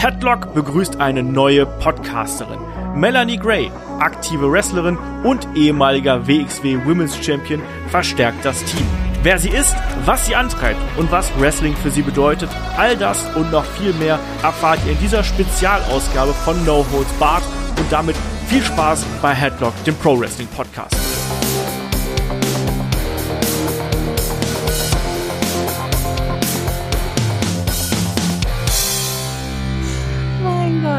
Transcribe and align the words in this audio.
Headlock 0.00 0.54
begrüßt 0.54 0.98
eine 0.98 1.22
neue 1.22 1.66
Podcasterin. 1.66 2.58
Melanie 2.94 3.36
Gray, 3.36 3.70
aktive 3.98 4.50
Wrestlerin 4.50 4.96
und 5.24 5.46
ehemaliger 5.54 6.26
WXW 6.26 6.78
Women's 6.86 7.22
Champion, 7.22 7.60
verstärkt 7.88 8.42
das 8.42 8.64
Team. 8.64 8.86
Wer 9.22 9.38
sie 9.38 9.50
ist, 9.50 9.76
was 10.06 10.24
sie 10.24 10.34
antreibt 10.34 10.80
und 10.96 11.12
was 11.12 11.30
Wrestling 11.38 11.76
für 11.76 11.90
sie 11.90 12.00
bedeutet, 12.00 12.48
all 12.78 12.96
das 12.96 13.28
und 13.36 13.52
noch 13.52 13.66
viel 13.66 13.92
mehr 13.92 14.18
erfahrt 14.42 14.78
ihr 14.86 14.92
in 14.92 15.00
dieser 15.00 15.22
Spezialausgabe 15.22 16.32
von 16.32 16.64
No 16.64 16.86
Holds 16.90 17.12
Barred 17.18 17.44
und 17.78 17.92
damit 17.92 18.16
viel 18.46 18.62
Spaß 18.62 19.04
bei 19.20 19.34
Headlock, 19.34 19.74
dem 19.84 19.96
Pro 19.96 20.18
Wrestling 20.18 20.48
Podcast. 20.48 20.99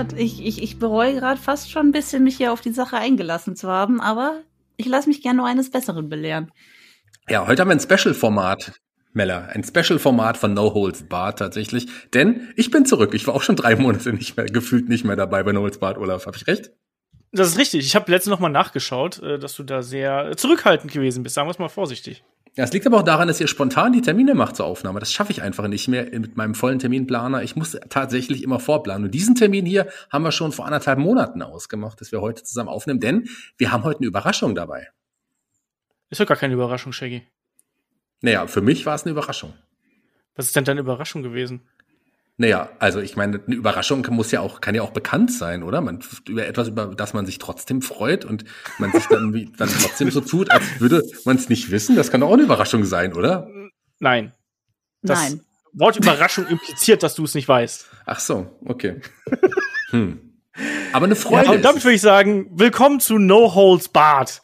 Mein 0.02 0.08
Gott, 0.08 0.20
ich, 0.20 0.44
ich, 0.44 0.64
ich 0.64 0.80
bereue 0.80 1.14
gerade 1.14 1.40
fast 1.40 1.70
schon 1.70 1.88
ein 1.88 1.92
bisschen, 1.92 2.24
mich 2.24 2.38
hier 2.38 2.52
auf 2.52 2.62
die 2.62 2.72
Sache 2.72 2.98
eingelassen 2.98 3.56
zu 3.56 3.68
haben, 3.68 4.02
aber 4.02 4.42
ich 4.76 4.88
lasse 4.88 5.08
mich 5.08 5.22
gerne 5.22 5.38
noch 5.38 5.46
eines 5.46 5.70
Besseren 5.70 6.10
belehren. 6.10 6.52
Ja, 7.30 7.46
heute 7.46 7.62
haben 7.62 7.70
wir 7.70 7.76
ein 7.76 7.80
Special-Format, 7.80 8.80
Mella. 9.14 9.50
Ein 9.54 9.64
Special-Format 9.64 10.38
von 10.38 10.56
No 10.56 10.74
Holds 10.74 11.04
Barred 11.04 11.38
tatsächlich. 11.38 11.88
Denn 12.16 12.50
ich 12.56 12.72
bin 12.72 12.88
zurück. 12.88 13.14
Ich 13.14 13.28
war 13.28 13.36
auch 13.36 13.44
schon 13.44 13.56
drei 13.56 13.76
Monate 13.76 14.12
nicht 14.12 14.38
mehr, 14.38 14.48
gefühlt 14.48 14.90
nicht 14.90 15.06
mehr 15.06 15.16
dabei 15.16 15.44
bei 15.44 15.52
No 15.52 15.62
Holds 15.62 15.78
Barred, 15.78 16.00
Olaf. 16.00 16.26
Hab 16.26 16.36
ich 16.36 16.48
recht? 16.48 16.72
Das 17.32 17.50
ist 17.50 17.60
richtig. 17.60 17.86
Ich 17.86 17.96
habe 17.96 18.12
letztens 18.12 18.32
noch 18.32 18.40
mal 18.40 18.50
nachgeschaut, 18.50 19.22
äh, 19.22 19.38
dass 19.38 19.56
du 19.56 19.62
da 19.62 19.84
sehr 19.84 20.36
zurückhaltend 20.36 20.92
gewesen 20.92 21.22
bist. 21.22 21.36
Sagen 21.36 21.48
wir 21.48 21.52
es 21.52 21.60
mal 21.60 21.70
vorsichtig. 21.70 22.24
Ja, 22.58 22.66
es 22.66 22.74
liegt 22.74 22.86
aber 22.86 22.98
auch 22.98 23.04
daran, 23.04 23.30
dass 23.30 23.40
ihr 23.40 23.48
spontan 23.48 23.94
die 23.94 24.02
Termine 24.02 24.36
macht 24.36 24.58
zur 24.58 24.66
Aufnahme. 24.66 25.00
Das 25.00 25.14
schaffe 25.14 25.32
ich 25.32 25.42
einfach 25.42 25.68
nicht 25.70 25.88
mehr 25.88 26.04
mit 26.20 26.36
meinem 26.36 26.54
vollen 26.54 26.80
Terminplaner. 26.80 27.44
Ich 27.44 27.56
muss 27.56 27.78
tatsächlich 27.90 28.44
immer 28.44 28.60
vorplanen. 28.60 29.06
Und 29.06 29.12
diesen 29.12 29.36
Termin 29.36 29.66
hier 29.66 29.88
haben 30.10 30.24
wir 30.24 30.34
schon 30.34 30.52
vor 30.52 30.66
anderthalb 30.66 31.00
Monaten 31.00 31.42
ausgemacht, 31.42 32.02
dass 32.02 32.12
wir 32.12 32.20
heute 32.20 32.44
zusammen 32.44 32.68
aufnehmen, 32.68 33.00
denn 33.00 33.30
wir 33.58 33.72
haben 33.72 33.84
heute 33.84 34.00
eine 34.00 34.08
Überraschung 34.08 34.54
dabei. 34.54 34.90
Ist 36.10 36.20
doch 36.20 36.26
gar 36.26 36.36
keine 36.36 36.54
Überraschung, 36.54 36.92
Shaggy. 36.92 37.26
Naja, 38.20 38.46
für 38.48 38.62
mich 38.62 38.86
war 38.86 38.96
es 38.96 39.04
eine 39.04 39.12
Überraschung. 39.12 39.54
Was 40.36 40.48
ist 40.48 40.56
denn 40.56 40.66
deine 40.66 40.82
Überraschung 40.82 41.24
gewesen? 41.24 41.62
Naja, 42.42 42.70
also 42.80 43.02
ich 43.02 43.16
meine, 43.16 43.40
eine 43.46 43.56
Überraschung 43.56 44.04
muss 44.10 44.32
ja 44.32 44.40
auch, 44.40 44.62
kann 44.62 44.74
ja 44.74 44.82
auch 44.82 44.90
bekannt 44.90 45.32
sein, 45.32 45.62
oder? 45.62 45.80
Man, 45.80 46.00
über 46.28 46.48
etwas, 46.48 46.70
über 46.70 46.88
das 46.88 47.14
man 47.14 47.28
sich 47.28 47.38
trotzdem 47.38 47.84
freut 47.84 48.26
und 48.26 48.46
man 48.80 48.92
sich 48.92 49.06
dann, 49.06 49.32
wie, 49.36 49.52
dann 49.58 49.70
trotzdem 49.70 50.10
so 50.10 50.22
tut, 50.22 50.50
als 50.50 50.64
würde 50.80 51.04
man 51.24 51.36
es 51.36 51.50
nicht 51.50 51.70
wissen. 51.70 51.96
Das 51.96 52.10
kann 52.10 52.22
doch 52.22 52.30
auch 52.30 52.34
eine 52.34 52.42
Überraschung 52.42 52.84
sein, 52.84 53.14
oder? 53.14 53.48
Nein. 54.00 54.34
Das 55.04 55.20
Nein. 55.20 55.42
Wort 55.74 55.98
Überraschung 55.98 56.48
impliziert, 56.48 57.04
dass 57.04 57.14
du 57.14 57.26
es 57.26 57.36
nicht 57.36 57.48
weißt. 57.48 57.86
Ach 58.08 58.20
so, 58.20 58.58
okay. 58.66 59.02
Hm. 59.92 60.20
Aber 60.94 61.06
eine 61.06 61.16
Freude. 61.16 61.46
Ja, 61.46 61.52
und 61.52 61.62
damit 61.62 61.84
würde 61.84 61.94
ich 61.94 62.02
sagen, 62.02 62.48
willkommen 62.54 63.00
zu 63.00 63.20
No 63.20 63.54
Holds 63.54 63.90
Barred. 63.90 64.42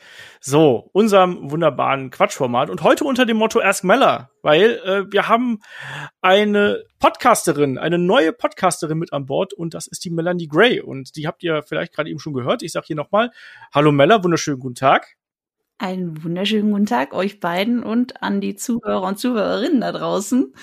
So, 0.50 0.90
unserem 0.94 1.52
wunderbaren 1.52 2.10
Quatschformat. 2.10 2.70
Und 2.70 2.82
heute 2.82 3.04
unter 3.04 3.26
dem 3.26 3.36
Motto 3.36 3.60
Ask 3.60 3.84
Meller, 3.84 4.32
weil 4.42 4.80
äh, 4.86 5.12
wir 5.12 5.28
haben 5.28 5.60
eine 6.22 6.86
Podcasterin, 7.00 7.78
eine 7.78 7.98
neue 7.98 8.32
Podcasterin 8.32 8.98
mit 8.98 9.12
an 9.12 9.26
Bord 9.26 9.52
und 9.52 9.74
das 9.74 9.88
ist 9.88 10.06
die 10.06 10.10
Melanie 10.10 10.48
Gray. 10.48 10.80
Und 10.80 11.18
die 11.18 11.28
habt 11.28 11.44
ihr 11.44 11.64
vielleicht 11.64 11.94
gerade 11.94 12.10
eben 12.10 12.20
schon 12.20 12.32
gehört. 12.32 12.64
Ich 12.64 12.72
sage 12.72 12.86
hier 12.88 12.96
nochmal, 12.96 13.32
hallo 13.74 13.92
Meller, 13.92 14.24
wunderschönen 14.24 14.62
guten 14.62 14.76
Tag. 14.76 15.18
Einen 15.80 16.24
wunderschönen 16.24 16.72
guten 16.72 16.86
Tag 16.86 17.14
euch 17.14 17.42
beiden 17.42 17.84
und 17.84 18.24
an 18.24 18.40
die 18.40 18.56
Zuhörer 18.56 19.06
und 19.06 19.20
Zuhörerinnen 19.20 19.82
da 19.82 19.92
draußen. 19.92 20.54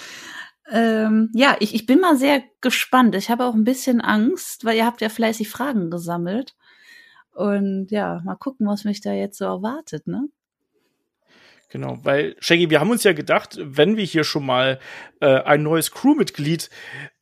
Ähm, 0.71 1.31
ja, 1.35 1.57
ich, 1.61 1.75
ich 1.75 1.85
bin 1.85 2.01
mal 2.01 2.17
sehr 2.17 2.43
gespannt. 2.63 3.15
Ich 3.17 3.29
habe 3.29 3.45
auch 3.45 3.53
ein 3.53 3.65
bisschen 3.65 4.01
Angst, 4.01 4.65
weil 4.65 4.79
ihr 4.79 4.87
habt 4.87 5.03
ja 5.03 5.11
fleißig 5.11 5.51
Fragen 5.51 5.91
gesammelt. 5.91 6.55
Und 7.35 7.91
ja, 7.91 8.21
mal 8.25 8.37
gucken, 8.37 8.67
was 8.67 8.85
mich 8.85 9.01
da 9.01 9.13
jetzt 9.13 9.39
so 9.39 9.45
erwartet, 9.45 10.07
ne? 10.07 10.29
Genau, 11.69 11.99
weil 12.05 12.37
Shaggy, 12.39 12.71
wir 12.71 12.79
haben 12.79 12.91
uns 12.91 13.03
ja 13.03 13.13
gedacht, 13.13 13.59
wenn 13.61 13.97
wir 13.97 14.05
hier 14.05 14.23
schon 14.23 14.47
mal 14.47 14.79
äh, 15.21 15.41
ein 15.43 15.65
neues 15.65 15.91
Crewmitglied 15.91 16.71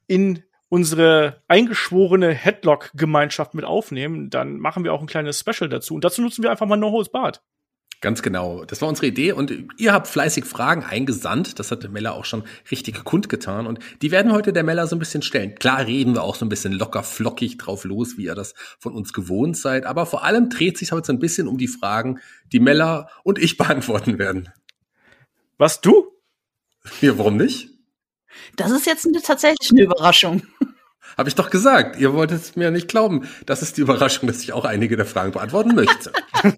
in 0.06 0.42
unsere 0.68 1.42
eingeschworene 1.48 2.32
Headlock-Gemeinschaft 2.32 3.54
mit 3.54 3.64
aufnehmen, 3.64 4.28
dann 4.28 4.58
machen 4.58 4.84
wir 4.84 4.92
auch 4.92 5.00
ein 5.00 5.06
kleines 5.06 5.40
Special 5.40 5.68
dazu. 5.68 5.94
Und 5.94 6.04
dazu 6.04 6.20
nutzen 6.20 6.42
wir 6.42 6.50
einfach 6.50 6.66
mal 6.66 6.76
No 6.76 6.90
Holds 6.90 7.10
Barred. 7.10 7.42
Ganz 8.02 8.20
genau. 8.20 8.64
Das 8.64 8.82
war 8.82 8.88
unsere 8.88 9.06
Idee 9.06 9.30
und 9.30 9.54
ihr 9.78 9.92
habt 9.92 10.08
fleißig 10.08 10.44
Fragen 10.44 10.82
eingesandt. 10.82 11.60
Das 11.60 11.70
hat 11.70 11.84
der 11.84 11.90
Meller 11.90 12.14
auch 12.14 12.24
schon 12.24 12.42
richtig 12.68 13.04
kundgetan 13.04 13.64
und 13.64 13.78
die 14.02 14.10
werden 14.10 14.32
heute 14.32 14.52
der 14.52 14.64
Meller 14.64 14.88
so 14.88 14.96
ein 14.96 14.98
bisschen 14.98 15.22
stellen. 15.22 15.54
Klar 15.54 15.86
reden 15.86 16.14
wir 16.14 16.24
auch 16.24 16.34
so 16.34 16.44
ein 16.44 16.48
bisschen 16.48 16.72
locker 16.72 17.04
flockig 17.04 17.58
drauf 17.58 17.84
los, 17.84 18.18
wie 18.18 18.24
ihr 18.24 18.34
das 18.34 18.54
von 18.80 18.92
uns 18.92 19.12
gewohnt 19.12 19.56
seid. 19.56 19.86
Aber 19.86 20.04
vor 20.04 20.24
allem 20.24 20.50
dreht 20.50 20.78
sich 20.78 20.90
heute 20.90 21.06
so 21.06 21.12
ein 21.12 21.20
bisschen 21.20 21.46
um 21.46 21.58
die 21.58 21.68
Fragen, 21.68 22.18
die 22.50 22.58
Meller 22.58 23.08
und 23.22 23.38
ich 23.38 23.56
beantworten 23.56 24.18
werden. 24.18 24.48
Was 25.56 25.80
du? 25.80 26.08
Ja, 27.00 27.16
warum 27.18 27.36
nicht? 27.36 27.68
Das 28.56 28.72
ist 28.72 28.84
jetzt 28.84 29.06
eine, 29.06 29.22
tatsächlich 29.22 29.70
eine 29.70 29.82
Überraschung. 29.82 30.42
Habe 31.16 31.28
ich 31.28 31.36
doch 31.36 31.50
gesagt. 31.50 32.00
Ihr 32.00 32.12
wolltet 32.14 32.56
mir 32.56 32.72
nicht 32.72 32.88
glauben. 32.88 33.28
Das 33.46 33.62
ist 33.62 33.76
die 33.76 33.82
Überraschung, 33.82 34.26
dass 34.26 34.42
ich 34.42 34.52
auch 34.52 34.64
einige 34.64 34.96
der 34.96 35.06
Fragen 35.06 35.30
beantworten 35.30 35.76
möchte. 35.76 36.10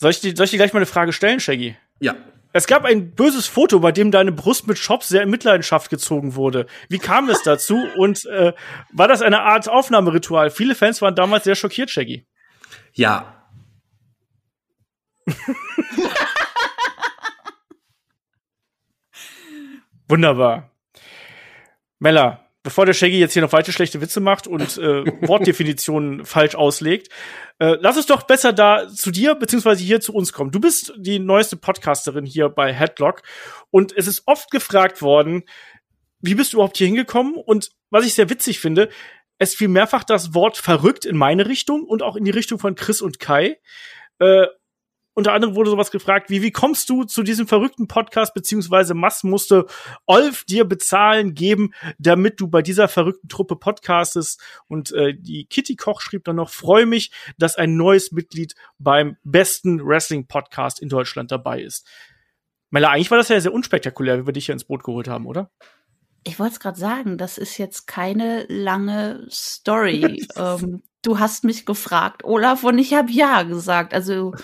Soll 0.00 0.10
ich, 0.12 0.20
dir, 0.20 0.34
soll 0.34 0.44
ich 0.44 0.50
dir 0.50 0.56
gleich 0.56 0.72
mal 0.72 0.78
eine 0.78 0.86
Frage 0.86 1.12
stellen, 1.12 1.40
Shaggy? 1.40 1.76
ja. 2.00 2.16
Es 2.52 2.66
gab 2.66 2.84
ein 2.84 3.14
böses 3.14 3.46
Foto, 3.46 3.78
bei 3.78 3.92
dem 3.92 4.10
deine 4.10 4.32
Brust 4.32 4.66
mit 4.66 4.76
Shops 4.76 5.08
sehr 5.08 5.22
in 5.22 5.30
Mitleidenschaft 5.30 5.88
gezogen 5.88 6.34
wurde. 6.34 6.66
Wie 6.88 6.98
kam 6.98 7.28
es 7.28 7.44
dazu? 7.44 7.86
Und 7.96 8.24
äh, 8.24 8.54
war 8.90 9.06
das 9.06 9.22
eine 9.22 9.42
Art 9.42 9.68
Aufnahmeritual? 9.68 10.50
Viele 10.50 10.74
Fans 10.74 11.00
waren 11.00 11.14
damals 11.14 11.44
sehr 11.44 11.54
schockiert, 11.54 11.90
Shaggy. 11.90 12.26
Ja. 12.92 13.46
Wunderbar. 20.08 20.72
Mella, 22.00 22.49
bevor 22.62 22.86
der 22.86 22.92
Shaggy 22.92 23.18
jetzt 23.18 23.32
hier 23.32 23.42
noch 23.42 23.52
weitere 23.52 23.72
schlechte 23.72 24.00
Witze 24.00 24.20
macht 24.20 24.46
und 24.46 24.78
äh, 24.78 25.04
Wortdefinitionen 25.26 26.24
falsch 26.24 26.54
auslegt, 26.54 27.08
äh, 27.58 27.76
lass 27.80 27.96
uns 27.96 28.06
doch 28.06 28.22
besser 28.22 28.52
da 28.52 28.88
zu 28.88 29.10
dir 29.10 29.34
beziehungsweise 29.34 29.82
hier 29.82 30.00
zu 30.00 30.12
uns 30.14 30.32
kommen. 30.32 30.50
Du 30.50 30.60
bist 30.60 30.92
die 30.96 31.18
neueste 31.18 31.56
Podcasterin 31.56 32.26
hier 32.26 32.48
bei 32.48 32.72
Headlock 32.72 33.22
und 33.70 33.96
es 33.96 34.06
ist 34.06 34.22
oft 34.26 34.50
gefragt 34.50 35.02
worden, 35.02 35.44
wie 36.20 36.34
bist 36.34 36.52
du 36.52 36.58
überhaupt 36.58 36.76
hier 36.76 36.86
hingekommen? 36.86 37.34
Und 37.34 37.70
was 37.88 38.04
ich 38.04 38.14
sehr 38.14 38.28
witzig 38.28 38.60
finde, 38.60 38.90
es 39.38 39.54
fiel 39.54 39.68
mehrfach 39.68 40.04
das 40.04 40.34
Wort 40.34 40.58
verrückt 40.58 41.06
in 41.06 41.16
meine 41.16 41.46
Richtung 41.46 41.84
und 41.84 42.02
auch 42.02 42.14
in 42.14 42.24
die 42.24 42.30
Richtung 42.30 42.58
von 42.58 42.74
Chris 42.74 43.00
und 43.00 43.18
Kai. 43.18 43.58
Äh, 44.18 44.46
unter 45.14 45.32
anderem 45.32 45.54
wurde 45.56 45.70
sowas 45.70 45.90
gefragt, 45.90 46.30
wie, 46.30 46.42
wie 46.42 46.52
kommst 46.52 46.88
du 46.88 47.04
zu 47.04 47.22
diesem 47.22 47.48
verrückten 47.48 47.88
Podcast, 47.88 48.32
beziehungsweise 48.32 48.94
was 48.96 49.24
musste 49.24 49.66
Olf 50.06 50.44
dir 50.44 50.64
bezahlen 50.64 51.34
geben, 51.34 51.74
damit 51.98 52.40
du 52.40 52.48
bei 52.48 52.62
dieser 52.62 52.88
verrückten 52.88 53.28
Truppe 53.28 53.56
podcastest? 53.56 54.40
Und 54.68 54.92
äh, 54.92 55.14
die 55.14 55.46
Kitty 55.46 55.76
Koch 55.76 56.00
schrieb 56.00 56.24
dann 56.24 56.36
noch, 56.36 56.50
freue 56.50 56.86
mich, 56.86 57.10
dass 57.38 57.56
ein 57.56 57.76
neues 57.76 58.12
Mitglied 58.12 58.54
beim 58.78 59.16
besten 59.24 59.84
Wrestling-Podcast 59.84 60.80
in 60.80 60.88
Deutschland 60.88 61.32
dabei 61.32 61.60
ist. 61.62 61.86
Mella, 62.70 62.90
eigentlich 62.90 63.10
war 63.10 63.18
das 63.18 63.28
ja 63.28 63.40
sehr 63.40 63.52
unspektakulär, 63.52 64.20
wie 64.20 64.26
wir 64.26 64.32
dich 64.32 64.46
hier 64.46 64.52
ins 64.52 64.64
Boot 64.64 64.84
geholt 64.84 65.08
haben, 65.08 65.26
oder? 65.26 65.50
Ich 66.22 66.38
wollte 66.38 66.52
es 66.52 66.60
gerade 66.60 66.78
sagen, 66.78 67.18
das 67.18 67.36
ist 67.36 67.58
jetzt 67.58 67.86
keine 67.86 68.44
lange 68.48 69.26
Story. 69.30 70.24
ähm, 70.36 70.82
du 71.02 71.18
hast 71.18 71.44
mich 71.44 71.66
gefragt, 71.66 72.24
Olaf, 72.24 72.62
und 72.62 72.78
ich 72.78 72.94
habe 72.94 73.10
ja 73.10 73.42
gesagt. 73.42 73.92
Also 73.92 74.34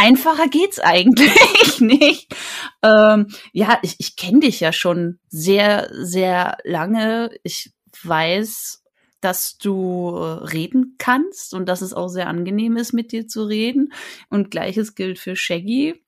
einfacher 0.00 0.48
geht's 0.48 0.80
eigentlich 0.80 1.80
nicht. 1.80 2.34
Ähm, 2.82 3.28
ja, 3.52 3.78
ich, 3.82 3.96
ich 3.98 4.16
kenne 4.16 4.40
dich 4.40 4.60
ja 4.60 4.72
schon 4.72 5.18
sehr, 5.28 5.88
sehr 5.92 6.58
lange. 6.64 7.30
Ich 7.42 7.72
weiß, 8.02 8.82
dass 9.20 9.58
du 9.58 10.14
äh, 10.16 10.44
reden 10.48 10.94
kannst 10.98 11.52
und 11.54 11.66
dass 11.68 11.82
es 11.82 11.92
auch 11.92 12.08
sehr 12.08 12.28
angenehm 12.28 12.76
ist, 12.76 12.92
mit 12.92 13.12
dir 13.12 13.28
zu 13.28 13.44
reden. 13.44 13.92
Und 14.30 14.50
gleiches 14.50 14.94
gilt 14.94 15.18
für 15.18 15.36
Shaggy. 15.36 16.02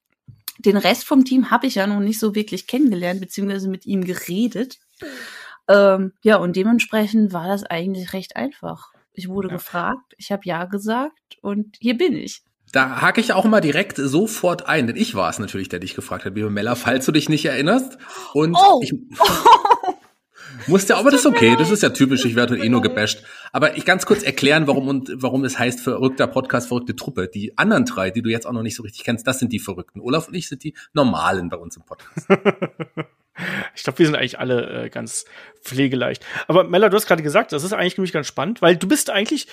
Den 0.59 0.77
Rest 0.77 1.05
vom 1.05 1.25
Team 1.25 1.51
habe 1.51 1.67
ich 1.67 1.75
ja 1.75 1.87
noch 1.87 2.01
nicht 2.01 2.19
so 2.19 2.35
wirklich 2.35 2.67
kennengelernt, 2.67 3.21
beziehungsweise 3.21 3.69
mit 3.69 3.85
ihm 3.87 4.05
geredet. 4.05 4.79
Ähm, 5.69 6.13
ja, 6.23 6.37
und 6.37 6.57
dementsprechend 6.57 7.33
war 7.33 7.49
das 7.49 7.65
eigentlich 7.65 8.13
recht 8.13 8.37
einfach. 8.37 8.93
Ich 9.13 9.29
wurde 9.29 9.49
Ja. 9.49 9.55
gefragt, 9.55 10.15
ich 10.17 10.33
habe 10.33 10.43
ja 10.45 10.65
gesagt 10.65 11.37
und 11.43 11.77
hier 11.81 11.97
bin 11.99 12.15
ich. 12.17 12.43
Da 12.73 13.03
hake 13.03 13.21
ich 13.21 13.33
auch 13.35 13.45
mal 13.45 13.61
direkt 13.61 13.99
sofort 13.99 14.67
ein, 14.67 14.87
denn 14.87 14.97
ich 14.97 15.15
war 15.15 15.29
es 15.31 15.39
natürlich, 15.39 15.69
der 15.69 15.79
dich 15.79 15.95
gefragt 15.95 16.25
hat, 16.25 16.35
liebe 16.35 16.51
Mella, 16.51 16.75
falls 16.75 17.05
du 17.07 17.13
dich 17.13 17.29
nicht 17.29 17.45
erinnerst. 17.45 17.99
Und 18.33 18.57
Oh. 18.59 18.81
ich 18.83 18.95
musste, 20.67 20.97
aber 20.97 21.11
das 21.11 21.21
ist 21.21 21.27
okay, 21.27 21.55
das 21.59 21.71
ist 21.71 21.83
ja 21.83 21.91
typisch, 21.91 22.25
ich 22.25 22.35
werde 22.35 22.57
eh 22.59 22.69
nur 22.69 22.83
gebasht. 22.83 23.23
Aber 23.53 23.77
ich 23.77 23.85
ganz 23.85 24.07
kurz 24.07 24.23
erklären, 24.23 24.67
warum 24.67 24.89
und 24.89 25.11
warum 25.17 25.45
es 25.45 25.59
heißt 25.59 25.81
verrückter 25.81 26.27
Podcast, 26.27 26.69
verrückte 26.69 26.97
Truppe. 26.97 27.29
Die 27.29 27.57
anderen 27.59 27.85
drei, 27.85 28.11
die 28.11 28.23
du 28.23 28.31
jetzt 28.31 28.47
auch 28.47 28.53
noch 28.53 28.63
nicht 28.63 28.77
so 28.77 28.83
richtig 28.83 29.05
kennst, 29.05 29.27
das 29.27 29.39
sind 29.39 29.53
die 29.53 29.59
Verrückten. 29.59 30.01
Olaf 30.01 30.29
und 30.29 30.35
ich 30.35 30.49
sind 30.49 30.65
die 30.65 30.75
Normalen 30.93 31.49
bei 31.49 31.57
uns 31.57 31.77
im 31.77 31.85
Podcast. 31.85 32.27
Ich 33.75 33.83
glaube, 33.83 33.99
wir 33.99 34.07
sind 34.07 34.15
eigentlich 34.15 34.39
alle 34.39 34.85
äh, 34.85 34.91
ganz 34.91 35.25
pflegeleicht. 35.63 36.23
Aber 36.49 36.65
Mella, 36.65 36.91
du 36.91 36.97
hast 36.97 37.07
gerade 37.07 37.23
gesagt, 37.23 37.53
das 37.53 37.65
ist 37.65 37.73
eigentlich 37.73 37.97
nämlich 37.97 38.13
ganz 38.13 38.27
spannend, 38.27 38.61
weil 38.61 38.77
du 38.77 38.87
bist 38.87 39.09
eigentlich 39.09 39.49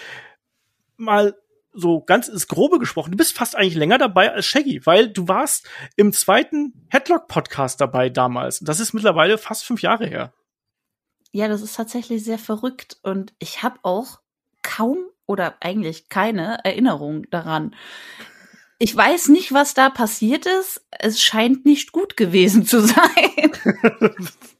mal 0.98 1.34
so 1.80 2.02
ganz 2.02 2.28
ins 2.28 2.48
Grobe 2.48 2.80
gesprochen, 2.80 3.12
du 3.12 3.18
bist 3.18 3.36
fast 3.36 3.56
eigentlich 3.56 3.76
länger 3.76 3.98
dabei 3.98 4.32
als 4.32 4.46
Shaggy, 4.46 4.86
weil 4.86 5.10
du 5.10 5.28
warst 5.28 5.68
im 5.96 6.14
zweiten 6.14 6.88
Headlock-Podcast 6.90 7.82
dabei 7.82 8.10
damals. 8.10 8.60
Das 8.60 8.80
ist 8.80 8.94
mittlerweile 8.94 9.38
fast 9.38 9.66
fünf 9.66 9.82
Jahre 9.82 10.08
her. 10.08 10.34
Ja, 11.32 11.48
das 11.48 11.62
ist 11.62 11.76
tatsächlich 11.76 12.24
sehr 12.24 12.40
verrückt 12.40 12.98
und 13.04 13.34
ich 13.40 13.64
habe 13.64 13.80
auch 13.84 14.20
kaum 14.64 14.98
oder 15.26 15.58
eigentlich 15.62 16.10
keine 16.10 16.64
Erinnerung 16.64 17.30
daran. 17.30 17.76
Ich 18.80 18.96
weiß 18.96 19.28
nicht, 19.28 19.54
was 19.54 19.74
da 19.74 19.90
passiert 19.90 20.46
ist. 20.46 20.86
Es 20.90 21.22
scheint 21.22 21.66
nicht 21.66 21.92
gut 21.92 22.18
gewesen 22.18 22.66
zu 22.66 22.82
sein. 22.88 23.52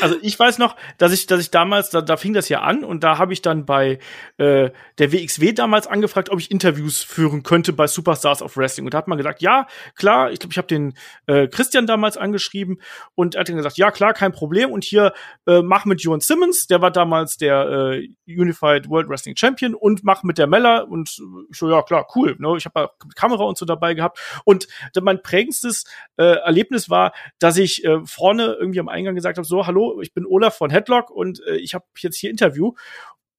Also 0.00 0.16
ich 0.22 0.38
weiß 0.38 0.58
noch, 0.58 0.76
dass 0.98 1.12
ich, 1.12 1.26
dass 1.26 1.40
ich 1.40 1.50
damals, 1.50 1.90
da, 1.90 2.00
da 2.00 2.16
fing 2.16 2.32
das 2.32 2.48
ja 2.48 2.60
an 2.60 2.84
und 2.84 3.04
da 3.04 3.18
habe 3.18 3.32
ich 3.32 3.42
dann 3.42 3.66
bei 3.66 3.98
äh, 4.38 4.70
der 4.98 5.12
WXW 5.12 5.52
damals 5.52 5.86
angefragt, 5.86 6.30
ob 6.30 6.38
ich 6.38 6.50
Interviews 6.50 7.02
führen 7.02 7.42
könnte 7.42 7.72
bei 7.72 7.86
Superstars 7.86 8.42
of 8.42 8.56
Wrestling. 8.56 8.86
Und 8.86 8.94
da 8.94 8.98
hat 8.98 9.08
man 9.08 9.18
gesagt, 9.18 9.42
ja, 9.42 9.66
klar, 9.94 10.30
ich 10.30 10.38
glaube, 10.38 10.52
ich 10.52 10.58
habe 10.58 10.68
den 10.68 10.94
äh, 11.26 11.48
Christian 11.48 11.86
damals 11.86 12.16
angeschrieben 12.16 12.80
und 13.14 13.34
er 13.34 13.40
hat 13.40 13.48
dann 13.48 13.56
gesagt, 13.56 13.76
ja, 13.76 13.90
klar, 13.90 14.12
kein 14.14 14.32
Problem. 14.32 14.70
Und 14.70 14.84
hier 14.84 15.12
äh, 15.46 15.62
mach 15.62 15.84
mit 15.84 16.02
John 16.02 16.20
Simmons, 16.20 16.66
der 16.66 16.80
war 16.80 16.90
damals 16.90 17.36
der 17.36 17.68
äh, 17.68 18.08
Unified 18.26 18.88
World 18.88 19.08
Wrestling 19.08 19.36
Champion 19.36 19.74
und 19.74 20.04
mach 20.04 20.22
mit 20.22 20.38
der 20.38 20.46
Mella 20.46 20.80
und 20.80 21.10
ich 21.50 21.58
so, 21.58 21.70
ja, 21.70 21.82
klar, 21.82 22.06
cool. 22.14 22.36
Ne? 22.38 22.54
Ich 22.56 22.64
habe 22.64 22.90
Kamera 23.14 23.44
und 23.44 23.58
so 23.58 23.66
dabei 23.66 23.94
gehabt. 23.94 24.18
Und 24.44 24.66
mein 25.00 25.22
prägendstes 25.22 25.84
äh, 26.16 26.36
Erlebnis 26.36 26.90
war, 26.90 27.12
dass 27.38 27.56
ich 27.56 27.84
äh, 27.84 28.00
vorne 28.04 28.56
irgendwie 28.58 28.80
am 28.80 28.88
Eingang 28.88 29.14
gesagt 29.14 29.29
habe, 29.38 29.46
so, 29.46 29.66
hallo, 29.66 30.00
ich 30.00 30.12
bin 30.14 30.26
Olaf 30.26 30.56
von 30.56 30.70
Headlock 30.70 31.10
und 31.10 31.42
äh, 31.46 31.56
ich 31.56 31.74
habe 31.74 31.84
jetzt 31.98 32.16
hier 32.16 32.30
Interview. 32.30 32.72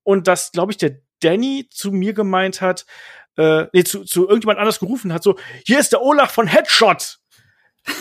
Und 0.04 0.28
das, 0.28 0.52
glaube 0.52 0.72
ich, 0.72 0.78
der 0.78 1.00
Danny 1.20 1.68
zu 1.70 1.92
mir 1.92 2.14
gemeint 2.14 2.62
hat, 2.62 2.86
äh, 3.38 3.68
nee, 3.74 3.84
zu, 3.84 4.04
zu 4.04 4.28
irgendjemand 4.28 4.60
anders 4.60 4.80
gerufen 4.80 5.14
hat, 5.14 5.24
so, 5.24 5.38
hier 5.66 5.80
ist 5.80 5.92
der 5.92 6.02
Olaf 6.02 6.32
von 6.32 6.48
Headshot. 6.48 7.20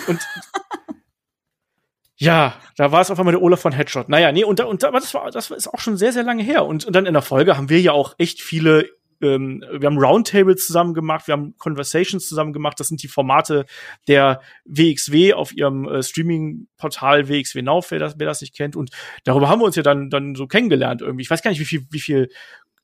Und 0.06 0.20
ja, 2.16 2.54
da 2.76 2.92
war 2.92 3.00
es 3.00 3.10
auf 3.10 3.18
einmal 3.18 3.32
der 3.32 3.42
Olaf 3.42 3.60
von 3.60 3.72
Headshot. 3.72 4.08
Naja, 4.08 4.32
nee, 4.32 4.44
und, 4.44 4.60
und 4.60 4.84
aber 4.84 5.00
das 5.00 5.14
war, 5.14 5.30
das 5.30 5.50
ist 5.50 5.68
auch 5.68 5.80
schon 5.80 5.96
sehr, 5.96 6.12
sehr 6.12 6.24
lange 6.24 6.42
her. 6.42 6.64
Und, 6.64 6.84
und 6.84 6.94
dann 6.94 7.06
in 7.06 7.14
der 7.14 7.22
Folge 7.22 7.56
haben 7.56 7.68
wir 7.68 7.80
ja 7.80 7.92
auch 7.92 8.14
echt 8.18 8.40
viele 8.42 8.88
ähm, 9.20 9.64
wir 9.70 9.86
haben 9.86 9.98
Roundtables 9.98 10.66
zusammen 10.66 10.94
gemacht, 10.94 11.26
wir 11.26 11.32
haben 11.32 11.56
Conversations 11.58 12.28
zusammen 12.28 12.52
gemacht. 12.52 12.80
Das 12.80 12.88
sind 12.88 13.02
die 13.02 13.08
Formate 13.08 13.66
der 14.08 14.40
WXW 14.64 15.34
auf 15.34 15.52
ihrem 15.52 15.86
äh, 15.86 16.02
Streaming-Portal 16.02 17.28
WXW 17.28 17.62
Now, 17.62 17.84
wer 17.88 17.98
das, 17.98 18.18
wer 18.18 18.26
das 18.26 18.40
nicht 18.40 18.54
kennt. 18.54 18.76
Und 18.76 18.90
darüber 19.24 19.48
haben 19.48 19.60
wir 19.60 19.66
uns 19.66 19.76
ja 19.76 19.82
dann, 19.82 20.10
dann 20.10 20.34
so 20.34 20.46
kennengelernt 20.46 21.02
irgendwie. 21.02 21.22
Ich 21.22 21.30
weiß 21.30 21.42
gar 21.42 21.50
nicht, 21.50 21.60
wie 21.60 21.66
viel, 21.66 21.86
wie 21.90 22.00
viel 22.00 22.30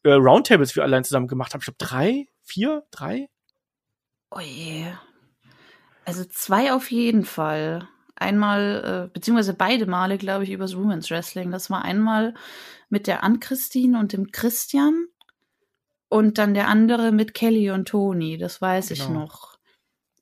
äh, 0.03 0.13
Roundtables 0.13 0.77
wir 0.77 0.83
allein 0.83 1.05
zusammen 1.05 1.29
gemacht 1.29 1.53
haben. 1.53 1.61
Ich 1.61 1.67
glaube, 1.67 1.79
drei, 1.79 2.27
vier, 2.43 2.85
drei? 2.91 3.29
Oh 4.31 4.41
je. 4.41 4.87
Also 6.05 6.25
zwei 6.25 6.73
auf 6.73 6.91
jeden 6.91 7.25
Fall. 7.25 7.89
Einmal, 8.15 9.09
äh, 9.09 9.13
beziehungsweise 9.13 9.55
beide 9.55 9.87
Male, 9.87 10.17
glaube 10.17 10.45
ich, 10.45 10.51
übers 10.51 10.77
Women's 10.77 11.11
Wrestling. 11.11 11.51
Das 11.51 11.69
war 11.71 11.85
einmal 11.85 12.35
mit 12.89 13.07
der 13.07 13.25
Ann-Christine 13.25 13.99
und 13.99 14.13
dem 14.13 14.31
Christian 14.31 15.07
und 16.09 16.39
dann 16.39 16.55
der 16.55 16.69
andere 16.69 17.13
mit 17.13 17.35
Kelly 17.35 17.71
und 17.71 17.89
Toni, 17.89 18.39
das 18.39 18.61
weiß 18.61 18.89
genau. 18.89 19.03
ich 19.03 19.09
noch. 19.11 19.57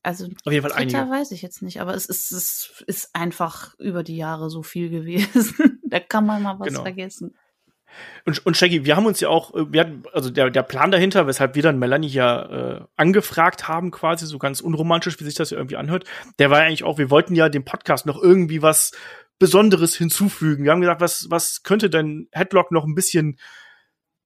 Also 0.03 0.27
auf 0.45 0.53
jeden 0.53 0.69
Fall 0.69 0.79
einige. 0.79 0.99
weiß 0.99 1.31
ich 1.31 1.41
jetzt 1.41 1.63
nicht, 1.63 1.81
aber 1.81 1.95
es 1.95 2.07
ist, 2.07 2.31
es 2.31 2.85
ist 2.87 3.15
einfach 3.15 3.75
über 3.79 4.03
die 4.03 4.17
Jahre 4.17 4.51
so 4.51 4.63
viel 4.63 4.91
gewesen. 4.91 5.81
da 5.89 5.99
kann 5.99 6.27
man 6.27 6.43
mal 6.43 6.59
was 6.59 6.69
genau. 6.69 6.83
vergessen. 6.83 7.35
Und, 8.27 8.45
und 8.45 8.57
Shaggy, 8.57 8.85
wir 8.85 8.97
haben 8.97 9.07
uns 9.07 9.21
ja 9.21 9.29
auch, 9.29 9.55
äh, 9.55 9.73
wir 9.73 9.81
hatten, 9.81 10.03
also 10.13 10.29
der, 10.29 10.51
der 10.51 10.63
Plan 10.63 10.91
dahinter, 10.91 11.27
weshalb 11.27 11.55
wir 11.55 11.63
dann 11.63 11.79
Melanie 11.79 12.09
ja 12.09 12.43
äh, 12.43 12.85
angefragt 12.97 13.69
haben, 13.69 13.91
quasi, 13.91 14.27
so 14.27 14.39
ganz 14.39 14.61
unromantisch, 14.61 15.19
wie 15.21 15.25
sich 15.25 15.35
das 15.35 15.51
ja 15.51 15.57
irgendwie 15.57 15.77
anhört, 15.77 16.05
der 16.39 16.51
war 16.51 16.61
ja 16.61 16.67
eigentlich 16.67 16.85
auch, 16.85 16.99
wir 16.99 17.11
wollten 17.11 17.35
ja 17.35 17.49
dem 17.49 17.65
Podcast 17.65 18.05
noch 18.05 18.21
irgendwie 18.21 18.63
was 18.63 18.93
Besonderes 19.39 19.95
hinzufügen. 19.97 20.65
Wir 20.65 20.73
haben 20.73 20.81
gesagt, 20.81 21.01
was, 21.01 21.27
was 21.31 21.63
könnte 21.63 21.91
denn 21.91 22.29
Headlock 22.33 22.71
noch 22.71 22.85
ein 22.85 22.95
bisschen 22.95 23.39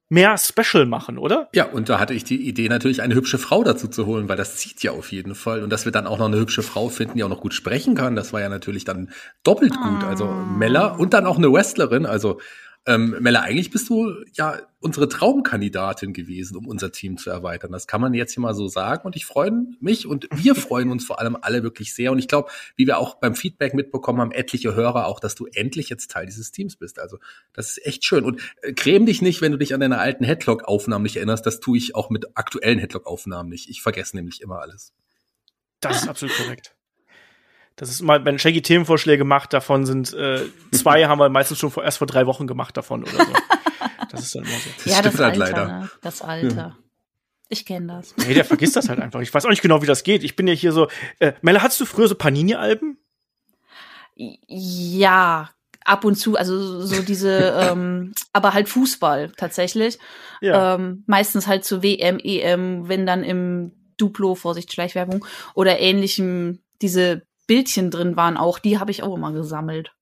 mehr 0.09 0.37
Special 0.39 0.87
machen, 0.87 1.19
oder? 1.19 1.49
Ja, 1.55 1.67
und 1.67 1.89
da 1.89 1.99
hatte 2.01 2.15
ich 2.15 2.25
die 2.25 2.49
Idee 2.49 2.69
natürlich 2.69 3.03
eine 3.03 3.15
hübsche 3.15 3.39
Frau 3.39 3.63
dazu 3.63 3.89
zu 3.89 4.07
holen, 4.07 4.29
weil 4.29 4.37
das 4.37 4.57
zieht 4.57 4.83
ja 4.83 4.93
auf 4.93 5.13
jeden 5.13 5.35
Fall 5.35 5.63
und 5.63 5.71
dass 5.71 5.85
wir 5.85 5.93
dann 5.93 6.07
auch 6.07 6.19
noch 6.19 6.27
eine 6.27 6.39
hübsche 6.39 6.63
Frau 6.63 6.89
finden, 6.89 7.17
die 7.17 7.25
auch 7.25 7.29
noch 7.29 7.41
gut 7.41 7.55
sprechen 7.55 7.95
kann, 7.95 8.17
das 8.17 8.33
war 8.33 8.41
ja 8.41 8.49
natürlich 8.49 8.85
dann 8.85 9.11
doppelt 9.45 9.77
gut. 9.77 10.05
Also 10.05 10.27
Mella 10.27 10.89
und 10.89 11.13
dann 11.13 11.27
auch 11.27 11.37
eine 11.37 11.53
Wrestlerin, 11.53 12.07
also 12.07 12.41
ähm, 12.89 13.17
Mella, 13.21 13.43
eigentlich 13.43 13.71
bist 13.71 13.91
du 13.91 14.15
ja 14.33 14.59
unsere 14.81 15.11
Traumkandidatin 15.11 16.15
gewesen, 16.15 16.57
um 16.57 16.67
unser 16.67 16.91
Team 16.91 17.19
zu 17.19 17.29
erweitern. 17.29 17.71
Das 17.71 17.87
kann 17.87 18.01
man 18.01 18.15
jetzt 18.15 18.33
hier 18.33 18.41
mal 18.41 18.55
so 18.55 18.67
sagen. 18.67 19.05
Und 19.05 19.15
ich 19.15 19.27
freue 19.27 19.53
mich 19.79 20.07
und 20.07 20.27
wir 20.33 20.55
freuen 20.57 20.91
uns 20.91 21.05
vor 21.05 21.21
allem 21.21 21.37
alle 21.39 21.63
wirklich 21.63 21.95
sehr. 21.95 22.13
Und 22.13 22.19
ich 22.19 22.29
glaube, 22.29 22.51
wie 22.77 22.87
wir 22.87 22.97
auch 22.97 23.17
beim 23.17 23.35
Feedback 23.35 23.75
mitbekommen 23.75 24.21
haben, 24.23 24.33
etliche 24.33 24.75
Hörer 24.75 25.07
auch, 25.07 25.21
dass 25.21 25.35
du 25.35 25.45
endlich 25.47 25.91
jetzt 25.91 26.11
Teil 26.11 26.25
dieses 26.25 26.51
Teams 26.51 26.77
bist. 26.77 26.99
Also 26.99 27.19
das 27.53 27.73
ist 27.77 27.87
echt 27.87 28.07
schön. 28.07 28.25
Und 28.25 28.41
äh, 28.63 28.73
creme 28.73 29.05
dich 29.05 29.21
nicht, 29.21 29.43
wenn 29.43 29.53
du 29.53 29.59
dich 29.59 29.75
an 29.75 29.81
deine 29.81 29.99
alten 29.99 30.25
Headlock-Aufnahmen 30.25 31.03
nicht 31.03 31.17
erinnerst. 31.17 31.45
Das 31.45 31.61
tue 31.61 31.77
ich 31.77 31.95
auch 31.95 32.09
mit 32.09 32.39
aktuellen 32.39 32.79
Headlock-Aufnahmen 32.79 33.51
nicht. 33.51 33.69
Ich 33.69 33.83
vergesse 33.83 34.17
nämlich 34.17 34.41
immer 34.41 34.61
alles. 34.61 34.95
Das 35.81 36.03
ist 36.03 36.09
absolut 36.09 36.35
korrekt. 36.37 36.78
Das 37.79 37.91
ist 37.91 38.03
mal, 38.03 38.25
wenn 38.25 38.41
Shaggy 38.41 38.61
Themenvorschläge 38.61 39.25
macht, 39.25 39.53
davon 39.53 39.87
sind 39.87 40.13
äh, 40.13 40.41
zwei 40.73 41.05
haben 41.09 41.19
wir 41.21 41.29
meistens 41.29 41.59
schon 41.59 41.71
vor, 41.71 41.85
erst 41.85 41.99
vor 41.99 42.09
drei 42.09 42.27
Wochen 42.27 42.47
gemacht 42.47 42.77
davon 42.77 43.05
oder 43.05 43.25
so. 43.25 43.33
Das 44.11 44.21
ist 44.21 44.35
dann 44.35 44.43
immer 44.43 44.53
so. 44.53 44.71
Das 44.85 44.85
ja, 44.85 45.03
das 45.03 45.19
halt 45.19 45.21
Alter, 45.21 45.39
leider. 45.39 45.67
Ne? 45.67 45.91
Das 46.03 46.23
Alter. 46.23 46.57
Ja. 46.57 46.77
Ich 47.49 47.65
kenne 47.65 47.87
das. 47.87 48.15
Nee, 48.17 48.35
der 48.35 48.45
vergisst 48.45 48.75
das 48.77 48.89
halt 48.89 49.01
einfach. 49.01 49.21
Ich 49.21 49.33
weiß 49.33 49.45
auch 49.45 49.51
nicht 49.51 49.63
genau, 49.63 49.81
wie 49.81 49.87
das 49.87 50.03
geht. 50.03 50.25
Ich 50.25 50.35
bin 50.35 50.47
ja 50.49 50.55
hier 50.55 50.73
so. 50.73 50.89
Äh, 51.19 51.35
Melle, 51.41 51.63
hattest 51.63 51.81
du 51.81 51.87
früher 51.87 52.09
so 52.09 52.15
Panini-Alben? 52.15 52.99
Ja, 54.17 55.51
ab 55.85 56.05
und 56.05 56.17
zu, 56.17 56.37
also 56.37 56.81
so 56.81 57.03
diese, 57.03 57.55
ähm, 57.71 58.13
aber 58.33 58.55
halt 58.55 58.69
Fußball 58.69 59.33
tatsächlich. 59.37 59.99
Ja. 60.41 60.75
Ähm, 60.75 61.05
meistens 61.07 61.47
halt 61.47 61.65
zu 61.65 61.83
WM, 61.83 62.19
EM, 62.19 62.89
wenn 62.89 63.07
dann 63.07 63.23
im 63.23 63.73
Duplo, 63.97 64.35
Vorsicht, 64.35 64.73
Schleichwerbung 64.73 65.25
oder 65.55 65.79
ähnlichem 65.79 66.61
diese 66.83 67.23
Bildchen 67.49 67.91
drin 67.91 68.17
waren 68.17 68.37
auch, 68.37 68.61
die 68.61 68.79
habe 68.79 68.93
ich 68.93 69.03
auch 69.03 69.17
immer 69.17 69.33
gesammelt. 69.33 69.93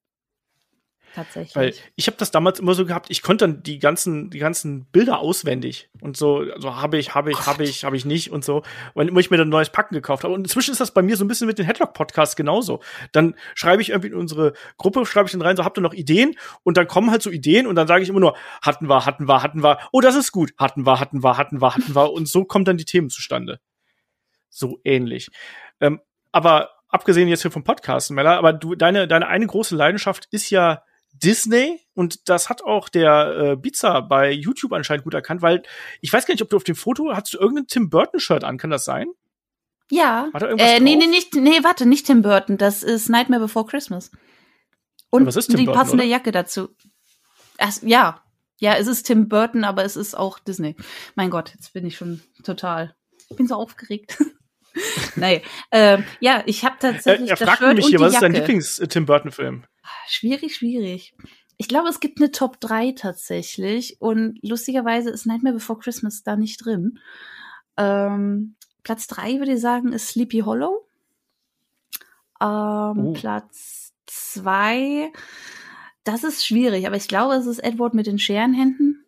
Tatsächlich. 1.16 1.56
Weil 1.56 1.74
ich 1.94 2.08
habe 2.08 2.18
das 2.18 2.30
damals 2.30 2.58
immer 2.58 2.74
so 2.74 2.84
gehabt, 2.84 3.06
ich 3.08 3.22
konnte 3.22 3.46
dann 3.46 3.62
die 3.62 3.78
ganzen, 3.78 4.28
die 4.28 4.38
ganzen 4.38 4.84
Bilder 4.84 5.20
auswendig 5.20 5.88
und 6.02 6.14
so, 6.14 6.40
also 6.40 6.76
habe 6.76 6.98
ich, 6.98 7.14
habe 7.14 7.30
ich, 7.30 7.46
habe 7.46 7.64
ich, 7.64 7.84
habe 7.84 7.96
ich 7.96 8.04
nicht 8.04 8.30
und 8.30 8.44
so. 8.44 8.62
Und 8.92 9.08
immer 9.08 9.20
ich 9.20 9.30
mir 9.30 9.38
dann 9.38 9.48
ein 9.48 9.50
neues 9.50 9.70
Packen 9.70 9.94
gekauft 9.94 10.24
habe. 10.24 10.34
Und 10.34 10.40
inzwischen 10.40 10.72
ist 10.72 10.80
das 10.82 10.92
bei 10.92 11.00
mir 11.00 11.16
so 11.16 11.24
ein 11.24 11.28
bisschen 11.28 11.46
mit 11.46 11.58
den 11.58 11.64
Headlock-Podcasts 11.64 12.36
genauso. 12.36 12.82
Dann 13.12 13.34
schreibe 13.54 13.80
ich 13.80 13.88
irgendwie 13.88 14.08
in 14.08 14.14
unsere 14.14 14.52
Gruppe, 14.76 15.06
schreibe 15.06 15.24
ich 15.24 15.32
dann 15.32 15.40
rein, 15.40 15.56
so 15.56 15.64
habt 15.64 15.78
ihr 15.78 15.80
noch 15.80 15.94
Ideen? 15.94 16.34
Und 16.64 16.76
dann 16.76 16.86
kommen 16.86 17.10
halt 17.10 17.22
so 17.22 17.30
Ideen 17.30 17.66
und 17.66 17.76
dann 17.76 17.88
sage 17.88 18.02
ich 18.02 18.10
immer 18.10 18.20
nur, 18.20 18.36
hatten 18.60 18.86
wir, 18.86 19.06
hatten 19.06 19.26
wir, 19.26 19.42
hatten 19.42 19.62
wir, 19.62 19.78
oh, 19.92 20.02
das 20.02 20.16
ist 20.16 20.32
gut, 20.32 20.52
hatten 20.58 20.84
wir, 20.84 21.00
hatten 21.00 21.24
wir, 21.24 21.38
hatten 21.38 21.62
wir, 21.62 21.74
hatten 21.74 21.94
wir. 21.94 22.12
Und 22.12 22.28
so 22.28 22.44
kommen 22.44 22.66
dann 22.66 22.76
die 22.76 22.84
Themen 22.84 23.08
zustande. 23.08 23.58
So 24.50 24.80
ähnlich. 24.84 25.30
Ähm, 25.80 26.00
aber 26.30 26.75
abgesehen 26.88 27.28
jetzt 27.28 27.42
hier 27.42 27.50
vom 27.50 27.64
Podcast, 27.64 28.10
Mella, 28.10 28.36
aber 28.38 28.52
du, 28.52 28.74
deine, 28.74 29.08
deine 29.08 29.28
eine 29.28 29.46
große 29.46 29.74
Leidenschaft 29.74 30.26
ist 30.30 30.50
ja 30.50 30.82
Disney 31.12 31.80
und 31.94 32.28
das 32.28 32.48
hat 32.48 32.62
auch 32.62 32.88
der 32.88 33.26
äh, 33.26 33.56
Pizza 33.56 34.02
bei 34.02 34.30
YouTube 34.30 34.72
anscheinend 34.72 35.04
gut 35.04 35.14
erkannt, 35.14 35.42
weil 35.42 35.62
ich 36.00 36.12
weiß 36.12 36.26
gar 36.26 36.34
nicht, 36.34 36.42
ob 36.42 36.50
du 36.50 36.56
auf 36.56 36.64
dem 36.64 36.76
Foto 36.76 37.12
hast 37.14 37.32
du 37.32 37.38
irgendein 37.38 37.66
Tim 37.66 37.90
Burton 37.90 38.20
Shirt 38.20 38.44
an, 38.44 38.58
kann 38.58 38.70
das 38.70 38.84
sein? 38.84 39.08
Ja. 39.90 40.28
War 40.32 40.40
da 40.40 40.46
irgendwas 40.48 40.72
äh, 40.72 40.80
nee, 40.80 40.96
nee, 40.96 41.06
nicht, 41.06 41.34
nee, 41.34 41.62
warte, 41.62 41.86
nicht 41.86 42.06
Tim 42.06 42.22
Burton, 42.22 42.58
das 42.58 42.82
ist 42.82 43.08
Nightmare 43.08 43.42
Before 43.42 43.66
Christmas. 43.66 44.10
Und 45.10 45.26
was 45.26 45.36
ist 45.36 45.48
Tim 45.48 45.58
die 45.58 45.64
Burton, 45.64 45.80
passende 45.80 46.04
oder? 46.04 46.10
Jacke 46.10 46.32
dazu. 46.32 46.68
Ach, 47.58 47.72
ja, 47.82 48.22
ja, 48.58 48.74
es 48.74 48.86
ist 48.86 49.04
Tim 49.04 49.28
Burton, 49.28 49.64
aber 49.64 49.84
es 49.84 49.96
ist 49.96 50.16
auch 50.16 50.38
Disney. 50.38 50.76
Mein 51.14 51.30
Gott, 51.30 51.52
jetzt 51.54 51.72
bin 51.72 51.86
ich 51.86 51.96
schon 51.96 52.22
total, 52.42 52.94
ich 53.30 53.36
bin 53.36 53.46
so 53.46 53.54
aufgeregt. 53.54 54.22
Nein, 55.16 55.40
äh, 55.70 55.98
ja, 56.20 56.42
ich 56.46 56.64
habe 56.64 56.76
tatsächlich. 56.78 57.30
Er, 57.30 57.40
er 57.40 57.46
fragt 57.46 57.76
mich 57.76 57.86
hier, 57.86 58.00
was 58.00 58.14
ist 58.14 58.22
dein 58.22 58.32
Lieblings-Tim 58.32 59.06
Burton-Film? 59.06 59.64
Schwierig, 60.08 60.56
schwierig. 60.56 61.14
Ich 61.58 61.68
glaube, 61.68 61.88
es 61.88 62.00
gibt 62.00 62.18
eine 62.20 62.30
Top 62.30 62.60
3 62.60 62.92
tatsächlich 62.92 63.96
und 64.00 64.38
lustigerweise 64.42 65.10
ist 65.10 65.26
Nightmare 65.26 65.54
Before 65.54 65.78
Christmas 65.78 66.22
da 66.22 66.36
nicht 66.36 66.64
drin. 66.64 66.98
Ähm, 67.76 68.56
Platz 68.82 69.06
3 69.06 69.38
würde 69.38 69.54
ich 69.54 69.60
sagen 69.60 69.92
ist 69.92 70.08
Sleepy 70.08 70.40
Hollow. 70.40 70.86
Ähm, 72.40 72.98
uh. 72.98 73.12
Platz 73.14 73.94
2, 74.06 75.10
das 76.04 76.24
ist 76.24 76.46
schwierig, 76.46 76.86
aber 76.86 76.96
ich 76.96 77.08
glaube, 77.08 77.34
es 77.34 77.46
ist 77.46 77.58
Edward 77.58 77.94
mit 77.94 78.06
den 78.06 78.18
Scherenhänden. 78.18 79.04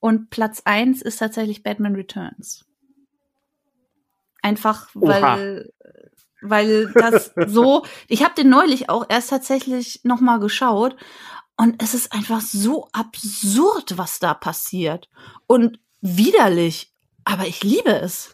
Und 0.00 0.30
Platz 0.30 0.62
1 0.64 1.02
ist 1.02 1.18
tatsächlich 1.18 1.62
Batman 1.62 1.94
Returns. 1.94 2.67
Einfach, 4.48 4.88
weil, 4.94 5.22
Oha. 5.22 6.48
weil 6.48 6.92
das 6.94 7.32
so, 7.46 7.84
ich 8.08 8.24
habe 8.24 8.34
den 8.34 8.48
neulich 8.48 8.88
auch 8.88 9.04
erst 9.08 9.28
tatsächlich 9.28 10.00
noch 10.04 10.20
mal 10.20 10.38
geschaut 10.38 10.96
und 11.58 11.82
es 11.82 11.92
ist 11.92 12.12
einfach 12.12 12.40
so 12.40 12.88
absurd, 12.92 13.98
was 13.98 14.20
da 14.20 14.32
passiert 14.32 15.10
und 15.46 15.78
widerlich, 16.00 16.94
aber 17.24 17.46
ich 17.46 17.62
liebe 17.62 17.90
es. 17.90 18.32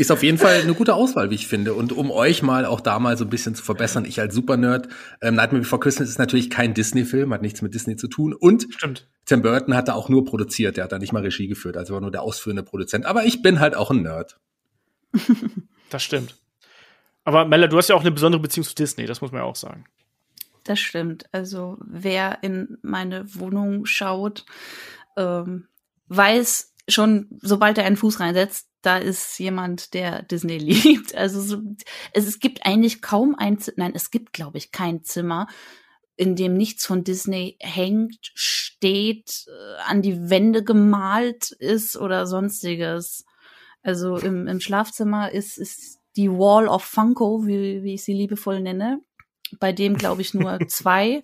Ist 0.00 0.10
auf 0.10 0.22
jeden 0.22 0.38
Fall 0.38 0.62
eine 0.62 0.72
gute 0.72 0.94
Auswahl, 0.94 1.28
wie 1.28 1.34
ich 1.34 1.46
finde. 1.46 1.74
Und 1.74 1.92
um 1.92 2.10
euch 2.10 2.42
mal 2.42 2.64
auch 2.64 2.80
da 2.80 2.98
mal 2.98 3.18
so 3.18 3.24
ein 3.26 3.28
bisschen 3.28 3.54
zu 3.54 3.62
verbessern, 3.62 4.06
ich 4.06 4.18
als 4.18 4.34
Supernerd, 4.34 4.88
ähm, 5.20 5.34
Nightmare 5.34 5.60
Before 5.60 5.78
Christmas 5.78 6.08
ist 6.08 6.18
natürlich 6.18 6.48
kein 6.48 6.72
Disney-Film, 6.72 7.34
hat 7.34 7.42
nichts 7.42 7.60
mit 7.60 7.74
Disney 7.74 7.96
zu 7.96 8.08
tun. 8.08 8.32
Und 8.32 8.66
Stimmt. 8.70 9.10
Tim 9.26 9.42
Burton 9.42 9.76
hat 9.76 9.88
da 9.88 9.92
auch 9.92 10.08
nur 10.08 10.24
produziert, 10.24 10.78
der 10.78 10.84
hat 10.84 10.92
da 10.92 10.98
nicht 10.98 11.12
mal 11.12 11.20
Regie 11.20 11.48
geführt, 11.48 11.76
also 11.76 11.92
war 11.92 12.00
nur 12.00 12.10
der 12.10 12.22
ausführende 12.22 12.62
Produzent. 12.62 13.04
Aber 13.04 13.26
ich 13.26 13.42
bin 13.42 13.60
halt 13.60 13.76
auch 13.76 13.90
ein 13.90 14.00
Nerd. 14.00 14.40
Das 15.90 16.04
stimmt. 16.04 16.36
Aber 17.24 17.44
Mella, 17.44 17.66
du 17.66 17.76
hast 17.76 17.88
ja 17.88 17.96
auch 17.96 18.00
eine 18.00 18.12
besondere 18.12 18.40
Beziehung 18.40 18.64
zu 18.64 18.76
Disney, 18.76 19.06
das 19.06 19.20
muss 19.20 19.32
man 19.32 19.40
ja 19.40 19.44
auch 19.44 19.56
sagen. 19.56 19.86
Das 20.64 20.78
stimmt. 20.78 21.24
Also 21.32 21.78
wer 21.80 22.42
in 22.42 22.78
meine 22.82 23.34
Wohnung 23.34 23.86
schaut, 23.86 24.44
ähm, 25.16 25.66
weiß 26.06 26.74
schon, 26.88 27.28
sobald 27.42 27.78
er 27.78 27.84
einen 27.84 27.96
Fuß 27.96 28.20
reinsetzt, 28.20 28.68
da 28.82 28.98
ist 28.98 29.38
jemand, 29.38 29.94
der 29.94 30.22
Disney 30.22 30.58
liebt. 30.58 31.14
Also 31.14 31.40
so, 31.40 31.60
es, 32.12 32.26
es 32.26 32.38
gibt 32.40 32.64
eigentlich 32.66 33.02
kaum 33.02 33.34
ein, 33.36 33.58
nein, 33.76 33.92
es 33.94 34.10
gibt, 34.10 34.32
glaube 34.32 34.58
ich, 34.58 34.72
kein 34.72 35.02
Zimmer, 35.04 35.46
in 36.16 36.36
dem 36.36 36.54
nichts 36.54 36.84
von 36.84 37.04
Disney 37.04 37.56
hängt, 37.60 38.30
steht, 38.34 39.46
äh, 39.48 39.82
an 39.86 40.02
die 40.02 40.30
Wände 40.30 40.62
gemalt 40.62 41.50
ist 41.50 41.96
oder 41.96 42.26
sonstiges. 42.26 43.24
Also 43.82 44.16
im, 44.16 44.46
im 44.46 44.60
Schlafzimmer 44.60 45.32
ist, 45.32 45.58
ist 45.58 45.98
die 46.16 46.30
Wall 46.30 46.68
of 46.68 46.84
Funko, 46.84 47.46
wie, 47.46 47.82
wie 47.82 47.94
ich 47.94 48.04
sie 48.04 48.12
liebevoll 48.12 48.60
nenne, 48.60 49.00
bei 49.58 49.72
dem, 49.72 49.96
glaube 49.96 50.22
ich, 50.22 50.34
nur 50.34 50.58
zwei, 50.68 51.20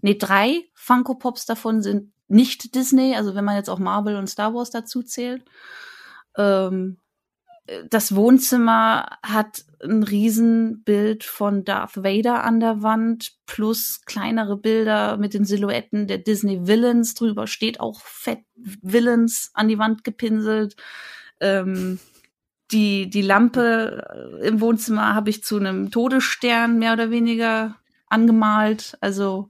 nee, 0.00 0.16
drei 0.16 0.62
Funko 0.74 1.14
Pops 1.14 1.46
davon 1.46 1.82
sind 1.82 2.12
nicht 2.28 2.74
Disney, 2.74 3.14
also 3.16 3.34
wenn 3.34 3.44
man 3.44 3.56
jetzt 3.56 3.68
auch 3.68 3.78
Marvel 3.78 4.16
und 4.16 4.28
Star 4.28 4.54
Wars 4.54 4.70
dazu 4.70 5.02
zählt. 5.02 5.44
Ähm, 6.36 6.98
das 7.88 8.14
Wohnzimmer 8.14 9.06
hat 9.22 9.64
ein 9.82 10.02
Riesenbild 10.02 11.24
von 11.24 11.64
Darth 11.64 11.96
Vader 11.96 12.44
an 12.44 12.60
der 12.60 12.82
Wand 12.82 13.32
plus 13.46 14.02
kleinere 14.04 14.58
Bilder 14.58 15.16
mit 15.16 15.32
den 15.32 15.46
Silhouetten 15.46 16.06
der 16.06 16.18
Disney 16.18 16.66
Villains 16.66 17.14
drüber 17.14 17.46
steht 17.46 17.80
auch 17.80 18.00
fett 18.02 18.40
Villains 18.54 19.50
an 19.54 19.68
die 19.68 19.78
Wand 19.78 20.04
gepinselt. 20.04 20.76
Ähm, 21.44 22.00
die 22.72 23.10
die 23.10 23.22
Lampe 23.22 24.40
im 24.42 24.60
Wohnzimmer 24.60 25.14
habe 25.14 25.30
ich 25.30 25.44
zu 25.44 25.58
einem 25.58 25.90
Todesstern 25.90 26.78
mehr 26.78 26.94
oder 26.94 27.10
weniger 27.10 27.76
angemalt. 28.08 28.96
Also 29.00 29.48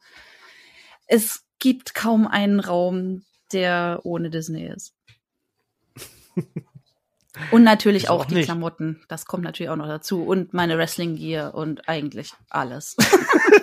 es 1.07 1.45
gibt 1.61 1.95
kaum 1.95 2.27
einen 2.27 2.61
Raum, 2.61 3.25
der 3.53 4.01
ohne 4.03 4.31
Disney 4.31 4.67
ist. 4.67 4.95
Und 7.51 7.63
natürlich 7.65 8.05
Ich 8.05 8.09
auch, 8.11 8.23
auch 8.23 8.25
die 8.25 8.35
nicht. 8.35 8.47
Klamotten. 8.47 9.03
Das 9.09 9.27
kommt 9.27 9.45
natürlich 9.45 9.71
auch 9.71 9.77
noch 9.77 9.89
dazu. 9.89 10.23
Und 10.25 10.53
meine 10.53 10.77
Wrestling-Gear 10.77 11.55
und 11.55 11.89
eigentlich 11.89 12.33
alles. 12.51 12.97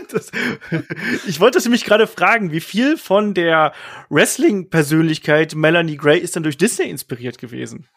Das, 0.12 0.30
ich 1.26 1.40
wollte 1.40 1.60
nämlich 1.60 1.86
gerade 1.86 2.06
fragen, 2.06 2.52
wie 2.52 2.60
viel 2.60 2.98
von 2.98 3.34
der 3.34 3.74
Wrestling-Persönlichkeit 4.10 5.56
Melanie 5.56 5.96
Gray 5.96 6.20
ist 6.20 6.36
dann 6.36 6.44
durch 6.44 6.58
Disney 6.58 6.90
inspiriert 6.90 7.38
gewesen? 7.38 7.88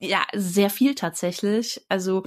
Ja, 0.00 0.26
sehr 0.34 0.70
viel 0.70 0.94
tatsächlich. 0.94 1.84
Also 1.88 2.24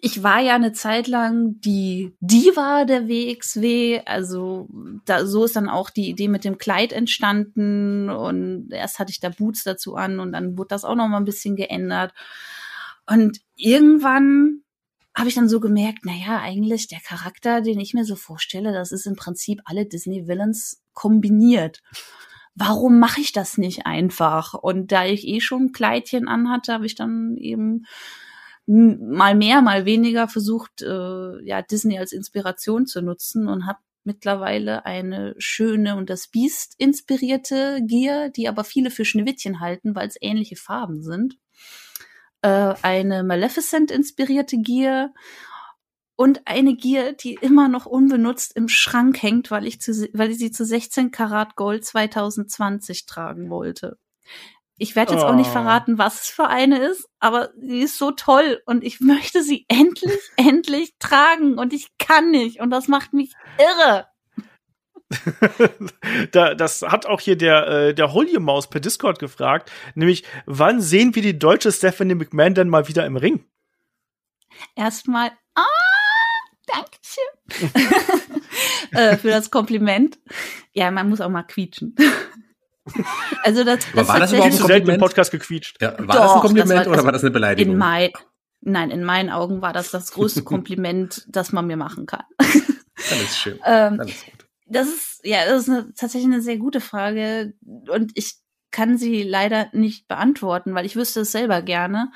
ich 0.00 0.22
war 0.22 0.40
ja 0.40 0.54
eine 0.54 0.72
Zeit 0.72 1.08
lang 1.08 1.60
die 1.60 2.16
Diva 2.20 2.84
der 2.84 3.06
WXW, 3.06 4.00
also 4.06 4.66
da, 5.04 5.26
so 5.26 5.44
ist 5.44 5.56
dann 5.56 5.68
auch 5.68 5.90
die 5.90 6.08
Idee 6.08 6.28
mit 6.28 6.44
dem 6.44 6.56
Kleid 6.56 6.92
entstanden 6.92 8.08
und 8.08 8.70
erst 8.72 8.98
hatte 8.98 9.10
ich 9.10 9.20
da 9.20 9.28
Boots 9.28 9.62
dazu 9.62 9.94
an 9.94 10.20
und 10.20 10.32
dann 10.32 10.56
wurde 10.56 10.68
das 10.68 10.84
auch 10.84 10.94
noch 10.94 11.06
mal 11.08 11.18
ein 11.18 11.26
bisschen 11.26 11.54
geändert. 11.54 12.14
Und 13.06 13.40
irgendwann 13.56 14.62
habe 15.14 15.28
ich 15.28 15.34
dann 15.34 15.50
so 15.50 15.60
gemerkt, 15.60 16.00
na 16.04 16.14
ja, 16.14 16.40
eigentlich 16.40 16.88
der 16.88 17.00
Charakter, 17.00 17.60
den 17.60 17.78
ich 17.78 17.92
mir 17.92 18.06
so 18.06 18.16
vorstelle, 18.16 18.72
das 18.72 18.90
ist 18.90 19.06
im 19.06 19.16
Prinzip 19.16 19.60
alle 19.66 19.84
Disney 19.84 20.26
Villains 20.26 20.82
kombiniert 20.94 21.82
warum 22.54 22.98
mache 22.98 23.20
ich 23.20 23.32
das 23.32 23.58
nicht 23.58 23.86
einfach? 23.86 24.54
Und 24.54 24.92
da 24.92 25.04
ich 25.04 25.26
eh 25.26 25.40
schon 25.40 25.66
ein 25.66 25.72
Kleidchen 25.72 26.28
anhatte, 26.28 26.72
habe 26.72 26.86
ich 26.86 26.94
dann 26.94 27.36
eben 27.36 27.86
mal 28.66 29.34
mehr, 29.34 29.60
mal 29.60 29.84
weniger 29.84 30.28
versucht, 30.28 30.82
äh, 30.82 31.44
ja, 31.44 31.62
Disney 31.62 31.98
als 31.98 32.12
Inspiration 32.12 32.86
zu 32.86 33.02
nutzen 33.02 33.48
und 33.48 33.66
habe 33.66 33.78
mittlerweile 34.04 34.84
eine 34.84 35.34
schöne 35.38 35.96
und 35.96 36.10
das 36.10 36.28
Biest 36.28 36.74
inspirierte 36.78 37.80
Gear, 37.86 38.30
die 38.30 38.48
aber 38.48 38.64
viele 38.64 38.90
für 38.90 39.04
Schneewittchen 39.04 39.60
halten, 39.60 39.94
weil 39.94 40.08
es 40.08 40.16
ähnliche 40.20 40.56
Farben 40.56 41.02
sind. 41.02 41.38
Äh, 42.42 42.74
eine 42.82 43.22
Maleficent 43.22 43.90
inspirierte 43.90 44.58
Gear 44.58 45.12
und 46.16 46.42
eine 46.46 46.74
Gier, 46.76 47.12
die 47.12 47.34
immer 47.34 47.68
noch 47.68 47.86
unbenutzt 47.86 48.56
im 48.56 48.68
Schrank 48.68 49.22
hängt, 49.22 49.50
weil 49.50 49.66
ich, 49.66 49.80
zu, 49.80 49.92
weil 50.12 50.30
ich 50.30 50.38
sie 50.38 50.50
zu 50.50 50.64
16 50.64 51.10
Karat 51.10 51.56
Gold 51.56 51.84
2020 51.84 53.06
tragen 53.06 53.50
wollte. 53.50 53.98
Ich 54.76 54.96
werde 54.96 55.14
jetzt 55.14 55.24
auch 55.24 55.36
nicht 55.36 55.50
Oh. 55.50 55.52
verraten, 55.52 55.98
was 55.98 56.22
es 56.22 56.28
für 56.28 56.48
eine 56.48 56.78
ist, 56.78 57.08
aber 57.20 57.50
sie 57.60 57.80
ist 57.80 57.96
so 57.96 58.10
toll 58.10 58.60
und 58.66 58.82
ich 58.82 59.00
möchte 59.00 59.42
sie 59.42 59.66
endlich, 59.68 60.18
endlich 60.36 60.94
tragen 60.98 61.58
und 61.58 61.72
ich 61.72 61.88
kann 61.98 62.30
nicht 62.30 62.60
und 62.60 62.70
das 62.70 62.88
macht 62.88 63.12
mich 63.12 63.32
irre. 63.58 64.06
da, 66.32 66.54
das 66.54 66.82
hat 66.82 67.06
auch 67.06 67.20
hier 67.20 67.36
der, 67.36 67.68
äh, 67.68 67.94
der 67.94 68.12
Holy 68.12 68.38
Maus 68.40 68.68
per 68.68 68.80
Discord 68.80 69.18
gefragt, 69.20 69.70
nämlich, 69.94 70.24
wann 70.46 70.80
sehen 70.80 71.14
wir 71.14 71.22
die 71.22 71.38
deutsche 71.38 71.70
Stephanie 71.70 72.14
McMahon 72.16 72.54
denn 72.54 72.68
mal 72.68 72.88
wieder 72.88 73.06
im 73.06 73.16
Ring? 73.16 73.44
Erstmal, 74.74 75.30
ah, 75.54 75.62
Dankeschön 76.74 78.30
äh, 78.92 79.16
für 79.16 79.28
das 79.28 79.50
Kompliment. 79.50 80.18
Ja, 80.72 80.90
man 80.90 81.08
muss 81.08 81.20
auch 81.20 81.28
mal 81.30 81.42
quietschen. 81.42 81.94
also 83.42 83.64
das, 83.64 83.86
Aber 83.92 84.08
war 84.08 84.20
das 84.20 84.30
tatsächlich- 84.30 84.36
überhaupt 84.38 84.52
zu 84.54 84.56
selten 84.58 84.70
im 84.72 84.76
Kompliment? 84.98 85.00
Podcast 85.00 85.30
gequietscht. 85.30 85.76
Ja, 85.80 85.92
war 85.98 86.06
Doch, 86.06 86.06
das 86.06 86.20
ein 86.20 86.34
das 86.34 86.40
Kompliment 86.42 86.86
war- 86.86 86.92
oder 86.92 87.04
war 87.04 87.12
das 87.12 87.22
eine 87.22 87.30
Beleidigung? 87.30 87.72
in 87.74 87.78
mein, 87.78 88.10
nein, 88.60 88.90
in 88.90 89.04
meinen 89.04 89.30
Augen 89.30 89.62
war 89.62 89.72
das 89.72 89.90
das 89.90 90.12
größte 90.12 90.42
Kompliment, 90.44 91.24
das 91.28 91.52
man 91.52 91.66
mir 91.66 91.76
machen 91.76 92.06
kann. 92.06 92.24
Dann 92.38 93.20
ist 93.20 93.38
schön. 93.38 93.58
Ähm, 93.64 93.98
Dann 93.98 94.08
ist 94.08 94.24
gut. 94.24 94.46
das 94.66 94.88
ist, 94.88 95.20
ja, 95.24 95.44
das 95.46 95.62
ist 95.62 95.68
eine, 95.68 95.92
tatsächlich 95.94 96.32
eine 96.32 96.42
sehr 96.42 96.58
gute 96.58 96.80
Frage 96.80 97.54
und 97.88 98.12
ich 98.14 98.34
kann 98.70 98.98
sie 98.98 99.22
leider 99.22 99.68
nicht 99.72 100.08
beantworten, 100.08 100.74
weil 100.74 100.84
ich 100.84 100.96
wüsste 100.96 101.20
es 101.20 101.30
selber 101.32 101.62
gerne. 101.62 102.10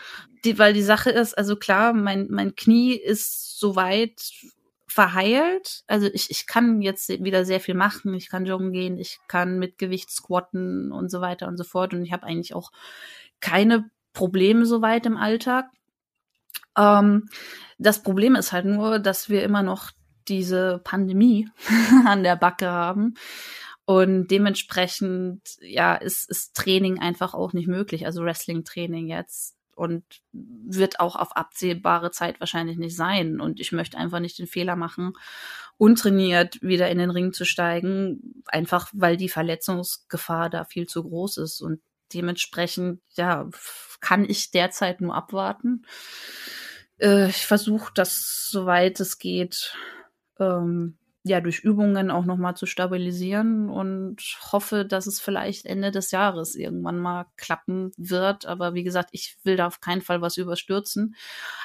Die, 0.45 0.59
weil 0.59 0.73
die 0.73 0.83
Sache 0.83 1.11
ist, 1.11 1.37
also 1.37 1.57
klar, 1.57 1.92
mein, 1.92 2.28
mein 2.30 2.54
Knie 2.54 2.95
ist 2.95 3.59
soweit 3.59 4.21
verheilt. 4.87 5.85
Also 5.87 6.09
ich, 6.12 6.30
ich 6.30 6.47
kann 6.47 6.80
jetzt 6.80 7.09
wieder 7.09 7.45
sehr 7.45 7.61
viel 7.61 7.75
machen. 7.75 8.14
Ich 8.14 8.28
kann 8.28 8.47
joggen 8.47 8.73
gehen, 8.73 8.99
ich 8.99 9.21
kann 9.28 9.59
mit 9.59 9.78
Gewicht 9.78 10.11
squatten 10.11 10.92
und 10.92 11.11
so 11.11 11.21
weiter 11.21 11.47
und 11.47 11.57
so 11.57 11.64
fort. 11.64 11.95
Und 11.95 12.02
ich 12.04 12.12
habe 12.12 12.26
eigentlich 12.26 12.54
auch 12.54 12.73
keine 13.40 13.90
Probleme 14.12 14.66
soweit 14.66 15.07
im 15.07 15.16
Alltag. 15.16 15.66
Ähm, 16.76 17.28
das 17.78 18.02
Problem 18.02 18.35
ist 18.35 18.52
halt 18.52 18.64
nur, 18.64 18.99
dass 18.99 19.28
wir 19.28 19.42
immer 19.42 19.62
noch 19.62 19.90
diese 20.26 20.80
Pandemie 20.85 21.49
an 22.07 22.23
der 22.23 22.37
Backe 22.37 22.71
haben. 22.71 23.14
Und 23.85 24.28
dementsprechend, 24.28 25.42
ja, 25.61 25.95
ist, 25.95 26.28
ist 26.28 26.54
Training 26.54 26.99
einfach 26.99 27.35
auch 27.35 27.52
nicht 27.52 27.68
möglich. 27.68 28.04
Also 28.04 28.23
Wrestling-Training 28.23 29.07
jetzt. 29.09 29.57
Und 29.78 30.02
wird 30.32 30.99
auch 30.99 31.14
auf 31.14 31.37
absehbare 31.37 32.11
Zeit 32.11 32.40
wahrscheinlich 32.40 32.78
nicht 32.78 32.97
sein. 32.97 33.40
Und 33.40 33.61
ich 33.61 33.70
möchte 33.70 33.97
einfach 33.97 34.18
nicht 34.18 34.38
den 34.38 34.49
Fehler 34.49 34.75
machen, 34.75 35.12
untrainiert 35.76 36.61
wieder 36.61 36.90
in 36.90 36.99
den 36.99 37.11
Ring 37.11 37.32
zu 37.32 37.44
steigen, 37.44 38.42
einfach 38.47 38.90
weil 38.92 39.16
die 39.16 39.28
Verletzungsgefahr 39.28 40.50
da 40.50 40.64
viel 40.64 40.87
zu 40.87 41.04
groß 41.04 41.37
ist. 41.37 41.61
Und 41.61 41.80
dementsprechend, 42.12 43.00
ja, 43.11 43.49
kann 44.00 44.25
ich 44.28 44.50
derzeit 44.50 45.00
nur 45.00 45.14
abwarten. 45.14 45.87
Äh, 46.99 47.28
ich 47.28 47.47
versuche 47.47 47.92
das, 47.94 48.49
soweit 48.50 48.99
es 48.99 49.18
geht, 49.18 49.76
ähm, 50.40 50.99
ja, 51.28 51.40
durch 51.40 51.61
Übungen 51.61 52.11
auch 52.11 52.25
nochmal 52.25 52.56
zu 52.56 52.66
stabilisieren 52.66 53.68
und 53.70 54.20
hoffe, 54.52 54.85
dass 54.85 55.06
es 55.06 55.20
vielleicht 55.20 55.66
Ende 55.66 55.90
des 55.90 56.11
Jahres 56.11 56.54
irgendwann 56.54 56.99
mal 56.99 57.26
klappen 57.37 57.92
wird. 57.97 58.47
Aber 58.47 58.75
wie 58.75 58.85
gesagt, 58.85 59.11
ich 59.12 59.37
will 59.44 59.56
da 59.56 59.66
auf 59.66 59.80
keinen 59.80 60.02
Fall 60.02 60.20
was 60.20 60.37
überstürzen. 60.37 61.14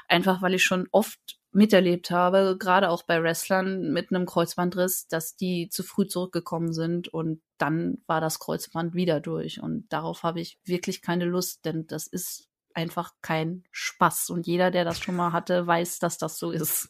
Einfach 0.08 0.42
weil 0.42 0.54
ich 0.54 0.64
schon 0.64 0.88
oft 0.92 1.20
miterlebt 1.52 2.10
habe, 2.12 2.58
gerade 2.60 2.90
auch 2.90 3.04
bei 3.04 3.22
Wrestlern 3.22 3.92
mit 3.92 4.12
einem 4.12 4.26
Kreuzbandriss, 4.26 5.08
dass 5.08 5.36
die 5.36 5.70
zu 5.70 5.84
früh 5.84 6.08
zurückgekommen 6.08 6.74
sind 6.74 7.08
und 7.08 7.42
dann 7.58 8.00
war 8.08 8.20
das 8.20 8.40
Kreuzband 8.40 8.96
wieder 8.96 9.20
durch. 9.20 9.62
Und 9.62 9.86
darauf 9.94 10.24
habe 10.24 10.42
ich 10.42 10.60
wirklich 10.66 11.02
keine 11.02 11.26
Lust, 11.26 11.64
denn 11.66 11.86
das 11.86 12.08
ist 12.08 12.50
einfach 12.74 13.14
kein 13.22 13.64
Spaß. 13.72 14.32
Und 14.32 14.48
jeder, 14.48 14.72
der 14.72 14.84
das 14.84 15.00
schon 15.00 15.16
mal 15.16 15.32
hatte, 15.32 15.68
weiß, 15.68 16.00
dass 16.00 16.18
das 16.18 16.40
so 16.40 16.52
ist. 16.52 16.90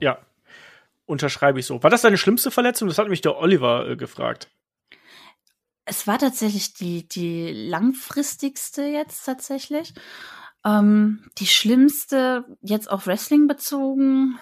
Ja, 0.00 0.18
unterschreibe 1.06 1.60
ich 1.60 1.66
so. 1.66 1.82
War 1.82 1.90
das 1.90 2.02
deine 2.02 2.18
schlimmste 2.18 2.50
Verletzung? 2.50 2.88
Das 2.88 2.98
hat 2.98 3.08
mich 3.08 3.20
der 3.20 3.36
Oliver 3.36 3.88
äh, 3.88 3.96
gefragt. 3.96 4.48
Es 5.84 6.06
war 6.06 6.18
tatsächlich 6.18 6.74
die, 6.74 7.06
die 7.06 7.52
langfristigste 7.52 8.82
jetzt 8.82 9.24
tatsächlich. 9.24 9.92
Ähm, 10.64 11.30
die 11.38 11.46
schlimmste 11.46 12.44
jetzt 12.62 12.90
auf 12.90 13.06
Wrestling 13.06 13.46
bezogen. 13.46 14.38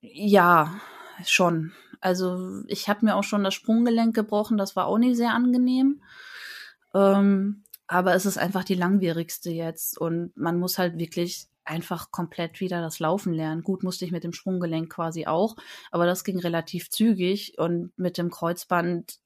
Ja, 0.00 0.80
schon. 1.24 1.72
Also 2.00 2.62
ich 2.66 2.88
habe 2.88 3.04
mir 3.04 3.14
auch 3.14 3.24
schon 3.24 3.44
das 3.44 3.54
Sprunggelenk 3.54 4.14
gebrochen, 4.14 4.58
das 4.58 4.76
war 4.76 4.86
auch 4.86 4.98
nicht 4.98 5.16
sehr 5.16 5.32
angenehm. 5.32 6.02
Ähm, 6.94 7.64
aber 7.86 8.14
es 8.14 8.26
ist 8.26 8.38
einfach 8.38 8.64
die 8.64 8.74
langwierigste 8.74 9.50
jetzt 9.50 9.98
und 9.98 10.36
man 10.36 10.58
muss 10.58 10.78
halt 10.78 10.98
wirklich 10.98 11.46
einfach 11.66 12.10
komplett 12.10 12.60
wieder 12.60 12.80
das 12.80 12.98
Laufen 12.98 13.32
lernen. 13.32 13.62
Gut 13.62 13.82
musste 13.82 14.04
ich 14.04 14.12
mit 14.12 14.24
dem 14.24 14.32
Sprunggelenk 14.32 14.92
quasi 14.92 15.26
auch, 15.26 15.56
aber 15.90 16.06
das 16.06 16.24
ging 16.24 16.38
relativ 16.38 16.90
zügig 16.90 17.58
und 17.58 17.92
mit 17.96 18.18
dem 18.18 18.30
Kreuzband, 18.30 19.18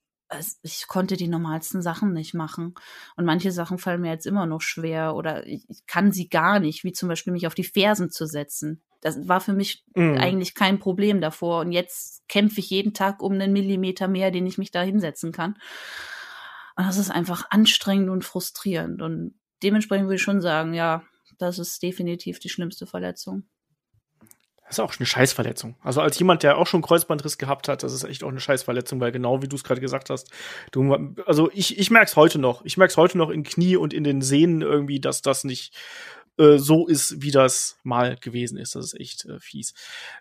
ich 0.63 0.87
konnte 0.87 1.17
die 1.17 1.29
normalsten 1.29 1.83
Sachen 1.83 2.13
nicht 2.13 2.35
machen. 2.35 2.75
Und 3.17 3.25
manche 3.25 3.51
Sachen 3.51 3.79
fallen 3.79 4.01
mir 4.01 4.13
jetzt 4.13 4.27
immer 4.27 4.47
noch 4.47 4.61
schwer 4.61 5.17
oder 5.17 5.47
ich 5.47 5.65
kann 5.87 6.13
sie 6.13 6.29
gar 6.29 6.61
nicht, 6.61 6.85
wie 6.85 6.93
zum 6.93 7.09
Beispiel 7.09 7.33
mich 7.33 7.47
auf 7.47 7.55
die 7.55 7.65
Fersen 7.65 8.11
zu 8.11 8.27
setzen. 8.27 8.83
Das 9.01 9.29
war 9.29 9.41
für 9.41 9.55
mich 9.55 9.85
mhm. 9.95 10.19
eigentlich 10.19 10.55
kein 10.55 10.79
Problem 10.79 11.21
davor. 11.21 11.61
Und 11.61 11.73
jetzt 11.73 12.29
kämpfe 12.29 12.61
ich 12.61 12.71
jeden 12.71 12.95
Tag 12.95 13.23
um 13.23 13.33
einen 13.33 13.53
Millimeter 13.53 14.09
mehr, 14.09 14.31
den 14.31 14.47
ich 14.47 14.59
mich 14.59 14.71
da 14.71 14.83
hinsetzen 14.83 15.33
kann. 15.33 15.57
Und 16.77 16.87
das 16.87 16.97
ist 16.97 17.11
einfach 17.11 17.47
anstrengend 17.51 18.11
und 18.11 18.25
frustrierend. 18.25 19.03
Und 19.03 19.35
dementsprechend 19.63 20.07
würde 20.07 20.17
ich 20.17 20.23
schon 20.23 20.41
sagen, 20.41 20.75
ja, 20.75 21.03
das 21.41 21.59
ist 21.59 21.83
definitiv 21.83 22.39
die 22.39 22.49
schlimmste 22.49 22.87
Verletzung. 22.87 23.45
Das 24.71 24.79
ist 24.79 24.81
auch 24.81 24.97
eine 24.97 25.07
Scheißverletzung. 25.07 25.75
Also 25.83 26.01
als 26.01 26.17
jemand, 26.21 26.45
der 26.45 26.57
auch 26.57 26.67
schon 26.67 26.81
Kreuzbandriss 26.81 27.39
gehabt 27.39 27.67
hat, 27.67 27.83
das 27.83 27.93
ist 27.93 28.05
echt 28.05 28.23
auch 28.23 28.29
eine 28.29 28.39
Scheißverletzung, 28.39 29.01
weil 29.01 29.11
genau 29.11 29.43
wie 29.43 29.49
du 29.49 29.57
es 29.57 29.65
gerade 29.65 29.81
gesagt 29.81 30.11
hast, 30.11 30.31
du, 30.71 30.95
also 31.27 31.51
ich, 31.53 31.77
ich 31.77 31.91
merke 31.91 32.07
es 32.07 32.15
heute 32.15 32.39
noch. 32.39 32.65
Ich 32.65 32.77
merke 32.77 32.93
es 32.93 32.97
heute 32.97 33.19
noch 33.19 33.31
in 33.31 33.43
Knie 33.43 33.75
und 33.75 33.93
in 33.93 34.05
den 34.05 34.23
Sehnen 34.23 34.63
irgendwie, 34.63 35.01
dass 35.01 35.23
das 35.23 35.43
nicht 35.43 35.75
äh, 36.39 36.59
so 36.59 36.87
ist, 36.87 37.21
wie 37.21 37.33
das 37.33 37.79
mal 37.83 38.17
gewesen 38.17 38.59
ist. 38.59 38.77
Das 38.77 38.85
ist 38.85 39.01
echt 39.01 39.25
äh, 39.25 39.41
fies. 39.41 39.75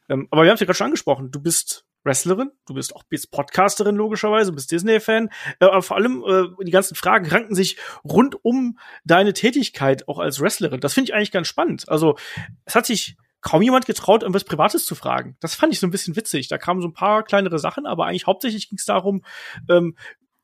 Ähm, 0.10 0.28
aber 0.32 0.44
wir 0.44 0.50
haben 0.50 0.56
es 0.56 0.62
ja 0.62 0.66
gerade 0.66 0.78
schon 0.78 0.86
angesprochen. 0.86 1.30
Du 1.30 1.40
bist 1.40 1.86
Wrestlerin, 2.04 2.52
du 2.66 2.74
bist 2.74 2.96
auch 2.96 3.04
bist 3.04 3.32
Podcasterin 3.32 3.96
logischerweise, 3.96 4.52
bist 4.52 4.72
Disney-Fan, 4.72 5.30
äh, 5.60 5.66
aber 5.66 5.82
vor 5.82 5.98
allem 5.98 6.24
äh, 6.28 6.64
die 6.64 6.72
ganzen 6.72 6.96
Fragen 6.96 7.28
ranken 7.28 7.56
sich 7.56 7.78
rund 8.04 8.44
um 8.44 8.80
deine 9.04 9.34
Tätigkeit 9.34 10.08
auch 10.08 10.20
als 10.20 10.40
Wrestlerin. 10.40 10.80
Das 10.80 10.94
finde 10.94 11.12
ich 11.12 11.16
eigentlich 11.16 11.32
ganz 11.32 11.48
spannend. 11.48 11.90
Also 11.90 12.18
es 12.66 12.76
hat 12.76 12.86
sich 12.86 13.18
kaum 13.42 13.62
jemand 13.62 13.86
getraut, 13.86 14.24
irgendwas 14.24 14.44
Privates 14.44 14.86
zu 14.86 14.96
fragen. 14.96 15.38
Das 15.40 15.56
fand 15.56 15.72
ich 15.72 15.80
so 15.80 15.88
ein 15.88 15.92
bisschen 15.92 16.16
witzig. 16.16 16.48
Da 16.50 16.58
kamen 16.58 16.82
so 16.82 16.88
ein 16.88 16.94
paar 16.94 17.24
kleinere 17.24 17.60
Sachen, 17.60 17.86
aber 17.86 18.06
eigentlich 18.06 18.28
hauptsächlich 18.28 18.70
ging 18.70 18.78
es 18.78 18.86
darum, 18.86 19.24
ähm, 19.70 19.96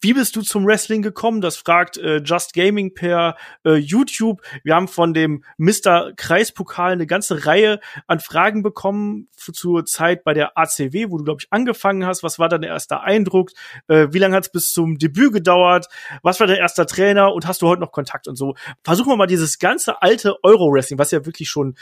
wie 0.05 0.13
bist 0.13 0.35
du 0.35 0.43
zum 0.43 0.67
Wrestling 0.67 1.01
gekommen? 1.01 1.41
Das 1.41 1.57
fragt 1.57 1.97
äh, 1.97 2.17
Just 2.17 2.53
Gaming 2.53 2.93
per 2.93 3.35
äh, 3.65 3.73
YouTube. 3.73 4.43
Wir 4.63 4.75
haben 4.75 4.87
von 4.87 5.15
dem 5.15 5.43
Mr. 5.57 6.13
Kreispokal 6.15 6.91
eine 6.91 7.07
ganze 7.07 7.47
Reihe 7.47 7.79
an 8.05 8.19
Fragen 8.19 8.61
bekommen 8.61 9.29
zur 9.35 9.83
Zeit 9.85 10.23
bei 10.23 10.35
der 10.35 10.59
ACW, 10.59 11.09
wo 11.09 11.17
du, 11.17 11.23
glaube 11.23 11.41
ich, 11.41 11.47
angefangen 11.49 12.05
hast. 12.05 12.21
Was 12.21 12.37
war 12.37 12.49
dein 12.49 12.61
erster 12.61 13.01
Eindruck? 13.01 13.49
Äh, 13.87 14.09
wie 14.11 14.19
lange 14.19 14.35
hat 14.35 14.43
es 14.43 14.51
bis 14.51 14.71
zum 14.71 14.99
Debüt 14.99 15.33
gedauert? 15.33 15.87
Was 16.21 16.39
war 16.39 16.45
dein 16.45 16.57
erster 16.57 16.85
Trainer? 16.85 17.33
Und 17.33 17.47
hast 17.47 17.63
du 17.63 17.67
heute 17.67 17.81
noch 17.81 17.91
Kontakt 17.91 18.27
und 18.27 18.35
so? 18.35 18.53
Versuchen 18.83 19.09
wir 19.09 19.17
mal 19.17 19.25
dieses 19.25 19.57
ganze 19.57 20.03
alte 20.03 20.35
Euro-Wrestling, 20.43 20.99
was 20.99 21.09
ja 21.09 21.25
wirklich 21.25 21.49
schon 21.49 21.73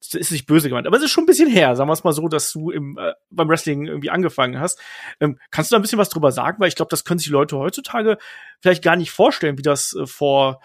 ist 0.00 0.30
nicht 0.30 0.46
böse 0.46 0.68
gemeint, 0.68 0.86
aber 0.86 0.96
es 0.96 1.02
ist 1.02 1.10
schon 1.10 1.24
ein 1.24 1.26
bisschen 1.26 1.48
her, 1.48 1.74
sagen 1.74 1.88
wir 1.88 1.94
es 1.94 2.04
mal 2.04 2.12
so, 2.12 2.28
dass 2.28 2.52
du 2.52 2.70
im, 2.70 2.98
äh, 2.98 3.14
beim 3.30 3.48
Wrestling 3.48 3.86
irgendwie 3.86 4.10
angefangen 4.10 4.60
hast. 4.60 4.80
Ähm, 5.20 5.38
kannst 5.50 5.70
du 5.70 5.74
da 5.74 5.78
ein 5.78 5.82
bisschen 5.82 5.98
was 5.98 6.10
drüber 6.10 6.32
sagen? 6.32 6.60
Weil 6.60 6.68
ich 6.68 6.76
glaube, 6.76 6.90
das 6.90 7.04
können 7.04 7.18
sich 7.18 7.28
Leute 7.28 7.56
heutzutage 7.56 8.18
vielleicht 8.60 8.84
gar 8.84 8.96
nicht 8.96 9.10
vorstellen, 9.10 9.58
wie 9.58 9.62
das 9.62 9.94
äh, 9.94 10.06
vor, 10.06 10.60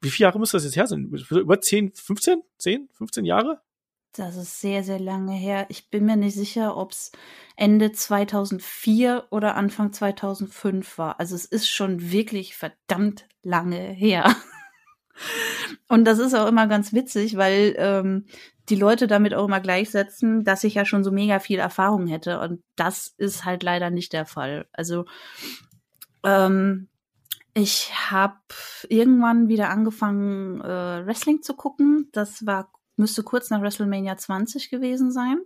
wie 0.00 0.10
viele 0.10 0.28
Jahre 0.28 0.38
müsste 0.38 0.56
das 0.56 0.64
jetzt 0.64 0.76
her 0.76 0.86
sein? 0.86 1.12
Über 1.30 1.60
10, 1.60 1.92
15? 1.94 2.42
10, 2.58 2.88
15 2.92 3.24
Jahre? 3.24 3.60
Das 4.12 4.36
ist 4.36 4.60
sehr, 4.60 4.82
sehr 4.82 4.98
lange 4.98 5.34
her. 5.34 5.66
Ich 5.68 5.88
bin 5.88 6.04
mir 6.04 6.16
nicht 6.16 6.34
sicher, 6.34 6.76
ob 6.76 6.92
es 6.92 7.12
Ende 7.54 7.92
2004 7.92 9.26
oder 9.30 9.54
Anfang 9.54 9.92
2005 9.92 10.98
war. 10.98 11.20
Also 11.20 11.36
es 11.36 11.44
ist 11.44 11.68
schon 11.68 12.10
wirklich 12.10 12.56
verdammt 12.56 13.28
lange 13.42 13.78
her. 13.78 14.34
Und 15.88 16.04
das 16.06 16.18
ist 16.18 16.34
auch 16.34 16.48
immer 16.48 16.66
ganz 16.66 16.92
witzig, 16.92 17.36
weil 17.36 17.74
ähm, 17.78 18.26
die 18.70 18.76
Leute 18.76 19.06
damit 19.06 19.34
auch 19.34 19.46
immer 19.46 19.60
gleichsetzen, 19.60 20.44
dass 20.44 20.64
ich 20.64 20.74
ja 20.74 20.84
schon 20.84 21.04
so 21.04 21.10
mega 21.10 21.40
viel 21.40 21.58
Erfahrung 21.58 22.06
hätte. 22.06 22.40
Und 22.40 22.62
das 22.76 23.14
ist 23.18 23.44
halt 23.44 23.62
leider 23.62 23.90
nicht 23.90 24.12
der 24.12 24.26
Fall. 24.26 24.66
Also 24.72 25.04
ähm, 26.24 26.88
ich 27.54 27.92
habe 28.10 28.36
irgendwann 28.88 29.48
wieder 29.48 29.70
angefangen, 29.70 30.60
äh, 30.60 31.06
Wrestling 31.06 31.42
zu 31.42 31.54
gucken. 31.54 32.08
Das 32.12 32.46
war, 32.46 32.72
müsste 32.96 33.22
kurz 33.22 33.50
nach 33.50 33.60
WrestleMania 33.60 34.16
20 34.16 34.70
gewesen 34.70 35.10
sein. 35.10 35.40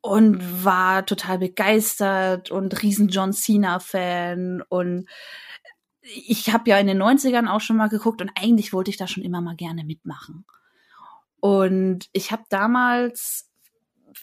Und 0.00 0.64
war 0.64 1.04
total 1.06 1.38
begeistert 1.38 2.50
und 2.50 2.82
riesen 2.82 3.08
John 3.08 3.32
Cena-Fan. 3.32 4.62
Und 4.68 5.08
ich 6.02 6.52
habe 6.52 6.70
ja 6.70 6.78
in 6.78 6.86
den 6.86 7.02
90ern 7.02 7.48
auch 7.48 7.60
schon 7.60 7.76
mal 7.76 7.88
geguckt 7.88 8.22
und 8.22 8.30
eigentlich 8.34 8.72
wollte 8.72 8.90
ich 8.90 8.96
da 8.96 9.06
schon 9.06 9.22
immer 9.22 9.40
mal 9.40 9.56
gerne 9.56 9.84
mitmachen. 9.84 10.44
Und 11.40 12.08
ich 12.12 12.32
habe 12.32 12.44
damals 12.48 13.48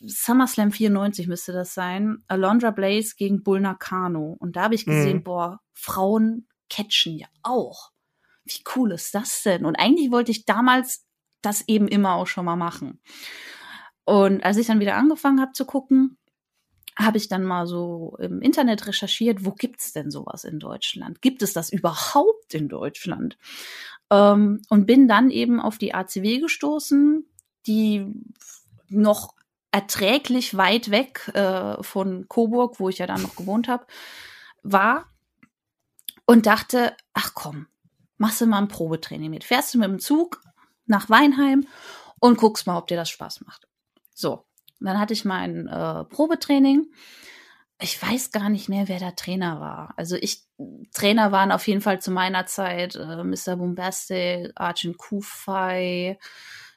SummerSlam 0.05 0.71
94 0.71 1.27
müsste 1.27 1.53
das 1.53 1.73
sein, 1.73 2.23
Alondra 2.27 2.71
Blaze 2.71 3.15
gegen 3.15 3.43
Bull 3.43 3.61
Nakano. 3.61 4.35
Und 4.39 4.55
da 4.55 4.63
habe 4.63 4.75
ich 4.75 4.85
gesehen, 4.85 5.17
mhm. 5.17 5.23
boah, 5.23 5.61
Frauen 5.73 6.47
catchen 6.69 7.17
ja 7.17 7.27
auch. 7.43 7.91
Wie 8.43 8.63
cool 8.75 8.91
ist 8.91 9.15
das 9.15 9.43
denn? 9.43 9.65
Und 9.65 9.75
eigentlich 9.75 10.11
wollte 10.11 10.31
ich 10.31 10.45
damals 10.45 11.05
das 11.41 11.63
eben 11.67 11.87
immer 11.87 12.15
auch 12.15 12.27
schon 12.27 12.45
mal 12.45 12.55
machen. 12.55 12.99
Und 14.03 14.43
als 14.43 14.57
ich 14.57 14.67
dann 14.67 14.79
wieder 14.79 14.95
angefangen 14.95 15.41
habe 15.41 15.53
zu 15.53 15.65
gucken, 15.65 16.17
habe 16.97 17.17
ich 17.17 17.27
dann 17.27 17.43
mal 17.43 17.67
so 17.67 18.15
im 18.19 18.41
Internet 18.41 18.87
recherchiert, 18.87 19.45
wo 19.45 19.51
gibt's 19.51 19.91
denn 19.91 20.11
sowas 20.11 20.43
in 20.43 20.59
Deutschland? 20.59 21.21
Gibt 21.21 21.41
es 21.41 21.53
das 21.53 21.69
überhaupt 21.69 22.53
in 22.53 22.69
Deutschland? 22.69 23.37
Ähm, 24.09 24.61
und 24.69 24.85
bin 24.85 25.07
dann 25.07 25.29
eben 25.29 25.59
auf 25.59 25.77
die 25.77 25.93
ACW 25.93 26.39
gestoßen, 26.39 27.25
die 27.67 28.13
noch 28.87 29.33
erträglich 29.71 30.55
weit 30.55 30.89
weg 30.89 31.29
äh, 31.33 31.83
von 31.83 32.27
Coburg, 32.29 32.79
wo 32.79 32.87
ich 32.87 32.99
ja 32.99 33.07
dann 33.07 33.21
noch 33.21 33.35
gewohnt 33.35 33.67
habe, 33.67 33.85
war 34.63 35.09
und 36.25 36.45
dachte, 36.45 36.95
ach 37.13 37.33
komm, 37.33 37.67
machst 38.17 38.39
du 38.39 38.45
mal 38.45 38.59
ein 38.59 38.69
Probetraining 38.69 39.31
mit. 39.31 39.43
Fährst 39.43 39.73
du 39.73 39.79
mit 39.79 39.89
dem 39.89 39.99
Zug 39.99 40.41
nach 40.85 41.09
Weinheim 41.09 41.67
und 42.19 42.37
guckst 42.37 42.67
mal, 42.67 42.77
ob 42.77 42.87
dir 42.87 42.95
das 42.95 43.09
Spaß 43.09 43.41
macht. 43.41 43.67
So, 44.13 44.45
dann 44.79 44.99
hatte 44.99 45.13
ich 45.13 45.25
mein 45.25 45.67
äh, 45.67 46.03
Probetraining 46.05 46.87
ich 47.79 48.01
weiß 48.01 48.31
gar 48.31 48.49
nicht 48.49 48.69
mehr, 48.69 48.87
wer 48.87 48.99
der 48.99 49.15
Trainer 49.15 49.59
war. 49.59 49.93
Also 49.97 50.15
ich, 50.15 50.43
Trainer 50.93 51.31
waren 51.31 51.51
auf 51.51 51.67
jeden 51.67 51.81
Fall 51.81 52.01
zu 52.01 52.11
meiner 52.11 52.45
Zeit 52.45 52.95
äh, 52.95 53.23
Mr. 53.23 53.57
Bombastic, 53.57 54.51
Arjun 54.55 54.95
Kufai, 54.95 56.17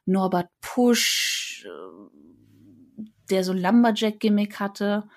Norbert 0.06 0.48
Pusch, 0.60 1.64
äh, 1.66 3.02
der 3.30 3.44
so 3.44 3.52
Lumberjack-Gimmick 3.52 4.58
hatte. 4.58 5.08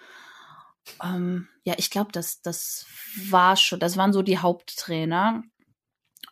Ähm, 1.03 1.47
ja, 1.63 1.73
ich 1.77 1.89
glaube, 1.89 2.11
das, 2.11 2.41
das 2.41 2.85
war 3.29 3.55
schon, 3.55 3.79
das 3.79 3.97
waren 3.97 4.13
so 4.13 4.21
die 4.21 4.37
Haupttrainer. 4.37 5.43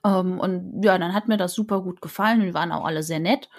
Ähm, 0.06 0.40
und 0.40 0.84
ja, 0.84 0.98
dann 1.00 1.14
hat 1.14 1.28
mir 1.28 1.38
das 1.38 1.54
super 1.54 1.82
gut 1.82 2.02
gefallen. 2.02 2.42
Die 2.42 2.54
waren 2.54 2.72
auch 2.72 2.86
alle 2.86 3.02
sehr 3.02 3.20
nett. 3.20 3.50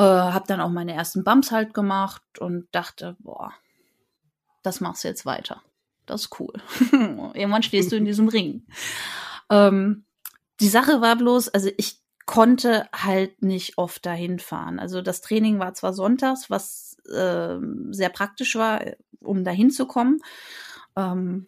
Äh, 0.00 0.32
hab 0.32 0.46
dann 0.46 0.62
auch 0.62 0.70
meine 0.70 0.94
ersten 0.94 1.24
Bumps 1.24 1.50
halt 1.50 1.74
gemacht 1.74 2.22
und 2.38 2.66
dachte, 2.72 3.16
boah, 3.18 3.52
das 4.62 4.80
machst 4.80 5.04
du 5.04 5.08
jetzt 5.08 5.26
weiter. 5.26 5.60
Das 6.06 6.22
ist 6.22 6.40
cool. 6.40 6.54
Irgendwann 7.34 7.62
stehst 7.62 7.92
du 7.92 7.96
in 7.96 8.06
diesem 8.06 8.28
Ring. 8.30 8.64
Ähm, 9.50 10.06
die 10.60 10.70
Sache 10.70 11.02
war 11.02 11.16
bloß, 11.16 11.50
also 11.50 11.68
ich 11.76 12.00
konnte 12.24 12.88
halt 12.94 13.42
nicht 13.42 13.76
oft 13.76 14.06
dahin 14.06 14.38
fahren. 14.38 14.78
Also 14.78 15.02
das 15.02 15.20
Training 15.20 15.58
war 15.58 15.74
zwar 15.74 15.92
sonntags, 15.92 16.48
was 16.48 16.96
äh, 17.12 17.58
sehr 17.90 18.08
praktisch 18.08 18.56
war, 18.56 18.80
um 19.20 19.44
dahin 19.44 19.70
zu 19.70 19.84
kommen, 19.84 20.22
ähm, 20.96 21.46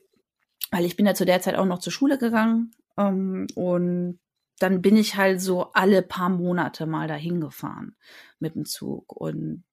weil 0.71 0.85
ich 0.85 0.97
bin 0.97 1.07
ja 1.07 1.15
zu 1.15 1.25
der 1.25 1.41
Zeit 1.41 1.55
auch 1.55 1.65
noch 1.65 1.79
zur 1.79 1.93
Schule 1.93 2.19
gegangen 2.19 2.73
ähm, 2.99 3.47
und 3.55 4.19
dann 4.63 4.83
bin 4.83 4.97
ich 4.97 5.17
halt 5.17 5.41
so 5.41 5.73
alle 5.73 6.03
paar 6.03 6.29
Monate 6.29 6.87
mal 6.87 7.09
dahin 7.09 7.41
gefahren 7.41 7.97
mit 8.39 8.55
dem 8.55 8.65
Zug 8.65 9.13
und 9.13 9.65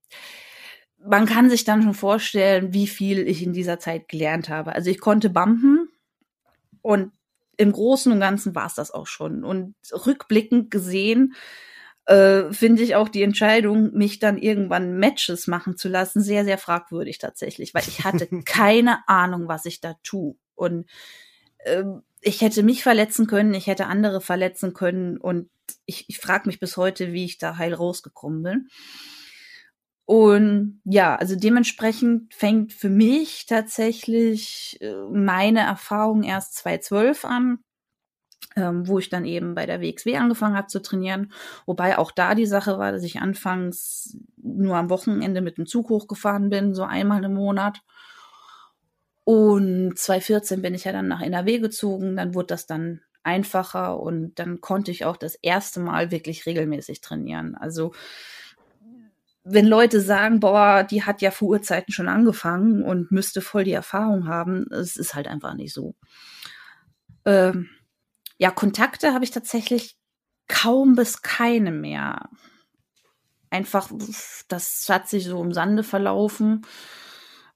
man 1.04 1.25
kann 1.25 1.49
sich 1.49 1.63
dann 1.63 1.82
schon 1.82 1.93
vorstellen, 1.93 2.73
wie 2.73 2.88
viel 2.88 3.28
ich 3.28 3.41
in 3.41 3.54
dieser 3.54 3.80
Zeit 3.80 4.10
gelernt 4.10 4.49
habe. 4.49 4.73
Also 4.73 4.89
ich 4.89 4.99
konnte 4.99 5.30
bumpen 5.30 5.89
und 6.82 7.12
im 7.58 7.71
Großen 7.71 8.12
und 8.12 8.19
Ganzen 8.19 8.56
war 8.56 8.67
es 8.67 8.75
das 8.75 8.91
auch 8.91 9.08
schon. 9.08 9.43
Und 9.43 9.75
rückblickend 9.91 10.71
gesehen 10.71 11.36
äh, 12.06 12.52
finde 12.52 12.84
ich 12.84 12.95
auch 12.95 13.10
die 13.10 13.23
Entscheidung, 13.23 13.93
mich 13.93 14.19
dann 14.19 14.38
irgendwann 14.38 14.97
Matches 14.97 15.47
machen 15.47 15.78
zu 15.78 15.89
lassen, 15.89 16.21
sehr, 16.21 16.45
sehr 16.45 16.58
fragwürdig 16.58 17.17
tatsächlich, 17.17 17.73
weil 17.73 17.84
ich 17.88 18.04
hatte 18.04 18.28
keine 18.45 19.08
Ahnung, 19.08 19.47
was 19.47 19.65
ich 19.65 19.82
da 19.82 19.95
tue. 20.04 20.36
Und 20.56 20.89
äh, 21.60 21.84
ich 22.22 22.42
hätte 22.42 22.64
mich 22.64 22.84
verletzen 22.84 23.28
können, 23.28 23.54
ich 23.54 23.68
hätte 23.68 23.88
andere 23.88 24.22
verletzen 24.22 24.74
können 24.74 25.18
und 25.18 25.50
ich, 25.86 26.06
ich 26.08 26.20
frage 26.20 26.48
mich 26.48 26.60
bis 26.60 26.78
heute, 26.78 27.14
wie 27.14 27.26
ich 27.26 27.38
da 27.38 27.58
heil 27.58 27.74
rausgekommen 27.74 28.44
bin. 28.44 28.68
Und 30.06 30.82
ja, 30.86 31.16
also 31.16 31.36
dementsprechend 31.36 32.34
fängt 32.34 32.74
für 32.74 32.90
mich 32.90 33.46
tatsächlich 33.46 34.80
äh, 34.82 34.96
meine 35.12 35.60
Erfahrung 35.60 36.24
erst 36.24 36.56
2012 36.56 37.26
an, 37.26 37.60
ähm, 38.56 38.88
wo 38.88 38.98
ich 38.98 39.10
dann 39.10 39.24
eben 39.26 39.54
bei 39.54 39.68
der 39.68 39.82
WXW 39.82 40.18
angefangen 40.18 40.58
habe 40.58 40.66
zu 40.66 40.82
trainieren. 40.82 41.32
Wobei 41.68 42.00
auch 42.00 42.12
da 42.12 42.34
die 42.34 42.48
Sache 42.48 42.80
war, 42.80 42.92
dass 42.92 43.04
ich 43.04 43.22
anfangs 43.22 44.18
nur 44.38 44.78
am 44.78 44.90
Wochenende 44.90 45.42
mit 45.42 45.60
dem 45.60 45.68
Zug 45.68 45.90
hochgefahren 45.90 46.50
bin, 46.50 46.74
so 46.74 46.84
einmal 46.84 47.24
im 47.24 47.36
Monat. 47.36 47.82
Und 49.30 49.96
2014 49.96 50.63
bin 50.63 50.74
ich 50.74 50.86
ja 50.86 50.92
dann 50.92 51.08
nach 51.08 51.22
NRW 51.22 51.60
gezogen, 51.60 52.15
dann 52.15 52.34
wurde 52.34 52.48
das 52.48 52.65
dann 52.65 53.02
einfacher 53.22 54.00
und 54.00 54.39
dann 54.39 54.60
konnte 54.60 54.89
ich 54.89 55.06
auch 55.06 55.18
das 55.18 55.36
erste 55.36 55.80
Mal 55.82 56.10
wirklich 56.10 56.48
regelmäßig 56.48 57.02
trainieren. 57.02 57.54
Also 57.54 57.94
wenn 59.44 59.68
Leute 59.68 60.02
sagen, 60.02 60.39
boah, 60.39 60.82
die 60.82 61.04
hat 61.04 61.22
ja 61.22 61.30
vor 61.30 61.50
Urzeiten 61.50 61.94
schon 61.94 62.08
angefangen 62.08 62.82
und 62.82 63.12
müsste 63.12 63.42
voll 63.42 63.65
die 63.65 63.72
Erfahrung 63.72 64.28
haben, 64.28 64.65
es 64.72 64.96
ist 64.96 65.13
halt 65.13 65.28
einfach 65.28 65.54
nicht 65.54 65.76
so. 65.76 65.94
Ähm, 67.24 67.70
ja, 68.39 68.50
Kontakte 68.50 69.13
habe 69.13 69.26
ich 69.26 69.30
tatsächlich 69.30 69.96
kaum 70.48 70.96
bis 70.96 71.22
keine 71.22 71.70
mehr. 71.70 72.32
Einfach, 73.52 73.92
das 74.48 74.88
hat 74.89 75.08
sich 75.08 75.26
so 75.26 75.39
im 75.44 75.54
Sande 75.54 75.84
verlaufen. 75.84 76.65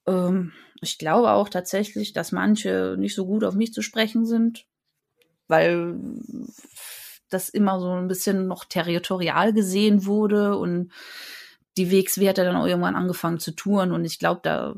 Ähm, 0.06 0.54
ich 0.84 0.98
glaube 0.98 1.32
auch 1.32 1.50
tatsächlich, 1.50 2.14
dass 2.14 2.32
manche 2.32 2.96
nicht 2.98 3.16
so 3.16 3.26
gut 3.26 3.44
auf 3.44 3.56
mich 3.56 3.74
zu 3.74 3.82
sprechen 3.82 4.26
sind, 4.26 4.66
weil 5.48 5.96
das 7.30 7.50
immer 7.50 7.80
so 7.80 7.92
ein 7.92 8.08
bisschen 8.08 8.48
noch 8.48 8.66
territorial 8.66 9.54
gesehen 9.54 10.06
wurde 10.06 10.58
und 10.58 10.92
die 11.78 11.92
WXW 11.92 12.30
hat 12.30 12.38
ja 12.38 12.44
dann 12.44 12.56
auch 12.56 12.68
irgendwann 12.68 12.96
angefangen 12.96 13.40
zu 13.40 13.52
touren 13.52 13.92
und 13.92 14.06
ich 14.06 14.20
glaube, 14.20 14.42
da 14.44 14.76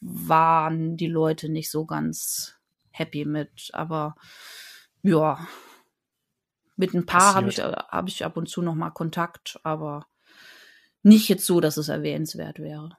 waren 0.00 0.96
die 0.96 1.06
Leute 1.06 1.48
nicht 1.48 1.70
so 1.70 1.84
ganz 1.84 2.54
happy 2.90 3.24
mit. 3.24 3.70
Aber 3.72 4.14
ja, 5.02 5.46
mit 6.76 6.94
ein 6.94 7.06
paar 7.06 7.34
habe 7.34 7.50
ich, 7.50 7.58
hab 7.58 8.08
ich 8.08 8.24
ab 8.24 8.36
und 8.36 8.48
zu 8.48 8.62
noch 8.62 8.74
mal 8.74 8.90
Kontakt, 8.90 9.60
aber 9.62 10.06
nicht 11.02 11.28
jetzt 11.28 11.46
so, 11.46 11.60
dass 11.60 11.76
es 11.76 11.88
erwähnenswert 11.88 12.58
wäre. 12.58 12.96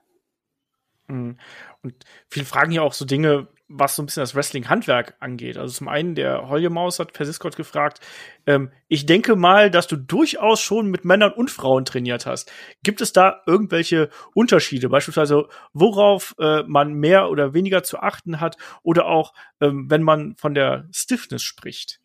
Mhm. 1.11 1.37
Und 1.83 1.93
viele 2.29 2.45
fragen 2.45 2.71
ja 2.71 2.81
auch 2.81 2.93
so 2.93 3.05
Dinge, 3.05 3.47
was 3.67 3.95
so 3.95 4.01
ein 4.01 4.05
bisschen 4.05 4.21
das 4.21 4.35
Wrestling-Handwerk 4.35 5.15
angeht. 5.19 5.57
Also 5.57 5.73
zum 5.73 5.87
einen, 5.87 6.15
der 6.15 6.49
Holjemaus 6.49 6.99
hat 6.99 7.13
per 7.13 7.25
Discord 7.25 7.55
gefragt, 7.55 7.99
ähm, 8.45 8.71
ich 8.87 9.05
denke 9.05 9.35
mal, 9.35 9.69
dass 9.69 9.87
du 9.87 9.95
durchaus 9.97 10.61
schon 10.61 10.87
mit 10.87 11.05
Männern 11.05 11.33
und 11.33 11.51
Frauen 11.51 11.85
trainiert 11.85 12.25
hast. 12.25 12.51
Gibt 12.83 13.01
es 13.01 13.13
da 13.13 13.41
irgendwelche 13.45 14.09
Unterschiede? 14.33 14.89
Beispielsweise, 14.89 15.43
worauf 15.73 16.35
äh, 16.39 16.63
man 16.67 16.93
mehr 16.93 17.29
oder 17.29 17.53
weniger 17.53 17.83
zu 17.83 17.99
achten 17.99 18.39
hat 18.39 18.57
oder 18.83 19.05
auch, 19.05 19.33
ähm, 19.61 19.87
wenn 19.89 20.03
man 20.03 20.35
von 20.35 20.53
der 20.53 20.87
Stiffness 20.93 21.43
spricht? 21.43 21.99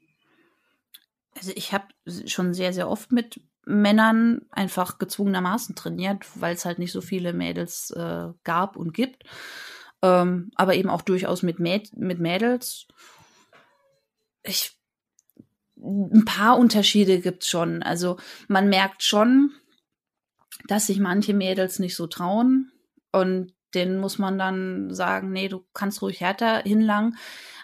Also 1.37 1.53
ich 1.55 1.73
habe 1.73 1.87
schon 2.27 2.55
sehr, 2.55 2.73
sehr 2.73 2.89
oft 2.89 3.13
mit 3.13 3.41
Männern 3.67 4.43
einfach 4.51 4.99
gezwungenermaßen 4.99 5.75
trainiert, 5.75 6.25
weil 6.41 6.55
es 6.55 6.65
halt 6.65 6.79
nicht 6.79 6.93
so 6.93 7.01
viele 7.01 7.33
Mädels 7.33 7.91
äh, 7.91 8.29
gab 8.45 8.77
und 8.77 8.95
gibt. 8.95 9.25
Ähm, 10.03 10.51
aber 10.55 10.75
eben 10.77 10.89
auch 10.89 11.03
durchaus 11.03 11.43
mit, 11.43 11.59
Mäd 11.59 11.97
mit 11.97 12.21
Mädels. 12.21 12.87
Ich, 14.45 14.79
ein 15.77 16.25
paar 16.25 16.59
Unterschiede 16.59 17.21
gibt's 17.21 17.49
schon. 17.49 17.83
Also 17.83 18.19
man 18.47 18.69
merkt 18.69 19.03
schon, 19.03 19.53
dass 20.69 20.87
sich 20.87 21.01
manche 21.01 21.35
Mädels 21.35 21.81
nicht 21.81 21.97
so 21.97 22.07
trauen. 22.07 22.71
Und 23.11 23.53
denen 23.75 23.99
muss 23.99 24.19
man 24.19 24.39
dann 24.39 24.95
sagen, 24.95 25.33
nee, 25.33 25.49
du 25.49 25.67
kannst 25.75 26.03
ruhig 26.03 26.21
härter 26.21 26.63
hinlangen. 26.63 27.17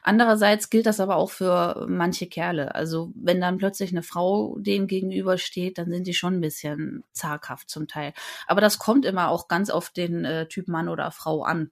Andererseits 0.05 0.69
gilt 0.69 0.87
das 0.87 0.99
aber 0.99 1.17
auch 1.17 1.31
für 1.31 1.87
manche 1.89 2.27
Kerle. 2.27 2.75
Also 2.75 3.13
wenn 3.15 3.41
dann 3.41 3.59
plötzlich 3.59 3.93
eine 3.93 4.03
Frau 4.03 4.59
denen 4.59 4.89
gegenübersteht, 4.89 5.79
dann 5.79 5.91
sind 5.91 6.09
die 6.09 6.15
schon 6.15 6.35
ein 6.35 6.41
bisschen 6.41 7.05
zaghaft 7.13 7.71
zum 7.71 7.87
Teil. 7.87 8.13
Aber 8.49 8.61
das 8.61 8.79
kommt 8.79 9.05
immer 9.05 9.29
auch 9.29 9.47
ganz 9.47 9.71
auf 9.71 9.91
den 9.91 10.25
äh, 10.25 10.49
Typ 10.49 10.67
Mann 10.67 10.89
oder 10.89 11.13
Frau 11.13 11.45
an. 11.45 11.71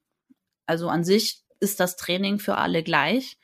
Also 0.67 0.89
an 0.89 1.03
sich 1.03 1.43
ist 1.59 1.81
das 1.81 1.97
Training 1.97 2.39
für 2.39 2.57
alle 2.57 2.85
gleich. 2.85 3.37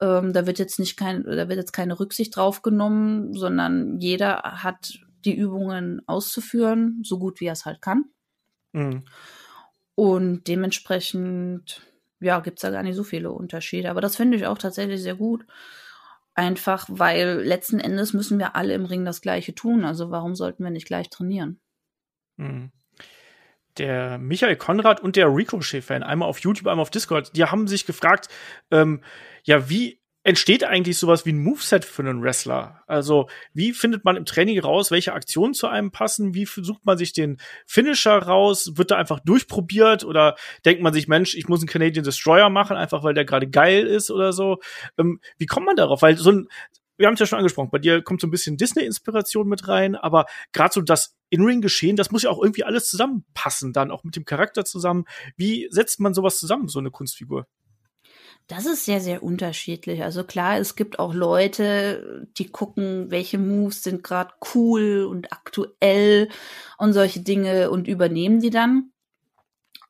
Ähm, 0.00 0.32
da 0.32 0.46
wird 0.46 0.58
jetzt 0.58 0.78
nicht 0.78 0.96
kein, 0.96 1.24
da 1.24 1.48
wird 1.48 1.58
jetzt 1.58 1.72
keine 1.72 2.00
Rücksicht 2.00 2.34
drauf 2.34 2.62
genommen, 2.62 3.34
sondern 3.34 3.98
jeder 4.00 4.42
hat 4.62 5.00
die 5.26 5.36
Übungen 5.36 6.00
auszuführen, 6.08 7.02
so 7.04 7.18
gut 7.18 7.40
wie 7.40 7.46
er 7.46 7.52
es 7.52 7.66
halt 7.66 7.82
kann. 7.82 8.06
Mhm. 8.72 9.04
Und 9.94 10.48
dementsprechend 10.48 11.82
ja, 12.22 12.40
gibt's 12.40 12.62
da 12.62 12.70
gar 12.70 12.82
nicht 12.82 12.96
so 12.96 13.04
viele 13.04 13.30
Unterschiede. 13.30 13.90
Aber 13.90 14.00
das 14.00 14.16
finde 14.16 14.36
ich 14.36 14.46
auch 14.46 14.58
tatsächlich 14.58 15.02
sehr 15.02 15.14
gut. 15.14 15.44
Einfach, 16.34 16.86
weil 16.88 17.42
letzten 17.42 17.78
Endes 17.78 18.12
müssen 18.12 18.38
wir 18.38 18.56
alle 18.56 18.74
im 18.74 18.86
Ring 18.86 19.04
das 19.04 19.20
Gleiche 19.20 19.54
tun. 19.54 19.84
Also 19.84 20.10
warum 20.10 20.34
sollten 20.34 20.64
wir 20.64 20.70
nicht 20.70 20.86
gleich 20.86 21.10
trainieren? 21.10 21.60
Mhm. 22.36 22.72
Der 23.78 24.18
Michael 24.18 24.56
Konrad 24.56 25.00
und 25.00 25.16
der 25.16 25.34
Ricochet-Fan, 25.34 26.02
einmal 26.02 26.28
auf 26.28 26.38
YouTube, 26.40 26.66
einmal 26.66 26.82
auf 26.82 26.90
Discord, 26.90 27.34
die 27.36 27.44
haben 27.44 27.66
sich 27.66 27.86
gefragt, 27.86 28.28
ähm, 28.70 29.02
ja, 29.44 29.70
wie 29.70 30.01
entsteht 30.24 30.64
eigentlich 30.64 30.98
sowas 30.98 31.26
wie 31.26 31.32
ein 31.32 31.42
Moveset 31.42 31.84
für 31.84 32.02
einen 32.02 32.22
Wrestler? 32.22 32.82
Also, 32.86 33.28
wie 33.54 33.72
findet 33.72 34.04
man 34.04 34.16
im 34.16 34.24
Training 34.24 34.58
raus, 34.60 34.90
welche 34.90 35.12
Aktionen 35.12 35.54
zu 35.54 35.66
einem 35.66 35.90
passen? 35.90 36.34
Wie 36.34 36.46
sucht 36.46 36.84
man 36.84 36.98
sich 36.98 37.12
den 37.12 37.38
Finisher 37.66 38.18
raus? 38.18 38.72
Wird 38.76 38.90
da 38.90 38.96
einfach 38.96 39.20
durchprobiert 39.20 40.04
oder 40.04 40.36
denkt 40.64 40.82
man 40.82 40.92
sich, 40.92 41.08
Mensch, 41.08 41.34
ich 41.34 41.48
muss 41.48 41.60
einen 41.60 41.68
Canadian 41.68 42.04
Destroyer 42.04 42.50
machen, 42.50 42.76
einfach 42.76 43.02
weil 43.02 43.14
der 43.14 43.24
gerade 43.24 43.48
geil 43.48 43.86
ist 43.86 44.10
oder 44.10 44.32
so? 44.32 44.58
Ähm, 44.98 45.20
wie 45.38 45.46
kommt 45.46 45.66
man 45.66 45.76
darauf? 45.76 46.02
Weil 46.02 46.16
so 46.16 46.30
ein, 46.30 46.48
wir 46.96 47.08
haben 47.08 47.14
es 47.14 47.20
ja 47.20 47.26
schon 47.26 47.38
angesprochen, 47.38 47.70
bei 47.72 47.78
dir 47.78 48.02
kommt 48.02 48.20
so 48.20 48.28
ein 48.28 48.30
bisschen 48.30 48.56
Disney-Inspiration 48.56 49.48
mit 49.48 49.66
rein, 49.66 49.96
aber 49.96 50.26
gerade 50.52 50.72
so 50.72 50.82
das 50.82 51.16
In-Ring-Geschehen, 51.30 51.96
das 51.96 52.12
muss 52.12 52.22
ja 52.22 52.30
auch 52.30 52.40
irgendwie 52.40 52.64
alles 52.64 52.88
zusammenpassen, 52.88 53.72
dann 53.72 53.90
auch 53.90 54.04
mit 54.04 54.14
dem 54.14 54.24
Charakter 54.24 54.64
zusammen. 54.64 55.04
Wie 55.36 55.66
setzt 55.70 55.98
man 55.98 56.14
sowas 56.14 56.38
zusammen, 56.38 56.68
so 56.68 56.78
eine 56.78 56.90
Kunstfigur? 56.90 57.46
Das 58.48 58.66
ist 58.66 58.84
sehr, 58.84 59.00
sehr 59.00 59.22
unterschiedlich. 59.22 60.02
Also 60.02 60.24
klar, 60.24 60.58
es 60.58 60.74
gibt 60.76 60.98
auch 60.98 61.14
Leute, 61.14 62.26
die 62.36 62.48
gucken, 62.50 63.10
welche 63.10 63.38
Moves 63.38 63.82
sind 63.82 64.02
gerade 64.02 64.34
cool 64.54 65.04
und 65.08 65.32
aktuell 65.32 66.28
und 66.76 66.92
solche 66.92 67.20
Dinge 67.20 67.70
und 67.70 67.88
übernehmen 67.88 68.40
die 68.40 68.50
dann. 68.50 68.92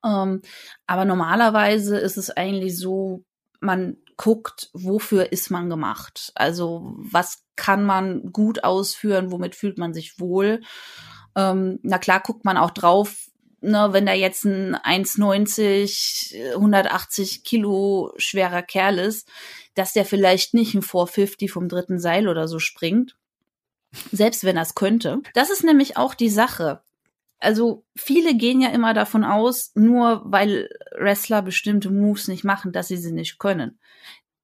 Ähm, 0.05 0.43
aber 0.87 1.05
normalerweise 1.05 1.99
ist 1.99 2.17
es 2.17 2.31
eigentlich 2.31 2.79
so, 2.79 3.25
man 3.61 3.97
guckt, 4.17 4.71
wofür 4.73 5.33
ist 5.33 5.51
man 5.51 5.71
gemacht? 5.71 6.33
Also 6.35 6.95
was 6.97 7.45
kann 7.57 7.85
man 7.85 8.33
gut 8.33 8.65
ausführen, 8.65 9.33
womit 9.33 9.55
fühlt 9.55 9.79
man 9.79 9.95
sich 9.95 10.21
wohl? 10.21 10.61
Ähm, 11.35 11.79
na 11.83 11.99
klar 11.99 12.21
guckt 12.21 12.45
man 12.45 12.57
auch 12.57 12.71
drauf, 12.71 13.29
ne, 13.63 13.89
wenn 13.93 14.07
da 14.07 14.13
jetzt 14.13 14.45
ein 14.45 14.77
1,90, 14.77 16.55
180 16.55 17.45
Kilo 17.45 18.13
schwerer 18.17 18.63
Kerl 18.63 18.99
ist, 18.99 19.29
dass 19.75 19.93
der 19.93 20.05
vielleicht 20.05 20.55
nicht 20.55 20.75
ein 20.75 20.83
450 20.83 21.51
vom 21.51 21.69
dritten 21.69 21.99
Seil 21.99 22.29
oder 22.29 22.49
so 22.49 22.59
springt. 22.59 23.17
Selbst 24.11 24.45
wenn 24.45 24.57
er 24.57 24.67
könnte. 24.75 25.21
Das 25.35 25.51
ist 25.51 25.65
nämlich 25.65 25.97
auch 25.97 26.15
die 26.15 26.31
Sache. 26.31 26.83
Also 27.39 27.85
viele 27.97 28.37
gehen 28.37 28.61
ja 28.61 28.71
immer 28.71 28.95
davon 28.95 29.25
aus, 29.25 29.73
nur 29.75 30.23
weil 30.25 30.71
Wrestler 30.97 31.43
bestimmte 31.43 31.91
Moves 31.91 32.29
nicht 32.29 32.45
machen, 32.45 32.73
dass 32.73 32.89
sie 32.89 32.97
sie 32.97 33.13
nicht 33.13 33.39
können. 33.39 33.79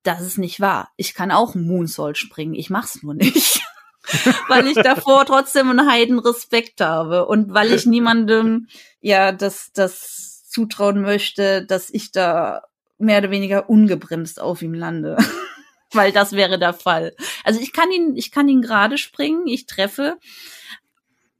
Das 0.03 0.21
ist 0.21 0.39
nicht 0.39 0.61
wahr. 0.61 0.91
Ich 0.97 1.15
kann 1.15 1.31
auch 1.31 1.55
einen 1.55 1.67
Moonsault 1.67 2.19
springen. 2.19 2.55
Ich 2.55 2.71
mach's 2.71 3.03
nur 3.03 3.15
nicht. 3.15 3.63
weil 4.49 4.67
ich 4.67 4.75
davor 4.75 5.25
trotzdem 5.25 5.71
einen 5.71 5.91
heiden 5.91 6.19
Respekt 6.19 6.81
habe 6.81 7.27
und 7.27 7.53
weil 7.53 7.73
ich 7.73 7.87
niemandem 7.87 8.69
ja 9.01 9.33
das, 9.33 9.71
das 9.73 10.49
zutrauen 10.49 11.03
möchte, 11.03 11.65
dass 11.65 11.91
ich 11.91 12.13
da 12.13 12.63
mehr 12.99 13.19
oder 13.19 13.31
weniger 13.31 13.69
ungebremst 13.69 14.41
auf 14.41 14.63
ihm 14.63 14.75
lande. 14.75 15.17
weil 15.93 16.13
das 16.13 16.33
wäre 16.33 16.59
der 16.59 16.75
Fall. 16.75 17.15
Also 17.45 17.61
ich 17.61 17.73
kann 17.73 17.91
ihn, 17.91 18.15
ich 18.17 18.31
kann 18.31 18.49
ihn 18.49 18.63
gerade 18.63 18.99
springen, 18.99 19.47
ich 19.47 19.67
treffe, 19.67 20.19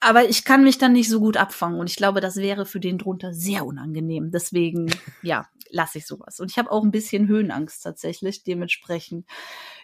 aber 0.01 0.29
ich 0.29 0.45
kann 0.45 0.63
mich 0.63 0.79
dann 0.79 0.93
nicht 0.93 1.09
so 1.09 1.21
gut 1.21 1.37
abfangen 1.37 1.81
und 1.81 1.91
ich 1.91 1.97
glaube, 1.97 2.21
das 2.21 2.37
wäre 2.37 2.67
für 2.67 2.81
den 2.81 2.99
drunter 2.99 3.33
sehr 3.33 3.67
unangenehm. 3.67 4.31
Deswegen, 4.31 4.93
ja, 5.23 5.49
lasse 5.71 5.99
ich 5.99 6.07
sowas. 6.07 6.41
Und 6.41 6.51
ich 6.51 6.59
habe 6.59 6.71
auch 6.71 6.83
ein 6.83 6.91
bisschen 6.91 7.29
Höhenangst 7.29 7.83
tatsächlich. 7.83 8.43
Dementsprechend 8.43 9.27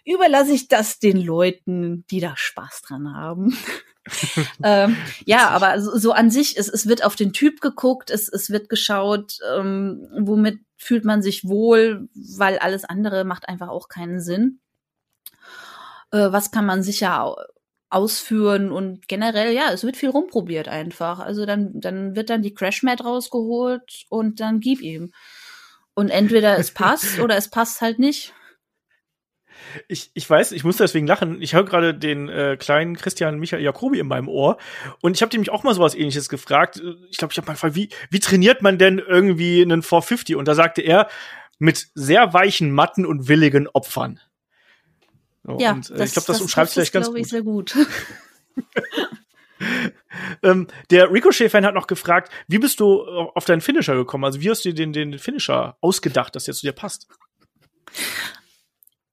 überlasse 0.05 0.53
ich 0.53 0.67
das 0.67 0.99
den 0.99 1.21
Leuten, 1.21 2.05
die 2.09 2.19
da 2.19 2.33
Spaß 2.35 2.81
dran 2.83 3.13
haben. 3.13 3.57
ähm, 4.63 4.95
ja, 5.25 5.49
aber 5.49 5.81
so, 5.81 5.97
so, 5.97 6.11
an 6.11 6.29
sich, 6.29 6.57
es, 6.57 6.69
es 6.69 6.87
wird 6.87 7.03
auf 7.03 7.15
den 7.15 7.33
Typ 7.33 7.59
geguckt, 7.59 8.09
es, 8.09 8.29
es 8.29 8.49
wird 8.49 8.69
geschaut, 8.69 9.37
ähm, 9.55 10.07
womit 10.19 10.59
fühlt 10.77 11.05
man 11.05 11.21
sich 11.21 11.47
wohl, 11.47 12.07
weil 12.13 12.59
alles 12.59 12.85
andere 12.85 13.25
macht 13.25 13.49
einfach 13.49 13.69
auch 13.69 13.89
keinen 13.89 14.21
Sinn. 14.21 14.59
Äh, 16.11 16.31
was 16.31 16.51
kann 16.51 16.65
man 16.65 16.83
sicher 16.83 17.35
ausführen 17.95 18.71
und 18.71 19.07
generell, 19.07 19.53
ja, 19.53 19.71
es 19.71 19.85
wird 19.85 19.95
viel 19.95 20.09
rumprobiert 20.09 20.67
einfach. 20.67 21.19
Also 21.19 21.45
dann, 21.45 21.79
dann 21.79 22.15
wird 22.15 22.29
dann 22.29 22.41
die 22.41 22.53
Crash-Mat 22.53 23.05
rausgeholt 23.05 24.05
und 24.09 24.41
dann 24.41 24.59
gib 24.59 24.81
ihm. 24.81 25.13
Und 25.93 26.09
entweder 26.09 26.59
es 26.59 26.71
passt 26.73 27.19
oder 27.19 27.37
es 27.37 27.49
passt 27.49 27.79
halt 27.79 27.97
nicht. 27.97 28.33
Ich, 29.87 30.11
ich 30.13 30.29
weiß, 30.29 30.51
ich 30.51 30.65
muss 30.65 30.77
deswegen 30.77 31.07
lachen. 31.07 31.41
Ich 31.41 31.53
höre 31.53 31.63
gerade 31.63 31.93
den 31.93 32.27
äh, 32.27 32.57
kleinen 32.59 32.97
Christian 32.97 33.39
Michael 33.39 33.63
Jacobi 33.63 33.99
in 33.99 34.07
meinem 34.07 34.27
Ohr 34.27 34.57
und 35.01 35.15
ich 35.15 35.21
habe 35.21 35.31
nämlich 35.31 35.49
auch 35.49 35.63
mal 35.63 35.73
sowas 35.73 35.95
ähnliches 35.95 36.27
gefragt. 36.27 36.81
Ich 37.09 37.17
glaube, 37.17 37.31
ich 37.31 37.37
habe 37.37 37.47
mal 37.47 37.53
gefragt, 37.53 37.75
wie, 37.75 37.89
wie 38.09 38.19
trainiert 38.19 38.61
man 38.61 38.77
denn 38.77 38.99
irgendwie 38.99 39.61
einen 39.61 39.81
450? 39.83 40.35
Und 40.35 40.49
da 40.49 40.53
sagte 40.53 40.81
er, 40.81 41.07
mit 41.59 41.87
sehr 41.93 42.33
weichen 42.33 42.71
Matten 42.71 43.05
und 43.05 43.29
willigen 43.29 43.69
Opfern. 43.69 44.19
Ja, 45.59 45.73
und, 45.73 45.89
äh, 45.89 45.97
das, 45.97 46.09
ich 46.09 46.13
glaube, 46.13 46.27
das, 46.27 46.35
das 46.37 46.41
umschreibt 46.41 46.71
vielleicht 46.71 46.93
ganz 46.93 47.07
gut. 47.07 47.19
Ich 47.19 47.27
sehr 47.27 47.43
gut. 47.43 47.75
ähm, 50.43 50.67
der 50.89 51.11
Ricochet-Fan 51.11 51.65
hat 51.65 51.75
noch 51.75 51.87
gefragt, 51.87 52.31
wie 52.47 52.59
bist 52.59 52.79
du 52.79 53.03
auf 53.03 53.45
deinen 53.45 53.61
Finisher 53.61 53.95
gekommen? 53.95 54.25
Also 54.25 54.41
wie 54.41 54.49
hast 54.49 54.65
du 54.65 54.69
dir 54.69 54.75
den, 54.75 54.93
den 54.93 55.19
Finisher 55.19 55.77
ausgedacht, 55.81 56.35
dass 56.35 56.45
der 56.45 56.53
zu 56.53 56.65
dir 56.65 56.73
passt? 56.73 57.07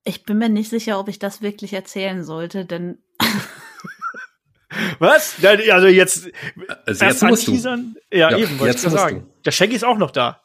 Ich 0.05 0.25
bin 0.25 0.38
mir 0.38 0.49
nicht 0.49 0.71
sicher, 0.71 0.99
ob 0.99 1.09
ich 1.09 1.18
das 1.18 1.42
wirklich 1.42 1.75
erzählen 1.75 2.25
sollte, 2.25 2.64
denn 2.64 3.03
Was? 4.99 5.37
Also 5.45 5.87
jetzt, 5.87 6.31
also 6.87 7.05
jetzt 7.05 7.23
musst 7.23 7.47
du. 7.47 7.53
Ja, 7.53 7.77
ja, 8.11 8.38
eben, 8.38 8.59
wollte 8.59 8.75
ich 8.75 8.83
sagen. 8.83 9.21
Du. 9.21 9.42
Der 9.45 9.51
Shaggy 9.51 9.77
ist 9.77 9.85
auch 9.85 9.99
noch 9.99 10.11
da. 10.11 10.40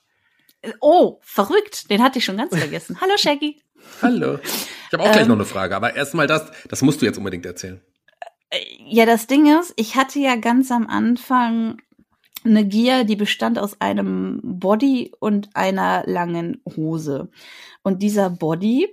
Oh, 0.81 1.19
verrückt. 1.21 1.89
Den 1.89 2.03
hatte 2.03 2.19
ich 2.19 2.25
schon 2.25 2.37
ganz 2.37 2.55
vergessen. 2.55 2.99
Hallo 2.99 3.13
Shaggy. 3.17 3.61
Hallo. 4.01 4.39
Ich 4.43 4.93
habe 4.93 5.03
auch 5.03 5.11
gleich 5.11 5.23
ähm, 5.23 5.29
noch 5.29 5.35
eine 5.35 5.45
Frage, 5.45 5.75
aber 5.75 5.95
erstmal 5.95 6.27
das, 6.27 6.51
das 6.69 6.81
musst 6.81 7.01
du 7.01 7.05
jetzt 7.05 7.17
unbedingt 7.17 7.45
erzählen. 7.45 7.81
Äh, 8.49 8.59
ja, 8.85 9.05
das 9.05 9.27
Ding 9.27 9.59
ist, 9.59 9.73
ich 9.75 9.95
hatte 9.95 10.19
ja 10.19 10.35
ganz 10.35 10.71
am 10.71 10.87
Anfang 10.87 11.77
eine 12.45 12.65
Gier, 12.65 13.03
die 13.03 13.15
bestand 13.15 13.59
aus 13.59 13.81
einem 13.81 14.39
Body 14.43 15.11
und 15.19 15.55
einer 15.55 16.03
langen 16.05 16.61
Hose. 16.75 17.29
Und 17.83 18.01
dieser 18.01 18.29
Body 18.29 18.87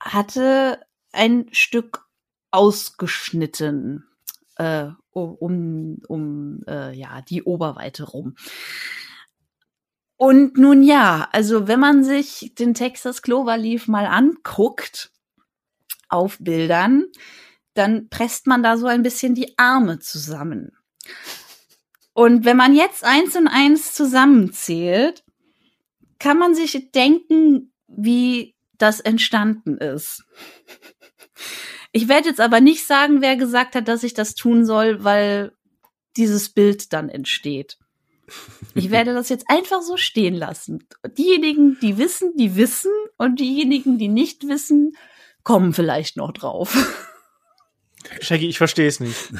hatte 0.00 0.80
ein 1.12 1.46
Stück 1.52 2.06
ausgeschnitten 2.50 4.04
äh, 4.56 4.88
um, 5.12 5.98
um 6.06 6.60
äh, 6.66 6.94
ja 6.94 7.22
die 7.22 7.42
Oberweite 7.42 8.04
rum. 8.04 8.34
Und 10.20 10.58
nun 10.58 10.82
ja, 10.82 11.30
also 11.32 11.66
wenn 11.66 11.80
man 11.80 12.04
sich 12.04 12.52
den 12.58 12.74
Texas 12.74 13.22
Cloverleaf 13.22 13.88
mal 13.88 14.04
anguckt 14.04 15.12
auf 16.10 16.36
Bildern, 16.38 17.06
dann 17.72 18.10
presst 18.10 18.46
man 18.46 18.62
da 18.62 18.76
so 18.76 18.86
ein 18.86 19.02
bisschen 19.02 19.34
die 19.34 19.56
Arme 19.56 19.98
zusammen. 19.98 20.72
Und 22.12 22.44
wenn 22.44 22.58
man 22.58 22.74
jetzt 22.74 23.02
eins 23.02 23.34
und 23.34 23.48
eins 23.48 23.94
zusammenzählt, 23.94 25.24
kann 26.18 26.36
man 26.36 26.54
sich 26.54 26.90
denken, 26.92 27.72
wie 27.86 28.54
das 28.76 29.00
entstanden 29.00 29.78
ist. 29.78 30.22
Ich 31.92 32.08
werde 32.08 32.28
jetzt 32.28 32.40
aber 32.40 32.60
nicht 32.60 32.86
sagen, 32.86 33.22
wer 33.22 33.36
gesagt 33.36 33.74
hat, 33.74 33.88
dass 33.88 34.02
ich 34.02 34.12
das 34.12 34.34
tun 34.34 34.66
soll, 34.66 35.02
weil 35.02 35.52
dieses 36.18 36.50
Bild 36.50 36.92
dann 36.92 37.08
entsteht. 37.08 37.79
Ich 38.74 38.90
werde 38.90 39.14
das 39.14 39.28
jetzt 39.28 39.46
einfach 39.48 39.82
so 39.82 39.96
stehen 39.96 40.34
lassen. 40.34 40.86
Diejenigen, 41.18 41.78
die 41.80 41.98
wissen, 41.98 42.36
die 42.36 42.56
wissen 42.56 42.92
und 43.16 43.40
diejenigen, 43.40 43.98
die 43.98 44.08
nicht 44.08 44.46
wissen, 44.46 44.92
kommen 45.42 45.72
vielleicht 45.72 46.16
noch 46.16 46.32
drauf. 46.32 46.76
Shaggy, 48.20 48.48
ich 48.48 48.58
verstehe 48.58 48.88
es 48.88 49.00
nicht. 49.00 49.32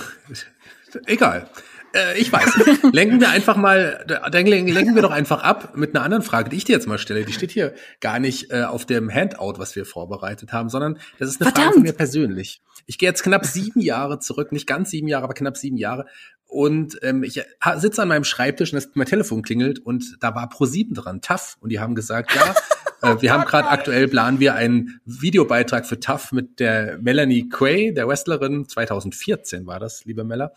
Egal. 1.07 1.49
Äh, 1.95 2.19
ich 2.19 2.33
weiß. 2.33 2.93
lenken 2.93 3.21
wir 3.21 3.31
einfach 3.31 3.57
mal, 3.57 4.05
lenken 4.07 4.95
wir 4.95 5.03
doch 5.03 5.11
einfach 5.11 5.43
ab 5.43 5.77
mit 5.77 5.95
einer 5.95 6.05
anderen 6.05 6.23
Frage, 6.23 6.51
die 6.51 6.57
ich 6.57 6.65
dir 6.65 6.73
jetzt 6.73 6.87
mal 6.87 6.99
stelle. 6.99 7.25
Die 7.25 7.33
steht 7.33 7.51
hier 7.51 7.75
gar 8.01 8.19
nicht 8.19 8.53
äh, 8.53 8.63
auf 8.63 8.87
dem 8.87 9.13
Handout, 9.13 9.55
was 9.59 9.75
wir 9.77 9.85
vorbereitet 9.85 10.53
haben, 10.53 10.69
sondern 10.69 10.99
das 11.19 11.31
ist 11.31 11.41
eine 11.41 11.51
Verdammt. 11.51 11.67
Frage 11.67 11.75
von 11.75 11.83
mir 11.83 11.93
persönlich. 11.93 12.63
Ich 12.87 12.99
gehe 12.99 13.09
jetzt 13.09 13.23
knapp 13.23 13.45
sieben 13.45 13.81
Jahre 13.81 14.19
zurück, 14.19 14.53
nicht 14.53 14.67
ganz 14.67 14.91
sieben 14.91 15.09
Jahre, 15.09 15.25
aber 15.25 15.35
knapp 15.35 15.57
sieben 15.57 15.77
Jahre. 15.77 16.07
Und 16.51 16.99
ähm, 17.03 17.23
ich 17.23 17.41
sitze 17.77 18.03
an 18.03 18.09
meinem 18.09 18.25
Schreibtisch 18.25 18.73
und 18.73 18.77
das, 18.83 18.91
mein 18.95 19.07
Telefon 19.07 19.43
klingelt 19.43 19.79
und 19.79 20.17
da 20.19 20.35
war 20.35 20.51
Pro7 20.51 20.95
dran, 20.95 21.21
TAF. 21.21 21.57
Und 21.61 21.71
die 21.71 21.79
haben 21.79 21.95
gesagt, 21.95 22.35
ja, 22.35 22.55
äh, 23.09 23.23
wir 23.23 23.33
haben 23.33 23.45
gerade 23.45 23.69
aktuell 23.69 24.09
planen 24.09 24.41
wir 24.41 24.57
einen 24.57 25.01
Videobeitrag 25.05 25.87
für 25.87 26.01
TAF 26.01 26.33
mit 26.33 26.59
der 26.59 26.99
Melanie 26.99 27.49
Quay, 27.49 27.95
der 27.95 28.09
Wrestlerin. 28.09 28.67
2014 28.67 29.65
war 29.69 29.79
das, 29.79 30.05
liebe 30.07 30.25
Mella. 30.25 30.53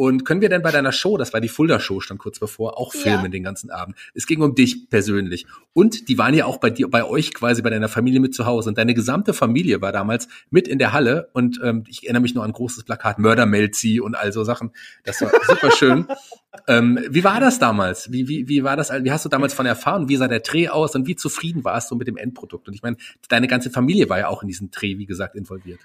Und 0.00 0.24
können 0.24 0.40
wir 0.40 0.48
denn 0.48 0.62
bei 0.62 0.70
deiner 0.70 0.92
Show, 0.92 1.18
das 1.18 1.34
war 1.34 1.42
die 1.42 1.50
Fulda 1.50 1.78
Show, 1.78 2.00
stand 2.00 2.20
kurz 2.20 2.38
bevor, 2.38 2.78
auch 2.78 2.94
filmen 2.94 3.24
ja. 3.24 3.28
den 3.28 3.42
ganzen 3.42 3.68
Abend? 3.68 3.98
Es 4.14 4.26
ging 4.26 4.40
um 4.40 4.54
dich 4.54 4.88
persönlich. 4.88 5.44
Und 5.74 6.08
die 6.08 6.16
waren 6.16 6.32
ja 6.32 6.46
auch 6.46 6.56
bei 6.56 6.70
dir, 6.70 6.88
bei 6.88 7.04
euch 7.04 7.34
quasi, 7.34 7.60
bei 7.60 7.68
deiner 7.68 7.90
Familie 7.90 8.18
mit 8.18 8.34
zu 8.34 8.46
Hause. 8.46 8.70
Und 8.70 8.78
deine 8.78 8.94
gesamte 8.94 9.34
Familie 9.34 9.82
war 9.82 9.92
damals 9.92 10.26
mit 10.48 10.68
in 10.68 10.78
der 10.78 10.94
Halle. 10.94 11.28
Und 11.34 11.60
ähm, 11.62 11.84
ich 11.86 12.04
erinnere 12.04 12.22
mich 12.22 12.34
nur 12.34 12.44
an 12.44 12.48
ein 12.48 12.54
großes 12.54 12.84
Plakat, 12.84 13.18
Mörder 13.18 13.44
Melzi 13.44 14.00
und 14.00 14.14
all 14.14 14.32
so 14.32 14.42
Sachen. 14.42 14.70
Das 15.04 15.20
war 15.20 15.32
super 15.46 15.70
schön. 15.70 16.06
ähm, 16.66 16.98
wie 17.10 17.22
war 17.22 17.38
das 17.38 17.58
damals? 17.58 18.10
Wie, 18.10 18.26
wie, 18.26 18.48
wie 18.48 18.64
war 18.64 18.78
das? 18.78 18.90
Wie 18.90 19.12
hast 19.12 19.26
du 19.26 19.28
damals 19.28 19.52
von 19.52 19.66
erfahren? 19.66 20.08
Wie 20.08 20.16
sah 20.16 20.28
der 20.28 20.40
Dreh 20.40 20.68
aus? 20.68 20.94
Und 20.94 21.08
wie 21.08 21.16
zufrieden 21.16 21.62
warst 21.62 21.90
du 21.90 21.94
mit 21.96 22.08
dem 22.08 22.16
Endprodukt? 22.16 22.68
Und 22.68 22.72
ich 22.72 22.80
meine, 22.80 22.96
deine 23.28 23.48
ganze 23.48 23.68
Familie 23.68 24.08
war 24.08 24.18
ja 24.18 24.28
auch 24.28 24.40
in 24.40 24.48
diesen 24.48 24.70
Dreh, 24.70 24.96
wie 24.96 25.04
gesagt, 25.04 25.36
involviert. 25.36 25.80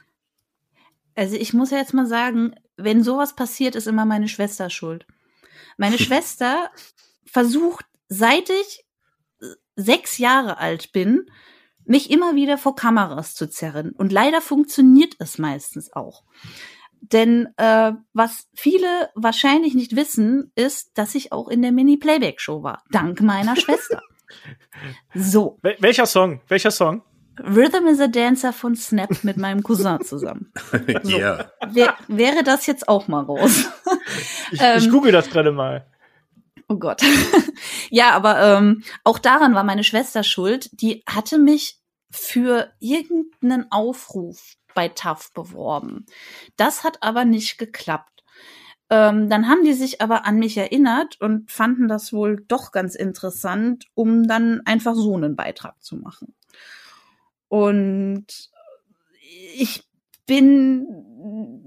Also 1.16 1.36
ich 1.36 1.54
muss 1.54 1.72
ja 1.72 1.78
jetzt 1.78 1.94
mal 1.94 2.08
sagen, 2.08 2.56
wenn 2.78 3.04
sowas 3.04 3.36
passiert, 3.36 3.76
ist 3.76 3.88
immer 3.88 4.06
meine 4.06 4.28
Schwester 4.28 4.70
schuld. 4.70 5.08
Meine 5.78 5.98
Schwester 6.00 6.70
versucht, 7.26 7.86
seit 8.08 8.50
ich 8.50 8.86
sechs 9.76 10.18
Jahre 10.18 10.58
alt 10.58 10.92
bin, 10.92 11.26
mich 11.86 12.10
immer 12.10 12.36
wieder 12.36 12.58
vor 12.58 12.76
Kameras 12.76 13.36
zu 13.36 13.50
zerren. 13.50 13.92
Und 13.92 14.12
leider 14.12 14.42
funktioniert 14.42 15.16
es 15.20 15.38
meistens 15.38 15.94
auch. 15.94 16.24
Denn 17.02 17.50
äh, 17.58 17.92
was 18.14 18.48
viele 18.56 19.10
wahrscheinlich 19.14 19.76
nicht 19.76 19.96
wissen, 19.96 20.52
ist, 20.56 20.98
dass 20.98 21.14
ich 21.14 21.32
auch 21.32 21.48
in 21.48 21.62
der 21.62 21.72
Mini-Playback-Show 21.72 22.64
war. 22.64 22.84
Dank 22.92 23.22
meiner 23.22 23.56
Schwester. 23.56 24.02
So. 25.14 25.60
Wel 25.62 25.78
welcher 25.80 26.08
Song? 26.08 26.42
Welcher 26.48 26.72
Song? 26.72 27.04
Rhythm 27.40 27.88
is 27.88 28.00
a 28.00 28.08
Dancer 28.08 28.54
von 28.54 28.76
Snap 28.76 29.24
mit 29.24 29.38
meinem 29.38 29.64
Cousin 29.64 30.02
zusammen. 30.02 30.52
So. 31.04 31.18
yeah. 31.18 31.52
Wär, 31.70 31.96
wäre 32.08 32.44
das 32.44 32.66
jetzt 32.66 32.88
auch 32.88 33.08
mal 33.08 33.24
raus? 33.24 33.66
ich, 34.52 34.62
ähm, 34.62 34.78
ich 34.78 34.90
google 34.90 35.12
das 35.12 35.30
gerade 35.30 35.52
mal. 35.52 35.86
Oh 36.68 36.78
Gott. 36.78 37.02
ja, 37.90 38.12
aber 38.12 38.40
ähm, 38.42 38.84
auch 39.04 39.20
daran 39.20 39.54
war 39.54 39.64
meine 39.64 39.84
Schwester 39.84 40.24
schuld. 40.24 40.70
Die 40.74 41.04
hatte 41.08 41.38
mich 41.38 41.80
für 42.10 42.72
irgendeinen 42.80 43.72
Aufruf 43.72 44.56
bei 44.74 44.90
TAF 44.90 45.32
beworben. 45.34 46.06
Das 46.58 46.84
hat 46.84 47.02
aber 47.02 47.26
nicht 47.26 47.58
geklappt. 47.58 48.24
Ähm, 48.90 49.30
dann 49.30 49.48
haben 49.48 49.64
die 49.64 49.74
sich 49.74 50.02
aber 50.02 50.26
an 50.26 50.38
mich 50.38 50.58
erinnert 50.58 51.20
und 51.20 51.50
fanden 51.50 51.88
das 51.88 52.14
wohl 52.14 52.44
doch 52.48 52.72
ganz 52.72 52.96
interessant, 52.96 53.86
um 53.96 54.28
dann 54.28 54.62
einfach 54.66 54.94
so 54.94 55.16
einen 55.16 55.36
Beitrag 55.36 55.82
zu 55.84 55.96
machen. 55.98 56.36
Und 57.48 58.26
ich 59.56 59.84
bin 60.26 60.88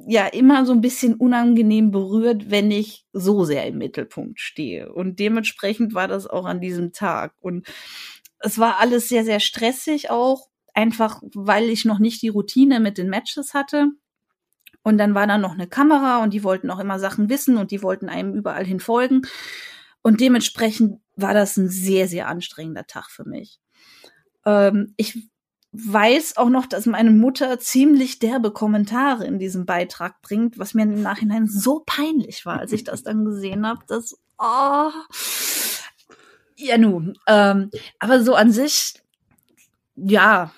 ja 0.07 0.27
immer 0.27 0.65
so 0.65 0.73
ein 0.73 0.81
bisschen 0.81 1.15
unangenehm 1.15 1.91
berührt, 1.91 2.51
wenn 2.51 2.71
ich 2.71 3.07
so 3.13 3.45
sehr 3.45 3.67
im 3.67 3.79
Mittelpunkt 3.79 4.41
stehe. 4.41 4.93
Und 4.93 5.19
dementsprechend 5.19 5.95
war 5.95 6.09
das 6.09 6.27
auch 6.27 6.45
an 6.45 6.61
diesem 6.61 6.93
Tag. 6.93 7.35
Und 7.41 7.67
es 8.41 8.59
war 8.59 8.81
alles 8.81 9.09
sehr, 9.09 9.25
sehr 9.25 9.41
stressig 9.41 10.11
auch, 10.11 10.49
einfach 10.75 11.23
weil 11.35 11.69
ich 11.71 11.85
noch 11.85 11.99
nicht 11.99 12.23
die 12.23 12.29
Routine 12.29 12.81
mit 12.81 12.99
den 12.99 13.11
Matches 13.11 13.55
hatte. 13.55 13.89
Und 14.83 14.99
dann 14.99 15.15
war 15.15 15.27
da 15.27 15.39
noch 15.39 15.53
eine 15.53 15.67
Kamera 15.67 16.23
und 16.23 16.33
die 16.33 16.45
wollten 16.45 16.71
auch 16.71 16.79
immer 16.79 16.99
Sachen 16.99 17.29
wissen 17.29 17.57
und 17.59 17.71
die 17.71 17.83
wollten 17.83 18.09
einem 18.09 18.35
überall 18.35 18.65
hin 18.65 18.81
folgen. 18.81 19.23
Und 20.03 20.21
dementsprechend 20.21 21.01
war 21.17 21.35
das 21.35 21.57
ein 21.57 21.69
sehr, 21.69 22.09
sehr 22.09 22.29
anstrengender 22.29 22.87
Tag 22.87 23.11
für 23.11 23.25
mich. 23.25 23.59
Ähm, 24.47 24.95
ich 24.97 25.29
weiß 25.73 26.37
auch 26.37 26.49
noch, 26.49 26.67
dass 26.67 26.87
meine 26.87 27.11
Mutter 27.11 27.59
ziemlich 27.59 28.19
derbe 28.19 28.53
Kommentare 28.53 29.27
in 29.27 29.39
diesem 29.39 29.67
Beitrag 29.67 30.21
bringt, 30.23 30.59
was 30.59 30.75
mir 30.75 30.85
im 30.85 31.03
Nachhinein 31.03 31.47
so 31.47 31.83
peinlich 31.85 32.47
war, 32.47 32.59
als 32.59 32.73
ich 32.73 32.85
das 32.85 33.03
dann 33.03 33.25
gesehen 33.25 33.67
habe. 33.67 33.81
Das, 33.87 34.17
oh. 34.39 34.91
Ja, 36.57 36.79
nun. 36.79 37.19
Ähm, 37.27 37.71
aber 37.99 38.23
so 38.23 38.35
an 38.35 38.51
sich, 38.51 38.95
ja. 39.95 40.53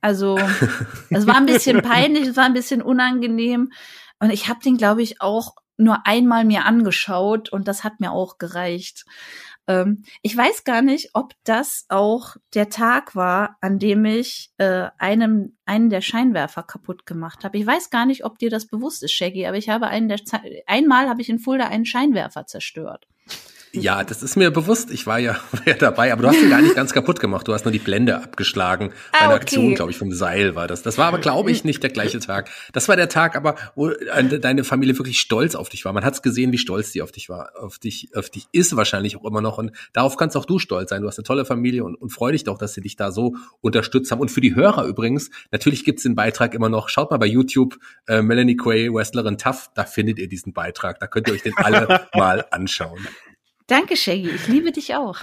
Also, 0.00 0.38
es 1.10 1.26
war 1.26 1.36
ein 1.36 1.46
bisschen 1.46 1.82
peinlich, 1.82 2.26
es 2.26 2.36
war 2.36 2.44
ein 2.44 2.54
bisschen 2.54 2.82
unangenehm. 2.82 3.72
Und 4.18 4.30
ich 4.30 4.48
habe 4.48 4.60
den, 4.60 4.76
glaube 4.76 5.02
ich, 5.02 5.20
auch 5.20 5.54
nur 5.76 6.06
einmal 6.06 6.44
mir 6.44 6.64
angeschaut 6.66 7.48
und 7.50 7.66
das 7.66 7.84
hat 7.84 8.00
mir 8.00 8.12
auch 8.12 8.38
gereicht. 8.38 9.04
Ähm, 9.70 10.02
ich 10.22 10.36
weiß 10.36 10.64
gar 10.64 10.82
nicht, 10.82 11.10
ob 11.14 11.34
das 11.44 11.86
auch 11.88 12.36
der 12.54 12.70
Tag 12.70 13.14
war, 13.14 13.56
an 13.60 13.78
dem 13.78 14.04
ich 14.04 14.50
äh, 14.58 14.88
einem 14.98 15.56
einen 15.64 15.90
der 15.90 16.00
Scheinwerfer 16.00 16.64
kaputt 16.64 17.06
gemacht 17.06 17.44
habe. 17.44 17.56
Ich 17.56 17.66
weiß 17.66 17.90
gar 17.90 18.04
nicht, 18.04 18.24
ob 18.24 18.38
dir 18.38 18.50
das 18.50 18.66
bewusst 18.66 19.04
ist, 19.04 19.12
Shaggy, 19.12 19.46
aber 19.46 19.56
ich 19.56 19.68
habe 19.68 19.86
einen 19.86 20.08
der 20.08 20.18
einmal 20.66 21.08
habe 21.08 21.22
ich 21.22 21.28
in 21.28 21.38
Fulda 21.38 21.68
einen 21.68 21.86
Scheinwerfer 21.86 22.46
zerstört. 22.46 23.06
Ja, 23.72 24.02
das 24.02 24.22
ist 24.22 24.36
mir 24.36 24.50
bewusst. 24.50 24.90
Ich 24.90 25.06
war 25.06 25.18
ja, 25.20 25.38
ja 25.66 25.74
dabei, 25.74 26.12
aber 26.12 26.22
du 26.22 26.28
hast 26.28 26.42
ihn 26.42 26.50
gar 26.50 26.60
nicht 26.60 26.74
ganz 26.74 26.92
kaputt 26.92 27.20
gemacht. 27.20 27.46
Du 27.46 27.54
hast 27.54 27.64
nur 27.64 27.72
die 27.72 27.78
Blende 27.78 28.16
abgeschlagen. 28.16 28.90
Ah, 28.90 28.94
Bei 29.12 29.18
einer 29.18 29.34
okay. 29.34 29.42
Aktion, 29.42 29.74
glaube 29.74 29.90
ich, 29.92 29.98
vom 29.98 30.12
Seil 30.12 30.56
war 30.56 30.66
das. 30.66 30.82
Das 30.82 30.98
war 30.98 31.06
aber, 31.06 31.18
glaube 31.18 31.52
ich, 31.52 31.62
nicht 31.62 31.82
der 31.82 31.90
gleiche 31.90 32.18
Tag. 32.18 32.50
Das 32.72 32.88
war 32.88 32.96
der 32.96 33.08
Tag, 33.08 33.36
aber 33.36 33.54
wo 33.76 33.90
deine 33.90 34.64
Familie 34.64 34.98
wirklich 34.98 35.20
stolz 35.20 35.54
auf 35.54 35.68
dich 35.68 35.84
war. 35.84 35.92
Man 35.92 36.04
hat 36.04 36.14
es 36.14 36.22
gesehen, 36.22 36.50
wie 36.50 36.58
stolz 36.58 36.90
die 36.90 37.02
auf 37.02 37.12
dich 37.12 37.28
war, 37.28 37.52
auf 37.60 37.78
dich, 37.78 38.10
auf 38.16 38.28
dich 38.28 38.48
ist 38.50 38.74
wahrscheinlich 38.74 39.16
auch 39.16 39.24
immer 39.24 39.40
noch. 39.40 39.58
Und 39.58 39.70
darauf 39.92 40.16
kannst 40.16 40.36
auch 40.36 40.46
du 40.46 40.58
stolz 40.58 40.90
sein. 40.90 41.02
Du 41.02 41.08
hast 41.08 41.18
eine 41.18 41.24
tolle 41.24 41.44
Familie 41.44 41.84
und, 41.84 41.94
und 41.94 42.10
freu 42.10 42.32
dich 42.32 42.44
doch, 42.44 42.58
dass 42.58 42.74
sie 42.74 42.80
dich 42.80 42.96
da 42.96 43.12
so 43.12 43.36
unterstützt 43.60 44.10
haben. 44.10 44.20
Und 44.20 44.32
für 44.32 44.40
die 44.40 44.56
Hörer 44.56 44.84
übrigens, 44.84 45.30
natürlich 45.52 45.84
gibt's 45.84 46.02
den 46.02 46.16
Beitrag 46.16 46.54
immer 46.54 46.68
noch. 46.68 46.88
Schaut 46.88 47.12
mal 47.12 47.18
bei 47.18 47.26
YouTube 47.26 47.78
äh, 48.08 48.20
Melanie 48.20 48.56
Quay, 48.56 48.92
Wrestlerin 48.92 49.38
Tough, 49.38 49.70
da 49.74 49.84
findet 49.84 50.18
ihr 50.18 50.28
diesen 50.28 50.52
Beitrag. 50.52 50.98
Da 50.98 51.06
könnt 51.06 51.28
ihr 51.28 51.34
euch 51.34 51.42
den 51.42 51.56
alle 51.56 52.08
mal 52.14 52.44
anschauen. 52.50 53.06
Danke, 53.70 53.96
Shaggy. 53.96 54.30
Ich 54.30 54.48
liebe 54.48 54.72
dich 54.72 54.96
auch. 54.96 55.18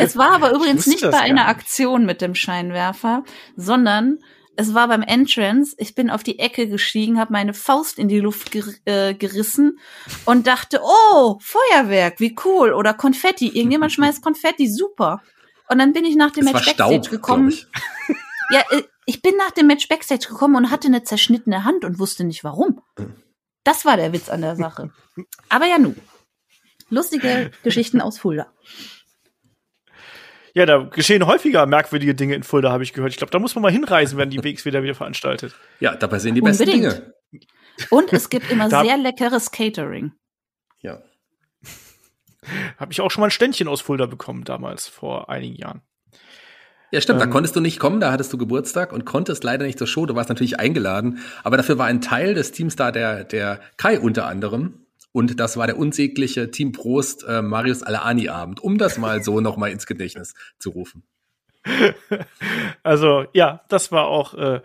es 0.00 0.16
war 0.16 0.32
aber 0.32 0.52
übrigens 0.52 0.88
nicht 0.88 1.02
bei 1.02 1.20
einer 1.20 1.46
Aktion 1.46 2.04
mit 2.04 2.20
dem 2.20 2.34
Scheinwerfer, 2.34 3.22
sondern 3.54 4.18
es 4.56 4.74
war 4.74 4.88
beim 4.88 5.02
Entrance. 5.02 5.76
Ich 5.78 5.94
bin 5.94 6.10
auf 6.10 6.24
die 6.24 6.40
Ecke 6.40 6.66
gestiegen, 6.66 7.20
habe 7.20 7.32
meine 7.32 7.54
Faust 7.54 8.00
in 8.00 8.08
die 8.08 8.18
Luft 8.18 8.50
ger 8.50 8.64
äh, 8.84 9.14
gerissen 9.14 9.78
und 10.24 10.48
dachte, 10.48 10.80
oh, 10.82 11.38
Feuerwerk, 11.40 12.18
wie 12.18 12.34
cool. 12.44 12.72
Oder 12.72 12.92
Konfetti. 12.92 13.46
Irgendjemand 13.46 13.92
schmeißt 13.94 14.20
Konfetti, 14.20 14.68
super. 14.68 15.22
Und 15.68 15.78
dann 15.78 15.92
bin 15.92 16.04
ich 16.04 16.16
nach 16.16 16.32
dem 16.32 16.46
Match 16.46 16.66
Backstage 16.66 16.94
Staub, 16.94 17.10
gekommen. 17.10 17.50
Ich. 17.50 17.68
Ja, 18.50 18.62
äh, 18.70 18.82
ich 19.06 19.22
bin 19.22 19.36
nach 19.36 19.52
dem 19.52 19.68
Match 19.68 19.86
Backstage 19.86 20.26
gekommen 20.28 20.56
und 20.56 20.70
hatte 20.72 20.88
eine 20.88 21.04
zerschnittene 21.04 21.64
Hand 21.64 21.84
und 21.84 22.00
wusste 22.00 22.24
nicht 22.24 22.42
warum. 22.42 22.82
Das 23.68 23.84
war 23.84 23.98
der 23.98 24.14
Witz 24.14 24.30
an 24.30 24.40
der 24.40 24.56
Sache. 24.56 24.90
Aber 25.50 25.66
ja, 25.66 25.78
nu. 25.78 25.94
Lustige 26.88 27.50
Geschichten 27.62 28.00
aus 28.00 28.18
Fulda. 28.18 28.50
Ja, 30.54 30.64
da 30.64 30.78
geschehen 30.78 31.26
häufiger 31.26 31.66
merkwürdige 31.66 32.14
Dinge 32.14 32.34
in 32.34 32.44
Fulda, 32.44 32.72
habe 32.72 32.82
ich 32.82 32.94
gehört. 32.94 33.12
Ich 33.12 33.18
glaube, 33.18 33.30
da 33.30 33.38
muss 33.38 33.54
man 33.54 33.60
mal 33.60 33.70
hinreisen, 33.70 34.16
wenn 34.16 34.30
die 34.30 34.42
WX 34.42 34.64
wieder 34.64 34.82
wieder 34.82 34.94
veranstaltet. 34.94 35.54
Ja, 35.80 35.94
dabei 35.94 36.18
sind 36.18 36.36
die 36.36 36.40
besten 36.40 36.64
Dinge. 36.64 37.12
Und 37.90 38.10
es 38.14 38.30
gibt 38.30 38.50
immer 38.50 38.70
sehr 38.84 38.96
leckeres 38.96 39.50
Catering. 39.50 40.12
Ja. 40.80 41.02
Habe 42.78 42.92
ich 42.92 43.02
auch 43.02 43.10
schon 43.10 43.20
mal 43.20 43.26
ein 43.26 43.32
Ständchen 43.32 43.68
aus 43.68 43.82
Fulda 43.82 44.06
bekommen 44.06 44.44
damals, 44.44 44.88
vor 44.88 45.28
einigen 45.28 45.56
Jahren. 45.56 45.82
Ja, 46.90 47.00
stimmt, 47.00 47.20
ähm, 47.20 47.26
da 47.28 47.32
konntest 47.32 47.54
du 47.54 47.60
nicht 47.60 47.78
kommen, 47.78 48.00
da 48.00 48.12
hattest 48.12 48.32
du 48.32 48.38
Geburtstag 48.38 48.92
und 48.92 49.04
konntest 49.04 49.44
leider 49.44 49.66
nicht 49.66 49.78
zur 49.78 49.86
Show. 49.86 50.06
Du 50.06 50.14
warst 50.14 50.28
natürlich 50.28 50.58
eingeladen, 50.58 51.18
aber 51.44 51.56
dafür 51.56 51.78
war 51.78 51.86
ein 51.86 52.00
Teil 52.00 52.34
des 52.34 52.52
Teams 52.52 52.76
da, 52.76 52.90
der, 52.90 53.24
der 53.24 53.60
Kai 53.76 54.00
unter 54.00 54.26
anderem. 54.26 54.86
Und 55.12 55.40
das 55.40 55.56
war 55.56 55.66
der 55.66 55.78
unsägliche 55.78 56.50
Team 56.50 56.72
Prost 56.72 57.24
äh, 57.26 57.42
Marius 57.42 57.82
Alaani-Abend, 57.82 58.60
um 58.60 58.78
das 58.78 58.98
mal 58.98 59.22
so 59.22 59.40
nochmal 59.40 59.70
ins 59.70 59.86
Gedächtnis 59.86 60.34
zu 60.58 60.70
rufen. 60.70 61.02
Also, 62.82 63.26
ja, 63.32 63.62
das 63.68 63.92
war 63.92 64.06
auch 64.06 64.34
äh, 64.34 64.60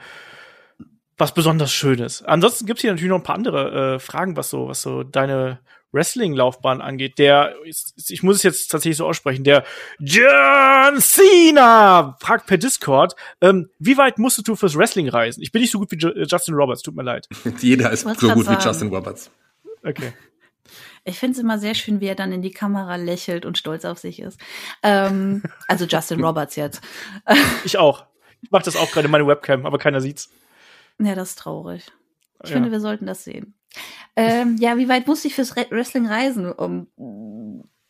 was 1.18 1.34
besonders 1.34 1.72
Schönes. 1.72 2.24
Ansonsten 2.24 2.66
gibt's 2.66 2.82
hier 2.82 2.92
natürlich 2.92 3.10
noch 3.10 3.20
ein 3.20 3.24
paar 3.24 3.36
andere 3.36 3.96
äh, 3.96 4.00
Fragen, 4.00 4.38
was 4.38 4.50
so, 4.50 4.68
was 4.68 4.82
so 4.82 5.04
deine 5.04 5.60
Wrestling-Laufbahn 5.94 6.82
angeht, 6.82 7.20
der, 7.20 7.56
ich 7.64 8.24
muss 8.24 8.38
es 8.38 8.44
jetzt 8.44 8.68
tatsächlich 8.70 8.98
so 8.98 9.06
aussprechen, 9.06 9.44
der 9.44 9.64
John 10.00 11.00
Cena 11.00 12.18
fragt 12.20 12.48
per 12.48 12.58
Discord, 12.58 13.16
ähm, 13.42 13.70
wie 13.80 13.98
weit 13.98 14.18
musstest 14.18 14.48
du 14.48 14.56
fürs 14.56 14.78
Wrestling 14.78 15.08
reisen? 15.10 15.42
Ich 15.42 15.52
bin 15.52 15.62
nicht 15.62 15.72
so 15.72 15.80
gut 15.80 15.92
wie 15.92 15.98
Justin 15.98 16.56
Roberts, 16.56 16.82
tut 16.82 16.96
mir 16.96 17.04
leid. 17.04 17.28
Jeder 17.60 17.92
ist 17.92 18.02
so 18.02 18.30
gut 18.30 18.46
sagen. 18.46 18.60
wie 18.60 18.66
Justin 18.66 18.90
Roberts. 18.90 19.32
Okay. 19.84 20.14
Ich 21.06 21.20
finde 21.20 21.34
es 21.34 21.44
immer 21.44 21.60
sehr 21.60 21.76
schön, 21.76 22.00
wie 22.00 22.08
er 22.08 22.16
dann 22.16 22.32
in 22.32 22.42
die 22.42 22.52
Kamera 22.52 22.96
lächelt 22.96 23.46
und 23.46 23.58
stolz 23.58 23.84
auf 23.84 24.00
sich 24.00 24.22
ist. 24.22 24.40
Ähm, 24.82 25.44
also 25.68 25.86
Justin 25.86 26.24
Roberts 26.24 26.56
jetzt. 26.56 26.82
ich 27.66 27.78
auch. 27.78 28.06
Ich 28.42 28.52
mache 28.52 28.64
das 28.64 28.76
auch 28.76 28.92
gerade 28.92 29.06
in 29.06 29.12
meine 29.12 29.28
Webcam, 29.28 29.66
aber 29.66 29.78
keiner 29.78 30.02
sieht's. 30.02 30.30
Ja, 31.00 31.16
das 31.16 31.30
ist 31.30 31.40
traurig. 31.40 31.92
Ich 32.44 32.50
ja. 32.50 32.56
finde, 32.56 32.72
wir 32.72 32.80
sollten 32.80 33.06
das 33.06 33.24
sehen. 33.24 33.54
Ähm, 34.16 34.58
ja, 34.60 34.78
wie 34.78 34.90
weit 34.90 35.08
muss 35.08 35.26
ich 35.26 35.36
fürs 35.36 35.56
Wrestling 35.56 36.08
reisen? 36.08 36.52
Um, 36.52 36.88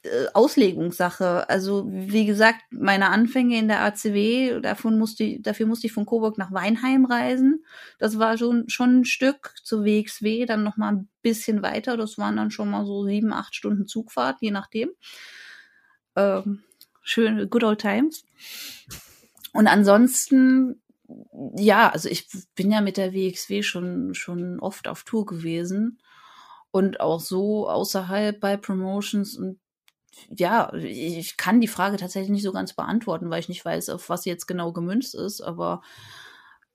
äh, 0.03 0.27
Auslegungssache. 0.33 1.49
Also, 1.49 1.85
wie 1.89 2.25
gesagt, 2.25 2.61
meine 2.71 3.09
Anfänge 3.09 3.57
in 3.57 3.69
der 3.69 3.81
ACW, 3.83 4.59
davon 4.59 4.99
musste 4.99 5.23
ich, 5.23 5.41
dafür 5.41 5.65
musste 5.65 5.87
ich 5.87 5.93
von 5.93 6.05
Coburg 6.05 6.37
nach 6.37 6.51
Weinheim 6.51 7.05
reisen. 7.05 7.63
Das 7.99 8.19
war 8.19 8.37
schon, 8.37 8.67
schon 8.67 8.99
ein 8.99 9.05
Stück 9.05 9.53
zur 9.63 9.85
WXW, 9.85 10.45
dann 10.45 10.63
noch 10.63 10.75
mal 10.75 10.91
ein 10.91 11.09
bisschen 11.21 11.61
weiter. 11.61 11.95
Das 11.95 12.17
waren 12.17 12.35
dann 12.35 12.51
schon 12.51 12.69
mal 12.69 12.85
so 12.85 13.05
sieben, 13.05 13.31
acht 13.31 13.55
Stunden 13.55 13.87
Zugfahrt, 13.87 14.37
je 14.41 14.51
nachdem. 14.51 14.89
Ähm, 16.17 16.63
schön, 17.01 17.49
good 17.49 17.63
old 17.63 17.79
times. 17.79 18.25
Und 19.53 19.67
ansonsten 19.67 20.81
ja, 21.55 21.89
also 21.89 22.09
ich 22.09 22.27
bin 22.55 22.71
ja 22.71 22.81
mit 22.81 22.97
der 22.97 23.13
WXW 23.13 23.63
schon, 23.63 24.13
schon 24.13 24.59
oft 24.59 24.87
auf 24.87 25.03
Tour 25.03 25.25
gewesen 25.25 25.99
und 26.71 26.99
auch 26.99 27.19
so 27.19 27.69
außerhalb 27.69 28.39
bei 28.39 28.57
Promotions 28.57 29.37
und 29.37 29.59
ja, 30.29 30.71
ich 30.73 31.37
kann 31.37 31.61
die 31.61 31.67
Frage 31.67 31.97
tatsächlich 31.97 32.29
nicht 32.31 32.43
so 32.43 32.51
ganz 32.51 32.73
beantworten, 32.73 33.29
weil 33.29 33.39
ich 33.39 33.49
nicht 33.49 33.65
weiß, 33.65 33.89
auf 33.89 34.09
was 34.09 34.25
jetzt 34.25 34.45
genau 34.45 34.71
gemünzt 34.71 35.15
ist, 35.15 35.41
aber 35.41 35.81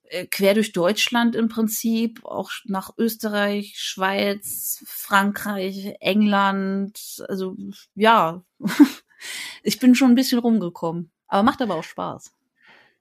äh, 0.05 0.27
quer 0.27 0.55
durch 0.55 0.72
Deutschland 0.72 1.37
im 1.37 1.48
Prinzip, 1.48 2.24
auch 2.24 2.51
nach 2.64 2.90
Österreich, 2.98 3.74
Schweiz, 3.77 4.83
Frankreich, 4.87 5.94
England, 6.01 7.24
also 7.29 7.57
ja, 7.94 8.42
ich 9.62 9.79
bin 9.79 9.94
schon 9.94 10.12
ein 10.12 10.16
bisschen 10.16 10.38
rumgekommen, 10.38 11.11
aber 11.27 11.42
macht 11.42 11.62
aber 11.62 11.77
auch 11.77 11.85
Spaß. 11.85 12.33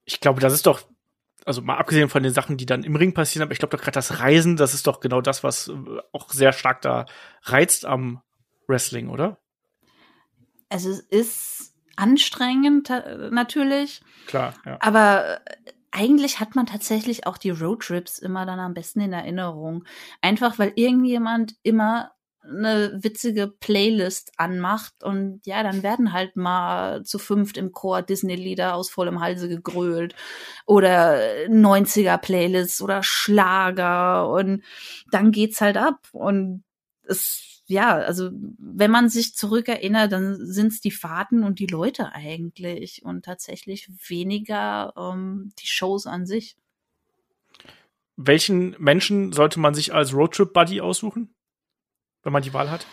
Ich 0.06 0.20
glaube, 0.20 0.40
das 0.40 0.54
ist 0.54 0.66
doch 0.66 0.82
also 1.48 1.62
mal 1.62 1.78
abgesehen 1.78 2.10
von 2.10 2.24
den 2.24 2.34
Sachen, 2.34 2.58
die 2.58 2.66
dann 2.66 2.84
im 2.84 2.96
Ring 2.96 3.14
passieren, 3.14 3.44
aber 3.44 3.54
ich 3.54 3.60
glaube 3.60 3.76
doch 3.76 3.82
gerade 3.82 3.96
das 3.96 4.20
Reisen, 4.20 4.58
das 4.58 4.74
ist 4.74 4.86
doch 4.86 5.00
genau 5.00 5.22
das, 5.22 5.44
was 5.44 5.70
äh, 5.70 5.74
auch 6.12 6.30
sehr 6.30 6.52
stark 6.52 6.82
da 6.82 7.06
reizt 7.44 7.86
am 7.86 8.22
Wrestling, 8.68 9.10
oder? 9.10 9.40
Also 10.70 10.90
es 10.90 11.00
ist 11.00 11.74
anstrengend 11.96 12.90
natürlich. 13.32 14.02
Klar, 14.28 14.54
ja. 14.66 14.78
Aber 14.82 15.40
äh, 15.46 15.72
eigentlich 15.92 16.42
hat 16.42 16.54
man 16.56 16.66
tatsächlich 16.66 17.26
auch 17.26 17.38
die 17.38 17.50
Roadtrips 17.50 18.20
immer 18.20 18.46
dann 18.46 18.60
am 18.60 18.74
besten 18.74 19.00
in 19.00 19.14
Erinnerung. 19.14 19.86
Einfach 20.22 20.60
weil 20.60 20.74
irgendjemand 20.76 21.56
immer 21.64 22.12
eine 22.48 23.00
witzige 23.02 23.48
Playlist 23.48 24.32
anmacht 24.38 25.04
und 25.04 25.42
ja, 25.46 25.64
dann 25.64 25.84
werden 25.84 26.14
halt 26.14 26.36
mal 26.36 27.04
zu 27.04 27.20
fünft 27.20 27.58
im 27.58 27.72
Chor 27.72 28.02
Disney-Lieder 28.02 28.76
aus 28.76 28.90
vollem 28.90 29.20
Halse 29.20 29.50
gegrölt 29.50 30.16
oder 30.66 31.18
90er-Playlists 31.48 32.82
oder 32.82 33.04
Schlager 33.04 34.30
und 34.30 34.64
dann 35.12 35.32
geht's 35.32 35.62
halt 35.62 35.78
ab 35.78 36.08
und 36.12 36.64
es 37.04 37.48
ja, 37.70 37.98
also 37.98 38.30
wenn 38.58 38.92
man 38.92 39.10
sich 39.10 39.36
zurückerinnert, 39.36 40.12
dann 40.14 40.38
sind's 40.46 40.80
die 40.80 40.92
Fahrten 40.92 41.44
und 41.44 41.60
die 41.60 41.68
Leute 41.68 42.14
eigentlich 42.14 43.04
und 43.04 43.26
tatsächlich 43.26 43.90
weniger 44.08 44.94
ähm, 44.98 45.52
die 45.60 45.68
Shows 45.68 46.08
an 46.08 46.26
sich. 46.26 46.56
Welchen 48.16 48.76
Menschen 48.80 49.34
sollte 49.34 49.60
man 49.60 49.76
sich 49.76 49.94
als 49.94 50.14
Roadtrip-Buddy 50.14 50.80
aussuchen? 50.80 51.36
Wenn 52.28 52.34
man 52.34 52.44
die 52.44 52.54
Wahl 52.54 52.70
hat? 52.70 52.86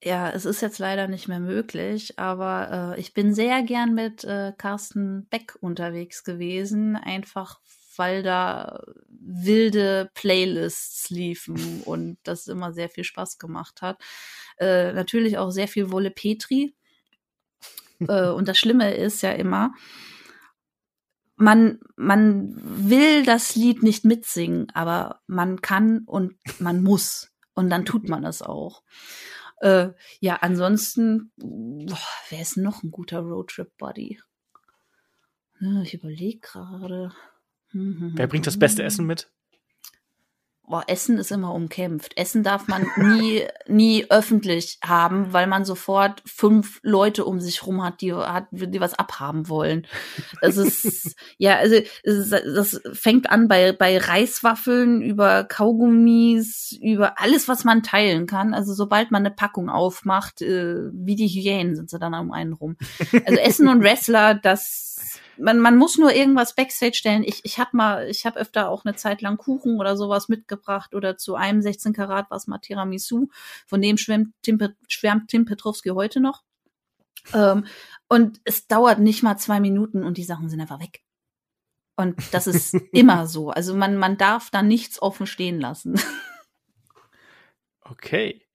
Ja, 0.00 0.30
es 0.30 0.44
ist 0.44 0.62
jetzt 0.62 0.78
leider 0.78 1.08
nicht 1.08 1.26
mehr 1.26 1.40
möglich, 1.40 2.20
aber 2.20 2.94
äh, 2.96 3.00
ich 3.00 3.14
bin 3.14 3.34
sehr 3.34 3.64
gern 3.64 3.92
mit 3.92 4.22
äh, 4.22 4.52
Carsten 4.56 5.26
Beck 5.26 5.58
unterwegs 5.60 6.22
gewesen, 6.22 6.94
einfach 6.94 7.58
weil 7.96 8.22
da 8.22 8.80
wilde 9.08 10.08
Playlists 10.14 11.10
liefen 11.10 11.82
und 11.84 12.18
das 12.22 12.46
immer 12.46 12.72
sehr 12.72 12.88
viel 12.88 13.02
Spaß 13.02 13.40
gemacht 13.40 13.82
hat. 13.82 14.00
Äh, 14.58 14.92
natürlich 14.92 15.36
auch 15.36 15.50
sehr 15.50 15.66
viel 15.66 15.90
Wolle 15.90 16.12
Petri, 16.12 16.76
äh, 18.08 18.28
und 18.28 18.46
das 18.46 18.56
Schlimme 18.56 18.94
ist 18.94 19.20
ja 19.22 19.32
immer, 19.32 19.72
man, 21.42 21.80
man 21.96 22.54
will 22.54 23.24
das 23.24 23.56
Lied 23.56 23.82
nicht 23.82 24.04
mitsingen, 24.04 24.70
aber 24.74 25.20
man 25.26 25.60
kann 25.60 26.04
und 26.06 26.36
man 26.60 26.82
muss. 26.82 27.32
Und 27.54 27.68
dann 27.68 27.84
tut 27.84 28.08
man 28.08 28.24
es 28.24 28.42
auch. 28.42 28.82
Äh, 29.60 29.90
ja, 30.20 30.36
ansonsten, 30.36 31.32
wer 31.36 32.40
ist 32.40 32.56
noch 32.56 32.82
ein 32.82 32.92
guter 32.92 33.20
Roadtrip-Buddy? 33.20 34.20
Ich 35.82 35.94
überlege 35.94 36.40
gerade. 36.40 37.12
Wer 37.72 38.26
bringt 38.26 38.46
das 38.46 38.58
beste 38.58 38.82
Essen 38.82 39.06
mit? 39.06 39.30
Boah, 40.72 40.84
Essen 40.86 41.18
ist 41.18 41.30
immer 41.30 41.52
umkämpft. 41.52 42.16
Essen 42.16 42.42
darf 42.42 42.66
man 42.66 42.86
nie, 42.96 43.42
nie 43.68 44.06
öffentlich 44.08 44.78
haben, 44.82 45.34
weil 45.34 45.46
man 45.46 45.66
sofort 45.66 46.22
fünf 46.24 46.80
Leute 46.82 47.26
um 47.26 47.40
sich 47.40 47.66
rum 47.66 47.84
hat, 47.84 48.00
die, 48.00 48.14
hat, 48.14 48.46
die 48.52 48.80
was 48.80 48.94
abhaben 48.94 49.50
wollen. 49.50 49.86
Es 50.40 50.56
ist, 50.56 51.14
ja, 51.36 51.56
also, 51.56 51.76
ist, 52.04 52.32
das 52.32 52.80
fängt 52.94 53.28
an 53.28 53.48
bei, 53.48 53.72
bei 53.72 53.98
Reiswaffeln, 53.98 55.02
über 55.02 55.44
Kaugummis, 55.44 56.78
über 56.80 57.20
alles, 57.20 57.48
was 57.48 57.64
man 57.64 57.82
teilen 57.82 58.26
kann. 58.26 58.54
Also, 58.54 58.72
sobald 58.72 59.10
man 59.10 59.26
eine 59.26 59.34
Packung 59.34 59.68
aufmacht, 59.68 60.40
äh, 60.40 60.88
wie 60.90 61.16
die 61.16 61.28
Hyänen 61.28 61.76
sind 61.76 61.90
sie 61.90 61.98
dann 61.98 62.14
um 62.14 62.32
einen 62.32 62.54
rum. 62.54 62.78
Also, 63.26 63.38
Essen 63.38 63.68
und 63.68 63.82
Wrestler, 63.82 64.36
das, 64.36 65.20
man, 65.42 65.58
man 65.58 65.76
muss 65.76 65.98
nur 65.98 66.12
irgendwas 66.12 66.54
Backstage 66.54 66.94
stellen. 66.94 67.24
Ich, 67.24 67.44
ich 67.44 67.58
habe 67.58 67.76
mal, 67.76 68.08
ich 68.08 68.24
habe 68.24 68.38
öfter 68.38 68.68
auch 68.68 68.84
eine 68.84 68.94
Zeit 68.94 69.20
lang 69.22 69.36
Kuchen 69.36 69.78
oder 69.78 69.96
sowas 69.96 70.28
mitgebracht 70.28 70.94
oder 70.94 71.16
zu 71.16 71.34
einem 71.34 71.60
16 71.60 71.92
Karat 71.92 72.26
was 72.30 72.46
mal 72.46 72.58
Tiramisu. 72.58 73.28
Von 73.66 73.82
dem 73.82 73.98
schwärmt 73.98 74.34
Tim, 74.42 74.58
schwärmt 74.88 75.28
Tim 75.28 75.44
Petrowski 75.44 75.90
heute 75.90 76.20
noch. 76.20 76.42
Ähm, 77.34 77.66
und 78.08 78.40
es 78.44 78.66
dauert 78.66 78.98
nicht 78.98 79.22
mal 79.22 79.36
zwei 79.36 79.60
Minuten 79.60 80.04
und 80.04 80.16
die 80.16 80.24
Sachen 80.24 80.48
sind 80.48 80.60
einfach 80.60 80.80
weg. 80.80 81.02
Und 81.96 82.16
das 82.32 82.46
ist 82.46 82.74
immer 82.92 83.26
so. 83.26 83.50
Also 83.50 83.74
man, 83.74 83.96
man 83.96 84.16
darf 84.16 84.50
da 84.50 84.62
nichts 84.62 85.02
offen 85.02 85.26
stehen 85.26 85.60
lassen. 85.60 86.00
Okay. 87.84 88.46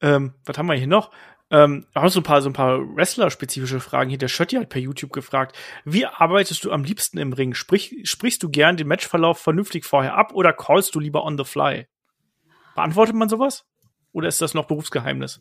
Ähm, 0.00 0.34
was 0.44 0.58
haben 0.58 0.66
wir 0.66 0.74
hier 0.74 0.86
noch? 0.86 1.10
Ähm, 1.50 1.86
auch 1.94 2.10
so 2.10 2.20
ein 2.20 2.24
paar, 2.24 2.42
so 2.42 2.50
ein 2.50 2.52
paar 2.52 2.78
Wrestler-spezifische 2.78 3.80
Fragen 3.80 4.10
hier. 4.10 4.18
Der 4.18 4.28
Schötti 4.28 4.56
hat 4.56 4.68
per 4.68 4.80
YouTube 4.80 5.12
gefragt, 5.12 5.56
wie 5.84 6.04
arbeitest 6.04 6.64
du 6.64 6.72
am 6.72 6.84
liebsten 6.84 7.16
im 7.18 7.32
Ring? 7.32 7.54
Sprich, 7.54 7.96
sprichst 8.04 8.42
du 8.42 8.50
gern 8.50 8.76
den 8.76 8.86
Matchverlauf 8.86 9.38
vernünftig 9.38 9.86
vorher 9.86 10.14
ab 10.14 10.34
oder 10.34 10.52
callst 10.52 10.94
du 10.94 11.00
lieber 11.00 11.24
on 11.24 11.38
the 11.38 11.44
fly? 11.44 11.86
Beantwortet 12.74 13.14
man 13.14 13.28
sowas? 13.28 13.64
Oder 14.12 14.28
ist 14.28 14.42
das 14.42 14.54
noch 14.54 14.66
Berufsgeheimnis? 14.66 15.40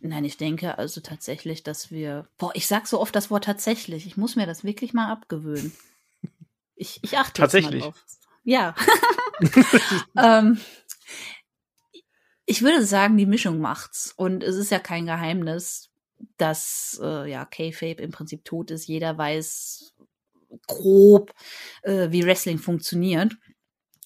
Nein, 0.00 0.24
ich 0.24 0.36
denke 0.36 0.76
also 0.78 1.00
tatsächlich, 1.00 1.62
dass 1.62 1.90
wir. 1.90 2.28
Boah, 2.36 2.50
ich 2.54 2.66
sag 2.66 2.86
so 2.86 3.00
oft 3.00 3.14
das 3.14 3.30
Wort 3.30 3.44
tatsächlich. 3.44 4.06
Ich 4.06 4.16
muss 4.16 4.36
mir 4.36 4.46
das 4.46 4.64
wirklich 4.64 4.92
mal 4.92 5.10
abgewöhnen. 5.10 5.72
Ich, 6.74 6.98
ich 7.02 7.16
achte 7.16 7.40
tatsächlich. 7.40 7.84
Jetzt 7.84 7.84
mal 7.84 7.90
drauf. 7.90 8.04
Ja. 8.44 8.74
ähm, 10.16 10.60
ich 12.46 12.62
würde 12.62 12.84
sagen, 12.84 13.16
die 13.16 13.26
Mischung 13.26 13.58
macht's. 13.58 14.12
Und 14.16 14.42
es 14.42 14.56
ist 14.56 14.70
ja 14.70 14.78
kein 14.78 15.06
Geheimnis, 15.06 15.90
dass 16.36 17.00
äh, 17.02 17.30
ja 17.30 17.44
K-Fape 17.44 18.02
im 18.02 18.10
Prinzip 18.10 18.44
tot 18.44 18.70
ist. 18.70 18.86
Jeder 18.86 19.16
weiß 19.16 19.94
grob, 20.66 21.32
äh, 21.82 22.10
wie 22.10 22.24
Wrestling 22.24 22.58
funktioniert. 22.58 23.36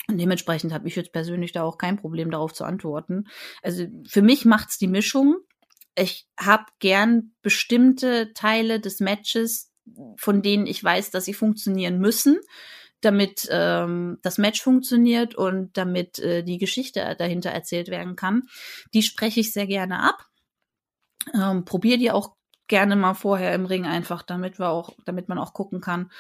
Und 0.09 0.18
dementsprechend 0.18 0.72
habe 0.72 0.87
ich 0.87 0.97
jetzt 0.97 1.12
persönlich 1.12 1.53
da 1.53 1.62
auch 1.62 1.78
kein 1.78 1.97
Problem 1.97 2.30
darauf 2.30 2.53
zu 2.53 2.64
antworten. 2.64 3.24
Also 3.62 3.87
für 4.07 4.22
mich 4.22 4.45
macht's 4.45 4.78
die 4.78 4.87
Mischung. 4.87 5.39
Ich 5.97 6.28
habe 6.39 6.66
gern 6.78 7.32
bestimmte 7.43 8.32
Teile 8.34 8.80
des 8.80 9.01
Matches, 9.01 9.72
von 10.16 10.43
denen 10.43 10.66
ich 10.66 10.82
weiß, 10.82 11.11
dass 11.11 11.24
sie 11.24 11.34
funktionieren 11.34 11.99
müssen 11.99 12.39
damit 13.01 13.49
ähm, 13.51 14.18
das 14.22 14.38
Match 14.38 14.62
funktioniert 14.62 15.34
und 15.34 15.76
damit 15.76 16.18
äh, 16.18 16.42
die 16.42 16.59
Geschichte 16.59 17.14
dahinter 17.18 17.51
erzählt 17.51 17.88
werden 17.88 18.16
kann. 18.16 18.49
Die 18.94 19.03
spreche 19.03 19.40
ich 19.40 19.53
sehr 19.53 19.66
gerne 19.66 20.01
ab. 20.01 20.26
Ähm, 21.34 21.64
Probiere 21.64 21.99
die 21.99 22.11
auch 22.11 22.36
gerne 22.68 22.97
mal 22.97 23.14
vorher 23.14 23.55
im 23.55 23.66
Ring 23.66 23.84
einfach, 23.84 24.22
damit 24.22 24.59
wir 24.59 24.70
auch, 24.70 24.97
damit 25.05 25.28
man 25.28 25.38
auch 25.38 25.53
gucken 25.53 25.80
kann, 25.80 26.11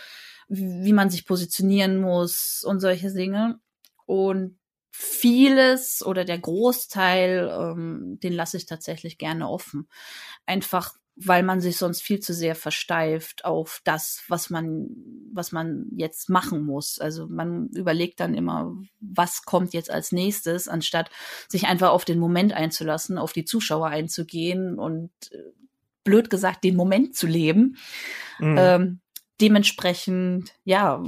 wie, 0.48 0.84
wie 0.84 0.92
man 0.92 1.10
sich 1.10 1.26
positionieren 1.26 2.00
muss 2.00 2.62
und 2.64 2.80
solche 2.80 3.12
Dinge. 3.12 3.58
Und 4.04 4.58
vieles 4.92 6.04
oder 6.04 6.24
der 6.24 6.38
Großteil, 6.38 7.50
ähm, 7.52 8.18
den 8.22 8.32
lasse 8.32 8.56
ich 8.56 8.66
tatsächlich 8.66 9.18
gerne 9.18 9.48
offen. 9.48 9.88
Einfach 10.46 10.94
weil 11.16 11.42
man 11.42 11.62
sich 11.62 11.78
sonst 11.78 12.02
viel 12.02 12.20
zu 12.20 12.34
sehr 12.34 12.54
versteift 12.54 13.46
auf 13.46 13.80
das, 13.84 14.22
was 14.28 14.50
man, 14.50 14.88
was 15.32 15.50
man 15.50 15.86
jetzt 15.96 16.28
machen 16.28 16.64
muss. 16.64 16.98
Also 16.98 17.26
man 17.26 17.68
überlegt 17.68 18.20
dann 18.20 18.34
immer, 18.34 18.76
was 19.00 19.42
kommt 19.42 19.72
jetzt 19.72 19.90
als 19.90 20.12
nächstes, 20.12 20.68
anstatt 20.68 21.10
sich 21.48 21.66
einfach 21.66 21.90
auf 21.90 22.04
den 22.04 22.18
Moment 22.18 22.52
einzulassen, 22.52 23.16
auf 23.16 23.32
die 23.32 23.46
Zuschauer 23.46 23.88
einzugehen 23.88 24.78
und 24.78 25.10
äh, 25.30 25.38
blöd 26.04 26.28
gesagt 26.28 26.64
den 26.64 26.76
Moment 26.76 27.16
zu 27.16 27.26
leben. 27.26 27.78
Mhm. 28.38 28.56
Ähm, 28.58 29.00
dementsprechend, 29.40 30.52
ja, 30.64 31.02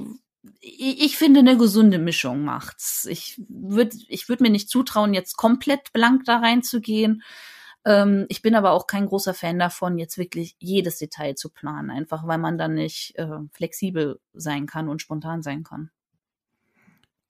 ich, 0.60 1.04
ich 1.04 1.16
finde 1.18 1.40
eine 1.40 1.58
gesunde 1.58 1.98
Mischung 1.98 2.44
macht's. 2.44 3.06
Ich 3.06 3.40
würde, 3.48 3.96
ich 4.08 4.30
würde 4.30 4.42
mir 4.42 4.50
nicht 4.50 4.70
zutrauen, 4.70 5.12
jetzt 5.12 5.36
komplett 5.36 5.92
blank 5.92 6.24
da 6.24 6.38
reinzugehen. 6.38 7.22
Ähm, 7.88 8.26
ich 8.28 8.42
bin 8.42 8.54
aber 8.54 8.72
auch 8.72 8.86
kein 8.86 9.06
großer 9.06 9.32
Fan 9.32 9.58
davon, 9.58 9.96
jetzt 9.96 10.18
wirklich 10.18 10.56
jedes 10.58 10.98
Detail 10.98 11.36
zu 11.36 11.48
planen, 11.48 11.90
einfach 11.90 12.26
weil 12.26 12.36
man 12.36 12.58
dann 12.58 12.74
nicht 12.74 13.16
äh, 13.16 13.38
flexibel 13.54 14.20
sein 14.34 14.66
kann 14.66 14.90
und 14.90 15.00
spontan 15.00 15.42
sein 15.42 15.62
kann. 15.62 15.90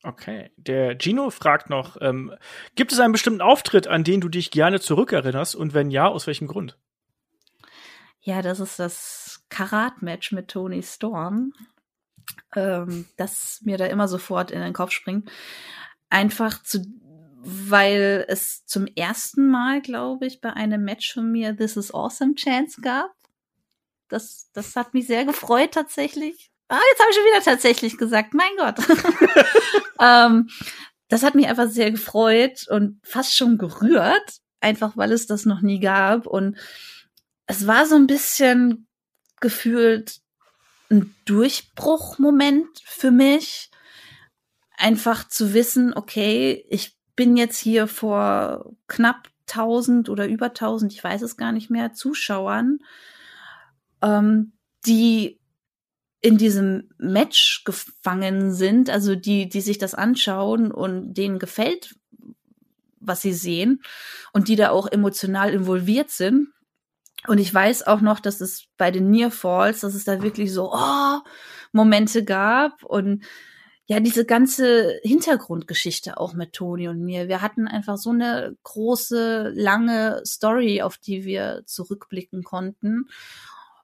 Okay. 0.02 0.50
Der 0.56 0.98
Gino 0.98 1.30
fragt 1.30 1.70
noch, 1.70 1.96
ähm, 2.00 2.34
gibt 2.74 2.90
es 2.90 2.98
einen 2.98 3.12
bestimmten 3.12 3.40
Auftritt, 3.40 3.86
an 3.86 4.02
den 4.02 4.20
du 4.20 4.28
dich 4.28 4.50
gerne 4.50 4.80
zurückerinnerst? 4.80 5.54
Und 5.54 5.74
wenn 5.74 5.92
ja, 5.92 6.09
aus 6.09 6.26
welchem 6.26 6.48
Grund? 6.48 6.76
Ja, 8.20 8.42
das 8.42 8.59
ist 8.59 8.80
das 8.80 9.44
Karat-Match 9.50 10.32
mit 10.32 10.48
Tony 10.48 10.82
Storm, 10.82 11.52
ähm, 12.56 13.06
das 13.16 13.61
mir 13.62 13.78
da 13.78 13.86
immer 13.86 14.09
sofort 14.09 14.50
in 14.50 14.61
den 14.61 14.72
Kopf 14.72 14.90
springt. 14.90 15.30
Einfach 16.11 16.62
zu 16.64 16.84
weil 17.41 18.24
es 18.28 18.64
zum 18.66 18.86
ersten 18.86 19.49
Mal, 19.49 19.80
glaube 19.80 20.26
ich, 20.26 20.41
bei 20.41 20.53
einem 20.53 20.84
Match 20.84 21.12
von 21.12 21.30
mir 21.30 21.57
This 21.57 21.76
is 21.76 21.95
Awesome 21.95 22.34
Chance 22.34 22.80
gab. 22.80 23.12
Das, 24.09 24.51
das 24.53 24.74
hat 24.74 24.95
mich 24.95 25.07
sehr 25.07 25.24
gefreut 25.24 25.72
tatsächlich. 25.72 26.51
Ah, 26.68 26.80
jetzt 26.91 27.01
habe 27.01 27.11
ich 27.11 27.16
schon 27.16 27.24
wieder 27.24 27.43
tatsächlich 27.43 27.97
gesagt. 27.97 28.34
Mein 28.34 28.51
Gott. 28.57 28.76
ähm, 30.01 30.49
das 31.09 31.22
hat 31.22 31.34
mich 31.34 31.47
einfach 31.47 31.70
sehr 31.70 31.91
gefreut 31.91 32.66
und 32.68 33.01
fast 33.03 33.36
schon 33.36 33.57
gerührt, 33.57 34.41
einfach 34.61 34.97
weil 34.97 35.12
es 35.12 35.26
das 35.26 35.47
noch 35.47 35.61
nie 35.61 35.80
gab. 35.80 36.26
Und 36.26 36.59
es 37.47 37.66
war 37.66 37.86
so 37.86 37.95
ein 37.95 38.07
bisschen 38.07 38.86
gefühlt 39.41 40.20
ein 40.91 41.14
Durchbruchmoment 41.24 42.68
für 42.84 43.11
mich. 43.11 43.70
Einfach 44.76 45.26
zu 45.28 45.55
wissen, 45.55 45.93
okay, 45.95 46.64
ich 46.68 46.97
bin 47.18 47.36
jetzt 47.36 47.58
hier 47.58 47.88
vor 47.88 48.76
knapp 48.86 49.28
1000 49.48 50.08
oder 50.08 50.28
über 50.28 50.46
1000, 50.46 50.92
ich 50.92 51.02
weiß 51.02 51.22
es 51.22 51.36
gar 51.36 51.50
nicht 51.50 51.68
mehr, 51.68 51.92
Zuschauern, 51.92 52.78
ähm, 54.02 54.52
die 54.86 55.40
in 56.20 56.38
diesem 56.38 56.90
Match 56.96 57.64
gefangen 57.64 58.52
sind, 58.52 58.88
also 58.88 59.16
die, 59.16 59.48
die 59.48 59.60
sich 59.60 59.78
das 59.78 59.96
anschauen 59.96 60.70
und 60.70 61.14
denen 61.14 61.40
gefällt, 61.40 61.96
was 63.00 63.20
sie 63.20 63.32
sehen 63.32 63.82
und 64.32 64.46
die 64.46 64.54
da 64.54 64.70
auch 64.70 64.86
emotional 64.86 65.52
involviert 65.52 66.10
sind. 66.10 66.50
Und 67.26 67.38
ich 67.38 67.52
weiß 67.52 67.84
auch 67.88 68.00
noch, 68.00 68.20
dass 68.20 68.40
es 68.40 68.68
bei 68.76 68.92
den 68.92 69.10
Near 69.10 69.32
Falls, 69.32 69.80
dass 69.80 69.96
es 69.96 70.04
da 70.04 70.22
wirklich 70.22 70.52
so 70.52 70.70
oh, 70.72 71.18
Momente 71.72 72.22
gab 72.22 72.84
und 72.84 73.24
ja, 73.91 74.01
diese 74.01 74.26
ganze 74.26 75.01
Hintergrundgeschichte 75.03 76.18
auch 76.18 76.34
mit 76.34 76.53
Toni 76.53 76.89
und 76.89 77.01
mir. 77.03 77.26
Wir 77.26 77.41
hatten 77.41 77.66
einfach 77.66 77.97
so 77.97 78.11
eine 78.11 78.55
große, 78.62 79.53
lange 79.57 80.20
Story, 80.26 80.82
auf 80.82 80.99
die 80.99 81.24
wir 81.24 81.62
zurückblicken 81.64 82.45
konnten 82.45 83.09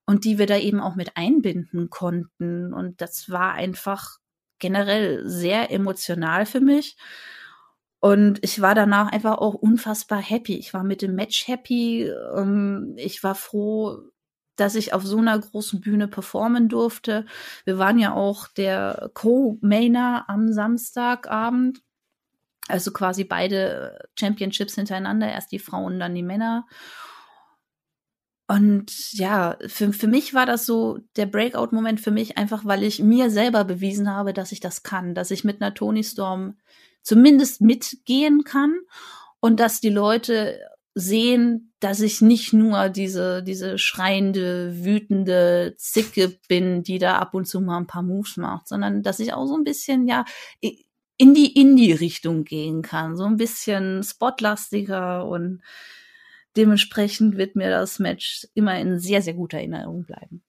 und 0.04 0.26
die 0.26 0.38
wir 0.38 0.46
da 0.46 0.58
eben 0.58 0.80
auch 0.80 0.94
mit 0.94 1.16
einbinden 1.16 1.88
konnten. 1.88 2.74
Und 2.74 3.00
das 3.00 3.30
war 3.30 3.54
einfach 3.54 4.18
generell 4.58 5.26
sehr 5.26 5.70
emotional 5.70 6.44
für 6.44 6.60
mich. 6.60 6.98
Und 8.00 8.44
ich 8.44 8.60
war 8.60 8.74
danach 8.74 9.10
einfach 9.10 9.38
auch 9.38 9.54
unfassbar 9.54 10.20
happy. 10.20 10.58
Ich 10.58 10.74
war 10.74 10.84
mit 10.84 11.00
dem 11.00 11.14
Match 11.14 11.48
happy. 11.48 12.10
Ähm, 12.36 12.92
ich 12.98 13.22
war 13.22 13.34
froh, 13.34 14.02
dass 14.56 14.74
ich 14.74 14.92
auf 14.92 15.04
so 15.04 15.18
einer 15.18 15.38
großen 15.38 15.80
Bühne 15.80 16.08
performen 16.08 16.68
durfte. 16.68 17.26
Wir 17.64 17.78
waren 17.78 17.98
ja 17.98 18.12
auch 18.12 18.48
der 18.48 19.10
Co-Mainer 19.14 20.24
am 20.28 20.52
Samstagabend. 20.52 21.82
Also 22.68 22.92
quasi 22.92 23.24
beide 23.24 23.98
Championships 24.18 24.74
hintereinander, 24.74 25.30
erst 25.30 25.52
die 25.52 25.58
Frauen, 25.58 25.98
dann 26.00 26.14
die 26.14 26.22
Männer. 26.22 26.66
Und 28.46 29.12
ja, 29.12 29.56
für, 29.66 29.92
für 29.92 30.06
mich 30.06 30.34
war 30.34 30.46
das 30.46 30.66
so 30.66 30.98
der 31.16 31.26
Breakout-Moment 31.26 32.00
für 32.00 32.10
mich 32.10 32.36
einfach, 32.36 32.64
weil 32.64 32.82
ich 32.82 33.02
mir 33.02 33.30
selber 33.30 33.64
bewiesen 33.64 34.10
habe, 34.10 34.32
dass 34.32 34.52
ich 34.52 34.60
das 34.60 34.82
kann, 34.82 35.14
dass 35.14 35.30
ich 35.30 35.44
mit 35.44 35.60
einer 35.60 35.74
Tony 35.74 36.04
Storm 36.04 36.56
zumindest 37.02 37.60
mitgehen 37.60 38.44
kann 38.44 38.74
und 39.40 39.60
dass 39.60 39.80
die 39.80 39.90
Leute 39.90 40.58
sehen, 40.94 41.73
dass 41.84 42.00
ich 42.00 42.22
nicht 42.22 42.54
nur 42.54 42.88
diese, 42.88 43.42
diese 43.42 43.76
schreiende, 43.76 44.84
wütende 44.84 45.74
Zicke 45.76 46.38
bin, 46.48 46.82
die 46.82 46.98
da 46.98 47.18
ab 47.18 47.34
und 47.34 47.44
zu 47.44 47.60
mal 47.60 47.76
ein 47.76 47.86
paar 47.86 48.02
Moves 48.02 48.38
macht, 48.38 48.68
sondern 48.68 49.02
dass 49.02 49.20
ich 49.20 49.34
auch 49.34 49.46
so 49.46 49.54
ein 49.54 49.64
bisschen, 49.64 50.08
ja, 50.08 50.24
in 50.60 51.34
die 51.34 51.60
Indie-Richtung 51.60 52.44
gehen 52.44 52.80
kann. 52.80 53.16
So 53.16 53.24
ein 53.24 53.36
bisschen 53.36 54.02
spotlastiger 54.02 55.26
und 55.28 55.60
dementsprechend 56.56 57.36
wird 57.36 57.54
mir 57.54 57.68
das 57.68 57.98
Match 57.98 58.48
immer 58.54 58.78
in 58.80 58.98
sehr, 58.98 59.20
sehr 59.20 59.34
guter 59.34 59.58
Erinnerung 59.58 60.04
bleiben 60.06 60.42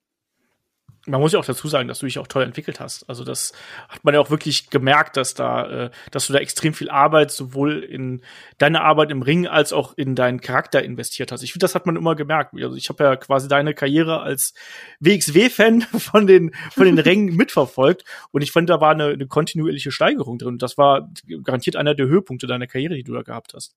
man 1.05 1.21
muss 1.21 1.33
ja 1.33 1.39
auch 1.39 1.45
dazu 1.45 1.67
sagen, 1.67 1.87
dass 1.87 1.99
du 1.99 2.05
dich 2.05 2.19
auch 2.19 2.27
toll 2.27 2.43
entwickelt 2.43 2.79
hast. 2.79 3.07
Also 3.09 3.23
das 3.23 3.53
hat 3.89 4.03
man 4.03 4.13
ja 4.13 4.19
auch 4.19 4.29
wirklich 4.29 4.69
gemerkt, 4.69 5.17
dass 5.17 5.33
da, 5.33 5.85
äh, 5.85 5.89
dass 6.11 6.27
du 6.27 6.33
da 6.33 6.39
extrem 6.39 6.73
viel 6.73 6.89
Arbeit 6.89 7.31
sowohl 7.31 7.83
in 7.83 8.21
deine 8.57 8.81
Arbeit 8.81 9.11
im 9.11 9.21
Ring 9.21 9.47
als 9.47 9.73
auch 9.73 9.93
in 9.97 10.15
deinen 10.15 10.41
Charakter 10.41 10.83
investiert 10.83 11.31
hast. 11.31 11.43
Ich 11.43 11.53
finde, 11.53 11.63
das 11.63 11.75
hat 11.75 11.85
man 11.85 11.95
immer 11.95 12.15
gemerkt. 12.15 12.53
Also 12.55 12.75
ich 12.75 12.89
habe 12.89 13.03
ja 13.03 13.15
quasi 13.15 13.47
deine 13.47 13.73
Karriere 13.73 14.21
als 14.21 14.53
WXW-Fan 14.99 15.81
von 15.99 16.27
den 16.27 16.53
von 16.71 16.85
den 16.85 16.99
Rängen 17.05 17.35
mitverfolgt 17.35 18.03
und 18.31 18.41
ich 18.41 18.51
fand, 18.51 18.69
da 18.69 18.81
war 18.81 18.91
eine, 18.91 19.07
eine 19.07 19.27
kontinuierliche 19.27 19.91
Steigerung 19.91 20.37
drin. 20.37 20.57
Das 20.57 20.77
war 20.77 21.09
garantiert 21.43 21.75
einer 21.75 21.95
der 21.95 22.07
Höhepunkte 22.07 22.47
deiner 22.47 22.67
Karriere, 22.67 22.95
die 22.95 23.03
du 23.03 23.13
da 23.13 23.21
gehabt 23.21 23.53
hast. 23.53 23.75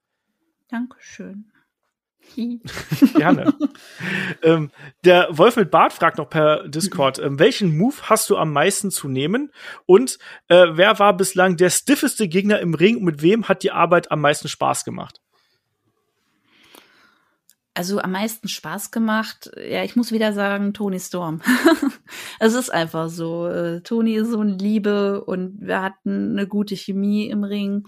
Dankeschön. 0.68 1.50
Gerne. 3.14 3.54
ähm, 4.42 4.70
der 5.04 5.28
Wolf 5.30 5.56
mit 5.56 5.70
Bart 5.70 5.92
fragt 5.92 6.18
noch 6.18 6.28
per 6.28 6.68
Discord, 6.68 7.18
ähm, 7.18 7.38
welchen 7.38 7.76
Move 7.76 7.96
hast 8.02 8.28
du 8.30 8.36
am 8.36 8.52
meisten 8.52 8.90
zu 8.90 9.08
nehmen? 9.08 9.50
Und 9.86 10.18
äh, 10.48 10.66
wer 10.72 10.98
war 10.98 11.16
bislang 11.16 11.56
der 11.56 11.70
stiffeste 11.70 12.28
Gegner 12.28 12.60
im 12.60 12.74
Ring 12.74 12.96
und 12.96 13.04
mit 13.04 13.22
wem 13.22 13.48
hat 13.48 13.62
die 13.62 13.72
Arbeit 13.72 14.10
am 14.10 14.20
meisten 14.20 14.48
Spaß 14.48 14.84
gemacht? 14.84 15.20
Also 17.78 18.00
am 18.00 18.10
meisten 18.10 18.48
Spaß 18.48 18.90
gemacht, 18.90 19.52
ja, 19.56 19.84
ich 19.84 19.94
muss 19.94 20.10
wieder 20.10 20.32
sagen, 20.32 20.74
Tony 20.74 20.98
Storm. 20.98 21.42
es 22.40 22.54
ist 22.54 22.70
einfach 22.70 23.08
so. 23.08 23.46
Äh, 23.46 23.82
Tony 23.82 24.14
ist 24.14 24.30
so 24.30 24.40
ein 24.40 24.58
Liebe 24.58 25.22
und 25.24 25.60
wir 25.60 25.80
hatten 25.80 26.32
eine 26.32 26.48
gute 26.48 26.74
Chemie 26.74 27.28
im 27.28 27.44
Ring 27.44 27.86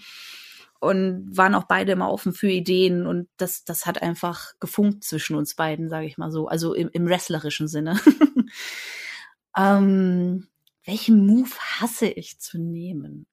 und 0.81 1.29
waren 1.37 1.55
auch 1.55 1.65
beide 1.65 1.93
immer 1.93 2.11
offen 2.11 2.33
für 2.33 2.51
Ideen 2.51 3.07
und 3.07 3.29
das, 3.37 3.65
das 3.65 3.85
hat 3.85 4.03
einfach 4.03 4.55
gefunkt 4.61 5.05
zwischen 5.05 5.37
uns 5.37 5.55
beiden, 5.55 5.91
sage 5.91 6.07
ich 6.07 6.17
mal 6.17 6.33
so, 6.33 6.49
also 6.49 6.73
im, 6.75 6.89
im 6.93 7.07
wrestlerischen 7.07 7.69
Sinne. 7.69 8.01
ähm, 9.57 10.49
welchen 10.87 11.27
Move 11.27 11.51
hasse 11.81 12.07
ich 12.07 12.41
zu 12.41 12.59
nehmen? 12.59 13.27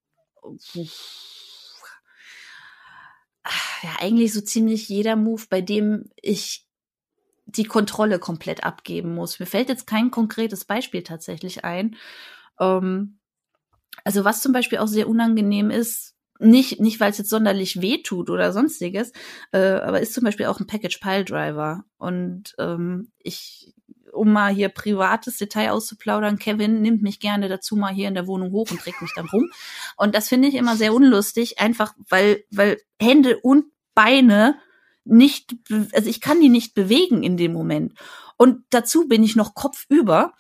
Ja, 3.82 3.96
eigentlich 4.00 4.34
so 4.34 4.42
ziemlich 4.42 4.90
jeder 4.90 5.16
Move, 5.16 5.44
bei 5.50 5.62
dem 5.62 6.10
ich 6.22 6.68
die 7.46 7.64
Kontrolle 7.64 8.20
komplett 8.20 8.66
abgeben 8.66 9.16
muss. 9.16 9.40
Mir 9.40 9.46
fällt 9.46 9.70
jetzt 9.70 9.88
kein 9.88 10.12
konkretes 10.12 10.66
Beispiel 10.66 11.04
tatsächlich 11.04 11.64
ein. 11.64 11.96
Ähm, 12.60 13.20
also 14.04 14.26
was 14.26 14.42
zum 14.42 14.52
Beispiel 14.52 14.80
auch 14.80 14.88
sehr 14.88 15.08
unangenehm 15.08 15.72
ist, 15.72 16.17
nicht, 16.40 16.80
nicht 16.80 17.00
weil 17.00 17.12
es 17.12 17.18
jetzt 17.18 17.30
sonderlich 17.30 17.82
weh 17.82 18.02
tut 18.02 18.30
oder 18.30 18.52
sonstiges, 18.52 19.12
äh, 19.52 19.58
aber 19.60 20.02
ist 20.02 20.14
zum 20.14 20.24
Beispiel 20.24 20.46
auch 20.48 20.60
ein 20.60 20.68
Package 20.68 21.00
Pile 21.00 21.26
Driver. 21.26 21.84
Und 21.98 22.56
ähm, 22.60 23.12
ich, 23.20 23.74
um 24.12 24.32
mal 24.32 24.54
hier 24.54 24.70
privates 24.70 25.38
Detail 25.38 25.72
auszuplaudern, 25.72 26.40
Kevin 26.40 26.82
nimmt 26.82 27.02
mich 27.02 27.20
gerne 27.20 27.50
dazu 27.50 27.76
mal 27.76 27.94
hier 27.94 28.08
in 28.08 28.14
der 28.14 28.28
Wohnung 28.28 28.52
hoch 28.52 28.70
und 28.72 28.80
trägt 28.80 29.02
mich 29.02 29.14
dann 29.16 29.28
rum. 29.28 29.50
Und 29.96 30.16
das 30.16 30.28
finde 30.28 30.48
ich 30.48 30.56
immer 30.56 30.76
sehr 30.76 30.94
unlustig, 30.94 31.60
einfach 31.60 31.94
weil, 32.10 32.44
weil 32.52 32.78
Hände 33.00 33.40
und 33.40 33.66
Beine 33.94 34.58
nicht, 35.04 35.56
also 35.94 36.10
ich 36.10 36.22
kann 36.22 36.42
die 36.42 36.50
nicht 36.50 36.74
bewegen 36.76 37.24
in 37.24 37.38
dem 37.38 37.54
Moment. 37.54 37.94
Und 38.38 38.64
dazu 38.70 39.08
bin 39.08 39.24
ich 39.24 39.36
noch 39.36 39.56
kopfüber. 39.56 40.34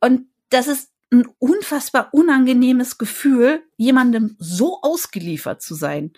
Und 0.00 0.28
das 0.50 0.68
ist 0.68 0.90
ein 1.10 1.26
unfassbar 1.38 2.10
unangenehmes 2.12 2.98
Gefühl, 2.98 3.62
jemandem 3.76 4.36
so 4.38 4.80
ausgeliefert 4.82 5.62
zu 5.62 5.74
sein. 5.74 6.12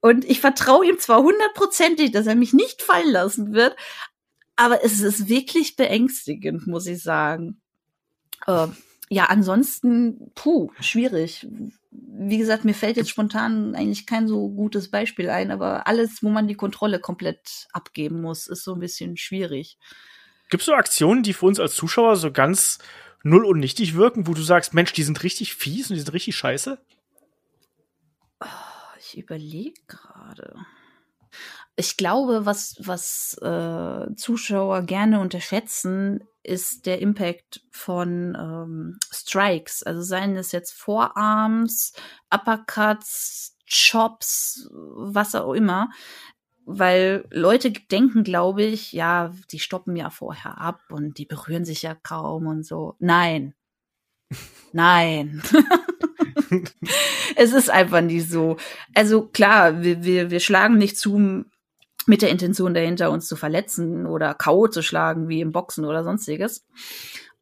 Und 0.00 0.24
ich 0.24 0.40
vertraue 0.40 0.86
ihm 0.86 0.98
zwar 0.98 1.22
hundertprozentig, 1.22 2.10
dass 2.10 2.26
er 2.26 2.34
mich 2.34 2.52
nicht 2.52 2.82
fallen 2.82 3.12
lassen 3.12 3.52
wird, 3.52 3.76
aber 4.56 4.84
es 4.84 5.00
ist 5.00 5.28
wirklich 5.28 5.76
beängstigend, 5.76 6.66
muss 6.66 6.86
ich 6.86 7.02
sagen. 7.02 7.60
Äh, 8.46 8.66
ja, 9.08 9.26
ansonsten, 9.26 10.32
puh, 10.34 10.72
schwierig. 10.80 11.46
Wie 11.90 12.38
gesagt, 12.38 12.64
mir 12.64 12.74
fällt 12.74 12.96
jetzt 12.96 13.10
spontan 13.10 13.74
eigentlich 13.74 14.06
kein 14.06 14.26
so 14.26 14.48
gutes 14.48 14.90
Beispiel 14.90 15.30
ein, 15.30 15.50
aber 15.50 15.86
alles, 15.86 16.22
wo 16.22 16.30
man 16.30 16.48
die 16.48 16.54
Kontrolle 16.54 16.98
komplett 16.98 17.68
abgeben 17.72 18.20
muss, 18.22 18.46
ist 18.46 18.64
so 18.64 18.74
ein 18.74 18.80
bisschen 18.80 19.16
schwierig. 19.16 19.78
Gibt 20.50 20.62
es 20.62 20.66
so 20.66 20.72
Aktionen, 20.72 21.22
die 21.22 21.34
für 21.34 21.46
uns 21.46 21.60
als 21.60 21.74
Zuschauer 21.74 22.16
so 22.16 22.32
ganz 22.32 22.78
null 23.22 23.44
und 23.44 23.58
nichtig 23.58 23.94
wirken, 23.94 24.26
wo 24.26 24.34
du 24.34 24.42
sagst, 24.42 24.74
Mensch, 24.74 24.92
die 24.92 25.02
sind 25.02 25.22
richtig 25.22 25.54
fies 25.54 25.90
und 25.90 25.94
die 25.94 26.00
sind 26.00 26.12
richtig 26.12 26.36
scheiße? 26.36 26.78
Oh, 28.40 28.46
ich 28.98 29.18
überlege 29.18 29.80
gerade. 29.86 30.54
Ich 31.76 31.96
glaube, 31.96 32.44
was, 32.44 32.76
was 32.80 33.38
äh, 33.40 34.14
Zuschauer 34.16 34.82
gerne 34.82 35.20
unterschätzen, 35.20 36.22
ist 36.42 36.86
der 36.86 37.00
Impact 37.00 37.62
von 37.70 38.36
ähm, 38.38 38.98
Strikes. 39.10 39.82
Also 39.82 40.02
seien 40.02 40.36
es 40.36 40.52
jetzt 40.52 40.72
Vorarms, 40.72 41.94
Uppercuts, 42.30 43.56
Chops, 43.66 44.68
was 44.70 45.34
auch 45.34 45.54
immer 45.54 45.88
weil 46.64 47.24
Leute 47.30 47.70
denken, 47.70 48.24
glaube 48.24 48.62
ich, 48.62 48.92
ja, 48.92 49.32
die 49.50 49.58
stoppen 49.58 49.96
ja 49.96 50.10
vorher 50.10 50.58
ab 50.58 50.80
und 50.90 51.18
die 51.18 51.26
berühren 51.26 51.64
sich 51.64 51.82
ja 51.82 51.94
kaum 51.94 52.46
und 52.46 52.64
so. 52.64 52.96
Nein. 52.98 53.54
Nein. 54.72 55.42
es 57.36 57.52
ist 57.52 57.70
einfach 57.70 58.00
nicht 58.00 58.30
so. 58.30 58.56
Also 58.94 59.26
klar, 59.28 59.82
wir, 59.82 60.04
wir, 60.04 60.30
wir 60.30 60.40
schlagen 60.40 60.78
nicht 60.78 60.96
zu 60.96 61.44
mit 62.06 62.22
der 62.22 62.30
Intention 62.30 62.74
dahinter, 62.74 63.10
uns 63.10 63.28
zu 63.28 63.36
verletzen 63.36 64.06
oder 64.06 64.34
K.O. 64.34 64.66
zu 64.68 64.82
schlagen, 64.82 65.28
wie 65.28 65.40
im 65.40 65.52
Boxen 65.52 65.84
oder 65.84 66.02
sonstiges. 66.02 66.66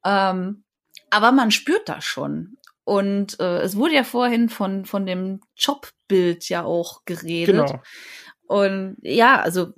Ähm, 0.04 0.64
aber 1.10 1.32
man 1.32 1.50
spürt 1.50 1.88
das 1.88 2.04
schon. 2.04 2.58
Und 2.84 3.38
äh, 3.40 3.60
es 3.60 3.76
wurde 3.76 3.94
ja 3.94 4.04
vorhin 4.04 4.48
von, 4.48 4.84
von 4.84 5.06
dem 5.06 5.40
Jobbild 5.56 6.48
ja 6.48 6.64
auch 6.64 7.04
geredet. 7.04 7.54
Genau. 7.54 7.82
Und 8.50 8.96
ja, 9.02 9.40
also 9.40 9.74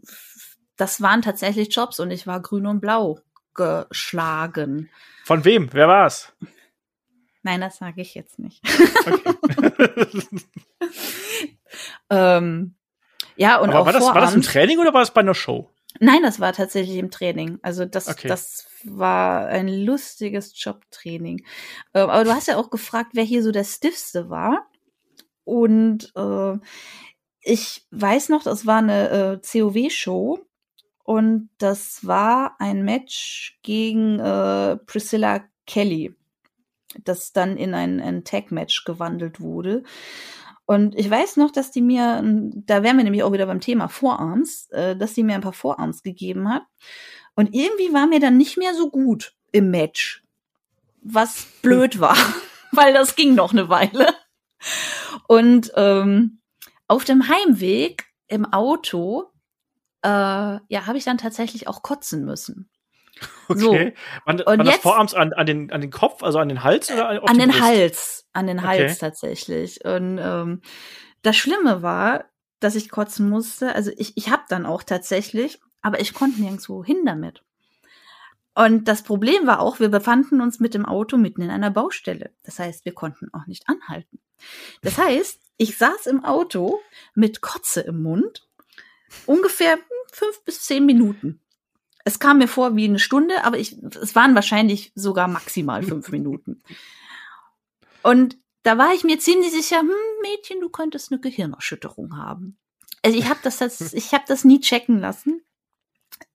das 0.78 1.02
waren 1.02 1.20
tatsächlich 1.20 1.76
Jobs 1.76 2.00
und 2.00 2.10
ich 2.10 2.26
war 2.26 2.40
grün 2.40 2.66
und 2.66 2.80
blau 2.80 3.20
geschlagen. 3.52 4.88
Von 5.24 5.44
wem? 5.44 5.68
Wer 5.74 5.88
war's? 5.88 6.32
Nein, 7.42 7.60
das 7.60 7.76
sage 7.76 8.00
ich 8.00 8.14
jetzt 8.14 8.38
nicht. 8.38 8.62
Ähm, 12.10 12.74
ja, 13.36 13.58
und 13.58 13.70
Aber 13.70 13.80
auch 13.80 13.86
war 13.86 13.92
das, 13.94 14.04
war 14.04 14.20
das 14.20 14.34
im 14.34 14.42
Training 14.42 14.78
oder 14.78 14.92
war 14.92 15.00
das 15.00 15.14
bei 15.14 15.22
einer 15.22 15.34
Show? 15.34 15.70
Nein, 16.00 16.22
das 16.22 16.38
war 16.38 16.52
tatsächlich 16.52 16.98
im 16.98 17.10
Training. 17.10 17.58
Also 17.62 17.86
das, 17.86 18.08
okay. 18.08 18.28
das 18.28 18.66
war 18.84 19.46
ein 19.46 19.68
lustiges 19.68 20.52
Jobtraining. 20.62 21.42
Ähm, 21.94 22.10
aber 22.10 22.24
du 22.24 22.34
hast 22.34 22.48
ja 22.48 22.58
auch 22.58 22.68
gefragt, 22.68 23.12
wer 23.14 23.24
hier 23.24 23.42
so 23.42 23.50
der 23.50 23.64
Stiffste 23.64 24.28
war. 24.28 24.66
Und 25.44 26.12
äh, 26.14 26.58
ich 27.42 27.86
weiß 27.90 28.28
noch, 28.28 28.42
das 28.42 28.66
war 28.66 28.78
eine 28.78 29.10
äh, 29.10 29.40
COW-Show 29.40 30.38
und 31.04 31.50
das 31.58 32.06
war 32.06 32.56
ein 32.60 32.84
Match 32.84 33.58
gegen 33.62 34.20
äh, 34.20 34.76
Priscilla 34.76 35.44
Kelly, 35.66 36.14
das 37.04 37.32
dann 37.32 37.56
in 37.56 37.74
ein, 37.74 38.00
ein 38.00 38.24
Tag-Match 38.24 38.84
gewandelt 38.84 39.40
wurde. 39.40 39.82
Und 40.64 40.96
ich 40.96 41.10
weiß 41.10 41.36
noch, 41.38 41.50
dass 41.50 41.72
die 41.72 41.82
mir, 41.82 42.22
da 42.22 42.82
wären 42.82 42.96
wir 42.96 43.04
nämlich 43.04 43.24
auch 43.24 43.32
wieder 43.32 43.46
beim 43.46 43.60
Thema 43.60 43.88
Vorarms, 43.88 44.68
äh, 44.70 44.96
dass 44.96 45.12
die 45.12 45.24
mir 45.24 45.34
ein 45.34 45.40
paar 45.40 45.52
Vorarms 45.52 46.02
gegeben 46.02 46.48
hat. 46.48 46.62
Und 47.34 47.54
irgendwie 47.54 47.92
war 47.92 48.06
mir 48.06 48.20
dann 48.20 48.36
nicht 48.36 48.56
mehr 48.56 48.74
so 48.74 48.90
gut 48.90 49.34
im 49.50 49.70
Match. 49.70 50.22
Was 51.00 51.46
blöd 51.62 51.98
war, 51.98 52.16
weil 52.70 52.92
das 52.94 53.16
ging 53.16 53.34
noch 53.34 53.52
eine 53.52 53.68
Weile. 53.68 54.14
Und 55.26 55.72
ähm, 55.74 56.41
auf 56.92 57.04
dem 57.06 57.26
Heimweg 57.26 58.04
im 58.28 58.52
Auto, 58.52 59.32
äh, 60.02 60.08
ja, 60.08 60.86
habe 60.86 60.98
ich 60.98 61.04
dann 61.04 61.16
tatsächlich 61.16 61.66
auch 61.66 61.82
kotzen 61.82 62.26
müssen. 62.26 62.68
Okay. 63.48 63.60
So. 63.60 63.72
Waren, 63.72 64.40
und 64.40 64.46
waren 64.46 64.66
das 64.66 64.76
Vorarms 64.76 65.14
an, 65.14 65.32
an, 65.32 65.46
den, 65.46 65.72
an 65.72 65.80
den 65.80 65.90
Kopf, 65.90 66.22
also 66.22 66.38
an 66.38 66.50
den 66.50 66.62
Hals 66.62 66.90
oder 66.90 67.08
an, 67.08 67.18
an 67.20 67.38
den 67.38 67.48
Brust? 67.48 67.62
Hals? 67.62 68.28
An 68.34 68.46
den 68.46 68.62
Hals 68.62 68.92
okay. 68.92 68.96
tatsächlich. 69.00 69.82
Und 69.86 70.18
ähm, 70.20 70.60
das 71.22 71.36
Schlimme 71.36 71.80
war, 71.80 72.26
dass 72.60 72.74
ich 72.74 72.90
kotzen 72.90 73.30
musste. 73.30 73.74
Also 73.74 73.90
ich, 73.96 74.16
ich 74.18 74.28
habe 74.28 74.42
dann 74.50 74.66
auch 74.66 74.82
tatsächlich, 74.82 75.60
aber 75.80 75.98
ich 76.00 76.12
konnte 76.12 76.42
nirgendwo 76.42 76.84
hin 76.84 77.04
damit. 77.06 77.42
Und 78.54 78.86
das 78.86 79.02
Problem 79.02 79.46
war 79.46 79.60
auch, 79.60 79.80
wir 79.80 79.88
befanden 79.88 80.42
uns 80.42 80.60
mit 80.60 80.74
dem 80.74 80.84
Auto 80.84 81.16
mitten 81.16 81.40
in 81.40 81.50
einer 81.50 81.70
Baustelle. 81.70 82.32
Das 82.42 82.58
heißt, 82.58 82.84
wir 82.84 82.92
konnten 82.92 83.32
auch 83.32 83.46
nicht 83.46 83.66
anhalten. 83.66 84.20
Das 84.82 84.98
heißt, 84.98 85.41
ich 85.62 85.78
saß 85.78 86.06
im 86.06 86.24
Auto 86.24 86.80
mit 87.14 87.40
Kotze 87.40 87.82
im 87.82 88.02
Mund, 88.02 88.48
ungefähr 89.26 89.78
fünf 90.12 90.44
bis 90.44 90.62
zehn 90.62 90.84
Minuten. 90.84 91.40
Es 92.04 92.18
kam 92.18 92.38
mir 92.38 92.48
vor 92.48 92.74
wie 92.74 92.84
eine 92.84 92.98
Stunde, 92.98 93.44
aber 93.44 93.58
ich, 93.58 93.80
es 93.80 94.16
waren 94.16 94.34
wahrscheinlich 94.34 94.90
sogar 94.96 95.28
maximal 95.28 95.84
fünf 95.84 96.10
Minuten. 96.10 96.64
Und 98.02 98.36
da 98.64 98.76
war 98.76 98.92
ich 98.92 99.04
mir 99.04 99.20
ziemlich 99.20 99.52
sicher, 99.52 99.78
hm, 99.78 99.90
Mädchen, 100.22 100.60
du 100.60 100.68
könntest 100.68 101.12
eine 101.12 101.20
Gehirnerschütterung 101.20 102.16
haben. 102.16 102.58
Also 103.04 103.16
ich 103.16 103.28
habe 103.28 103.38
das, 103.44 103.58
das, 103.58 103.80
ich 103.92 104.12
habe 104.12 104.24
das 104.26 104.44
nie 104.44 104.60
checken 104.60 104.98
lassen. 104.98 105.42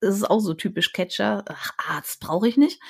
Das 0.00 0.16
ist 0.16 0.24
auch 0.24 0.40
so 0.40 0.54
typisch 0.54 0.92
Catcher. 0.92 1.44
Ach, 1.46 1.72
Arzt 1.76 2.20
brauche 2.20 2.48
ich 2.48 2.56
nicht. 2.56 2.80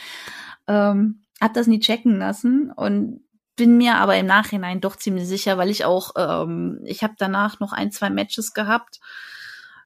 Ähm, 0.69 1.25
hab 1.41 1.55
das 1.55 1.67
nie 1.67 1.81
checken 1.81 2.17
lassen 2.19 2.71
und 2.71 3.25
bin 3.59 3.77
mir 3.77 3.97
aber 3.97 4.17
im 4.17 4.25
Nachhinein 4.25 4.81
doch 4.81 4.97
ziemlich 4.97 5.27
sicher, 5.27 5.59
weil 5.59 5.69
ich 5.69 5.85
auch, 5.85 6.13
ähm, 6.17 6.81
ich 6.85 7.03
habe 7.03 7.15
danach 7.19 7.61
noch 7.61 7.73
ein, 7.73 7.91
zwei 7.91 8.09
Matches 8.09 8.55
gehabt, 8.55 9.01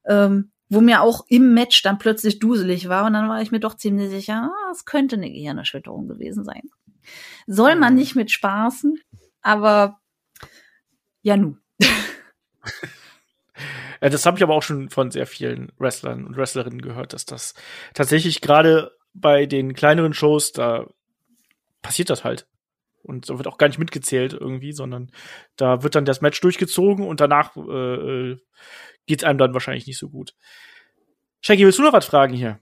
ähm, 0.04 0.52
wo 0.68 0.80
mir 0.80 1.00
auch 1.00 1.24
im 1.28 1.54
Match 1.54 1.82
dann 1.82 1.98
plötzlich 1.98 2.38
duselig 2.38 2.88
war 2.88 3.06
und 3.06 3.14
dann 3.14 3.28
war 3.28 3.42
ich 3.42 3.50
mir 3.50 3.60
doch 3.60 3.74
ziemlich 3.74 4.10
sicher, 4.10 4.52
ah, 4.52 4.70
es 4.70 4.84
könnte 4.84 5.16
eine 5.16 5.30
Gehirnerschütterung 5.30 6.06
gewesen 6.06 6.44
sein. 6.44 6.62
Soll 7.46 7.74
man 7.74 7.94
nicht 7.94 8.14
mit 8.14 8.30
spaßen, 8.30 9.00
aber 9.40 9.98
ja 11.22 11.36
nu. 11.36 11.56
Ja, 11.80 11.88
das 14.10 14.26
habe 14.26 14.36
ich 14.36 14.42
aber 14.44 14.54
auch 14.54 14.62
schon 14.62 14.90
von 14.90 15.10
sehr 15.10 15.26
vielen 15.26 15.72
Wrestlern 15.78 16.26
und 16.26 16.36
Wrestlerinnen 16.36 16.82
gehört, 16.82 17.14
dass 17.14 17.24
das 17.24 17.54
tatsächlich 17.94 18.42
gerade 18.42 18.92
bei 19.14 19.46
den 19.46 19.74
kleineren 19.74 20.12
Shows, 20.14 20.52
da 20.52 20.86
passiert 21.80 22.10
das 22.10 22.22
halt. 22.22 22.46
Und 23.02 23.26
so 23.26 23.38
wird 23.38 23.48
auch 23.48 23.58
gar 23.58 23.66
nicht 23.66 23.78
mitgezählt 23.78 24.32
irgendwie, 24.32 24.72
sondern 24.72 25.10
da 25.56 25.82
wird 25.82 25.94
dann 25.94 26.04
das 26.04 26.20
Match 26.20 26.40
durchgezogen 26.40 27.06
und 27.06 27.20
danach 27.20 27.56
äh, 27.56 28.36
geht 29.06 29.24
einem 29.24 29.38
dann 29.38 29.54
wahrscheinlich 29.54 29.86
nicht 29.86 29.98
so 29.98 30.08
gut. 30.08 30.34
Shaggy, 31.40 31.64
willst 31.64 31.78
du 31.78 31.82
noch 31.82 31.92
was 31.92 32.06
fragen 32.06 32.34
hier? 32.34 32.60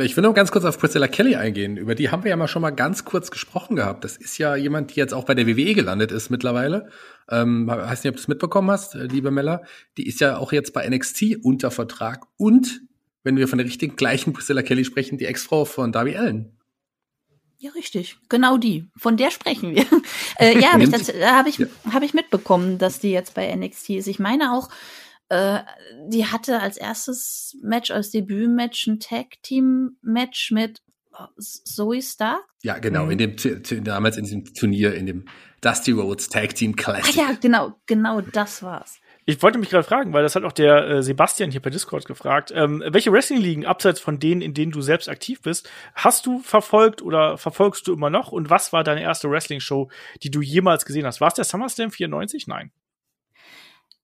Ich 0.00 0.14
will 0.14 0.22
noch 0.22 0.34
ganz 0.34 0.52
kurz 0.52 0.66
auf 0.66 0.78
Priscilla 0.78 1.08
Kelly 1.08 1.36
eingehen. 1.36 1.78
Über 1.78 1.94
die 1.94 2.10
haben 2.10 2.22
wir 2.22 2.28
ja 2.28 2.36
mal 2.36 2.46
schon 2.46 2.60
mal 2.60 2.70
ganz 2.70 3.06
kurz 3.06 3.30
gesprochen 3.30 3.74
gehabt. 3.74 4.04
Das 4.04 4.18
ist 4.18 4.36
ja 4.36 4.54
jemand, 4.54 4.94
die 4.94 5.00
jetzt 5.00 5.14
auch 5.14 5.24
bei 5.24 5.34
der 5.34 5.46
WWE 5.46 5.72
gelandet 5.72 6.12
ist 6.12 6.28
mittlerweile. 6.28 6.90
Ähm, 7.30 7.66
weiß 7.66 8.04
nicht, 8.04 8.10
ob 8.10 8.16
du 8.16 8.20
es 8.20 8.28
mitbekommen 8.28 8.70
hast, 8.70 8.96
äh, 8.96 9.04
liebe 9.04 9.30
Mella. 9.30 9.62
Die 9.96 10.06
ist 10.06 10.20
ja 10.20 10.36
auch 10.36 10.52
jetzt 10.52 10.74
bei 10.74 10.86
NXT 10.86 11.36
unter 11.42 11.70
Vertrag 11.70 12.26
und, 12.36 12.82
wenn 13.22 13.38
wir 13.38 13.48
von 13.48 13.56
der 13.56 13.66
richtigen 13.66 13.96
gleichen 13.96 14.34
Priscilla 14.34 14.60
Kelly 14.60 14.84
sprechen, 14.84 15.16
die 15.16 15.24
Ex-Frau 15.24 15.64
von 15.64 15.90
Darby 15.90 16.16
Allen. 16.16 16.57
Ja, 17.60 17.72
richtig. 17.72 18.16
Genau 18.28 18.56
die. 18.56 18.88
Von 18.96 19.16
der 19.16 19.30
sprechen 19.30 19.74
wir. 19.74 19.84
äh, 20.38 20.58
ja, 20.58 20.72
habe 20.72 20.84
ich, 20.84 20.90
das, 20.90 21.08
hab 21.08 21.46
ich, 21.46 21.58
ja. 21.58 21.66
hab 21.92 22.02
ich 22.02 22.14
mitbekommen, 22.14 22.78
dass 22.78 23.00
die 23.00 23.10
jetzt 23.10 23.34
bei 23.34 23.52
NXT 23.54 23.90
ist. 23.90 24.06
Ich 24.06 24.20
meine 24.20 24.52
auch, 24.52 24.68
äh, 25.28 25.58
die 26.06 26.26
hatte 26.26 26.60
als 26.60 26.76
erstes 26.76 27.56
Match, 27.62 27.90
als 27.90 28.10
Debütmatch 28.10 28.86
ein 28.86 29.00
Tag-Team-Match 29.00 30.52
mit 30.52 30.82
äh, 31.12 31.40
Zoe 31.40 32.00
Stark. 32.00 32.44
Ja, 32.62 32.78
genau, 32.78 33.06
mhm. 33.06 33.10
in 33.12 33.18
dem 33.18 33.84
damals 33.84 34.16
in 34.16 34.24
diesem 34.24 34.44
Turnier, 34.54 34.94
in 34.94 35.06
dem 35.06 35.24
Dusty 35.60 35.90
Rhodes 35.90 36.28
Tag 36.28 36.54
Team 36.54 36.76
Classic. 36.76 37.18
Ah 37.18 37.30
ja, 37.30 37.36
genau, 37.40 37.74
genau 37.86 38.20
das 38.20 38.62
war's. 38.62 39.00
Ich 39.28 39.42
wollte 39.42 39.58
mich 39.58 39.68
gerade 39.68 39.84
fragen, 39.84 40.14
weil 40.14 40.22
das 40.22 40.36
hat 40.36 40.44
auch 40.44 40.52
der 40.52 40.88
äh, 40.88 41.02
Sebastian 41.02 41.50
hier 41.50 41.60
per 41.60 41.70
Discord 41.70 42.06
gefragt. 42.06 42.50
Ähm, 42.54 42.82
welche 42.86 43.12
Wrestling-Ligen, 43.12 43.66
abseits 43.66 44.00
von 44.00 44.18
denen, 44.18 44.40
in 44.40 44.54
denen 44.54 44.72
du 44.72 44.80
selbst 44.80 45.06
aktiv 45.06 45.42
bist, 45.42 45.68
hast 45.94 46.24
du 46.24 46.38
verfolgt 46.38 47.02
oder 47.02 47.36
verfolgst 47.36 47.86
du 47.86 47.92
immer 47.92 48.08
noch? 48.08 48.32
Und 48.32 48.48
was 48.48 48.72
war 48.72 48.84
deine 48.84 49.02
erste 49.02 49.30
Wrestling-Show, 49.30 49.90
die 50.22 50.30
du 50.30 50.40
jemals 50.40 50.86
gesehen 50.86 51.04
hast? 51.04 51.20
War 51.20 51.28
es 51.28 51.34
der 51.34 51.44
SummerSlam 51.44 51.90
94? 51.90 52.46
Nein 52.46 52.72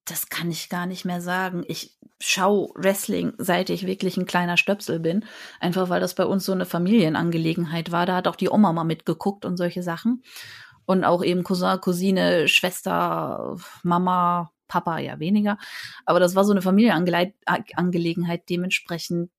das 0.07 0.29
kann 0.29 0.51
ich 0.51 0.69
gar 0.69 0.85
nicht 0.85 1.07
mehr 1.07 1.23
sagen. 1.23 1.65
Ich 1.67 1.97
schaue 2.21 2.69
Wrestling, 2.75 3.33
seit 3.39 3.71
ich 3.71 3.87
wirklich 3.87 4.19
ein 4.19 4.27
kleiner 4.27 4.59
Stöpsel 4.59 5.01
bin. 5.01 5.25
Einfach 5.61 5.89
weil 5.89 6.03
das 6.03 6.15
bei 6.15 6.27
uns 6.27 6.45
so 6.45 6.53
eine 6.53 6.67
Familienangelegenheit 6.67 7.91
war. 7.91 8.05
Da 8.05 8.17
hat 8.17 8.29
auch 8.29 8.37
die 8.37 8.51
Oma 8.51 8.75
mal 8.75 8.85
mitgeguckt 8.85 9.47
und 9.47 9.57
solche 9.57 9.83
Sachen. 9.83 10.23
Und 10.85 11.05
auch 11.05 11.25
eben 11.25 11.43
Cousin, 11.43 11.81
Cousine, 11.81 12.45
Mama, 13.83 14.54
Papa 14.75 14.99
ja 14.99 15.21
weniger. 15.21 15.57
Aber 16.05 16.19
das 16.19 16.35
war 16.35 16.45
so 16.45 16.51
eine 16.51 16.63
Familienangelegenheit. 16.63 18.49
Dementsprechend 18.51 19.31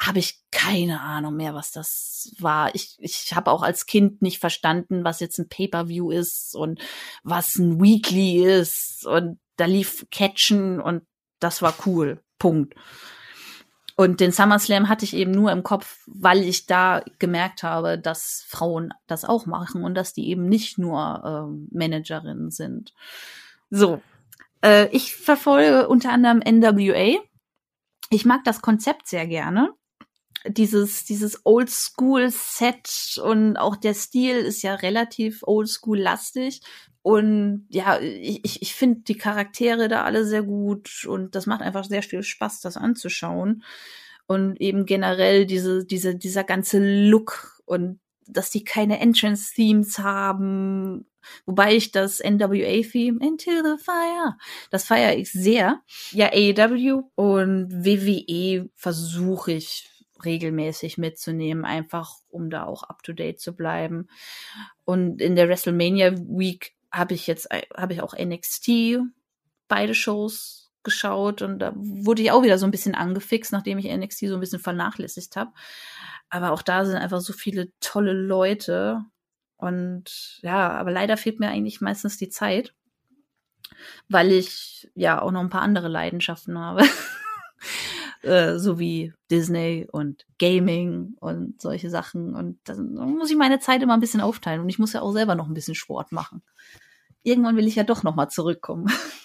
habe 0.00 0.18
ich 0.18 0.40
keine 0.50 1.00
Ahnung 1.00 1.36
mehr, 1.36 1.54
was 1.54 1.70
das 1.70 2.34
war. 2.40 2.74
Ich, 2.74 2.96
ich 2.98 3.32
habe 3.34 3.52
auch 3.52 3.62
als 3.62 3.86
Kind 3.86 4.22
nicht 4.22 4.40
verstanden, 4.40 5.04
was 5.04 5.20
jetzt 5.20 5.38
ein 5.38 5.48
Pay-per-View 5.48 6.10
ist 6.10 6.56
und 6.56 6.80
was 7.22 7.54
ein 7.56 7.80
Weekly 7.80 8.42
ist. 8.44 9.06
Und 9.06 9.38
da 9.56 9.66
lief 9.66 10.04
Catchen 10.10 10.80
und 10.80 11.02
das 11.38 11.62
war 11.62 11.74
cool. 11.86 12.20
Punkt. 12.40 12.74
Und 13.94 14.18
den 14.18 14.32
SummerSlam 14.32 14.88
hatte 14.88 15.04
ich 15.04 15.14
eben 15.14 15.30
nur 15.30 15.52
im 15.52 15.62
Kopf, 15.62 16.02
weil 16.08 16.42
ich 16.42 16.66
da 16.66 17.04
gemerkt 17.20 17.62
habe, 17.62 17.98
dass 17.98 18.44
Frauen 18.48 18.92
das 19.06 19.24
auch 19.24 19.46
machen 19.46 19.84
und 19.84 19.94
dass 19.94 20.12
die 20.12 20.28
eben 20.28 20.48
nicht 20.48 20.78
nur 20.78 21.22
äh, 21.24 21.76
Managerinnen 21.76 22.50
sind. 22.50 22.92
So, 23.70 24.02
äh, 24.62 24.88
ich 24.92 25.14
verfolge 25.14 25.88
unter 25.88 26.12
anderem 26.12 26.38
NWA. 26.38 27.18
Ich 28.10 28.24
mag 28.24 28.44
das 28.44 28.62
Konzept 28.62 29.08
sehr 29.08 29.26
gerne. 29.26 29.74
Dieses, 30.46 31.04
dieses 31.04 31.44
Oldschool-Set 31.44 33.20
und 33.22 33.56
auch 33.56 33.76
der 33.76 33.94
Stil 33.94 34.36
ist 34.36 34.62
ja 34.62 34.74
relativ 34.74 35.42
Oldschool-lastig. 35.44 36.60
Und 37.02 37.66
ja, 37.68 37.98
ich, 38.00 38.62
ich 38.62 38.74
finde 38.74 39.00
die 39.00 39.16
Charaktere 39.16 39.88
da 39.88 40.04
alle 40.04 40.24
sehr 40.24 40.42
gut 40.42 41.04
und 41.06 41.34
das 41.34 41.46
macht 41.46 41.62
einfach 41.62 41.84
sehr 41.84 42.02
viel 42.02 42.22
Spaß, 42.22 42.60
das 42.60 42.76
anzuschauen. 42.76 43.64
Und 44.26 44.60
eben 44.60 44.86
generell 44.86 45.46
diese, 45.46 45.84
diese, 45.84 46.14
dieser 46.14 46.44
ganze 46.44 46.78
Look 46.78 47.60
und 47.64 48.00
dass 48.32 48.50
die 48.50 48.64
keine 48.64 49.00
Entrance-Themes 49.00 49.98
haben. 49.98 51.06
Wobei 51.46 51.76
ich 51.76 51.92
das 51.92 52.20
NWA-Theme 52.20 53.24
Into 53.24 53.50
the 53.50 53.82
Fire, 53.82 54.36
das 54.70 54.84
feiere 54.84 55.16
ich 55.16 55.30
sehr. 55.30 55.80
Ja, 56.10 56.30
AEW 56.32 57.02
und 57.14 57.70
WWE 57.70 58.68
versuche 58.74 59.52
ich 59.52 59.88
regelmäßig 60.24 60.98
mitzunehmen, 60.98 61.64
einfach 61.64 62.16
um 62.28 62.50
da 62.50 62.64
auch 62.64 62.82
up 62.84 63.02
to 63.02 63.12
date 63.12 63.40
zu 63.40 63.54
bleiben. 63.54 64.08
Und 64.84 65.20
in 65.20 65.36
der 65.36 65.48
WrestleMania 65.48 66.12
Week 66.16 66.74
habe 66.90 67.14
ich 67.14 67.26
jetzt, 67.26 67.48
habe 67.76 67.94
ich 67.94 68.02
auch 68.02 68.14
NXT 68.16 68.98
beide 69.68 69.94
Shows 69.94 70.70
geschaut 70.82 71.42
und 71.42 71.60
da 71.60 71.72
wurde 71.76 72.22
ich 72.22 72.30
auch 72.32 72.42
wieder 72.42 72.58
so 72.58 72.66
ein 72.66 72.72
bisschen 72.72 72.94
angefixt, 72.94 73.52
nachdem 73.52 73.78
ich 73.78 73.86
NXT 73.86 74.28
so 74.28 74.34
ein 74.34 74.40
bisschen 74.40 74.58
vernachlässigt 74.58 75.36
habe. 75.36 75.52
Aber 76.32 76.52
auch 76.52 76.62
da 76.62 76.86
sind 76.86 76.96
einfach 76.96 77.20
so 77.20 77.34
viele 77.34 77.70
tolle 77.80 78.14
Leute 78.14 79.04
und 79.58 80.38
ja, 80.40 80.70
aber 80.70 80.90
leider 80.90 81.18
fehlt 81.18 81.38
mir 81.38 81.50
eigentlich 81.50 81.82
meistens 81.82 82.16
die 82.16 82.30
Zeit, 82.30 82.72
weil 84.08 84.32
ich 84.32 84.90
ja 84.94 85.20
auch 85.20 85.30
noch 85.30 85.40
ein 85.40 85.50
paar 85.50 85.60
andere 85.60 85.88
Leidenschaften 85.88 86.58
habe. 86.58 86.84
Äh, 88.24 88.60
so 88.60 88.78
wie 88.78 89.12
Disney 89.32 89.88
und 89.90 90.24
Gaming 90.38 91.16
und 91.18 91.60
solche 91.60 91.90
Sachen. 91.90 92.36
Und 92.36 92.60
dann 92.62 92.94
muss 92.94 93.32
ich 93.32 93.36
meine 93.36 93.58
Zeit 93.58 93.82
immer 93.82 93.94
ein 93.94 94.00
bisschen 94.00 94.20
aufteilen. 94.20 94.60
Und 94.60 94.68
ich 94.68 94.78
muss 94.78 94.92
ja 94.92 95.00
auch 95.00 95.10
selber 95.10 95.34
noch 95.34 95.48
ein 95.48 95.54
bisschen 95.54 95.74
Sport 95.74 96.12
machen. 96.12 96.40
Irgendwann 97.24 97.56
will 97.56 97.66
ich 97.66 97.74
ja 97.74 97.82
doch 97.82 98.04
noch 98.04 98.14
mal 98.14 98.28
zurückkommen. 98.28 98.86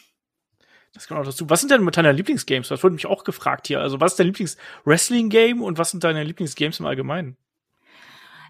Das 0.97 1.07
kommt 1.07 1.19
auch 1.19 1.25
dazu. 1.25 1.47
Was 1.47 1.59
sind 1.59 1.69
denn 1.69 1.83
mit 1.83 1.95
deiner 1.95 2.11
Lieblingsgames? 2.11 2.69
Das 2.69 2.81
wurde 2.81 2.95
mich 2.95 3.05
auch 3.05 3.23
gefragt 3.23 3.67
hier. 3.67 3.81
Also, 3.81 4.01
was 4.01 4.13
ist 4.13 4.19
dein 4.19 4.27
Lieblings-Wrestling-Game 4.27 5.61
und 5.61 5.77
was 5.77 5.91
sind 5.91 6.03
deine 6.03 6.23
Lieblingsgames 6.23 6.79
im 6.79 6.87
Allgemeinen? 6.87 7.37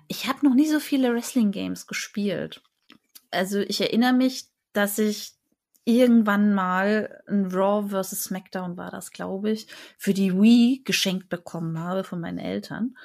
Ich 0.08 0.28
habe 0.28 0.46
noch 0.46 0.56
nie 0.56 0.68
so 0.68 0.80
viele 0.80 1.14
Wrestling-Games 1.14 1.88
gespielt. 1.88 2.62
Also, 3.32 3.60
ich 3.60 3.82
erinnere 3.82 4.14
mich, 4.14 4.46
dass 4.72 4.98
ich 4.98 5.34
irgendwann 5.84 6.54
mal 6.54 7.22
ein 7.28 7.48
Raw 7.48 7.90
vs. 7.90 8.24
SmackDown 8.24 8.78
war 8.78 8.92
das, 8.92 9.12
glaube 9.12 9.52
ich, 9.52 9.68
für 9.98 10.14
die 10.14 10.34
Wii 10.34 10.84
geschenkt 10.86 11.28
bekommen 11.28 11.80
habe 11.80 12.06
von 12.06 12.22
meinen 12.22 12.40
Eltern. 12.40 12.96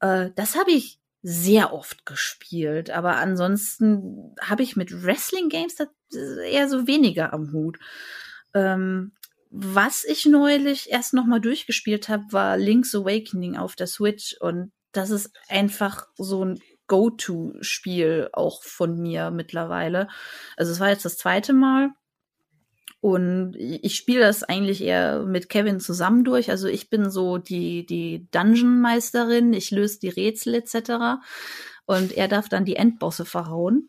Äh, 0.00 0.28
das 0.36 0.56
habe 0.56 0.72
ich 0.72 1.00
sehr 1.22 1.72
oft 1.72 2.04
gespielt, 2.04 2.90
aber 2.90 3.16
ansonsten 3.16 4.34
habe 4.42 4.62
ich 4.62 4.76
mit 4.76 5.02
Wrestling 5.02 5.48
Games 5.48 5.76
eher 6.50 6.68
so 6.68 6.86
weniger 6.86 7.32
am 7.32 7.52
Hut. 7.52 7.78
Ähm, 8.54 9.12
was 9.50 10.04
ich 10.04 10.26
neulich 10.26 10.90
erst 10.90 11.14
noch 11.14 11.24
mal 11.24 11.40
durchgespielt 11.40 12.08
habe, 12.08 12.24
war 12.30 12.56
Link's 12.58 12.94
Awakening 12.94 13.56
auf 13.56 13.76
der 13.76 13.86
Switch 13.86 14.36
und 14.40 14.72
das 14.92 15.10
ist 15.10 15.30
einfach 15.48 16.06
so 16.16 16.44
ein 16.44 16.60
Go-To-Spiel 16.86 18.30
auch 18.32 18.62
von 18.62 18.98
mir 19.00 19.30
mittlerweile. 19.30 20.08
Also 20.56 20.72
es 20.72 20.80
war 20.80 20.88
jetzt 20.88 21.04
das 21.04 21.18
zweite 21.18 21.52
Mal 21.52 21.90
Und 23.00 23.54
ich 23.56 23.94
spiele 23.94 24.20
das 24.20 24.42
eigentlich 24.42 24.82
eher 24.82 25.22
mit 25.22 25.48
Kevin 25.48 25.78
zusammen 25.78 26.24
durch. 26.24 26.50
Also 26.50 26.66
ich 26.66 26.90
bin 26.90 27.10
so 27.10 27.38
die, 27.38 27.86
die 27.86 28.26
Dungeon-Meisterin, 28.32 29.52
ich 29.52 29.70
löse 29.70 30.00
die 30.00 30.08
Rätsel 30.08 30.54
etc. 30.54 31.22
Und 31.86 32.12
er 32.16 32.26
darf 32.26 32.48
dann 32.48 32.64
die 32.64 32.76
Endbosse 32.76 33.24
verhauen. 33.24 33.88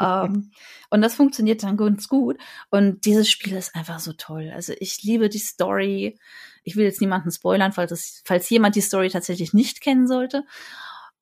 Ähm, 0.00 0.50
und 0.90 1.02
das 1.02 1.14
funktioniert 1.14 1.62
dann 1.62 1.76
ganz 1.76 2.08
gut. 2.08 2.38
Und 2.70 3.04
dieses 3.04 3.30
Spiel 3.30 3.54
ist 3.54 3.74
einfach 3.74 3.98
so 3.98 4.12
toll. 4.12 4.50
Also 4.54 4.74
ich 4.78 5.02
liebe 5.02 5.28
die 5.28 5.38
Story. 5.38 6.18
Ich 6.62 6.76
will 6.76 6.84
jetzt 6.84 7.00
niemanden 7.00 7.30
spoilern, 7.30 7.72
falls, 7.72 7.92
es, 7.92 8.22
falls 8.24 8.50
jemand 8.50 8.76
die 8.76 8.80
Story 8.80 9.08
tatsächlich 9.08 9.52
nicht 9.52 9.80
kennen 9.80 10.06
sollte. 10.06 10.44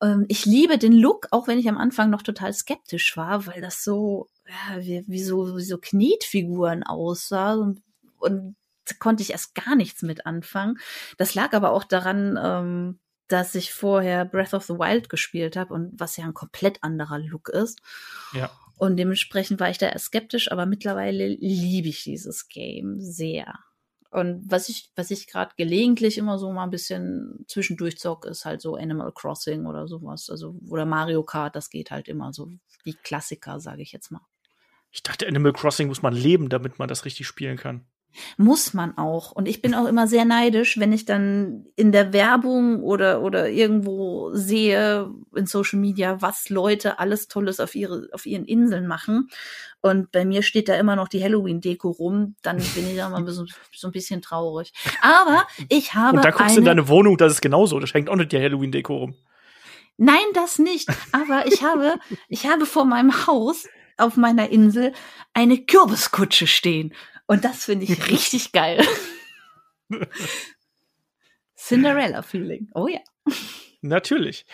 Ähm, 0.01 0.25
ich 0.27 0.45
liebe 0.45 0.77
den 0.77 0.93
Look, 0.93 1.27
auch 1.31 1.47
wenn 1.47 1.59
ich 1.59 1.69
am 1.69 1.77
Anfang 1.77 2.09
noch 2.09 2.21
total 2.21 2.53
skeptisch 2.53 3.15
war, 3.15 3.45
weil 3.47 3.61
das 3.61 3.83
so, 3.83 4.29
ja, 4.47 4.81
wie, 4.81 5.03
wie 5.07 5.23
so, 5.23 5.57
wie 5.57 5.63
so 5.63 5.77
Knetfiguren 5.77 6.83
aussah. 6.83 7.53
Und, 7.53 7.81
und 8.19 8.55
konnte 8.99 9.23
ich 9.23 9.31
erst 9.31 9.55
gar 9.55 9.75
nichts 9.75 10.01
mit 10.01 10.25
anfangen. 10.25 10.77
Das 11.17 11.35
lag 11.35 11.53
aber 11.53 11.71
auch 11.71 11.83
daran, 11.83 12.39
ähm, 12.41 12.99
dass 13.27 13.55
ich 13.55 13.73
vorher 13.73 14.25
Breath 14.25 14.53
of 14.53 14.63
the 14.65 14.73
Wild 14.73 15.09
gespielt 15.09 15.55
habe 15.55 15.73
und 15.73 15.99
was 15.99 16.17
ja 16.17 16.25
ein 16.25 16.33
komplett 16.33 16.83
anderer 16.83 17.19
Look 17.19 17.49
ist. 17.49 17.81
Ja. 18.33 18.51
Und 18.77 18.97
dementsprechend 18.97 19.59
war 19.59 19.69
ich 19.69 19.77
da 19.77 19.87
erst 19.87 20.05
skeptisch, 20.05 20.51
aber 20.51 20.65
mittlerweile 20.65 21.27
liebe 21.27 21.87
ich 21.87 22.03
dieses 22.03 22.49
Game 22.49 22.99
sehr. 22.99 23.53
Und 24.11 24.49
was 24.49 24.69
ich, 24.69 24.91
was 24.95 25.11
ich 25.11 25.27
gerade 25.27 25.53
gelegentlich 25.57 26.17
immer 26.17 26.37
so 26.39 26.51
mal 26.51 26.63
ein 26.63 26.69
bisschen 26.69 27.43
zwischendurch 27.47 27.97
zock, 27.97 28.25
ist 28.25 28.45
halt 28.45 28.61
so 28.61 28.75
Animal 28.75 29.11
Crossing 29.13 29.65
oder 29.65 29.87
sowas. 29.87 30.29
Also, 30.29 30.55
oder 30.69 30.85
Mario 30.85 31.23
Kart, 31.23 31.55
das 31.55 31.69
geht 31.69 31.91
halt 31.91 32.07
immer 32.07 32.31
so. 32.31 32.49
Die 32.85 32.93
Klassiker, 32.93 33.59
sage 33.59 33.81
ich 33.81 33.91
jetzt 33.91 34.11
mal. 34.11 34.21
Ich 34.91 35.03
dachte, 35.03 35.27
Animal 35.27 35.51
Crossing 35.51 35.89
muss 35.89 36.01
man 36.01 36.13
leben, 36.13 36.47
damit 36.47 36.79
man 36.79 36.87
das 36.87 37.03
richtig 37.03 37.27
spielen 37.27 37.57
kann. 37.57 37.85
Muss 38.37 38.73
man 38.73 38.97
auch. 38.97 39.31
Und 39.31 39.47
ich 39.47 39.61
bin 39.61 39.73
auch 39.73 39.85
immer 39.85 40.07
sehr 40.07 40.25
neidisch, 40.25 40.79
wenn 40.79 40.93
ich 40.93 41.05
dann 41.05 41.65
in 41.75 41.91
der 41.91 42.13
Werbung 42.13 42.83
oder, 42.83 43.21
oder 43.21 43.49
irgendwo 43.49 44.31
sehe 44.33 45.09
in 45.35 45.45
Social 45.45 45.79
Media, 45.79 46.21
was 46.21 46.49
Leute 46.49 46.99
alles 46.99 47.27
Tolles 47.27 47.59
auf 47.59 47.75
ihre, 47.75 48.07
auf 48.11 48.25
ihren 48.25 48.45
Inseln 48.45 48.87
machen. 48.87 49.29
Und 49.81 50.11
bei 50.11 50.25
mir 50.25 50.41
steht 50.41 50.67
da 50.67 50.75
immer 50.75 50.95
noch 50.95 51.07
die 51.07 51.23
Halloween-Deko 51.23 51.91
rum, 51.91 52.35
dann 52.41 52.57
bin 52.57 52.89
ich 52.89 52.95
da 52.95 53.09
mal 53.09 53.23
so, 53.27 53.45
so 53.71 53.87
ein 53.87 53.91
bisschen 53.91 54.21
traurig. 54.21 54.73
Aber 55.01 55.45
ich 55.69 55.93
habe. 55.93 56.17
Und 56.17 56.25
da 56.25 56.31
guckst 56.31 56.55
du 56.55 56.61
in 56.61 56.65
deine 56.65 56.87
Wohnung, 56.87 57.17
das 57.17 57.33
ist 57.33 57.41
genauso. 57.41 57.79
Da 57.79 57.85
hängt 57.87 58.09
auch 58.09 58.15
nicht 58.15 58.31
die 58.31 58.39
Halloween-Deko 58.39 58.97
rum. 58.97 59.15
Nein, 59.97 60.25
das 60.33 60.59
nicht. 60.59 60.89
Aber 61.11 61.45
ich 61.47 61.63
habe, 61.63 61.95
ich 62.27 62.47
habe 62.47 62.65
vor 62.65 62.85
meinem 62.85 63.27
Haus 63.27 63.67
auf 63.97 64.17
meiner 64.17 64.49
Insel 64.49 64.93
eine 65.33 65.57
Kürbiskutsche 65.57 66.47
stehen. 66.47 66.93
Und 67.27 67.45
das 67.45 67.65
finde 67.65 67.85
ich 67.85 68.07
richtig 68.11 68.51
geil. 68.51 68.85
Cinderella-Feeling. 71.57 72.69
Oh 72.75 72.87
ja. 72.87 72.99
Natürlich. 73.87 74.45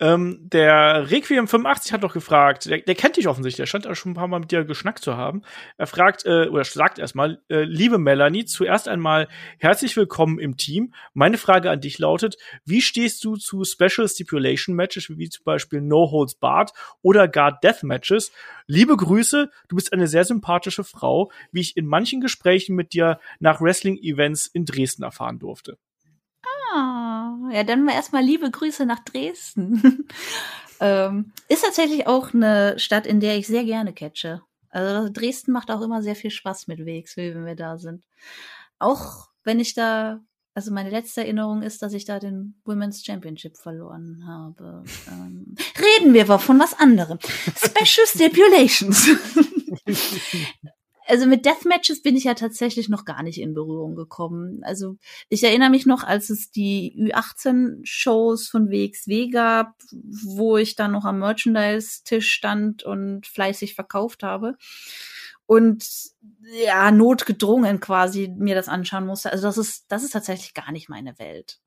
Ähm, 0.00 0.48
der 0.50 1.10
Requiem 1.10 1.46
85 1.46 1.92
hat 1.92 2.02
doch 2.02 2.14
gefragt, 2.14 2.64
der, 2.64 2.80
der 2.80 2.94
kennt 2.94 3.18
dich 3.18 3.28
offensichtlich, 3.28 3.58
der 3.58 3.66
scheint 3.66 3.86
auch 3.86 3.94
schon 3.94 4.12
ein 4.12 4.14
paar 4.14 4.28
Mal 4.28 4.40
mit 4.40 4.50
dir 4.50 4.64
geschnackt 4.64 5.04
zu 5.04 5.18
haben. 5.18 5.42
Er 5.76 5.86
fragt, 5.86 6.24
äh, 6.24 6.48
oder 6.48 6.64
sagt 6.64 6.98
erstmal, 6.98 7.42
äh, 7.50 7.64
liebe 7.64 7.98
Melanie, 7.98 8.46
zuerst 8.46 8.88
einmal 8.88 9.28
herzlich 9.58 9.94
willkommen 9.98 10.38
im 10.38 10.56
Team. 10.56 10.94
Meine 11.12 11.36
Frage 11.36 11.70
an 11.70 11.82
dich 11.82 11.98
lautet, 11.98 12.36
wie 12.64 12.80
stehst 12.80 13.22
du 13.22 13.36
zu 13.36 13.62
Special 13.64 14.08
Stipulation 14.08 14.74
Matches, 14.74 15.10
wie 15.10 15.28
zum 15.28 15.44
Beispiel 15.44 15.82
No 15.82 16.10
Holds 16.10 16.34
Barred 16.36 16.72
oder 17.02 17.28
gar 17.28 17.60
Death 17.60 17.82
Matches? 17.82 18.32
Liebe 18.66 18.96
Grüße, 18.96 19.50
du 19.68 19.76
bist 19.76 19.92
eine 19.92 20.06
sehr 20.06 20.24
sympathische 20.24 20.84
Frau, 20.84 21.30
wie 21.52 21.60
ich 21.60 21.76
in 21.76 21.86
manchen 21.86 22.22
Gesprächen 22.22 22.74
mit 22.74 22.94
dir 22.94 23.20
nach 23.38 23.60
Wrestling-Events 23.60 24.46
in 24.46 24.64
Dresden 24.64 25.02
erfahren 25.02 25.38
durfte. 25.38 25.76
Ja, 27.52 27.64
dann 27.64 27.84
mal 27.84 27.94
erstmal 27.94 28.22
liebe 28.22 28.50
Grüße 28.50 28.86
nach 28.86 29.00
Dresden. 29.00 30.06
ähm, 30.80 31.32
ist 31.48 31.64
tatsächlich 31.64 32.06
auch 32.06 32.32
eine 32.32 32.78
Stadt, 32.78 33.06
in 33.06 33.20
der 33.20 33.36
ich 33.36 33.46
sehr 33.46 33.64
gerne 33.64 33.92
catche. 33.92 34.42
Also 34.70 35.12
Dresden 35.12 35.52
macht 35.52 35.70
auch 35.70 35.80
immer 35.80 36.02
sehr 36.02 36.16
viel 36.16 36.30
Spaß 36.30 36.68
mit 36.68 36.86
WXW, 36.86 37.34
wenn 37.34 37.44
wir 37.44 37.56
da 37.56 37.76
sind. 37.78 38.04
Auch 38.78 39.28
wenn 39.42 39.58
ich 39.58 39.74
da, 39.74 40.20
also 40.54 40.72
meine 40.72 40.90
letzte 40.90 41.22
Erinnerung 41.22 41.62
ist, 41.62 41.82
dass 41.82 41.92
ich 41.92 42.04
da 42.04 42.20
den 42.20 42.60
Women's 42.64 43.04
Championship 43.04 43.56
verloren 43.56 44.24
habe. 44.26 44.84
Ähm, 45.08 45.56
reden 45.78 46.14
wir 46.14 46.22
aber 46.22 46.38
von 46.38 46.58
was 46.60 46.78
anderem. 46.78 47.18
Special 47.20 48.06
Stipulations. 48.06 49.08
also 51.10 51.26
mit 51.26 51.44
Deathmatches 51.44 52.02
bin 52.02 52.16
ich 52.16 52.24
ja 52.24 52.34
tatsächlich 52.34 52.88
noch 52.88 53.04
gar 53.04 53.22
nicht 53.22 53.40
in 53.40 53.52
Berührung 53.52 53.96
gekommen. 53.96 54.60
Also 54.62 54.96
ich 55.28 55.42
erinnere 55.42 55.70
mich 55.70 55.84
noch, 55.84 56.04
als 56.04 56.30
es 56.30 56.50
die 56.50 56.94
Ü18-Shows 56.96 58.48
von 58.48 58.70
WXW 58.70 59.28
gab, 59.28 59.74
wo 59.92 60.56
ich 60.56 60.76
dann 60.76 60.92
noch 60.92 61.04
am 61.04 61.18
Merchandise-Tisch 61.18 62.30
stand 62.30 62.84
und 62.84 63.26
fleißig 63.26 63.74
verkauft 63.74 64.22
habe. 64.22 64.56
Und 65.46 65.84
ja, 66.64 66.90
notgedrungen 66.92 67.80
quasi 67.80 68.32
mir 68.38 68.54
das 68.54 68.68
anschauen 68.68 69.06
musste. 69.06 69.32
Also 69.32 69.48
das 69.48 69.58
ist, 69.58 69.86
das 69.88 70.04
ist 70.04 70.12
tatsächlich 70.12 70.54
gar 70.54 70.70
nicht 70.70 70.88
meine 70.88 71.18
Welt 71.18 71.60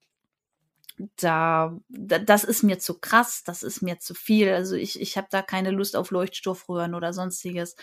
da, 1.17 1.77
das 1.89 2.43
ist 2.43 2.63
mir 2.63 2.79
zu 2.79 2.99
krass, 2.99 3.43
das 3.43 3.63
ist 3.63 3.81
mir 3.81 3.99
zu 3.99 4.13
viel. 4.13 4.49
Also 4.49 4.75
ich, 4.75 4.99
ich 5.01 5.17
habe 5.17 5.27
da 5.31 5.41
keine 5.41 5.71
Lust 5.71 5.95
auf 5.95 6.11
Leuchtstoffröhren 6.11 6.93
oder 6.93 7.13
sonstiges. 7.13 7.75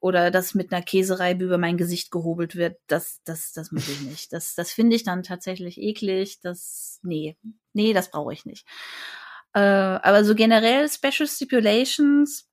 Oder 0.00 0.30
dass 0.30 0.54
mit 0.54 0.72
einer 0.72 0.82
Käsereibe 0.82 1.44
über 1.44 1.58
mein 1.58 1.76
Gesicht 1.76 2.10
gehobelt 2.10 2.56
wird. 2.56 2.78
Das, 2.86 3.20
das, 3.24 3.52
das 3.52 3.72
muss 3.72 3.88
ich 3.88 4.00
nicht. 4.02 4.32
Das, 4.32 4.54
das 4.54 4.72
finde 4.72 4.96
ich 4.96 5.04
dann 5.04 5.22
tatsächlich 5.22 5.78
eklig. 5.78 6.40
Das, 6.42 7.00
nee, 7.02 7.36
nee, 7.72 7.92
das 7.92 8.10
brauche 8.10 8.32
ich 8.32 8.44
nicht. 8.44 8.66
Äh, 9.54 9.60
aber 9.60 10.24
so 10.24 10.34
generell 10.34 10.88
Special 10.88 11.28
Stipulations, 11.28 12.48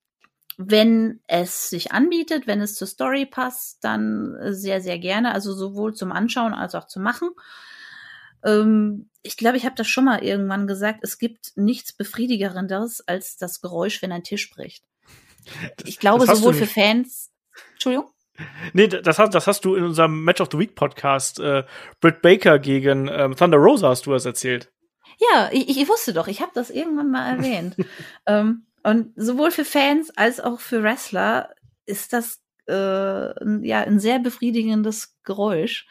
wenn 0.57 1.21
es 1.27 1.69
sich 1.69 1.91
anbietet, 1.91 2.47
wenn 2.47 2.61
es 2.61 2.75
zur 2.75 2.87
Story 2.87 3.25
passt, 3.25 3.83
dann 3.83 4.37
sehr, 4.53 4.81
sehr 4.81 4.99
gerne. 4.99 5.33
Also 5.33 5.53
sowohl 5.53 5.93
zum 5.93 6.11
Anschauen 6.11 6.53
als 6.53 6.75
auch 6.75 6.87
zum 6.87 7.03
Machen. 7.03 7.31
Ähm, 8.43 9.09
ich 9.23 9.37
glaube, 9.37 9.57
ich 9.57 9.65
habe 9.65 9.75
das 9.75 9.87
schon 9.87 10.05
mal 10.05 10.23
irgendwann 10.23 10.67
gesagt. 10.67 10.99
Es 11.03 11.17
gibt 11.17 11.51
nichts 11.55 11.93
Befriedigerendes 11.93 13.07
als 13.07 13.37
das 13.37 13.61
Geräusch, 13.61 14.01
wenn 14.01 14.11
ein 14.11 14.23
Tisch 14.23 14.49
bricht. 14.49 14.83
ich 15.85 15.99
glaube, 15.99 16.25
sowohl 16.25 16.53
für 16.53 16.67
Fans. 16.67 17.31
Entschuldigung? 17.73 18.09
Nee, 18.73 18.87
das 18.87 19.19
hast, 19.19 19.35
das 19.35 19.47
hast 19.47 19.65
du 19.65 19.75
in 19.75 19.83
unserem 19.83 20.23
Match 20.23 20.41
of 20.41 20.49
the 20.51 20.57
Week 20.57 20.75
Podcast, 20.75 21.39
äh, 21.39 21.63
Britt 21.99 22.21
Baker 22.21 22.59
gegen 22.59 23.07
ähm, 23.07 23.35
Thunder 23.35 23.57
Rosa, 23.57 23.89
hast 23.89 24.05
du 24.05 24.11
das 24.11 24.25
erzählt. 24.25 24.71
Ja, 25.19 25.49
ich, 25.51 25.69
ich 25.69 25.87
wusste 25.87 26.13
doch, 26.13 26.27
ich 26.27 26.41
habe 26.41 26.51
das 26.55 26.69
irgendwann 26.69 27.11
mal 27.11 27.37
erwähnt. 27.37 27.75
ähm, 28.25 28.65
und 28.83 29.13
sowohl 29.15 29.51
für 29.51 29.65
Fans 29.65 30.09
als 30.17 30.39
auch 30.39 30.59
für 30.59 30.81
Wrestler 30.81 31.53
ist 31.85 32.13
das 32.13 32.41
äh, 32.67 32.73
ja 32.73 33.81
ein 33.81 33.99
sehr 33.99 34.19
befriedigendes 34.19 35.15
Geräusch. 35.23 35.85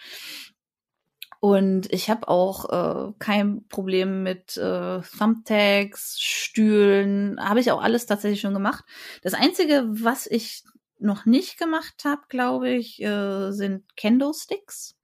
Und 1.41 1.91
ich 1.91 2.11
habe 2.11 2.29
auch 2.29 2.69
äh, 2.69 3.13
kein 3.19 3.67
Problem 3.69 4.23
mit 4.23 4.59
äh, 4.59 5.01
Thumbtacks, 5.01 6.21
Stühlen, 6.21 7.41
habe 7.43 7.61
ich 7.61 7.73
auch 7.73 7.83
alles 7.83 8.05
tatsächlich 8.05 8.43
schon 8.43 8.53
gemacht. 8.53 8.85
Das 9.23 9.33
Einzige, 9.33 9.87
was 9.89 10.27
ich 10.27 10.65
noch 10.99 11.25
nicht 11.25 11.59
gemacht 11.59 12.05
habe, 12.05 12.21
glaube 12.29 12.69
ich, 12.69 13.01
äh, 13.03 13.53
sind 13.53 13.97
Kendo-Sticks. 13.97 14.99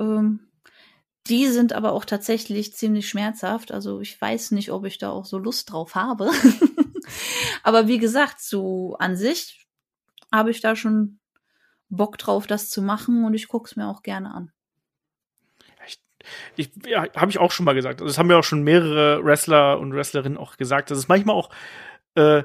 Ähm, 0.00 0.48
die 1.28 1.46
sind 1.46 1.72
aber 1.72 1.92
auch 1.92 2.04
tatsächlich 2.04 2.74
ziemlich 2.74 3.08
schmerzhaft. 3.08 3.70
Also 3.70 4.00
ich 4.00 4.20
weiß 4.20 4.50
nicht, 4.50 4.72
ob 4.72 4.84
ich 4.84 4.98
da 4.98 5.10
auch 5.10 5.26
so 5.26 5.38
Lust 5.38 5.70
drauf 5.70 5.94
habe. 5.94 6.28
aber 7.62 7.86
wie 7.86 7.98
gesagt, 7.98 8.40
so 8.40 8.96
an 8.98 9.14
sich 9.14 9.68
habe 10.32 10.50
ich 10.50 10.60
da 10.60 10.74
schon 10.74 11.20
Bock 11.88 12.18
drauf, 12.18 12.48
das 12.48 12.68
zu 12.68 12.82
machen 12.82 13.24
und 13.24 13.34
ich 13.34 13.46
gucke 13.46 13.68
es 13.70 13.76
mir 13.76 13.86
auch 13.86 14.02
gerne 14.02 14.34
an 14.34 14.50
ich, 16.56 16.70
ja, 16.86 17.06
habe 17.14 17.30
ich 17.30 17.38
auch 17.38 17.52
schon 17.52 17.64
mal 17.64 17.74
gesagt. 17.74 18.00
Also, 18.00 18.08
das 18.08 18.18
haben 18.18 18.30
ja 18.30 18.38
auch 18.38 18.44
schon 18.44 18.62
mehrere 18.62 19.24
Wrestler 19.24 19.78
und 19.78 19.94
Wrestlerinnen 19.94 20.38
auch 20.38 20.56
gesagt, 20.56 20.90
dass 20.90 20.98
es 20.98 21.08
manchmal 21.08 21.36
auch 21.36 21.50
äh, 22.14 22.42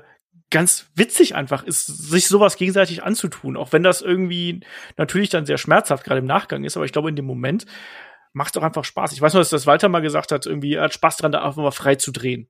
ganz 0.51 0.89
witzig 0.95 1.33
einfach 1.35 1.63
ist, 1.63 1.87
sich 1.87 2.27
sowas 2.27 2.57
gegenseitig 2.57 3.03
anzutun, 3.03 3.57
auch 3.57 3.71
wenn 3.71 3.83
das 3.83 4.01
irgendwie 4.01 4.59
natürlich 4.97 5.29
dann 5.29 5.45
sehr 5.45 5.57
schmerzhaft 5.57 6.03
gerade 6.03 6.19
im 6.19 6.25
Nachgang 6.25 6.63
ist, 6.63 6.75
aber 6.75 6.85
ich 6.85 6.91
glaube, 6.91 7.09
in 7.09 7.15
dem 7.15 7.25
Moment 7.25 7.65
macht 8.33 8.49
es 8.49 8.53
doch 8.53 8.63
einfach 8.63 8.85
Spaß. 8.85 9.13
Ich 9.13 9.21
weiß 9.21 9.33
nur, 9.33 9.41
dass 9.41 9.49
das 9.49 9.65
Walter 9.67 9.89
mal 9.89 10.01
gesagt 10.01 10.31
hat, 10.31 10.45
irgendwie 10.45 10.75
er 10.75 10.83
hat 10.83 10.93
Spaß 10.93 11.17
dran, 11.17 11.31
da 11.31 11.43
einfach 11.43 11.63
mal 11.63 11.71
frei 11.71 11.95
zu 11.95 12.11
drehen. 12.11 12.49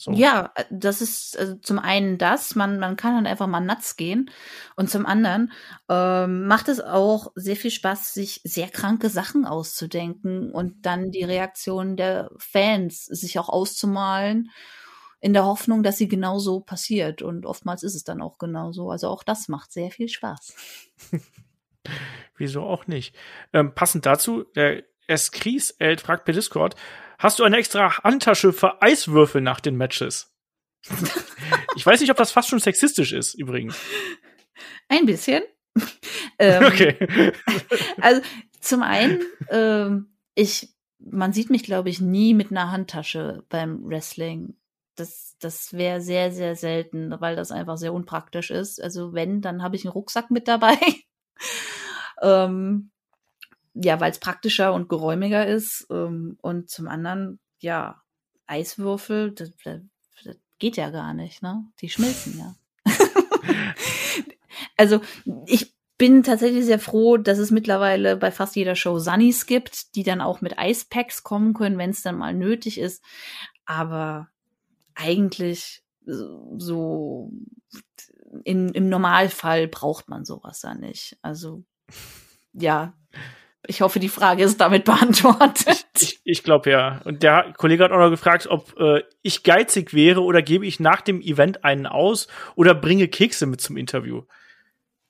So. 0.00 0.12
Ja, 0.12 0.52
äh, 0.54 0.64
das 0.70 1.02
ist 1.02 1.36
also 1.36 1.56
zum 1.56 1.80
einen 1.80 2.18
das, 2.18 2.54
man, 2.54 2.78
man 2.78 2.94
kann 2.94 3.16
dann 3.16 3.26
einfach 3.26 3.48
mal 3.48 3.58
nuts 3.58 3.96
gehen. 3.96 4.30
Und 4.76 4.88
zum 4.88 5.06
anderen 5.06 5.50
ähm, 5.88 6.46
macht 6.46 6.68
es 6.68 6.80
auch 6.80 7.32
sehr 7.34 7.56
viel 7.56 7.72
Spaß, 7.72 8.14
sich 8.14 8.40
sehr 8.44 8.68
kranke 8.68 9.10
Sachen 9.10 9.44
auszudenken 9.44 10.52
und 10.52 10.86
dann 10.86 11.10
die 11.10 11.24
Reaktion 11.24 11.96
der 11.96 12.30
Fans 12.38 13.06
sich 13.06 13.40
auch 13.40 13.48
auszumalen. 13.48 14.50
in 15.20 15.32
der 15.32 15.44
Hoffnung, 15.44 15.82
dass 15.82 15.98
sie 15.98 16.06
genauso 16.06 16.60
passiert. 16.60 17.20
Und 17.22 17.44
oftmals 17.44 17.82
ist 17.82 17.96
es 17.96 18.04
dann 18.04 18.22
auch 18.22 18.38
genauso. 18.38 18.92
Also 18.92 19.08
auch 19.08 19.24
das 19.24 19.48
macht 19.48 19.72
sehr 19.72 19.90
viel 19.90 20.08
Spaß. 20.08 20.54
Wieso 22.36 22.62
auch 22.62 22.86
nicht? 22.86 23.16
Ähm, 23.52 23.74
passend 23.74 24.06
dazu, 24.06 24.44
der 24.54 24.84
Eskries 25.08 25.76
fragt 25.96 26.24
per 26.24 26.34
Discord, 26.34 26.76
hast 27.18 27.38
du 27.38 27.44
eine 27.44 27.56
extra 27.56 28.02
Handtasche 28.02 28.52
für 28.52 28.80
Eiswürfel 28.80 29.40
nach 29.40 29.60
den 29.60 29.76
Matches? 29.76 30.32
ich 31.76 31.84
weiß 31.84 32.00
nicht, 32.00 32.10
ob 32.10 32.16
das 32.16 32.32
fast 32.32 32.48
schon 32.48 32.60
sexistisch 32.60 33.12
ist, 33.12 33.34
übrigens. 33.34 33.78
Ein 34.88 35.06
bisschen. 35.06 35.42
ähm, 36.38 36.64
Okay. 36.64 36.96
Also 38.00 38.22
zum 38.60 38.82
einen, 38.82 39.22
ähm, 39.50 40.14
ich, 40.34 40.74
man 40.98 41.32
sieht 41.32 41.50
mich, 41.50 41.62
glaube 41.62 41.90
ich, 41.90 42.00
nie 42.00 42.34
mit 42.34 42.50
einer 42.50 42.70
Handtasche 42.70 43.44
beim 43.48 43.84
Wrestling. 43.84 44.56
Das, 44.96 45.36
das 45.40 45.72
wäre 45.72 46.00
sehr, 46.00 46.32
sehr 46.32 46.56
selten, 46.56 47.14
weil 47.20 47.36
das 47.36 47.52
einfach 47.52 47.76
sehr 47.76 47.92
unpraktisch 47.92 48.50
ist. 48.50 48.82
Also 48.82 49.12
wenn, 49.12 49.40
dann 49.40 49.62
habe 49.62 49.76
ich 49.76 49.84
einen 49.84 49.92
Rucksack 49.92 50.30
mit 50.30 50.48
dabei. 50.48 50.76
ähm, 52.22 52.90
ja, 53.82 54.00
weil 54.00 54.10
es 54.10 54.18
praktischer 54.18 54.72
und 54.72 54.88
geräumiger 54.88 55.46
ist. 55.46 55.86
Ähm, 55.90 56.38
und 56.42 56.70
zum 56.70 56.88
anderen, 56.88 57.38
ja, 57.58 58.02
Eiswürfel, 58.46 59.32
das, 59.32 59.52
das, 59.64 59.80
das 60.24 60.36
geht 60.58 60.76
ja 60.76 60.90
gar 60.90 61.14
nicht, 61.14 61.42
ne? 61.42 61.64
Die 61.80 61.88
schmilzen 61.88 62.38
ja. 62.38 62.54
also 64.76 65.00
ich 65.46 65.74
bin 65.98 66.22
tatsächlich 66.22 66.64
sehr 66.64 66.78
froh, 66.78 67.16
dass 67.16 67.38
es 67.38 67.50
mittlerweile 67.50 68.16
bei 68.16 68.30
fast 68.30 68.56
jeder 68.56 68.76
Show 68.76 68.98
Sunnies 68.98 69.46
gibt, 69.46 69.94
die 69.96 70.04
dann 70.04 70.20
auch 70.20 70.40
mit 70.40 70.58
Eispacks 70.58 71.22
kommen 71.22 71.54
können, 71.54 71.76
wenn 71.76 71.90
es 71.90 72.02
dann 72.02 72.16
mal 72.16 72.34
nötig 72.34 72.78
ist. 72.78 73.02
Aber 73.66 74.28
eigentlich 74.94 75.82
so 76.04 77.32
in, 78.44 78.68
im 78.70 78.88
Normalfall 78.88 79.68
braucht 79.68 80.08
man 80.08 80.24
sowas 80.24 80.60
da 80.60 80.74
nicht. 80.74 81.18
Also 81.22 81.64
ja, 82.52 82.94
ich 83.66 83.80
hoffe, 83.80 83.98
die 83.98 84.08
Frage 84.08 84.44
ist 84.44 84.60
damit 84.60 84.84
beantwortet. 84.84 85.86
Ich, 86.00 86.20
ich 86.24 86.42
glaube 86.42 86.70
ja. 86.70 87.00
Und 87.04 87.22
der 87.22 87.52
Kollege 87.56 87.84
hat 87.84 87.92
auch 87.92 87.98
noch 87.98 88.10
gefragt, 88.10 88.46
ob 88.48 88.78
äh, 88.78 89.02
ich 89.22 89.42
geizig 89.42 89.92
wäre 89.92 90.22
oder 90.22 90.42
gebe 90.42 90.66
ich 90.66 90.80
nach 90.80 91.00
dem 91.00 91.20
Event 91.20 91.64
einen 91.64 91.86
aus 91.86 92.28
oder 92.54 92.74
bringe 92.74 93.08
Kekse 93.08 93.46
mit 93.46 93.60
zum 93.60 93.76
Interview. 93.76 94.22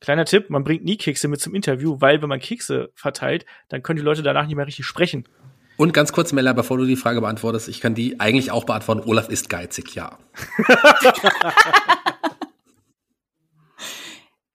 Kleiner 0.00 0.24
Tipp, 0.24 0.48
man 0.48 0.64
bringt 0.64 0.84
nie 0.84 0.96
Kekse 0.96 1.28
mit 1.28 1.40
zum 1.40 1.54
Interview, 1.54 1.96
weil 2.00 2.22
wenn 2.22 2.28
man 2.28 2.40
Kekse 2.40 2.90
verteilt, 2.94 3.44
dann 3.68 3.82
können 3.82 3.98
die 3.98 4.04
Leute 4.04 4.22
danach 4.22 4.46
nicht 4.46 4.56
mehr 4.56 4.66
richtig 4.66 4.86
sprechen. 4.86 5.28
Und 5.76 5.92
ganz 5.92 6.12
kurz, 6.12 6.32
Mella, 6.32 6.52
bevor 6.52 6.78
du 6.78 6.84
die 6.84 6.96
Frage 6.96 7.20
beantwortest, 7.20 7.68
ich 7.68 7.80
kann 7.80 7.94
die 7.94 8.18
eigentlich 8.18 8.50
auch 8.50 8.64
beantworten. 8.64 9.08
Olaf 9.08 9.28
ist 9.28 9.48
geizig, 9.48 9.94
ja. 9.94 10.18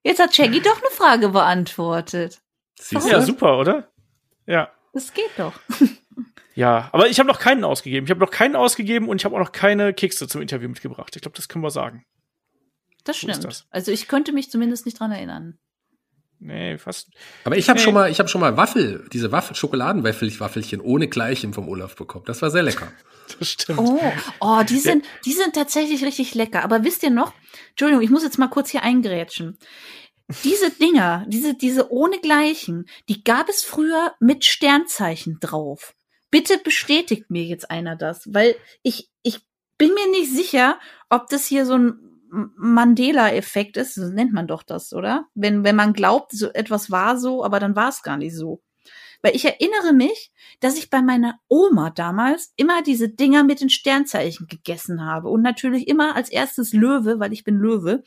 Jetzt 0.04 0.20
hat 0.20 0.36
Shaggy 0.36 0.62
doch 0.62 0.78
eine 0.78 0.90
Frage 0.92 1.30
beantwortet. 1.30 2.42
Siehst 2.80 3.08
Ja, 3.10 3.20
du? 3.20 3.26
super, 3.26 3.58
oder? 3.60 3.90
Ja. 4.46 4.72
Das 4.94 5.14
geht 5.14 5.32
doch. 5.38 5.54
Ja, 6.56 6.90
aber 6.92 7.08
ich 7.10 7.18
habe 7.18 7.26
noch 7.28 7.40
keinen 7.40 7.64
ausgegeben. 7.64 8.06
Ich 8.06 8.12
habe 8.12 8.20
noch 8.20 8.30
keinen 8.30 8.56
ausgegeben 8.56 9.10
und 9.10 9.20
ich 9.20 9.26
habe 9.26 9.34
auch 9.36 9.40
noch 9.40 9.52
keine 9.54 9.92
Kekse 9.92 10.28
zum 10.28 10.40
Interview 10.40 10.70
mitgebracht. 10.70 11.16
Ich 11.16 11.24
glaube, 11.24 11.36
das 11.36 11.48
können 11.50 11.64
wir 11.64 11.72
sagen. 11.72 12.06
Das 13.06 13.20
So 13.20 13.28
stimmt. 13.28 13.44
das. 13.44 13.66
Also 13.72 13.92
ich 13.92 14.08
könnte 14.08 14.32
mich 14.34 14.52
zumindest 14.52 14.86
nicht 14.86 15.00
dran 15.00 15.12
erinnern. 15.12 15.58
Nee, 16.38 16.78
fast. 16.78 17.10
Aber 17.44 17.58
ich 17.58 17.70
habe 17.70 17.80
Nee. 17.80 17.84
schon 17.86 17.94
mal, 17.96 18.12
ich 18.12 18.20
habe 18.20 18.30
schon 18.30 18.40
mal 18.40 18.56
Waffel, 18.56 19.08
diese 19.12 19.32
Waffel, 19.32 19.56
Schokoladenwaffelchen 19.56 20.80
ohne 20.80 21.08
Gleichem 21.08 21.54
vom 21.54 21.68
Olaf 21.70 21.96
bekommen. 21.96 22.26
Das 22.28 22.44
war 22.44 22.52
sehr 22.52 22.62
lecker. 22.62 22.92
Das 23.40 23.50
stimmt. 23.50 23.80
Oh, 23.80 24.00
oh, 24.42 24.62
die 24.68 24.78
sind, 24.78 25.06
die 25.26 25.32
sind 25.34 25.56
tatsächlich 25.56 26.04
richtig 26.06 26.36
lecker. 26.36 26.64
Aber 26.64 26.84
wisst 26.84 27.02
ihr 27.02 27.10
noch? 27.10 27.34
Entschuldigung, 27.72 28.04
ich 28.04 28.12
muss 28.12 28.22
jetzt 28.22 28.38
mal 28.38 28.50
kurz 28.50 28.70
hier 28.70 28.84
eingrätschen. 28.84 29.58
Diese 30.44 30.72
Dinger, 30.72 31.26
diese, 31.28 31.54
diese 31.54 31.92
ohnegleichen, 31.92 32.86
die 33.10 33.24
gab 33.24 33.50
es 33.50 33.64
früher 33.64 34.14
mit 34.20 34.46
Sternzeichen 34.46 35.38
drauf. 35.40 35.96
Bitte 36.32 36.58
bestätigt 36.58 37.30
mir 37.30 37.44
jetzt 37.44 37.70
einer 37.70 37.96
das, 37.96 38.34
weil 38.34 38.56
ich, 38.82 39.10
ich 39.22 39.42
bin 39.78 39.94
mir 39.94 40.10
nicht 40.10 40.32
sicher, 40.32 40.80
ob 41.10 41.28
das 41.30 41.46
hier 41.46 41.66
so 41.66 41.78
ein 41.78 42.14
Mandela-Effekt 42.34 43.78
ist. 43.78 43.96
So 43.96 44.08
nennt 44.10 44.34
man 44.34 44.48
doch 44.48 44.64
das, 44.64 44.94
oder? 44.94 45.28
Wenn, 45.36 45.64
wenn 45.64 45.76
man 45.76 45.94
glaubt, 45.94 46.32
so 46.32 46.52
etwas 46.52 46.90
war 46.90 47.20
so, 47.20 47.44
aber 47.44 47.60
dann 47.60 47.76
war 47.76 47.90
es 47.90 48.02
gar 48.02 48.18
nicht 48.18 48.36
so. 48.36 48.62
Weil 49.22 49.36
ich 49.36 49.46
erinnere 49.46 49.94
mich, 49.94 50.34
dass 50.60 50.78
ich 50.78 50.90
bei 50.90 51.02
meiner 51.02 51.40
Oma 51.48 51.92
damals 51.92 52.52
immer 52.58 52.82
diese 52.82 53.10
Dinger 53.10 53.44
mit 53.44 53.62
den 53.62 53.70
Sternzeichen 53.70 54.48
gegessen 54.48 55.06
habe 55.06 55.30
und 55.30 55.42
natürlich 55.42 55.88
immer 55.88 56.16
als 56.16 56.30
erstes 56.30 56.74
Löwe, 56.74 57.20
weil 57.20 57.32
ich 57.32 57.44
bin 57.44 57.56
Löwe, 57.56 58.04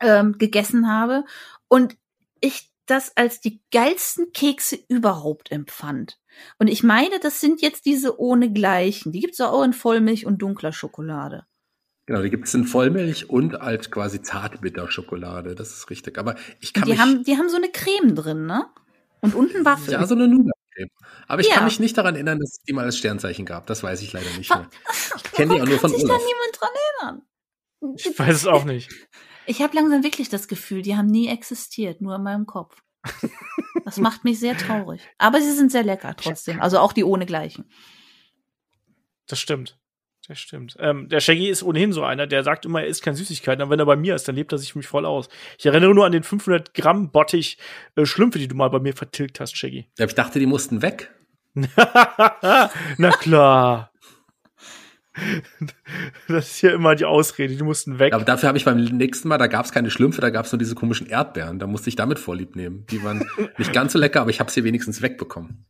ähm, 0.00 0.38
gegessen 0.38 0.88
habe 0.88 1.24
und 1.68 1.96
ich 2.40 2.70
das 2.86 3.16
als 3.16 3.40
die 3.40 3.62
geilsten 3.72 4.32
Kekse 4.32 4.78
überhaupt 4.88 5.50
empfand. 5.50 6.18
Und 6.58 6.68
ich 6.68 6.82
meine, 6.82 7.18
das 7.20 7.40
sind 7.40 7.62
jetzt 7.62 7.86
diese 7.86 8.18
ohne 8.20 8.52
Gleichen. 8.52 9.12
Die 9.12 9.20
gibt's 9.20 9.40
auch 9.40 9.62
in 9.62 9.72
Vollmilch 9.72 10.26
und 10.26 10.38
dunkler 10.42 10.72
Schokolade. 10.72 11.46
Genau, 12.06 12.20
die 12.20 12.28
gibt 12.28 12.46
es 12.46 12.52
in 12.52 12.66
Vollmilch 12.66 13.30
und 13.30 13.58
als 13.62 13.90
quasi 13.90 14.20
Zartbitterschokolade. 14.20 15.54
Das 15.54 15.70
ist 15.70 15.88
richtig. 15.88 16.18
Aber 16.18 16.34
ich 16.60 16.74
kann 16.74 16.84
Die 16.84 16.90
mich, 16.90 17.00
haben, 17.00 17.24
die 17.24 17.38
haben 17.38 17.48
so 17.48 17.56
eine 17.56 17.70
Creme 17.70 18.14
drin, 18.14 18.44
ne? 18.46 18.66
Und 19.20 19.34
unten 19.34 19.64
Waffel. 19.64 19.92
ja, 19.92 20.06
so 20.06 20.14
eine 20.14 20.28
Nougat-Creme. 20.28 20.90
Aber 21.26 21.40
ich 21.40 21.48
Ja. 21.48 21.54
kann 21.54 21.64
mich 21.64 21.80
nicht 21.80 21.96
daran 21.96 22.14
erinnern, 22.14 22.38
dass 22.40 22.50
es 22.58 22.62
die 22.68 22.74
mal 22.74 22.84
als 22.84 22.98
Sternzeichen 22.98 23.46
gab. 23.46 23.66
Das 23.66 23.82
weiß 23.82 24.02
ich 24.02 24.12
leider 24.12 24.28
nicht 24.36 24.54
mehr. 24.54 24.68
Ich 25.16 25.32
kenne 25.32 25.54
die 25.54 25.62
auch 25.62 25.66
nur 25.66 25.78
von 25.78 25.90
kann 25.92 25.98
sich 25.98 26.06
da 26.06 26.14
Olaf. 26.14 26.26
niemand 26.26 26.60
dran 26.60 26.70
erinnern? 27.00 27.22
Ich 27.96 28.18
weiß 28.18 28.34
es 28.36 28.46
auch 28.46 28.64
nicht. 28.64 28.90
Ich 29.46 29.62
habe 29.62 29.74
langsam 29.76 30.02
wirklich 30.02 30.28
das 30.28 30.48
Gefühl, 30.48 30.82
die 30.82 30.96
haben 30.96 31.06
nie 31.06 31.28
existiert, 31.28 32.00
nur 32.00 32.16
in 32.16 32.22
meinem 32.22 32.46
Kopf. 32.46 32.82
Das 33.84 33.98
macht 33.98 34.24
mich 34.24 34.40
sehr 34.40 34.56
traurig. 34.56 35.02
Aber 35.18 35.40
sie 35.40 35.52
sind 35.52 35.70
sehr 35.70 35.82
lecker 35.82 36.14
trotzdem. 36.16 36.60
Also 36.60 36.78
auch 36.78 36.92
die 36.92 37.04
ohne 37.04 37.26
Gleichen. 37.26 37.66
Das 39.26 39.38
stimmt. 39.38 39.78
Das 40.26 40.38
stimmt. 40.38 40.76
Ähm, 40.78 41.08
der 41.10 41.20
Shaggy 41.20 41.50
ist 41.50 41.62
ohnehin 41.62 41.92
so 41.92 42.02
einer, 42.02 42.26
der 42.26 42.42
sagt 42.44 42.64
immer, 42.64 42.80
er 42.80 42.86
isst 42.86 43.02
keine 43.02 43.16
Süßigkeiten, 43.16 43.60
aber 43.60 43.72
wenn 43.72 43.78
er 43.78 43.84
bei 43.84 43.96
mir 43.96 44.14
ist, 44.14 44.26
dann 44.26 44.34
lebt 44.34 44.52
er 44.52 44.58
sich 44.58 44.72
für 44.72 44.78
mich 44.78 44.86
voll 44.86 45.04
aus. 45.04 45.28
Ich 45.58 45.66
erinnere 45.66 45.94
nur 45.94 46.06
an 46.06 46.12
den 46.12 46.22
500 46.22 46.72
Gramm 46.72 47.10
Bottich 47.10 47.58
äh, 47.96 48.06
Schlümpfe, 48.06 48.38
die 48.38 48.48
du 48.48 48.54
mal 48.54 48.70
bei 48.70 48.80
mir 48.80 48.94
vertilgt 48.94 49.38
hast, 49.40 49.56
Shaggy. 49.56 49.86
Ja, 49.98 50.06
ich 50.06 50.14
dachte, 50.14 50.38
die 50.38 50.46
mussten 50.46 50.80
weg. 50.80 51.12
Na 51.54 53.10
klar. 53.20 53.92
Das 56.28 56.50
ist 56.50 56.62
ja 56.62 56.72
immer 56.72 56.94
die 56.94 57.04
Ausrede, 57.04 57.54
die 57.54 57.62
mussten 57.62 57.98
weg. 57.98 58.12
Aber 58.12 58.24
dafür 58.24 58.48
habe 58.48 58.58
ich 58.58 58.64
beim 58.64 58.82
nächsten 58.82 59.28
Mal, 59.28 59.38
da 59.38 59.46
gab 59.46 59.64
es 59.64 59.72
keine 59.72 59.90
Schlümpfe, 59.90 60.20
da 60.20 60.30
gab 60.30 60.46
es 60.46 60.52
nur 60.52 60.58
diese 60.58 60.74
komischen 60.74 61.06
Erdbeeren. 61.06 61.58
Da 61.58 61.66
musste 61.66 61.88
ich 61.88 61.96
damit 61.96 62.18
vorlieb 62.18 62.56
nehmen. 62.56 62.86
Die 62.90 63.02
waren 63.02 63.24
nicht 63.58 63.72
ganz 63.72 63.92
so 63.92 63.98
lecker, 63.98 64.20
aber 64.20 64.30
ich 64.30 64.40
habe 64.40 64.50
sie 64.50 64.64
wenigstens 64.64 65.02
wegbekommen. 65.02 65.66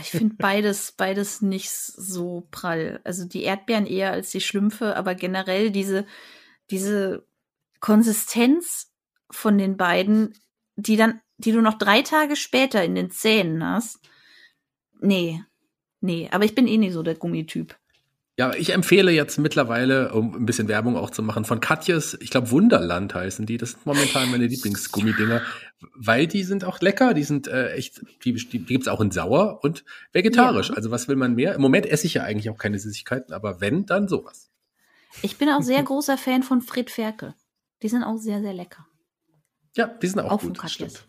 Ich 0.00 0.10
finde 0.10 0.34
beides, 0.36 0.92
beides 0.92 1.40
nicht 1.40 1.70
so 1.70 2.46
prall. 2.50 3.00
Also 3.02 3.24
die 3.24 3.44
Erdbeeren 3.44 3.86
eher 3.86 4.12
als 4.12 4.30
die 4.30 4.42
Schlümpfe, 4.42 4.94
aber 4.94 5.14
generell 5.14 5.70
diese, 5.70 6.04
diese 6.70 7.24
Konsistenz 7.80 8.92
von 9.30 9.56
den 9.56 9.78
beiden, 9.78 10.34
die 10.76 10.96
dann, 10.96 11.20
die 11.38 11.52
du 11.52 11.62
noch 11.62 11.78
drei 11.78 12.02
Tage 12.02 12.36
später 12.36 12.84
in 12.84 12.94
den 12.94 13.10
Zähnen 13.10 13.64
hast. 13.64 14.00
Nee. 15.00 15.42
Nee, 16.02 16.28
aber 16.30 16.44
ich 16.44 16.54
bin 16.54 16.66
eh 16.66 16.76
nicht 16.76 16.92
so 16.92 17.02
der 17.02 17.14
Gummityp. 17.14 17.74
Ja, 18.40 18.54
ich 18.54 18.72
empfehle 18.72 19.12
jetzt 19.12 19.36
mittlerweile, 19.36 20.14
um 20.14 20.34
ein 20.34 20.46
bisschen 20.46 20.66
Werbung 20.66 20.96
auch 20.96 21.10
zu 21.10 21.22
machen, 21.22 21.44
von 21.44 21.60
Katjes, 21.60 22.16
ich 22.22 22.30
glaube 22.30 22.50
Wunderland 22.50 23.14
heißen 23.14 23.44
die. 23.44 23.58
Das 23.58 23.72
sind 23.72 23.84
momentan 23.84 24.30
meine 24.30 24.46
Lieblingsgummidinger, 24.46 25.42
weil 25.94 26.26
die 26.26 26.42
sind 26.42 26.64
auch 26.64 26.80
lecker. 26.80 27.12
Die 27.12 27.24
sind 27.24 27.48
äh, 27.48 27.72
echt, 27.72 28.00
die, 28.24 28.32
die, 28.32 28.64
gibt's 28.64 28.88
auch 28.88 29.02
in 29.02 29.10
sauer 29.10 29.62
und 29.62 29.84
vegetarisch. 30.14 30.70
Ja. 30.70 30.76
Also 30.76 30.90
was 30.90 31.06
will 31.06 31.16
man 31.16 31.34
mehr? 31.34 31.54
Im 31.54 31.60
Moment 31.60 31.84
esse 31.84 32.06
ich 32.06 32.14
ja 32.14 32.22
eigentlich 32.22 32.48
auch 32.48 32.56
keine 32.56 32.78
Süßigkeiten, 32.78 33.34
aber 33.34 33.60
wenn, 33.60 33.84
dann 33.84 34.08
sowas. 34.08 34.48
Ich 35.20 35.36
bin 35.36 35.50
auch 35.50 35.60
sehr 35.60 35.82
großer 35.82 36.16
Fan 36.16 36.42
von 36.42 36.62
Fred 36.62 36.90
Ferkel. 36.90 37.34
Die 37.82 37.90
sind 37.90 38.04
auch 38.04 38.16
sehr, 38.16 38.40
sehr 38.40 38.54
lecker. 38.54 38.86
Ja, 39.76 39.86
die 39.86 40.06
sind 40.06 40.18
auch, 40.18 40.30
Auch 40.30 40.40
von 40.40 40.54
gut. 40.54 40.60
Katjes. 40.60 41.04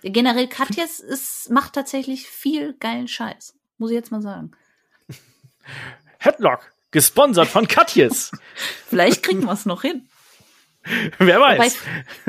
stimmt. 0.00 0.12
Generell 0.12 0.48
Katjes 0.48 0.98
ist, 0.98 1.50
macht 1.50 1.74
tatsächlich 1.74 2.26
viel 2.26 2.74
geilen 2.80 3.06
Scheiß. 3.06 3.54
Muss 3.78 3.92
ich 3.92 3.94
jetzt 3.94 4.10
mal 4.10 4.22
sagen. 4.22 4.50
Headlock, 6.22 6.72
gesponsert 6.90 7.48
von 7.48 7.66
Katjes. 7.66 8.30
Vielleicht 8.86 9.22
kriegen 9.22 9.44
wir 9.44 9.52
es 9.52 9.66
noch 9.66 9.82
hin. 9.82 10.08
Wer 11.18 11.38
Wobei, 11.38 11.58
weiß. 11.58 11.76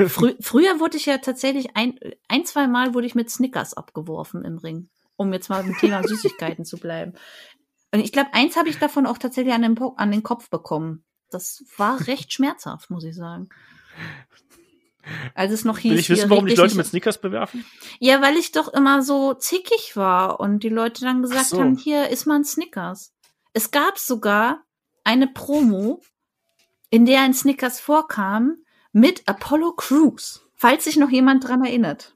frü 0.08 0.34
früher 0.40 0.78
wurde 0.78 0.96
ich 0.96 1.06
ja 1.06 1.18
tatsächlich 1.18 1.76
ein, 1.76 1.98
ein, 2.28 2.44
zwei 2.44 2.68
Mal 2.68 2.94
wurde 2.94 3.06
ich 3.06 3.14
mit 3.14 3.30
Snickers 3.30 3.74
abgeworfen 3.74 4.44
im 4.44 4.58
Ring, 4.58 4.88
um 5.16 5.32
jetzt 5.32 5.48
mal 5.48 5.62
beim 5.62 5.76
Thema 5.78 6.02
Süßigkeiten 6.06 6.64
zu 6.64 6.78
bleiben. 6.78 7.14
Und 7.92 8.00
ich 8.00 8.12
glaube, 8.12 8.30
eins 8.32 8.56
habe 8.56 8.68
ich 8.68 8.78
davon 8.78 9.06
auch 9.06 9.18
tatsächlich 9.18 9.54
an 9.54 9.62
den, 9.62 9.78
an 9.96 10.10
den 10.10 10.22
Kopf 10.22 10.50
bekommen. 10.50 11.04
Das 11.30 11.64
war 11.76 12.06
recht 12.06 12.32
schmerzhaft, 12.32 12.90
muss 12.90 13.04
ich 13.04 13.14
sagen. 13.14 13.48
Als 15.34 15.52
es 15.52 15.64
noch 15.64 15.78
hieß, 15.78 15.92
Will 15.92 15.98
ich 15.98 16.10
wissen, 16.10 16.30
warum 16.30 16.46
dich 16.46 16.56
Leute 16.56 16.76
mit 16.76 16.86
Snickers 16.86 17.20
bewerfen? 17.20 17.64
Ja, 17.98 18.22
weil 18.22 18.36
ich 18.36 18.52
doch 18.52 18.72
immer 18.72 19.02
so 19.02 19.34
zickig 19.34 19.96
war 19.96 20.40
und 20.40 20.62
die 20.62 20.68
Leute 20.68 21.04
dann 21.04 21.22
gesagt 21.22 21.46
so. 21.46 21.60
haben, 21.60 21.76
hier 21.76 22.08
ist 22.08 22.26
mal 22.26 22.36
ein 22.36 22.44
Snickers. 22.44 23.13
Es 23.54 23.70
gab 23.70 23.98
sogar 23.98 24.62
eine 25.04 25.26
Promo, 25.28 26.02
in 26.90 27.06
der 27.06 27.22
ein 27.22 27.32
Snickers 27.34 27.80
vorkam 27.80 28.56
mit 28.92 29.22
Apollo 29.26 29.72
Crews. 29.72 30.42
Falls 30.54 30.84
sich 30.84 30.96
noch 30.96 31.10
jemand 31.10 31.46
dran 31.46 31.64
erinnert. 31.64 32.14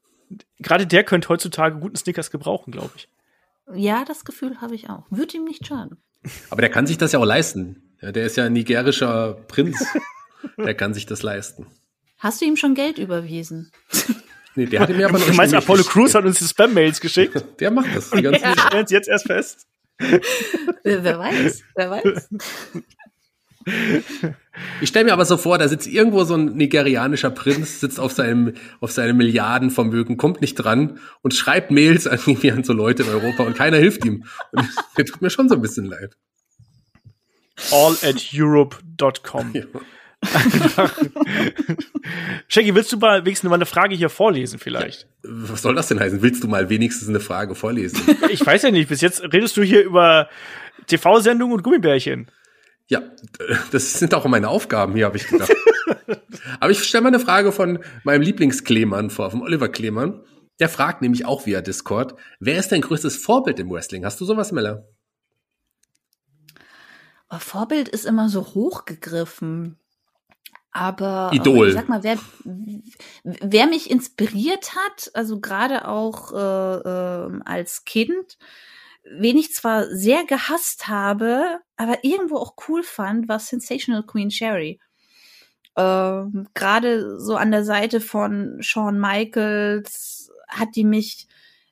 Gerade 0.58 0.86
der 0.86 1.04
könnte 1.04 1.28
heutzutage 1.28 1.78
guten 1.78 1.96
Snickers 1.96 2.30
gebrauchen, 2.30 2.72
glaube 2.72 2.90
ich. 2.96 3.08
Ja, 3.74 4.04
das 4.04 4.24
Gefühl 4.24 4.60
habe 4.60 4.74
ich 4.74 4.90
auch. 4.90 5.04
Wird 5.10 5.32
ihm 5.34 5.44
nicht 5.44 5.66
schaden. 5.66 5.98
Aber 6.50 6.60
der 6.60 6.70
kann 6.70 6.86
sich 6.86 6.98
das 6.98 7.12
ja 7.12 7.18
auch 7.18 7.24
leisten. 7.24 7.94
Ja, 8.00 8.12
der 8.12 8.26
ist 8.26 8.36
ja 8.36 8.44
ein 8.44 8.52
nigerischer 8.52 9.34
Prinz. 9.48 9.84
der 10.56 10.74
kann 10.74 10.92
sich 10.94 11.06
das 11.06 11.22
leisten. 11.22 11.66
Hast 12.18 12.40
du 12.40 12.46
ihm 12.46 12.56
schon 12.56 12.74
Geld 12.74 12.98
überwiesen? 12.98 13.70
Nee, 14.54 14.66
der 14.66 14.80
hat 14.80 14.88
mir 14.88 15.08
aber 15.08 15.18
noch 15.18 15.26
Du 15.26 15.34
meinst, 15.34 15.54
Apollo 15.54 15.84
Crews 15.84 16.14
hat 16.16 16.24
uns 16.24 16.38
die 16.40 16.44
Spam-Mails 16.46 17.00
geschickt? 17.00 17.44
Der 17.60 17.70
macht 17.70 17.94
das 17.94 18.10
die 18.10 18.22
ganze 18.22 18.40
Wir 18.42 18.54
Zeit. 18.56 18.60
stellen 18.66 18.84
es 18.86 18.90
jetzt 18.90 19.08
erst 19.08 19.26
fest. 19.26 19.66
Wer 19.98 21.18
weiß, 21.18 21.62
wer 21.74 21.90
weiß. 21.90 22.28
Ich 24.80 24.88
stelle 24.88 25.06
mir 25.06 25.12
aber 25.12 25.24
so 25.24 25.36
vor, 25.36 25.58
da 25.58 25.68
sitzt 25.68 25.86
irgendwo 25.86 26.24
so 26.24 26.34
ein 26.34 26.56
nigerianischer 26.56 27.30
Prinz, 27.30 27.80
sitzt 27.80 28.00
auf 28.00 28.12
seinem, 28.12 28.54
auf 28.80 28.92
seinem 28.92 29.16
Milliardenvermögen, 29.16 30.16
kommt 30.16 30.40
nicht 30.40 30.54
dran 30.54 30.98
und 31.22 31.34
schreibt 31.34 31.70
Mails 31.70 32.06
an, 32.06 32.18
irgendwie 32.26 32.52
an 32.52 32.64
so 32.64 32.72
Leute 32.72 33.02
in 33.02 33.10
Europa 33.10 33.42
und 33.44 33.56
keiner 33.56 33.76
hilft 33.76 34.04
ihm. 34.04 34.24
Und 34.52 34.68
der 34.96 35.04
tut 35.04 35.22
mir 35.22 35.30
schon 35.30 35.48
so 35.48 35.56
ein 35.56 35.62
bisschen 35.62 35.86
leid. 35.86 36.16
All 37.72 37.96
at 38.02 38.30
Europe.com. 38.32 39.52
Ja. 39.52 39.64
Shaggy, 42.48 42.74
willst 42.74 42.92
du 42.92 42.96
mal 42.96 43.24
wenigstens 43.24 43.48
mal 43.48 43.54
eine 43.54 43.66
Frage 43.66 43.94
hier 43.94 44.08
vorlesen 44.08 44.58
vielleicht? 44.58 45.06
Was 45.22 45.62
soll 45.62 45.76
das 45.76 45.86
denn 45.88 46.00
heißen? 46.00 46.22
Willst 46.22 46.42
du 46.42 46.48
mal 46.48 46.68
wenigstens 46.68 47.08
eine 47.08 47.20
Frage 47.20 47.54
vorlesen? 47.54 48.00
Ich 48.30 48.44
weiß 48.44 48.62
ja 48.62 48.70
nicht, 48.70 48.88
bis 48.88 49.00
jetzt 49.00 49.22
redest 49.22 49.56
du 49.56 49.62
hier 49.62 49.82
über 49.84 50.28
TV-Sendungen 50.86 51.54
und 51.56 51.62
Gummibärchen. 51.62 52.30
Ja, 52.88 53.02
das 53.70 53.98
sind 53.98 54.14
auch 54.14 54.24
meine 54.26 54.48
Aufgaben 54.48 54.94
hier, 54.94 55.06
habe 55.06 55.16
ich 55.16 55.28
gedacht. 55.28 55.52
Aber 56.60 56.70
ich 56.70 56.82
stelle 56.82 57.02
mal 57.02 57.08
eine 57.08 57.20
Frage 57.20 57.52
von 57.52 57.78
meinem 58.02 58.22
Lieblingsklemann 58.22 59.10
vor, 59.10 59.30
vom 59.30 59.42
Oliver 59.42 59.68
Klemann. 59.68 60.24
Der 60.60 60.68
fragt 60.68 61.02
nämlich 61.02 61.24
auch 61.26 61.46
via 61.46 61.60
Discord, 61.60 62.14
wer 62.40 62.58
ist 62.58 62.72
dein 62.72 62.80
größtes 62.80 63.16
Vorbild 63.16 63.60
im 63.60 63.70
Wrestling? 63.70 64.04
Hast 64.04 64.20
du 64.20 64.24
sowas, 64.24 64.52
Mella? 64.52 64.84
Aber 67.28 67.40
Vorbild 67.40 67.88
ist 67.88 68.06
immer 68.06 68.28
so 68.28 68.42
hochgegriffen. 68.54 69.78
Aber 70.78 71.30
Idol. 71.32 71.66
äh, 71.66 71.68
ich 71.70 71.74
sag 71.74 71.88
mal, 71.88 72.02
wer, 72.02 72.18
wer 73.24 73.66
mich 73.66 73.90
inspiriert 73.90 74.74
hat, 74.74 75.10
also 75.14 75.40
gerade 75.40 75.88
auch 75.88 76.32
äh, 76.32 77.26
ähm, 77.26 77.42
als 77.44 77.84
Kind, 77.84 78.38
wen 79.04 79.38
ich 79.38 79.54
zwar 79.54 79.86
sehr 79.88 80.24
gehasst 80.24 80.88
habe, 80.88 81.60
aber 81.76 82.04
irgendwo 82.04 82.36
auch 82.36 82.54
cool 82.68 82.82
fand, 82.82 83.28
war 83.28 83.38
Sensational 83.38 84.04
Queen 84.04 84.30
Sherry. 84.30 84.80
Ähm, 85.76 86.48
gerade 86.54 87.20
so 87.20 87.36
an 87.36 87.50
der 87.50 87.64
Seite 87.64 88.00
von 88.00 88.58
Shawn 88.60 88.98
Michaels 88.98 90.30
hat 90.48 90.74
die 90.74 90.84
mich 90.84 91.28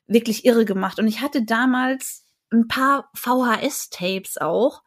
wirklich 0.07 0.45
irre 0.45 0.65
gemacht. 0.65 0.99
Und 0.99 1.07
ich 1.07 1.21
hatte 1.21 1.43
damals 1.43 2.25
ein 2.51 2.67
paar 2.67 3.09
VHS-Tapes 3.13 4.37
auch. 4.37 4.83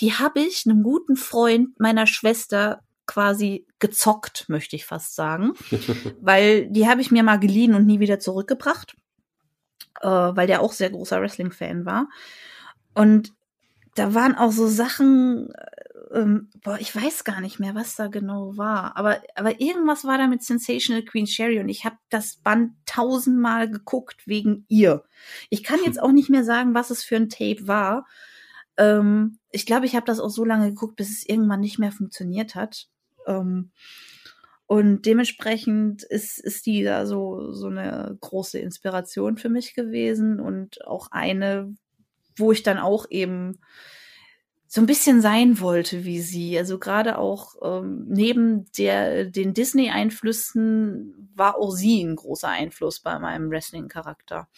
Die 0.00 0.14
habe 0.14 0.40
ich 0.40 0.64
einem 0.66 0.82
guten 0.82 1.16
Freund 1.16 1.78
meiner 1.78 2.06
Schwester 2.06 2.82
quasi 3.06 3.66
gezockt, 3.78 4.48
möchte 4.48 4.76
ich 4.76 4.84
fast 4.84 5.14
sagen. 5.14 5.54
weil 6.20 6.68
die 6.70 6.88
habe 6.88 7.00
ich 7.00 7.10
mir 7.10 7.22
mal 7.22 7.38
geliehen 7.38 7.74
und 7.74 7.86
nie 7.86 8.00
wieder 8.00 8.18
zurückgebracht. 8.18 8.96
Äh, 10.00 10.08
weil 10.08 10.46
der 10.46 10.62
auch 10.62 10.72
sehr 10.72 10.90
großer 10.90 11.20
Wrestling-Fan 11.20 11.84
war. 11.84 12.08
Und 12.94 13.32
da 13.94 14.14
waren 14.14 14.34
auch 14.34 14.52
so 14.52 14.66
Sachen, 14.66 15.50
äh, 15.52 16.18
ähm, 16.18 16.50
boah, 16.62 16.78
ich 16.78 16.94
weiß 16.94 17.24
gar 17.24 17.40
nicht 17.40 17.58
mehr, 17.58 17.74
was 17.74 17.94
da 17.94 18.08
genau 18.08 18.56
war. 18.56 18.96
Aber, 18.96 19.22
aber 19.34 19.60
irgendwas 19.60 20.04
war 20.04 20.18
da 20.18 20.26
mit 20.26 20.42
Sensational 20.42 21.04
Queen 21.04 21.26
Sherry 21.26 21.60
und 21.60 21.68
ich 21.68 21.84
habe 21.84 21.96
das 22.10 22.36
Band 22.36 22.72
tausendmal 22.86 23.70
geguckt 23.70 24.26
wegen 24.26 24.64
ihr. 24.68 25.04
Ich 25.50 25.62
kann 25.62 25.80
jetzt 25.84 26.00
auch 26.00 26.12
nicht 26.12 26.30
mehr 26.30 26.44
sagen, 26.44 26.74
was 26.74 26.90
es 26.90 27.04
für 27.04 27.16
ein 27.16 27.28
Tape 27.28 27.66
war. 27.66 28.06
Ähm, 28.76 29.38
ich 29.50 29.66
glaube, 29.66 29.86
ich 29.86 29.94
habe 29.94 30.06
das 30.06 30.20
auch 30.20 30.30
so 30.30 30.44
lange 30.44 30.70
geguckt, 30.70 30.96
bis 30.96 31.10
es 31.10 31.28
irgendwann 31.28 31.60
nicht 31.60 31.78
mehr 31.78 31.92
funktioniert 31.92 32.54
hat. 32.54 32.88
Ähm, 33.26 33.70
und 34.66 35.04
dementsprechend 35.04 36.02
ist, 36.02 36.38
ist 36.38 36.64
die 36.64 36.82
da 36.82 37.04
so, 37.04 37.52
so 37.52 37.66
eine 37.66 38.16
große 38.20 38.58
Inspiration 38.58 39.36
für 39.36 39.50
mich 39.50 39.74
gewesen 39.74 40.40
und 40.40 40.86
auch 40.86 41.08
eine, 41.10 41.74
wo 42.36 42.52
ich 42.52 42.62
dann 42.62 42.78
auch 42.78 43.06
eben 43.10 43.58
so 44.66 44.80
ein 44.80 44.86
bisschen 44.86 45.20
sein 45.20 45.60
wollte 45.60 46.06
wie 46.06 46.22
sie. 46.22 46.56
Also 46.56 46.78
gerade 46.78 47.18
auch 47.18 47.56
ähm, 47.60 48.06
neben 48.08 48.64
der, 48.72 49.26
den 49.26 49.52
Disney-Einflüssen 49.52 51.28
war 51.34 51.58
auch 51.58 51.72
sie 51.72 52.02
ein 52.02 52.16
großer 52.16 52.48
Einfluss 52.48 53.00
bei 53.00 53.18
meinem 53.18 53.50
Wrestling-Charakter. 53.50 54.48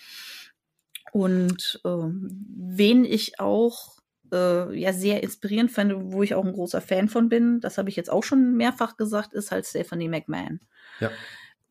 Und 1.11 1.81
ähm, 1.85 2.29
wen 2.57 3.05
ich 3.05 3.41
auch 3.41 3.94
äh, 4.35 4.75
ja 4.75 4.93
sehr 4.93 5.23
inspirierend 5.23 5.71
fand, 5.71 5.95
wo 6.13 6.23
ich 6.23 6.35
auch 6.35 6.45
ein 6.45 6.53
großer 6.53 6.81
Fan 6.81 7.09
von 7.09 7.29
bin, 7.29 7.61
das 7.61 7.79
habe 7.79 7.89
ich 7.89 7.97
jetzt 7.97 8.11
auch 8.11 8.25
schon 8.25 8.57
mehrfach 8.57 8.97
gesagt, 8.97 9.33
ist 9.33 9.51
halt 9.51 9.67
Stephanie 9.67 10.09
McMahon. 10.09 10.61
Ja. 11.01 11.11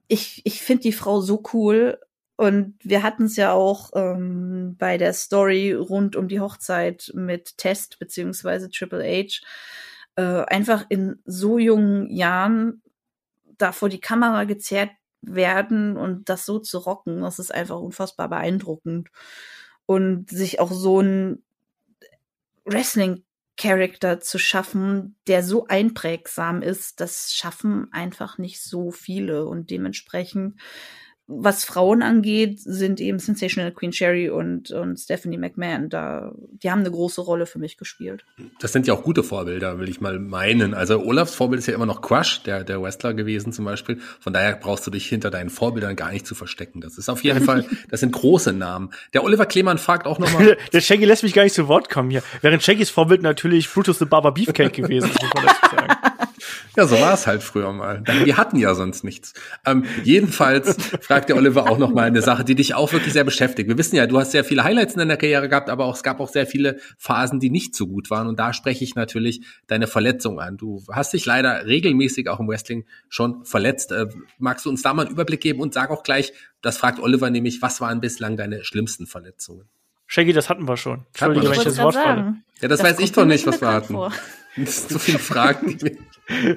Ich, 0.07 0.41
ich 0.45 0.61
finde 0.61 0.83
die 0.83 0.93
Frau 0.93 1.21
so 1.21 1.43
cool 1.53 1.99
und 2.35 2.75
wir 2.83 3.03
hatten 3.03 3.25
es 3.25 3.35
ja 3.35 3.51
auch 3.51 3.91
ähm, 3.93 4.75
bei 4.77 4.97
der 4.97 5.13
Story 5.13 5.73
rund 5.73 6.15
um 6.15 6.27
die 6.27 6.39
Hochzeit 6.39 7.11
mit 7.13 7.57
Test 7.57 7.99
beziehungsweise 7.99 8.69
Triple 8.69 9.03
H. 9.03 9.41
Äh, 10.15 10.45
einfach 10.45 10.85
in 10.89 11.21
so 11.25 11.57
jungen 11.57 12.09
Jahren 12.09 12.81
da 13.57 13.71
vor 13.71 13.89
die 13.89 14.01
Kamera 14.01 14.45
gezerrt 14.45 14.91
werden 15.21 15.95
und 15.95 16.29
das 16.29 16.45
so 16.45 16.59
zu 16.59 16.79
rocken, 16.79 17.21
das 17.21 17.39
ist 17.39 17.53
einfach 17.53 17.79
unfassbar 17.79 18.29
beeindruckend. 18.29 19.09
Und 19.85 20.29
sich 20.29 20.59
auch 20.59 20.71
so 20.71 21.01
ein 21.01 21.43
Wrestling-Charakter 22.65 24.19
zu 24.19 24.37
schaffen, 24.39 25.17
der 25.27 25.43
so 25.43 25.67
einprägsam 25.67 26.61
ist, 26.61 26.99
das 26.99 27.33
schaffen 27.33 27.87
einfach 27.91 28.37
nicht 28.37 28.61
so 28.63 28.91
viele. 28.91 29.45
Und 29.45 29.69
dementsprechend 29.69 30.59
was 31.39 31.65
Frauen 31.65 32.01
angeht, 32.01 32.59
sind 32.59 32.99
eben 32.99 33.19
Sensational 33.19 33.71
Queen 33.71 33.93
Sherry 33.93 34.29
und, 34.29 34.71
und 34.71 34.97
Stephanie 34.97 35.37
McMahon 35.37 35.89
da, 35.89 36.33
die 36.61 36.71
haben 36.71 36.79
eine 36.79 36.91
große 36.91 37.21
Rolle 37.21 37.45
für 37.45 37.59
mich 37.59 37.77
gespielt. 37.77 38.25
Das 38.59 38.71
sind 38.71 38.87
ja 38.87 38.93
auch 38.93 39.03
gute 39.03 39.23
Vorbilder, 39.23 39.79
will 39.79 39.89
ich 39.89 40.01
mal 40.01 40.19
meinen. 40.19 40.73
Also 40.73 40.99
Olafs 40.99 41.35
Vorbild 41.35 41.59
ist 41.59 41.67
ja 41.67 41.75
immer 41.75 41.85
noch 41.85 42.01
Crush, 42.01 42.43
der, 42.43 42.63
der 42.63 42.81
Wrestler 42.81 43.13
gewesen 43.13 43.53
zum 43.53 43.65
Beispiel. 43.65 43.99
Von 44.19 44.33
daher 44.33 44.55
brauchst 44.55 44.85
du 44.87 44.91
dich 44.91 45.07
hinter 45.07 45.31
deinen 45.31 45.49
Vorbildern 45.49 45.95
gar 45.95 46.11
nicht 46.11 46.25
zu 46.25 46.35
verstecken. 46.35 46.81
Das 46.81 46.97
ist 46.97 47.09
auf 47.09 47.23
jeden 47.23 47.43
Fall, 47.43 47.65
das 47.89 47.99
sind 47.99 48.11
große 48.11 48.53
Namen. 48.53 48.91
Der 49.13 49.23
Oliver 49.23 49.45
Klemann 49.45 49.77
fragt 49.77 50.07
auch 50.07 50.19
nochmal. 50.19 50.57
Der 50.73 50.81
Shaggy 50.81 51.05
lässt 51.05 51.23
mich 51.23 51.33
gar 51.33 51.43
nicht 51.43 51.55
zu 51.55 51.67
Wort 51.67 51.89
kommen 51.89 52.09
hier. 52.09 52.23
Während 52.41 52.63
Shaggys 52.63 52.89
Vorbild 52.89 53.21
natürlich 53.21 53.69
Brutus 53.69 53.99
the 53.99 54.05
Barber 54.05 54.31
Beefcake 54.31 54.73
gewesen 54.73 55.09
ist, 55.09 55.21
muss 55.21 55.33
man 55.33 55.45
dazu 55.45 55.75
sagen. 55.75 56.12
Ja, 56.75 56.87
so 56.87 56.99
war 56.99 57.13
es 57.13 57.27
halt 57.27 57.43
früher 57.43 57.71
mal. 57.71 58.03
Wir 58.23 58.37
hatten 58.37 58.57
ja 58.57 58.73
sonst 58.73 59.03
nichts. 59.03 59.33
Ähm, 59.65 59.85
jedenfalls 60.03 60.75
fragt 61.01 61.29
der 61.29 61.35
Oliver 61.35 61.69
auch 61.69 61.77
noch 61.77 61.93
mal 61.93 62.03
eine 62.03 62.21
Sache, 62.21 62.43
die 62.43 62.55
dich 62.55 62.73
auch 62.73 62.91
wirklich 62.93 63.13
sehr 63.13 63.23
beschäftigt. 63.23 63.69
Wir 63.69 63.77
wissen 63.77 63.95
ja, 63.95 64.07
du 64.07 64.19
hast 64.19 64.31
sehr 64.31 64.43
viele 64.43 64.63
Highlights 64.63 64.93
in 64.93 64.99
deiner 64.99 65.17
Karriere 65.17 65.49
gehabt, 65.49 65.69
aber 65.69 65.85
auch, 65.85 65.95
es 65.95 66.03
gab 66.03 66.19
auch 66.19 66.29
sehr 66.29 66.47
viele 66.47 66.79
Phasen, 66.97 67.39
die 67.39 67.51
nicht 67.51 67.75
so 67.75 67.85
gut 67.85 68.09
waren. 68.09 68.27
Und 68.27 68.39
da 68.39 68.53
spreche 68.53 68.83
ich 68.83 68.95
natürlich 68.95 69.45
deine 69.67 69.87
Verletzung 69.87 70.39
an. 70.39 70.57
Du 70.57 70.83
hast 70.91 71.13
dich 71.13 71.25
leider 71.25 71.65
regelmäßig 71.65 72.27
auch 72.29 72.39
im 72.39 72.47
Wrestling 72.47 72.85
schon 73.07 73.45
verletzt. 73.45 73.91
Äh, 73.91 74.07
magst 74.39 74.65
du 74.65 74.69
uns 74.69 74.81
da 74.81 74.93
mal 74.93 75.05
einen 75.05 75.11
Überblick 75.11 75.41
geben 75.41 75.61
und 75.61 75.73
sag 75.73 75.91
auch 75.91 76.03
gleich, 76.03 76.33
das 76.61 76.77
fragt 76.77 76.99
Oliver 76.99 77.29
nämlich, 77.29 77.61
was 77.61 77.81
waren 77.81 78.01
bislang 78.01 78.35
deine 78.35 78.63
schlimmsten 78.63 79.05
Verletzungen? 79.05 79.69
Shaggy, 80.07 80.33
das 80.33 80.49
hatten 80.49 80.67
wir 80.67 80.77
schon. 80.77 81.05
Entschuldige, 81.07 81.49
wenn 81.49 81.57
ich 81.57 81.63
das 81.63 81.77
Wort 81.77 81.95
falle. 81.95 82.35
Ja, 82.61 82.67
das, 82.67 82.83
weiß 82.83 82.99
ich 82.99 83.11
doch 83.11 83.25
nicht, 83.25 83.45
was 83.47 83.61
wir 83.61 83.67
hatten. 83.67 83.93
vor. 83.93 84.11
Das 84.57 84.77
sind 84.77 84.91
so 84.91 84.99
viele 84.99 85.19
Fragen. 85.19 85.77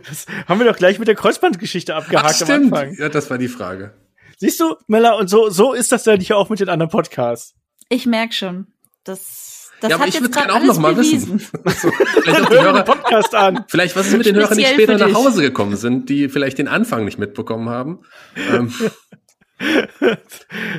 Das 0.08 0.26
haben 0.46 0.60
wir 0.60 0.66
doch 0.70 0.76
gleich 0.76 1.00
mit 1.00 1.08
der 1.08 1.16
Kreuzbandgeschichte 1.16 1.96
Ach, 1.96 2.04
abgehakt 2.04 2.40
am 2.40 2.46
stimmt. 2.46 2.72
Anfang. 2.72 2.94
Ja, 2.98 3.08
das 3.08 3.28
war 3.30 3.36
die 3.36 3.48
Frage. 3.48 3.94
Siehst 4.38 4.60
du, 4.60 4.76
Mella, 4.86 5.14
und 5.14 5.26
so, 5.28 5.50
so 5.50 5.72
ist 5.72 5.90
das 5.90 6.04
dann 6.04 6.20
hier 6.20 6.36
auch 6.36 6.48
mit 6.50 6.60
den 6.60 6.68
anderen 6.68 6.88
Podcasts. 6.88 7.52
Ich 7.88 8.06
merk 8.06 8.32
schon, 8.32 8.68
das, 9.02 9.72
das 9.80 9.90
ja, 9.90 9.96
aber 9.96 10.02
hat 10.04 10.08
ich 10.10 10.14
jetzt 10.14 10.22
würde 10.22 10.34
gerade 10.34 10.46
gerne 10.46 10.60
auch 10.60 10.62
alles 10.62 10.76
noch 10.76 10.82
mal 10.82 10.94
bewiesen. 10.94 11.40
wissen. 11.40 11.58
Also, 11.64 11.90
vielleicht 12.22 12.40
auch 12.42 12.48
die 12.48 12.54
Hörer, 12.54 12.82
Podcast 12.84 13.34
an. 13.34 13.64
vielleicht 13.66 13.96
was 13.96 14.06
ist 14.06 14.16
mit 14.16 14.26
den 14.26 14.36
Hörern, 14.36 14.56
die 14.56 14.64
später 14.64 14.98
nach. 14.98 15.12
Hause 15.12 15.42
gekommen 15.42 15.76
sind, 15.76 16.08
die 16.08 16.28
vielleicht 16.28 16.58
den 16.58 16.68
Anfang 16.68 17.04
nicht 17.04 17.18
mitbekommen 17.18 17.68
haben. 17.68 17.98
Ähm, 18.36 18.72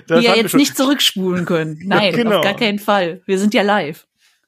Das 0.07 0.19
Die 0.19 0.25
ja 0.25 0.35
jetzt 0.35 0.51
schon. 0.51 0.59
nicht 0.59 0.77
zurückspulen 0.77 1.45
können. 1.45 1.79
Nein, 1.83 2.13
genau. 2.13 2.37
auf 2.37 2.43
gar 2.43 2.55
keinen 2.55 2.79
Fall. 2.79 3.21
Wir 3.25 3.37
sind 3.37 3.53
ja 3.53 3.63
live. 3.63 4.06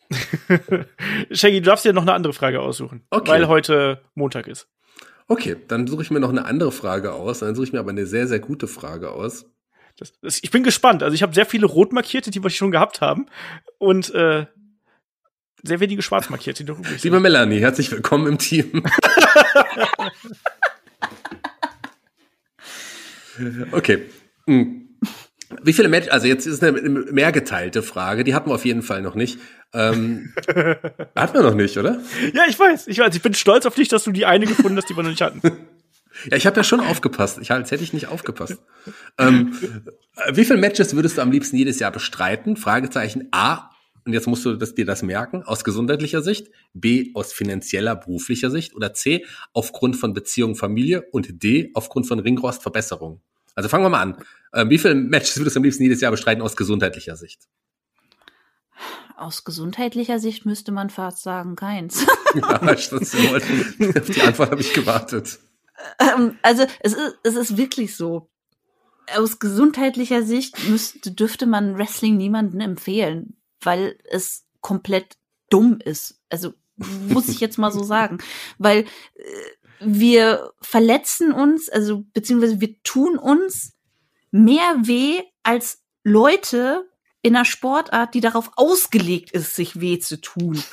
Shaggy, 1.31 1.61
du 1.61 1.69
darfst 1.69 1.85
dir 1.85 1.93
noch 1.93 2.01
eine 2.01 2.13
andere 2.13 2.33
Frage 2.33 2.61
aussuchen. 2.61 3.03
Okay. 3.09 3.31
Weil 3.31 3.47
heute 3.47 4.01
Montag 4.15 4.47
ist. 4.47 4.67
okay, 5.27 5.55
dann 5.67 5.85
suche 5.87 6.01
ich 6.01 6.11
mir 6.11 6.19
noch 6.19 6.29
eine 6.29 6.45
andere 6.45 6.71
Frage 6.71 7.13
aus. 7.13 7.39
Dann 7.39 7.55
suche 7.55 7.65
ich 7.65 7.73
mir 7.73 7.79
aber 7.79 7.91
eine 7.91 8.05
sehr, 8.05 8.27
sehr 8.27 8.39
gute 8.39 8.67
Frage 8.67 9.11
aus. 9.11 9.45
Das, 9.97 10.13
das, 10.21 10.39
ich 10.41 10.51
bin 10.51 10.63
gespannt. 10.63 11.03
Also 11.03 11.13
ich 11.13 11.21
habe 11.23 11.33
sehr 11.33 11.45
viele 11.45 11.65
rot 11.65 11.93
markierte, 11.93 12.31
die 12.31 12.41
wir 12.43 12.49
schon 12.49 12.71
gehabt 12.71 13.01
haben. 13.01 13.27
Und 13.77 14.13
äh, 14.15 14.47
sehr 15.61 15.79
wenige 15.79 16.01
schwarz 16.01 16.29
markiert, 16.29 16.57
die. 16.59 16.65
Liebe 17.03 17.19
Melanie, 17.19 17.59
herzlich 17.59 17.91
willkommen 17.91 18.27
im 18.27 18.37
Team. 18.37 18.83
okay. 23.71 24.09
Hm. 24.47 24.88
Wie 25.63 25.73
viele 25.73 25.89
Matches, 25.89 26.09
also 26.11 26.27
jetzt 26.27 26.45
ist 26.45 26.63
eine 26.63 26.79
mehr 26.79 27.31
geteilte 27.31 27.81
Frage, 27.81 28.23
die 28.23 28.35
hatten 28.35 28.49
wir 28.49 28.55
auf 28.55 28.65
jeden 28.65 28.83
Fall 28.83 29.01
noch 29.01 29.15
nicht. 29.15 29.39
Ähm, 29.73 30.33
hatten 31.15 31.33
wir 31.33 31.41
noch 31.41 31.55
nicht, 31.55 31.77
oder? 31.77 31.99
Ja, 32.33 32.43
ich 32.47 32.59
weiß, 32.59 32.87
ich 32.87 32.99
weiß. 32.99 33.15
Ich 33.15 33.21
bin 33.21 33.33
stolz 33.33 33.65
auf 33.65 33.75
dich, 33.75 33.87
dass 33.87 34.03
du 34.03 34.11
die 34.11 34.25
eine 34.25 34.45
gefunden 34.45 34.77
hast, 34.77 34.89
die 34.89 34.95
wir 34.95 35.03
noch 35.03 35.09
nicht 35.09 35.21
hatten. 35.21 35.41
Ja, 36.29 36.35
ich 36.35 36.45
habe 36.45 36.57
ja 36.57 36.65
schon 36.65 36.81
aufgepasst. 36.81 37.37
Ich, 37.39 37.49
als 37.49 37.71
hätte 37.71 37.83
ich 37.83 37.93
nicht 37.93 38.07
aufgepasst. 38.07 38.57
ähm, 39.17 39.57
wie 40.33 40.43
viele 40.43 40.59
Matches 40.59 40.93
würdest 40.93 41.17
du 41.17 41.21
am 41.21 41.31
liebsten 41.31 41.55
jedes 41.55 41.79
Jahr 41.79 41.91
bestreiten? 41.91 42.57
Fragezeichen 42.57 43.29
A. 43.31 43.69
Und 44.05 44.11
jetzt 44.11 44.27
musst 44.27 44.43
du 44.43 44.55
das, 44.55 44.75
dir 44.75 44.85
das 44.85 45.01
merken, 45.01 45.43
aus 45.43 45.63
gesundheitlicher 45.63 46.21
Sicht, 46.21 46.47
B, 46.73 47.11
aus 47.13 47.31
finanzieller, 47.31 47.95
beruflicher 47.95 48.49
Sicht 48.49 48.75
oder 48.75 48.93
C, 48.93 49.25
aufgrund 49.53 49.95
von 49.95 50.13
Beziehung, 50.13 50.55
Familie 50.55 51.03
und 51.11 51.41
D, 51.43 51.71
aufgrund 51.73 52.07
von 52.07 52.19
Ringrostverbesserung. 52.19 53.21
Also 53.55 53.69
fangen 53.69 53.85
wir 53.85 53.89
mal 53.89 54.01
an. 54.01 54.17
Ähm, 54.53 54.69
wie 54.69 54.77
viele 54.77 54.95
Matches 54.95 55.37
würdest 55.37 55.55
du 55.55 55.59
am 55.59 55.63
liebsten 55.63 55.83
jedes 55.83 56.01
Jahr 56.01 56.11
bestreiten 56.11 56.41
aus 56.41 56.55
gesundheitlicher 56.55 57.15
Sicht? 57.15 57.47
Aus 59.15 59.43
gesundheitlicher 59.43 60.19
Sicht 60.19 60.45
müsste 60.45 60.71
man 60.71 60.89
fast 60.89 61.23
sagen, 61.23 61.55
keins. 61.55 62.05
ja, 62.35 62.57
das, 62.59 62.91
auf 62.91 64.09
die 64.09 64.21
Antwort 64.21 64.51
habe 64.51 64.61
ich 64.61 64.73
gewartet. 64.73 65.39
Ähm, 65.99 66.37
also 66.41 66.65
es 66.79 66.93
ist, 66.93 67.17
es 67.23 67.35
ist 67.35 67.57
wirklich 67.57 67.95
so. 67.95 68.29
Aus 69.15 69.39
gesundheitlicher 69.39 70.21
Sicht 70.21 70.69
müsste, 70.69 71.11
dürfte 71.11 71.47
man 71.47 71.77
Wrestling 71.77 72.17
niemanden 72.17 72.61
empfehlen, 72.61 73.37
weil 73.61 73.97
es 74.03 74.45
komplett 74.61 75.17
dumm 75.49 75.79
ist. 75.83 76.21
Also 76.29 76.53
muss 76.77 77.27
ich 77.27 77.39
jetzt 77.39 77.57
mal 77.57 77.71
so 77.71 77.83
sagen. 77.83 78.19
Weil 78.57 78.85
äh, 79.15 79.23
wir 79.79 80.51
verletzen 80.61 81.31
uns, 81.31 81.69
also 81.69 82.03
beziehungsweise 82.13 82.61
wir 82.61 82.81
tun 82.83 83.17
uns 83.17 83.73
mehr 84.31 84.75
weh 84.81 85.21
als 85.43 85.83
Leute 86.03 86.89
in 87.21 87.35
einer 87.35 87.45
Sportart, 87.45 88.13
die 88.13 88.21
darauf 88.21 88.51
ausgelegt 88.55 89.31
ist, 89.31 89.55
sich 89.55 89.81
weh 89.81 89.99
zu 89.99 90.21
tun. 90.21 90.63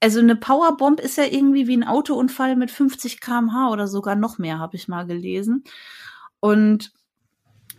Also 0.00 0.18
eine 0.20 0.36
Powerbomb 0.36 0.98
ist 0.98 1.18
ja 1.18 1.24
irgendwie 1.24 1.66
wie 1.66 1.76
ein 1.76 1.84
Autounfall 1.84 2.56
mit 2.56 2.70
50 2.70 3.20
kmh 3.20 3.70
oder 3.70 3.86
sogar 3.86 4.16
noch 4.16 4.38
mehr, 4.38 4.58
habe 4.58 4.76
ich 4.76 4.88
mal 4.88 5.06
gelesen. 5.06 5.64
Und 6.40 6.92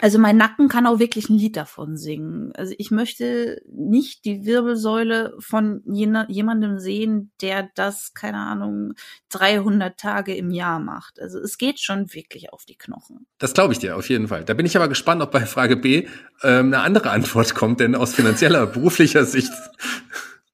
also 0.02 0.18
mein 0.18 0.36
Nacken 0.36 0.68
kann 0.68 0.88
auch 0.88 0.97
wirklich 0.97 1.30
ein 1.30 1.38
Lied 1.38 1.56
davon 1.56 1.95
singen. 1.95 2.52
Also 2.56 2.74
ich 2.80 2.89
möchte 2.89 3.62
nicht 3.72 4.26
die 4.26 4.45
Wirbelsäule 4.45 5.36
von 5.38 5.84
jemandem 5.86 6.80
sehen, 6.80 7.32
der 7.39 7.70
das, 7.76 8.16
keine 8.16 8.39
Ahnung, 8.39 8.93
300 9.30 9.99
Tage 9.99 10.36
im 10.36 10.49
Jahr 10.49 10.80
macht. 10.80 11.22
Also 11.22 11.38
es 11.38 11.60
geht 11.60 11.80
schon 11.80 12.12
wirklich 12.16 12.52
auf 12.52 12.66
die 12.66 12.78
Knochen. 12.78 13.28
Das 13.38 13.54
glaube 13.54 13.74
ich 13.74 13.80
dir 13.80 13.95
auf 13.95 14.10
jeden 14.10 14.28
Fall. 14.28 14.43
Da 14.43 14.56
bin 14.56 14.66
ich 14.66 14.76
aber 14.76 14.88
gespannt, 14.88 15.22
ob 15.22 15.30
bei 15.30 15.45
Frage 15.45 15.78
B 15.78 16.08
ähm, 16.41 16.74
eine 16.74 16.80
andere 16.80 17.12
Antwort 17.12 17.54
kommt, 17.54 17.80
denn 17.80 17.93
aus 17.93 18.16
finanzieller, 18.16 18.66
beruflicher 18.66 19.26
Sicht. 19.26 19.52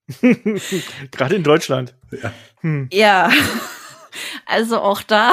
Gerade 1.11 1.35
in 1.35 1.43
Deutschland. 1.43 1.95
Ja. 2.11 2.33
Hm. 2.61 2.89
ja. 2.91 3.31
Also 4.47 4.79
auch 4.79 5.03
da 5.03 5.31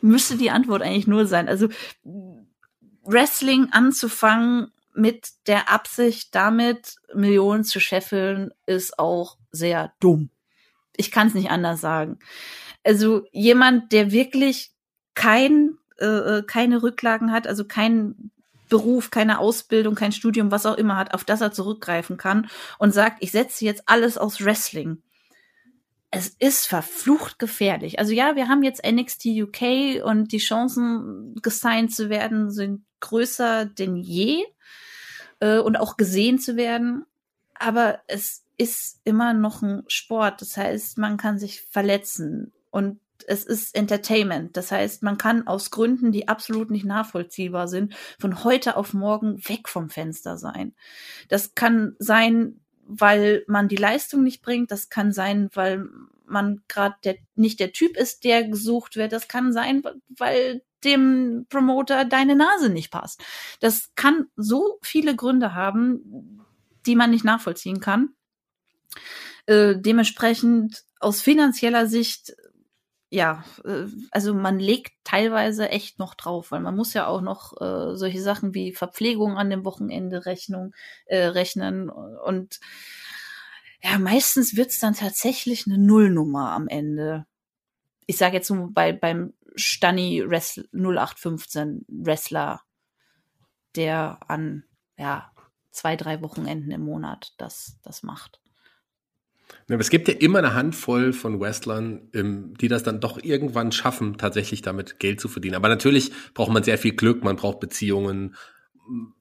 müsste 0.00 0.38
die 0.38 0.50
Antwort 0.50 0.80
eigentlich 0.80 1.06
nur 1.06 1.26
sein. 1.26 1.48
Also 1.48 1.68
Wrestling 3.08 3.68
anzufangen 3.72 4.72
mit 4.94 5.28
der 5.46 5.70
Absicht, 5.70 6.34
damit 6.34 6.96
Millionen 7.14 7.64
zu 7.64 7.80
scheffeln, 7.80 8.50
ist 8.66 8.98
auch 8.98 9.36
sehr 9.50 9.92
dumm. 10.00 10.30
Ich 10.96 11.10
kann 11.10 11.28
es 11.28 11.34
nicht 11.34 11.50
anders 11.50 11.80
sagen. 11.80 12.18
Also 12.84 13.24
jemand, 13.32 13.92
der 13.92 14.10
wirklich 14.12 14.72
kein, 15.14 15.78
äh, 15.98 16.06
äh, 16.06 16.42
keine 16.42 16.82
Rücklagen 16.82 17.32
hat, 17.32 17.46
also 17.46 17.64
keinen 17.64 18.30
Beruf, 18.68 19.10
keine 19.10 19.38
Ausbildung, 19.38 19.94
kein 19.94 20.12
Studium, 20.12 20.50
was 20.50 20.66
auch 20.66 20.76
immer 20.76 20.96
hat, 20.96 21.14
auf 21.14 21.24
das 21.24 21.40
er 21.40 21.52
zurückgreifen 21.52 22.16
kann 22.16 22.48
und 22.78 22.92
sagt, 22.92 23.18
ich 23.20 23.30
setze 23.30 23.64
jetzt 23.64 23.84
alles 23.86 24.18
aus 24.18 24.44
Wrestling 24.44 25.02
es 26.10 26.28
ist 26.38 26.66
verflucht 26.66 27.38
gefährlich. 27.38 27.98
Also 27.98 28.12
ja, 28.12 28.34
wir 28.34 28.48
haben 28.48 28.62
jetzt 28.62 28.84
NXT 28.86 29.26
UK 29.26 30.02
und 30.04 30.32
die 30.32 30.38
Chancen, 30.38 31.34
gesigned 31.42 31.94
zu 31.94 32.08
werden, 32.08 32.50
sind 32.50 32.84
größer 33.00 33.66
denn 33.66 33.96
je 33.96 34.44
äh, 35.40 35.58
und 35.58 35.76
auch 35.76 35.96
gesehen 35.96 36.38
zu 36.38 36.56
werden. 36.56 37.04
Aber 37.54 38.00
es 38.06 38.44
ist 38.56 39.00
immer 39.04 39.32
noch 39.32 39.62
ein 39.62 39.84
Sport. 39.88 40.42
Das 40.42 40.56
heißt, 40.56 40.98
man 40.98 41.16
kann 41.16 41.38
sich 41.38 41.62
verletzen 41.62 42.52
und 42.70 43.00
es 43.26 43.44
ist 43.44 43.74
Entertainment. 43.74 44.56
Das 44.56 44.72
heißt, 44.72 45.02
man 45.02 45.18
kann 45.18 45.46
aus 45.46 45.70
Gründen, 45.70 46.12
die 46.12 46.28
absolut 46.28 46.70
nicht 46.70 46.84
nachvollziehbar 46.84 47.68
sind, 47.68 47.94
von 48.18 48.44
heute 48.44 48.76
auf 48.76 48.94
morgen 48.94 49.38
weg 49.48 49.68
vom 49.68 49.90
Fenster 49.90 50.38
sein. 50.38 50.74
Das 51.28 51.54
kann 51.54 51.94
sein, 51.98 52.60
weil 52.84 53.44
man 53.46 53.68
die 53.68 53.76
Leistung 53.76 54.22
nicht 54.22 54.42
bringt. 54.42 54.70
Das 54.70 54.88
kann 54.88 55.12
sein, 55.12 55.50
weil 55.52 55.88
man 56.26 56.62
gerade 56.68 57.18
nicht 57.34 57.60
der 57.60 57.72
Typ 57.72 57.96
ist, 57.96 58.24
der 58.24 58.44
gesucht 58.44 58.96
wird. 58.96 59.12
Das 59.12 59.28
kann 59.28 59.52
sein, 59.52 59.82
weil 60.08 60.62
dem 60.84 61.46
Promoter 61.48 62.04
deine 62.04 62.36
Nase 62.36 62.68
nicht 62.68 62.90
passt. 62.90 63.22
Das 63.60 63.92
kann 63.94 64.26
so 64.36 64.78
viele 64.82 65.16
Gründe 65.16 65.54
haben, 65.54 66.44
die 66.86 66.96
man 66.96 67.10
nicht 67.10 67.24
nachvollziehen 67.24 67.80
kann. 67.80 68.10
Äh, 69.46 69.76
dementsprechend 69.78 70.84
aus 71.00 71.20
finanzieller 71.20 71.86
Sicht 71.86 72.34
ja, 73.10 73.44
äh, 73.64 73.86
also 74.10 74.34
man 74.34 74.58
legt 74.58 74.92
teilweise 75.04 75.70
echt 75.70 75.98
noch 75.98 76.14
drauf, 76.14 76.50
weil 76.50 76.60
man 76.60 76.76
muss 76.76 76.92
ja 76.94 77.06
auch 77.06 77.20
noch 77.20 77.58
äh, 77.60 77.96
solche 77.96 78.20
Sachen 78.20 78.54
wie 78.54 78.74
Verpflegung 78.74 79.38
an 79.38 79.50
dem 79.50 79.64
Wochenende 79.64 80.26
Rechnung, 80.26 80.74
äh, 81.06 81.24
rechnen 81.24 81.88
und 81.88 82.60
ja, 83.82 83.98
meistens 83.98 84.56
wird's 84.56 84.80
dann 84.80 84.94
tatsächlich 84.94 85.66
eine 85.66 85.78
Nullnummer 85.78 86.50
am 86.50 86.68
Ende. 86.68 87.26
Ich 88.08 88.16
sage 88.16 88.36
jetzt 88.36 88.50
nur 88.50 88.72
bei 88.72 88.92
beim 88.92 89.34
Stani 89.54 90.24
0815 90.24 91.84
Wrestler, 91.88 92.62
der 93.76 94.18
an 94.28 94.64
ja 94.96 95.30
zwei 95.70 95.94
drei 95.94 96.22
Wochenenden 96.22 96.70
im 96.70 96.80
Monat 96.80 97.34
das 97.36 97.78
das 97.82 98.02
macht. 98.02 98.40
Aber 99.68 99.80
es 99.80 99.90
gibt 99.90 100.08
ja 100.08 100.14
immer 100.14 100.38
eine 100.38 100.54
Handvoll 100.54 101.12
von 101.12 101.38
Wrestlern, 101.38 102.08
ähm, 102.14 102.54
die 102.58 102.68
das 102.68 102.82
dann 102.82 103.00
doch 103.00 103.22
irgendwann 103.22 103.72
schaffen, 103.72 104.16
tatsächlich 104.16 104.62
damit 104.62 104.98
Geld 104.98 105.20
zu 105.20 105.28
verdienen. 105.28 105.56
Aber 105.56 105.68
natürlich 105.68 106.10
braucht 106.32 106.52
man 106.52 106.62
sehr 106.62 106.78
viel 106.78 106.94
Glück, 106.94 107.22
man 107.22 107.36
braucht 107.36 107.60
Beziehungen, 107.60 108.34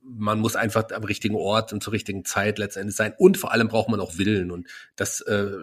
man 0.04 0.40
muss 0.40 0.56
einfach 0.56 0.90
am 0.92 1.04
richtigen 1.04 1.36
Ort 1.36 1.74
und 1.74 1.84
zur 1.84 1.94
richtigen 1.94 2.24
Zeit 2.26 2.58
letztendlich 2.58 2.96
sein. 2.96 3.14
Und 3.18 3.38
vor 3.38 3.52
allem 3.52 3.68
braucht 3.68 3.90
man 3.90 4.00
auch 4.00 4.18
Willen. 4.18 4.52
Und 4.52 4.68
das 4.96 5.22
äh, 5.22 5.58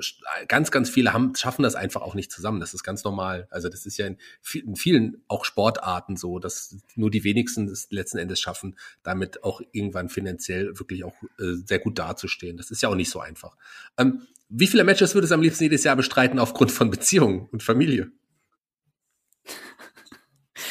ganz, 0.49 0.71
ganz 0.71 0.91
viele 0.91 1.13
haben, 1.13 1.35
schaffen 1.35 1.63
das 1.63 1.75
einfach 1.75 2.03
auch 2.03 2.15
nicht 2.15 2.31
zusammen. 2.31 2.61
Das 2.61 2.75
ist 2.75 2.83
ganz 2.83 3.05
normal. 3.05 3.49
Also 3.51 3.69
das 3.69 3.87
ist 3.87 3.97
ja 3.97 4.07
in, 4.07 4.19
in 4.53 4.77
vielen 4.77 5.23
auch 5.29 5.45
Sportarten 5.45 6.17
so, 6.17 6.39
dass 6.39 6.77
nur 6.95 7.11
die 7.11 7.25
wenigsten 7.25 7.69
es 7.69 7.89
letzten 7.91 8.19
Endes 8.19 8.41
schaffen, 8.41 8.77
damit 9.03 9.43
auch 9.43 9.61
irgendwann 9.73 10.09
finanziell 10.09 10.79
wirklich 10.79 11.05
auch 11.05 11.15
äh, 11.39 11.55
sehr 11.65 11.79
gut 11.79 11.99
dazustehen. 11.99 12.57
Das 12.57 12.71
ist 12.71 12.83
ja 12.83 12.89
auch 12.91 12.97
nicht 12.97 13.11
so 13.11 13.21
einfach. 13.21 13.57
Ähm, 13.97 14.27
wie 14.49 14.67
viele 14.67 14.85
Matches 14.85 15.15
würdest 15.15 15.31
du 15.31 15.35
am 15.35 15.43
liebsten 15.43 15.65
jedes 15.65 15.85
Jahr 15.85 15.97
bestreiten 15.97 16.39
aufgrund 16.39 16.71
von 16.71 16.91
Beziehungen 16.91 17.49
und 17.51 17.63
Familie? 17.63 18.13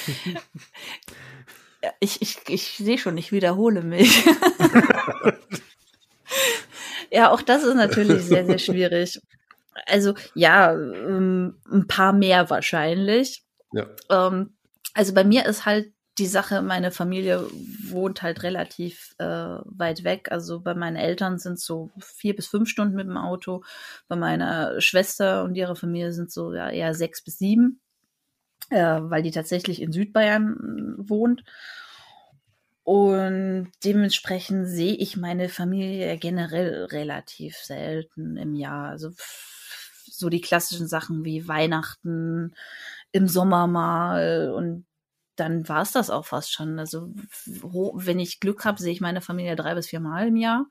ich, 1.99 2.21
ich, 2.21 2.37
ich 2.47 2.77
sehe 2.77 2.97
schon, 2.97 3.17
ich 3.17 3.31
wiederhole 3.31 3.81
mich. 3.81 4.25
ja, 7.11 7.31
auch 7.31 7.41
das 7.41 7.63
ist 7.63 7.75
natürlich 7.75 8.23
sehr, 8.23 8.45
sehr 8.45 8.57
schwierig. 8.59 9.19
Also 9.85 10.13
ja, 10.35 10.73
ähm, 10.73 11.57
ein 11.71 11.87
paar 11.87 12.13
mehr 12.13 12.49
wahrscheinlich. 12.49 13.43
Ja. 13.71 13.87
Ähm, 14.09 14.55
also 14.93 15.13
bei 15.13 15.23
mir 15.23 15.45
ist 15.45 15.65
halt 15.65 15.91
die 16.19 16.27
Sache, 16.27 16.61
meine 16.61 16.91
Familie 16.91 17.47
wohnt 17.89 18.21
halt 18.21 18.43
relativ 18.43 19.15
äh, 19.17 19.25
weit 19.25 20.03
weg. 20.03 20.31
Also 20.31 20.61
bei 20.61 20.75
meinen 20.75 20.95
Eltern 20.95 21.39
sind 21.39 21.59
so 21.59 21.89
vier 21.99 22.35
bis 22.35 22.47
fünf 22.47 22.69
Stunden 22.69 22.95
mit 22.95 23.07
dem 23.07 23.17
Auto. 23.17 23.63
Bei 24.07 24.15
meiner 24.15 24.79
Schwester 24.79 25.43
und 25.43 25.55
ihrer 25.55 25.75
Familie 25.75 26.13
sind 26.13 26.31
so 26.31 26.53
ja, 26.53 26.69
eher 26.69 26.93
sechs 26.93 27.23
bis 27.23 27.39
sieben 27.39 27.81
äh, 28.73 29.09
weil 29.09 29.23
die 29.23 29.31
tatsächlich 29.31 29.81
in 29.81 29.91
Südbayern 29.91 30.97
äh, 30.99 31.09
wohnt. 31.09 31.43
Und 32.83 33.71
dementsprechend 33.85 34.67
sehe 34.67 34.95
ich 34.95 35.15
meine 35.15 35.47
Familie 35.47 36.17
generell 36.17 36.85
relativ 36.85 37.55
selten 37.55 38.35
im 38.35 38.55
Jahr. 38.55 38.89
Also 38.89 39.11
so 40.05 40.29
die 40.29 40.41
klassischen 40.41 40.87
Sachen 40.87 41.23
wie 41.23 41.47
Weihnachten, 41.47 42.53
im 43.13 43.27
Sommer 43.27 43.67
mal 43.67 44.51
und 44.51 44.85
dann 45.35 45.67
war 45.67 45.81
es 45.81 45.91
das 45.91 46.09
auch 46.09 46.25
fast 46.25 46.51
schon. 46.51 46.79
Also 46.79 47.13
wenn 47.45 48.19
ich 48.19 48.39
Glück 48.39 48.65
habe, 48.65 48.81
sehe 48.81 48.91
ich 48.91 49.01
meine 49.01 49.21
Familie 49.21 49.55
drei 49.55 49.75
bis 49.75 49.87
vier 49.87 49.99
Mal 49.99 50.27
im 50.27 50.35
Jahr. 50.35 50.67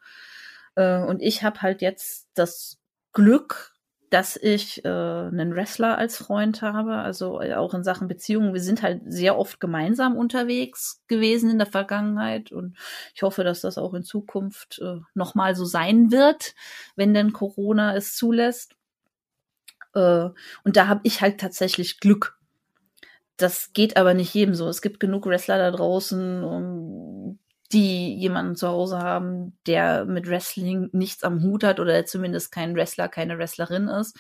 Äh, 0.75 0.99
und 0.99 1.21
ich 1.21 1.43
habe 1.43 1.63
halt 1.63 1.83
jetzt 1.83 2.29
das 2.35 2.79
Glück, 3.13 3.72
dass 4.13 4.37
ich 4.37 4.85
äh, 4.85 4.89
einen 4.89 5.55
Wrestler 5.55 5.97
als 5.97 6.19
Freund 6.19 6.61
habe, 6.61 6.97
also 6.97 7.41
äh, 7.41 7.55
auch 7.55 7.73
in 7.73 7.83
Sachen 7.83 8.09
Beziehungen. 8.09 8.53
Wir 8.53 8.61
sind 8.61 8.83
halt 8.83 9.01
sehr 9.07 9.39
oft 9.39 9.59
gemeinsam 9.59 10.19
unterwegs 10.19 11.03
gewesen 11.09 11.49
in 11.49 11.57
der 11.57 11.67
Vergangenheit 11.67 12.53
und 12.53 12.77
ich 13.15 13.23
hoffe, 13.23 13.43
dass 13.43 13.63
das 13.63 13.79
auch 13.79 13.95
in 13.95 14.03
Zukunft 14.03 14.81
äh, 14.81 15.01
nochmal 15.15 15.57
so 15.57 15.65
sein 15.65 16.13
wird, 16.13 16.55
wenn 16.95 17.15
denn 17.15 17.33
Corona 17.33 17.97
es 17.97 18.15
zulässt. 18.15 18.75
Äh, 19.95 20.29
und 20.65 20.77
da 20.77 20.89
habe 20.89 21.01
ich 21.05 21.23
halt 21.23 21.41
tatsächlich 21.41 21.99
Glück. 21.99 22.39
Das 23.39 23.73
geht 23.73 23.97
aber 23.97 24.13
nicht 24.13 24.35
jedem 24.35 24.55
so. 24.55 24.69
Es 24.69 24.83
gibt 24.83 25.01
genug 25.01 25.25
Wrestler 25.25 25.57
da 25.57 25.71
draußen, 25.71 26.45
um, 26.45 27.39
die 27.73 28.15
jemanden 28.17 28.57
zu 28.57 28.69
Hause 28.69 28.99
haben, 28.99 29.57
der 29.67 30.05
mit 30.05 30.29
Wrestling 30.29 30.89
nichts 30.93 31.25
am 31.25 31.43
Hut 31.43 31.65
hat 31.65 31.81
oder 31.81 32.05
zumindest 32.07 32.53
kein 32.53 32.75
Wrestler, 32.75 33.09
keine 33.09 33.39
Wrestlerin 33.39 33.89
ist. 33.89 34.17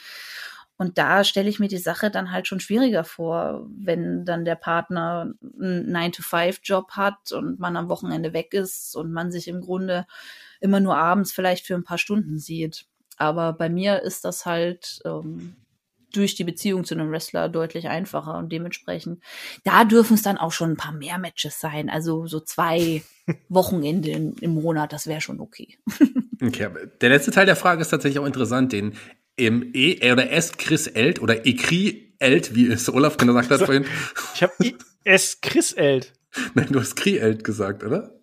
Und 0.78 0.98
da 0.98 1.22
stelle 1.22 1.48
ich 1.48 1.60
mir 1.60 1.68
die 1.68 1.78
Sache 1.78 2.10
dann 2.10 2.32
halt 2.32 2.48
schon 2.48 2.58
schwieriger 2.58 3.04
vor, 3.04 3.66
wenn 3.70 4.24
dann 4.24 4.44
der 4.44 4.56
Partner 4.56 5.32
einen 5.60 5.94
9-to-5-Job 5.94 6.92
hat 6.92 7.30
und 7.30 7.60
man 7.60 7.76
am 7.76 7.88
Wochenende 7.88 8.32
weg 8.32 8.52
ist 8.54 8.96
und 8.96 9.12
man 9.12 9.30
sich 9.30 9.48
im 9.48 9.60
Grunde 9.60 10.06
immer 10.60 10.80
nur 10.80 10.96
abends 10.96 11.32
vielleicht 11.32 11.66
für 11.66 11.74
ein 11.74 11.84
paar 11.84 11.98
Stunden 11.98 12.38
sieht. 12.38 12.86
Aber 13.16 13.52
bei 13.52 13.68
mir 13.68 14.02
ist 14.02 14.24
das 14.24 14.46
halt 14.46 15.00
ähm, 15.04 15.54
durch 16.12 16.34
die 16.34 16.44
Beziehung 16.44 16.84
zu 16.84 16.94
einem 16.94 17.10
Wrestler 17.10 17.48
deutlich 17.48 17.88
einfacher 17.88 18.38
und 18.38 18.52
dementsprechend, 18.52 19.22
da 19.64 19.84
dürfen 19.84 20.14
es 20.14 20.22
dann 20.22 20.38
auch 20.38 20.52
schon 20.52 20.72
ein 20.72 20.76
paar 20.76 20.92
mehr 20.92 21.18
Matches 21.18 21.58
sein. 21.58 21.90
Also 21.90 22.26
so 22.26 22.40
zwei 22.40 23.02
Wochenende 23.48 24.10
im 24.10 24.54
Monat, 24.54 24.92
das 24.92 25.06
wäre 25.06 25.20
schon 25.20 25.40
okay. 25.40 25.78
okay, 26.42 26.68
der 27.00 27.08
letzte 27.08 27.30
Teil 27.30 27.46
der 27.46 27.56
Frage 27.56 27.82
ist 27.82 27.88
tatsächlich 27.88 28.18
auch 28.18 28.26
interessant, 28.26 28.72
den 28.72 28.94
im 29.36 29.70
E 29.74 30.12
oder 30.12 30.30
S 30.30 30.52
Chris 30.56 30.86
Elt 30.86 31.20
oder 31.20 31.46
Ekri 31.46 32.14
Elt, 32.18 32.54
wie 32.54 32.68
es 32.68 32.92
Olaf 32.92 33.16
genau 33.16 33.32
gesagt 33.32 33.50
hat 33.50 33.62
vorhin. 33.62 33.86
Ich 34.34 34.42
habe 34.42 34.52
S 35.04 35.40
Chris 35.40 35.72
Elt. 35.72 36.12
Nein, 36.54 36.68
du 36.70 36.80
hast 36.80 36.94
Kri 36.96 37.18
Elt 37.18 37.44
gesagt, 37.44 37.84
oder? 37.84 38.21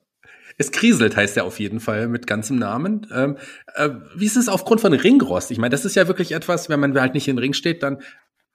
Es 0.59 0.73
kriselt 0.73 1.15
heißt 1.15 1.37
er 1.37 1.45
auf 1.45 1.57
jeden 1.59 1.79
Fall 1.79 2.09
mit 2.09 2.27
ganzem 2.27 2.57
Namen. 2.57 3.07
Ähm, 3.13 3.37
äh, 3.75 3.89
wie 4.13 4.25
ist 4.25 4.35
es 4.35 4.49
aufgrund 4.49 4.81
von 4.81 4.91
Ringrost? 4.91 5.51
Ich 5.51 5.57
meine, 5.57 5.71
das 5.71 5.85
ist 5.85 5.95
ja 5.95 6.07
wirklich 6.09 6.33
etwas, 6.33 6.67
wenn 6.67 6.81
man 6.81 6.99
halt 6.99 7.13
nicht 7.13 7.29
in 7.29 7.37
den 7.37 7.39
Ring 7.39 7.53
steht, 7.53 7.81
dann 7.81 8.01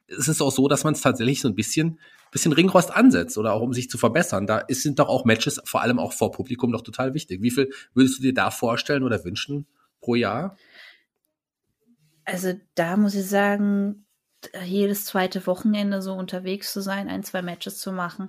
ist 0.06 0.28
es 0.28 0.42
auch 0.42 0.52
so, 0.52 0.68
dass 0.68 0.84
man 0.84 0.92
es 0.92 1.00
tatsächlich 1.00 1.40
so 1.40 1.48
ein 1.48 1.54
bisschen, 1.54 1.98
bisschen 2.30 2.52
Ringrost 2.52 2.94
ansetzt 2.94 3.38
oder 3.38 3.54
auch 3.54 3.62
um 3.62 3.72
sich 3.72 3.88
zu 3.88 3.96
verbessern. 3.96 4.46
Da 4.46 4.58
ist, 4.58 4.82
sind 4.82 4.98
doch 4.98 5.08
auch 5.08 5.24
Matches, 5.24 5.62
vor 5.64 5.80
allem 5.80 5.98
auch 5.98 6.12
vor 6.12 6.30
Publikum, 6.30 6.72
doch 6.72 6.82
total 6.82 7.14
wichtig. 7.14 7.40
Wie 7.40 7.50
viel 7.50 7.70
würdest 7.94 8.18
du 8.18 8.22
dir 8.22 8.34
da 8.34 8.50
vorstellen 8.50 9.02
oder 9.02 9.24
wünschen 9.24 9.66
pro 10.02 10.14
Jahr? 10.14 10.58
Also 12.26 12.52
da 12.74 12.98
muss 12.98 13.14
ich 13.14 13.26
sagen, 13.26 14.04
jedes 14.62 15.06
zweite 15.06 15.46
Wochenende 15.46 16.02
so 16.02 16.12
unterwegs 16.12 16.70
zu 16.70 16.82
sein, 16.82 17.08
ein, 17.08 17.22
zwei 17.22 17.40
Matches 17.40 17.78
zu 17.78 17.92
machen, 17.92 18.28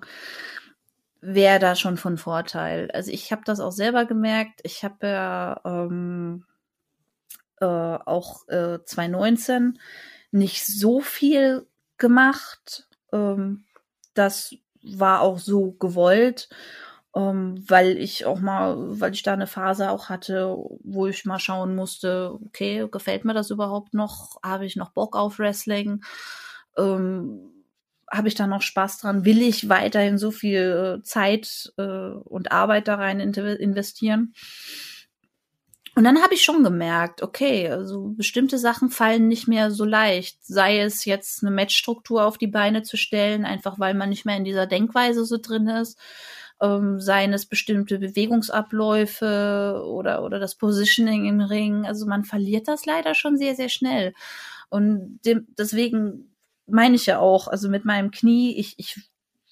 wäre 1.26 1.60
da 1.60 1.76
schon 1.76 1.98
von 1.98 2.18
Vorteil. 2.18 2.92
Also 2.92 3.12
ich 3.12 3.32
habe 3.32 3.42
das 3.46 3.60
auch 3.60 3.72
selber 3.72 4.06
gemerkt. 4.06 4.62
Ich 4.64 4.84
habe 4.84 5.08
ja 5.08 5.62
ähm, 5.66 6.46
äh, 7.60 7.66
auch 7.66 8.48
äh, 8.48 8.80
2019 8.84 9.80
nicht 10.32 10.66
so 10.66 11.02
viel 11.02 11.68
gemacht. 11.98 12.88
Ähm, 13.12 13.66
das 14.14 14.56
war 14.84 15.22
auch 15.22 15.40
so 15.40 15.72
gewollt, 15.74 16.50
ähm, 17.16 17.64
weil 17.68 17.98
ich 17.98 18.26
auch 18.26 18.40
mal, 18.40 18.76
weil 19.00 19.14
ich 19.14 19.24
da 19.24 19.34
eine 19.34 19.48
Phase 19.48 19.90
auch 19.90 20.10
hatte, 20.10 20.56
wo 20.84 21.08
ich 21.08 21.26
mal 21.26 21.40
schauen 21.40 21.76
musste, 21.76 22.38
okay, 22.46 22.88
gefällt 22.92 23.26
mir 23.26 23.34
das 23.34 23.50
überhaupt 23.50 23.94
noch? 23.94 24.38
Habe 24.44 24.66
ich 24.66 24.76
noch 24.76 24.92
Bock 24.92 25.16
auf 25.16 25.40
Wrestling? 25.40 26.04
Ähm, 26.78 27.55
habe 28.12 28.28
ich 28.28 28.36
da 28.36 28.48
noch 28.48 28.62
Spaß 28.62 29.00
dran? 29.00 29.26
Will 29.26 29.42
ich 29.42 29.70
weiterhin 29.70 30.18
so 30.18 30.32
viel 30.32 31.00
äh, 31.00 31.04
Zeit 31.04 31.74
äh, 31.78 31.84
und 31.84 32.52
Arbeit 32.52 32.88
da 32.88 32.96
rein 32.96 33.20
investieren? 33.20 34.34
Und 35.98 36.04
dann 36.04 36.22
habe 36.22 36.34
ich 36.34 36.44
schon 36.44 36.62
gemerkt, 36.62 37.22
okay, 37.24 37.70
also 37.70 38.14
bestimmte 38.18 38.58
Sachen 38.58 38.90
fallen 38.90 39.30
nicht 39.30 39.48
mehr 39.48 39.72
so 39.72 39.86
leicht. 39.86 40.46
Sei 40.46 40.82
es 40.82 41.06
jetzt 41.06 41.42
eine 41.42 41.52
Matchstruktur 41.56 42.26
auf 42.26 42.38
die 42.38 42.48
Beine 42.48 42.84
zu 42.84 42.98
stellen, 42.98 43.46
einfach 43.46 43.80
weil 43.80 43.94
man 43.94 44.10
nicht 44.10 44.26
mehr 44.26 44.36
in 44.36 44.44
dieser 44.44 44.68
Denkweise 44.68 45.24
so 45.24 45.38
drin 45.38 45.68
ist. 45.68 45.98
Ähm, 46.62 47.00
seien 47.00 47.34
es 47.34 47.46
bestimmte 47.46 47.98
Bewegungsabläufe 48.00 49.84
oder, 49.88 50.24
oder 50.24 50.40
das 50.40 50.56
Positioning 50.56 51.26
im 51.26 51.40
Ring. 51.40 51.86
Also 51.86 52.06
man 52.06 52.26
verliert 52.26 52.68
das 52.68 52.86
leider 52.86 53.14
schon 53.16 53.38
sehr, 53.38 53.56
sehr 53.56 53.70
schnell. 53.70 54.14
Und 54.70 55.20
dem, 55.26 55.48
deswegen 55.58 56.35
meine 56.68 56.96
ich 56.96 57.06
ja 57.06 57.20
auch, 57.20 57.48
also 57.48 57.70
mit 57.70 57.86
meinem 57.86 58.12
Knie, 58.12 58.58
ich, 58.58 58.76
ich 58.78 58.98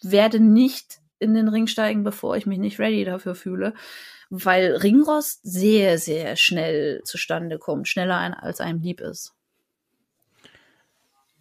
werde 0.02 0.40
nicht 0.40 1.00
in 1.20 1.34
den 1.34 1.48
Ring 1.48 1.68
steigen, 1.68 2.04
bevor 2.04 2.36
ich 2.36 2.46
mich 2.46 2.60
nicht 2.60 2.80
ready 2.80 3.06
dafür 3.06 3.36
fühle, 3.36 3.74
weil 4.30 4.76
Ringrost 4.76 5.42
sehr, 5.44 5.98
sehr 5.98 6.36
schnell 6.36 7.02
zustande 7.04 7.60
kommt, 7.60 7.88
schneller 7.88 8.42
als 8.44 8.60
einem 8.60 8.82
lieb 8.82 9.00
ist. 9.00 9.34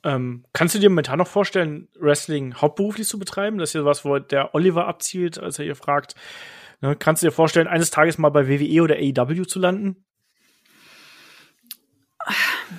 Ähm, 0.04 0.44
kannst 0.52 0.74
du 0.74 0.78
dir 0.78 0.90
momentan 0.90 1.18
noch 1.18 1.28
vorstellen, 1.28 1.88
Wrestling 1.98 2.54
hauptberuflich 2.54 3.06
zu 3.06 3.18
betreiben? 3.18 3.58
Das 3.58 3.70
ist 3.70 3.74
ja 3.74 3.84
was, 3.84 4.04
wo 4.04 4.18
der 4.18 4.54
Oliver 4.54 4.86
abzielt, 4.88 5.38
als 5.38 5.58
er 5.58 5.64
ihr 5.64 5.76
fragt. 5.76 6.14
Ne, 6.80 6.96
kannst 6.96 7.22
du 7.22 7.28
dir 7.28 7.32
vorstellen, 7.32 7.68
eines 7.68 7.90
Tages 7.90 8.18
mal 8.18 8.30
bei 8.30 8.48
WWE 8.48 8.82
oder 8.82 8.96
AEW 8.96 9.44
zu 9.44 9.60
landen? 9.60 10.04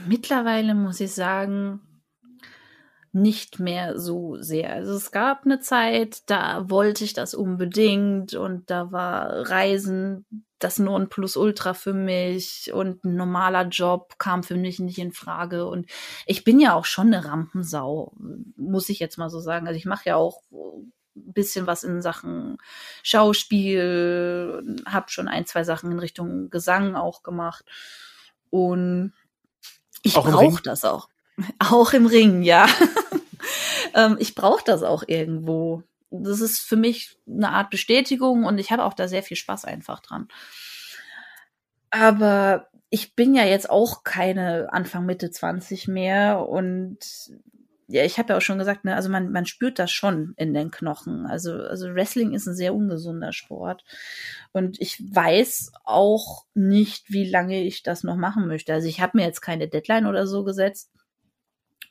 Mittlerweile 0.07 0.76
muss 0.76 0.99
ich 0.99 1.14
sagen, 1.14 1.82
nicht 3.14 3.60
mehr 3.60 3.99
so 3.99 4.38
sehr. 4.41 4.73
Also 4.73 4.94
es 4.94 5.11
gab 5.11 5.45
eine 5.45 5.60
Zeit, 5.60 6.23
da 6.30 6.69
wollte 6.69 7.03
ich 7.03 7.14
das 7.14 7.35
unbedingt 7.35 8.34
und 8.34 8.69
da 8.72 8.91
war 8.91 9.49
Reisen 9.49 10.26
das 10.57 10.80
Nonplusultra 10.80 11.73
für 11.76 11.94
mich 11.94 12.72
und 12.73 13.03
ein 13.06 13.15
normaler 13.15 13.68
Job 13.68 14.18
kam 14.18 14.44
für 14.44 14.56
mich 14.56 14.80
nicht 14.80 14.98
in 14.98 15.11
Frage 15.11 15.68
und 15.68 15.90
ich 16.26 16.44
bin 16.44 16.60
ja 16.60 16.73
auch 16.73 16.85
schon 16.85 17.14
eine 17.14 17.26
Rampensau, 17.26 18.14
muss 18.56 18.90
ich 18.90 18.99
jetzt 18.99 19.18
mal 19.18 19.30
so 19.30 19.40
sagen. 19.40 19.68
Also 19.68 19.77
ich 19.77 19.85
mache 19.85 20.10
ja 20.10 20.15
auch 20.15 20.41
ein 20.52 20.91
bisschen 21.34 21.68
was 21.68 21.84
in 21.84 22.02
Sachen 22.02 22.57
Schauspiel, 23.03 24.64
habe 24.88 25.11
schon 25.11 25.27
ein, 25.27 25.45
zwei 25.45 25.64
Sachen 25.64 25.91
in 25.91 25.99
Richtung 25.99 26.49
Gesang 26.49 26.95
auch 26.95 27.22
gemacht 27.22 27.65
und 28.49 29.14
ich 30.02 30.14
brauche 30.15 30.64
das 30.64 30.84
auch. 30.84 31.10
Auch 31.60 31.93
im 31.93 32.05
Ring, 32.05 32.43
ja. 32.43 32.68
ähm, 33.95 34.18
ich 34.19 34.35
brauche 34.35 34.64
das 34.65 34.84
auch 34.84 35.03
irgendwo. 35.07 35.84
Das 36.11 36.41
ist 36.41 36.60
für 36.60 36.76
mich 36.76 37.18
eine 37.27 37.49
Art 37.49 37.69
Bestätigung 37.69 38.45
und 38.45 38.60
ich 38.60 38.72
habe 38.72 38.84
auch 38.84 38.93
da 38.93 39.07
sehr 39.07 39.23
viel 39.23 39.38
Spaß 39.38 39.65
einfach 39.65 39.99
dran. 39.99 40.27
Aber 41.89 42.68
ich 42.89 43.15
bin 43.15 43.34
ja 43.34 43.43
jetzt 43.45 43.69
auch 43.69 44.03
keine 44.03 44.72
Anfang 44.72 45.05
Mitte 45.05 45.31
20 45.31 45.88
mehr 45.88 46.47
und 46.47 46.99
ja, 47.88 48.03
ich 48.05 48.18
habe 48.18 48.30
ja 48.30 48.38
auch 48.38 48.41
schon 48.41 48.57
gesagt, 48.57 48.85
ne, 48.85 48.95
also 48.95 49.10
man, 49.10 49.31
man 49.31 49.45
spürt 49.45 49.77
das 49.77 49.91
schon 49.91 50.34
in 50.38 50.53
den 50.53 50.72
Knochen. 50.72 51.26
Also, 51.26 51.53
also 51.53 51.93
Wrestling 51.93 52.34
ist 52.34 52.47
ein 52.47 52.55
sehr 52.55 52.73
ungesunder 52.73 53.34
Sport. 53.34 53.84
Und 54.51 54.80
ich 54.80 54.99
weiß 55.14 55.73
auch 55.84 56.45
nicht, 56.53 57.11
wie 57.11 57.30
lange 57.30 57.64
ich 57.64 57.84
das 57.84 58.03
noch 58.03 58.15
machen 58.15 58.47
möchte. 58.47 58.73
Also 58.73 58.88
ich 58.88 59.01
habe 59.01 59.18
mir 59.18 59.26
jetzt 59.26 59.41
keine 59.41 59.68
Deadline 59.68 60.05
oder 60.05 60.26
so 60.27 60.43
gesetzt 60.43 60.91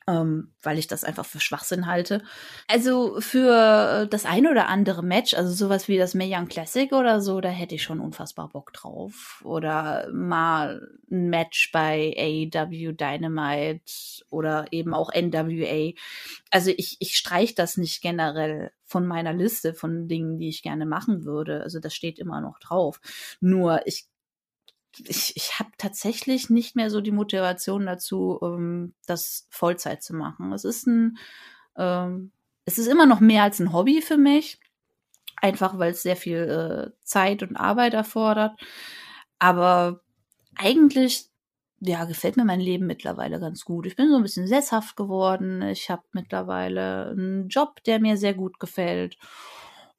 ähm, 0.07 0.53
weil 0.61 0.77
ich 0.77 0.87
das 0.87 1.03
einfach 1.03 1.25
für 1.25 1.39
Schwachsinn 1.39 1.87
halte. 1.87 2.21
Also 2.67 3.19
für 3.21 4.05
das 4.09 4.25
eine 4.25 4.51
oder 4.51 4.67
andere 4.67 5.03
Match, 5.03 5.33
also 5.33 5.53
sowas 5.53 5.87
wie 5.87 5.97
das 5.97 6.13
Mae 6.13 6.33
Young 6.33 6.47
Classic 6.47 6.91
oder 6.91 7.21
so, 7.21 7.41
da 7.41 7.49
hätte 7.49 7.75
ich 7.75 7.83
schon 7.83 7.99
unfassbar 7.99 8.49
Bock 8.49 8.73
drauf. 8.73 9.41
Oder 9.45 10.07
mal 10.11 10.87
ein 11.11 11.29
Match 11.29 11.71
bei 11.71 12.13
AEW 12.17 12.93
Dynamite 12.93 14.23
oder 14.29 14.65
eben 14.71 14.93
auch 14.93 15.11
NWA. 15.13 15.91
Also 16.51 16.71
ich, 16.75 16.97
ich 16.99 17.15
streich 17.15 17.55
das 17.55 17.77
nicht 17.77 18.01
generell 18.01 18.71
von 18.85 19.07
meiner 19.07 19.33
Liste 19.33 19.73
von 19.73 20.07
Dingen, 20.07 20.37
die 20.37 20.49
ich 20.49 20.61
gerne 20.61 20.85
machen 20.85 21.25
würde. 21.25 21.61
Also 21.61 21.79
das 21.79 21.93
steht 21.95 22.19
immer 22.19 22.41
noch 22.41 22.59
drauf. 22.59 22.99
Nur 23.39 23.87
ich 23.87 24.05
ich, 24.99 25.35
ich 25.35 25.59
habe 25.59 25.69
tatsächlich 25.77 26.49
nicht 26.49 26.75
mehr 26.75 26.89
so 26.89 27.01
die 27.01 27.11
Motivation 27.11 27.85
dazu, 27.85 28.39
ähm, 28.41 28.93
das 29.05 29.47
Vollzeit 29.49 30.03
zu 30.03 30.15
machen. 30.15 30.51
Es 30.53 30.63
ist 30.63 30.87
ein, 30.87 31.17
ähm, 31.77 32.31
es 32.65 32.77
ist 32.77 32.87
immer 32.87 33.05
noch 33.05 33.19
mehr 33.19 33.43
als 33.43 33.59
ein 33.59 33.73
Hobby 33.73 34.01
für 34.01 34.17
mich, 34.17 34.59
einfach 35.37 35.77
weil 35.79 35.91
es 35.91 36.03
sehr 36.03 36.15
viel 36.15 36.37
äh, 36.37 36.97
Zeit 37.03 37.43
und 37.43 37.57
Arbeit 37.57 37.93
erfordert. 37.93 38.59
Aber 39.39 40.01
eigentlich, 40.55 41.29
ja, 41.79 42.05
gefällt 42.05 42.37
mir 42.37 42.45
mein 42.45 42.61
Leben 42.61 42.87
mittlerweile 42.87 43.39
ganz 43.39 43.65
gut. 43.65 43.85
Ich 43.85 43.95
bin 43.95 44.09
so 44.09 44.15
ein 44.17 44.23
bisschen 44.23 44.47
sesshaft 44.47 44.95
geworden. 44.95 45.61
Ich 45.63 45.89
habe 45.89 46.03
mittlerweile 46.13 47.09
einen 47.09 47.49
Job, 47.49 47.83
der 47.85 47.99
mir 47.99 48.17
sehr 48.17 48.33
gut 48.33 48.59
gefällt 48.59 49.17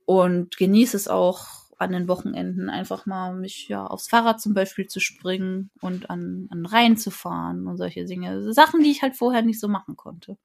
und 0.06 0.56
genieße 0.56 0.96
es 0.96 1.08
auch 1.08 1.63
an 1.78 1.92
den 1.92 2.08
Wochenenden 2.08 2.70
einfach 2.70 3.06
mal 3.06 3.34
mich 3.34 3.68
ja 3.68 3.86
aufs 3.86 4.08
Fahrrad 4.08 4.40
zum 4.40 4.54
Beispiel 4.54 4.86
zu 4.86 5.00
springen 5.00 5.70
und 5.80 6.10
an, 6.10 6.46
an 6.50 6.66
Rhein 6.66 6.96
zu 6.96 7.10
fahren 7.10 7.66
und 7.66 7.76
solche 7.76 8.04
Dinge. 8.04 8.52
Sachen, 8.52 8.82
die 8.82 8.90
ich 8.90 9.02
halt 9.02 9.16
vorher 9.16 9.42
nicht 9.42 9.60
so 9.60 9.68
machen 9.68 9.96
konnte. 9.96 10.38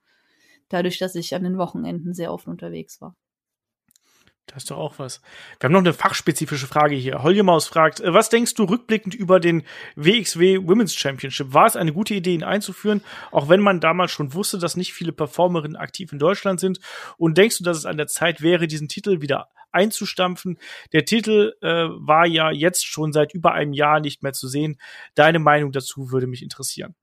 Dadurch, 0.69 0.99
dass 0.99 1.15
ich 1.15 1.35
an 1.35 1.43
den 1.43 1.57
Wochenenden 1.57 2.13
sehr 2.13 2.33
oft 2.33 2.47
unterwegs 2.47 3.01
war. 3.01 3.15
Das 4.49 4.63
ist 4.63 4.71
doch 4.71 4.77
auch 4.77 4.97
was. 4.97 5.21
Wir 5.59 5.65
haben 5.65 5.73
noch 5.73 5.79
eine 5.79 5.93
fachspezifische 5.93 6.65
Frage 6.65 6.95
hier. 6.95 7.21
Holgemaus 7.21 7.67
fragt, 7.67 7.99
äh, 7.99 8.13
was 8.13 8.29
denkst 8.29 8.55
du 8.55 8.63
rückblickend 8.63 9.13
über 9.13 9.39
den 9.39 9.63
WXW 9.95 10.59
Women's 10.63 10.95
Championship? 10.95 11.53
War 11.53 11.67
es 11.67 11.75
eine 11.75 11.93
gute 11.93 12.15
Idee, 12.15 12.33
ihn 12.33 12.43
einzuführen, 12.43 13.01
auch 13.31 13.47
wenn 13.47 13.61
man 13.61 13.79
damals 13.79 14.11
schon 14.11 14.33
wusste, 14.33 14.57
dass 14.57 14.75
nicht 14.75 14.93
viele 14.93 15.11
Performerinnen 15.11 15.77
aktiv 15.77 16.11
in 16.11 16.19
Deutschland 16.19 16.59
sind? 16.59 16.79
Und 17.17 17.37
denkst 17.37 17.59
du, 17.59 17.63
dass 17.63 17.77
es 17.77 17.85
an 17.85 17.97
der 17.97 18.07
Zeit 18.07 18.41
wäre, 18.41 18.67
diesen 18.67 18.87
Titel 18.87 19.21
wieder 19.21 19.49
einzustampfen? 19.71 20.57
Der 20.93 21.05
Titel 21.05 21.53
äh, 21.61 21.67
war 21.67 22.25
ja 22.25 22.49
jetzt 22.49 22.87
schon 22.87 23.13
seit 23.13 23.35
über 23.35 23.53
einem 23.53 23.73
Jahr 23.73 23.99
nicht 23.99 24.23
mehr 24.23 24.33
zu 24.33 24.47
sehen. 24.47 24.79
Deine 25.13 25.39
Meinung 25.39 25.71
dazu 25.71 26.11
würde 26.11 26.25
mich 26.25 26.41
interessieren. 26.41 26.95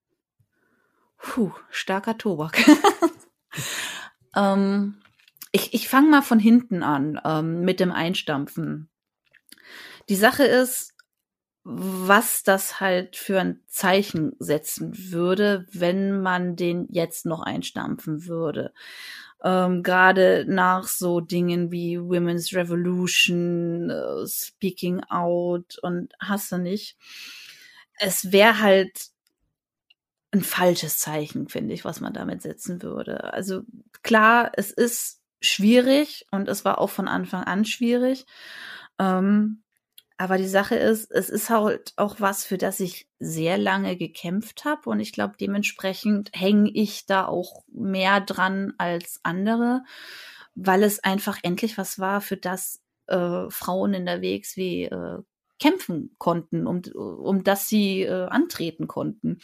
Puh, 1.19 1.53
starker 1.71 2.19
Tobak. 2.19 2.59
ähm 4.37 4.97
ich, 5.57 5.73
ich 5.73 5.89
fange 5.89 6.11
mal 6.11 6.23
von 6.23 6.39
hinten 6.39 6.83
an 6.83 7.19
ähm, 7.25 7.63
mit 7.63 7.81
dem 7.81 7.91
Einstampfen. 7.91 8.91
Die 10.11 10.15
Sache 10.15 10.45
ist, 10.45 10.93
was 11.65 12.43
das 12.43 12.79
halt 12.79 13.17
für 13.17 13.41
ein 13.41 13.63
Zeichen 13.67 14.37
setzen 14.39 15.11
würde, 15.11 15.67
wenn 15.73 16.21
man 16.21 16.57
den 16.57 16.87
jetzt 16.91 17.25
noch 17.25 17.41
einstampfen 17.41 18.27
würde. 18.27 18.75
Ähm, 19.43 19.83
Gerade 19.83 20.45
nach 20.47 20.87
so 20.87 21.21
Dingen 21.21 21.73
wie 21.73 21.99
Women's 21.99 22.53
Revolution, 22.53 23.89
äh, 23.89 24.27
Speaking 24.29 25.03
Out 25.05 25.79
und 25.81 26.13
hast 26.21 26.53
du 26.53 26.59
nicht. 26.59 26.99
Es 27.99 28.31
wäre 28.31 28.61
halt 28.61 28.93
ein 30.33 30.43
falsches 30.43 30.99
Zeichen, 30.99 31.49
finde 31.49 31.73
ich, 31.73 31.87
was 31.87 32.01
man 32.01 32.13
damit 32.13 32.43
setzen 32.43 32.83
würde. 32.83 33.33
Also 33.33 33.63
klar, 34.03 34.53
es 34.55 34.71
ist 34.71 35.23
schwierig 35.49 36.27
und 36.31 36.49
es 36.49 36.65
war 36.65 36.79
auch 36.79 36.91
von 36.91 37.09
Anfang 37.09 37.45
an 37.45 37.65
schwierig. 37.65 38.27
Ähm, 38.99 39.63
aber 40.19 40.39
die 40.39 40.49
Sache 40.49 40.77
ist, 40.77 41.11
es 41.11 41.29
ist 41.29 41.51
halt 41.51 41.93
auch 41.97 42.21
was, 42.21 42.45
für 42.45 42.57
das 42.57 42.81
ich 42.81 43.07
sehr 43.19 43.59
lange 43.59 43.97
gekämpft 43.97 44.65
habe 44.65 44.89
und 44.89 45.01
ich 45.01 45.13
glaube, 45.13 45.35
dementsprechend 45.39 46.31
hänge 46.33 46.71
ich 46.71 47.05
da 47.05 47.27
auch 47.27 47.65
mehr 47.69 48.21
dran 48.21 48.73
als 48.79 49.21
andere, 49.25 49.85
weil 50.55 50.83
es 50.83 51.05
einfach 51.05 51.39
endlich 51.43 51.77
was 51.77 51.99
war, 51.99 52.23
für 52.23 52.39
das 52.39 52.81
äh, 53.09 53.51
Frauen 53.51 53.93
in 53.93 54.07
der 54.07 54.23
WXW 54.23 54.85
äh, 54.87 55.19
kämpfen 55.59 56.15
konnten, 56.19 56.67
um, 56.67 56.83
um 56.95 57.45
das 57.45 57.69
sie 57.69 58.03
äh, 58.03 58.27
antreten 58.27 58.87
konnten. 58.87 59.41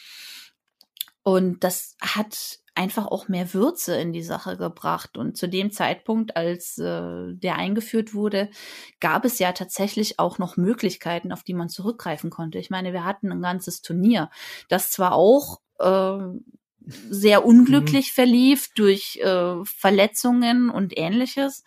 Und 1.22 1.64
das 1.64 1.96
hat 2.00 2.60
einfach 2.74 3.06
auch 3.06 3.28
mehr 3.28 3.52
Würze 3.52 3.96
in 3.96 4.12
die 4.12 4.22
Sache 4.22 4.56
gebracht. 4.56 5.18
Und 5.18 5.36
zu 5.36 5.48
dem 5.48 5.70
Zeitpunkt, 5.70 6.36
als 6.36 6.78
äh, 6.78 7.34
der 7.34 7.56
eingeführt 7.56 8.14
wurde, 8.14 8.50
gab 9.00 9.24
es 9.24 9.38
ja 9.38 9.52
tatsächlich 9.52 10.18
auch 10.18 10.38
noch 10.38 10.56
Möglichkeiten, 10.56 11.32
auf 11.32 11.42
die 11.42 11.54
man 11.54 11.68
zurückgreifen 11.68 12.30
konnte. 12.30 12.58
Ich 12.58 12.70
meine, 12.70 12.92
wir 12.92 13.04
hatten 13.04 13.30
ein 13.30 13.42
ganzes 13.42 13.82
Turnier, 13.82 14.30
das 14.68 14.90
zwar 14.90 15.12
auch 15.12 15.60
äh, 15.78 16.18
sehr 17.10 17.44
unglücklich 17.44 18.08
mhm. 18.08 18.14
verlief 18.14 18.72
durch 18.74 19.16
äh, 19.22 19.64
Verletzungen 19.64 20.70
und 20.70 20.96
ähnliches. 20.96 21.64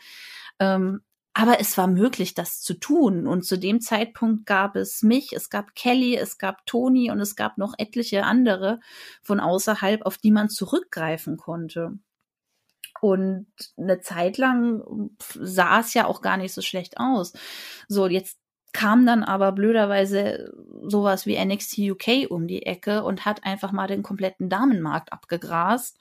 Ähm, 0.59 1.01
aber 1.37 1.59
es 1.59 1.77
war 1.77 1.87
möglich, 1.87 2.33
das 2.33 2.61
zu 2.61 2.73
tun. 2.75 3.27
Und 3.27 3.43
zu 3.43 3.57
dem 3.59 3.81
Zeitpunkt 3.81 4.45
gab 4.45 4.77
es 4.77 5.03
mich, 5.03 5.33
es 5.33 5.49
gab 5.49 5.75
Kelly, 5.75 6.15
es 6.15 6.37
gab 6.37 6.65
Toni 6.65 7.11
und 7.11 7.19
es 7.19 7.35
gab 7.35 7.57
noch 7.57 7.73
etliche 7.77 8.23
andere 8.23 8.79
von 9.21 9.41
außerhalb, 9.41 10.05
auf 10.05 10.17
die 10.17 10.31
man 10.31 10.47
zurückgreifen 10.47 11.35
konnte. 11.35 11.99
Und 13.01 13.47
eine 13.77 13.99
Zeit 13.99 14.37
lang 14.37 15.11
sah 15.19 15.81
es 15.81 15.93
ja 15.93 16.05
auch 16.07 16.21
gar 16.21 16.37
nicht 16.37 16.53
so 16.53 16.61
schlecht 16.61 16.97
aus. 16.97 17.33
So, 17.89 18.07
jetzt 18.07 18.39
kam 18.71 19.05
dann 19.05 19.23
aber 19.23 19.51
blöderweise 19.51 20.53
sowas 20.83 21.25
wie 21.25 21.37
NXT 21.37 21.79
UK 21.79 22.29
um 22.29 22.47
die 22.47 22.65
Ecke 22.65 23.03
und 23.03 23.25
hat 23.25 23.43
einfach 23.43 23.73
mal 23.73 23.87
den 23.87 24.03
kompletten 24.03 24.47
Damenmarkt 24.47 25.11
abgegrast 25.11 25.97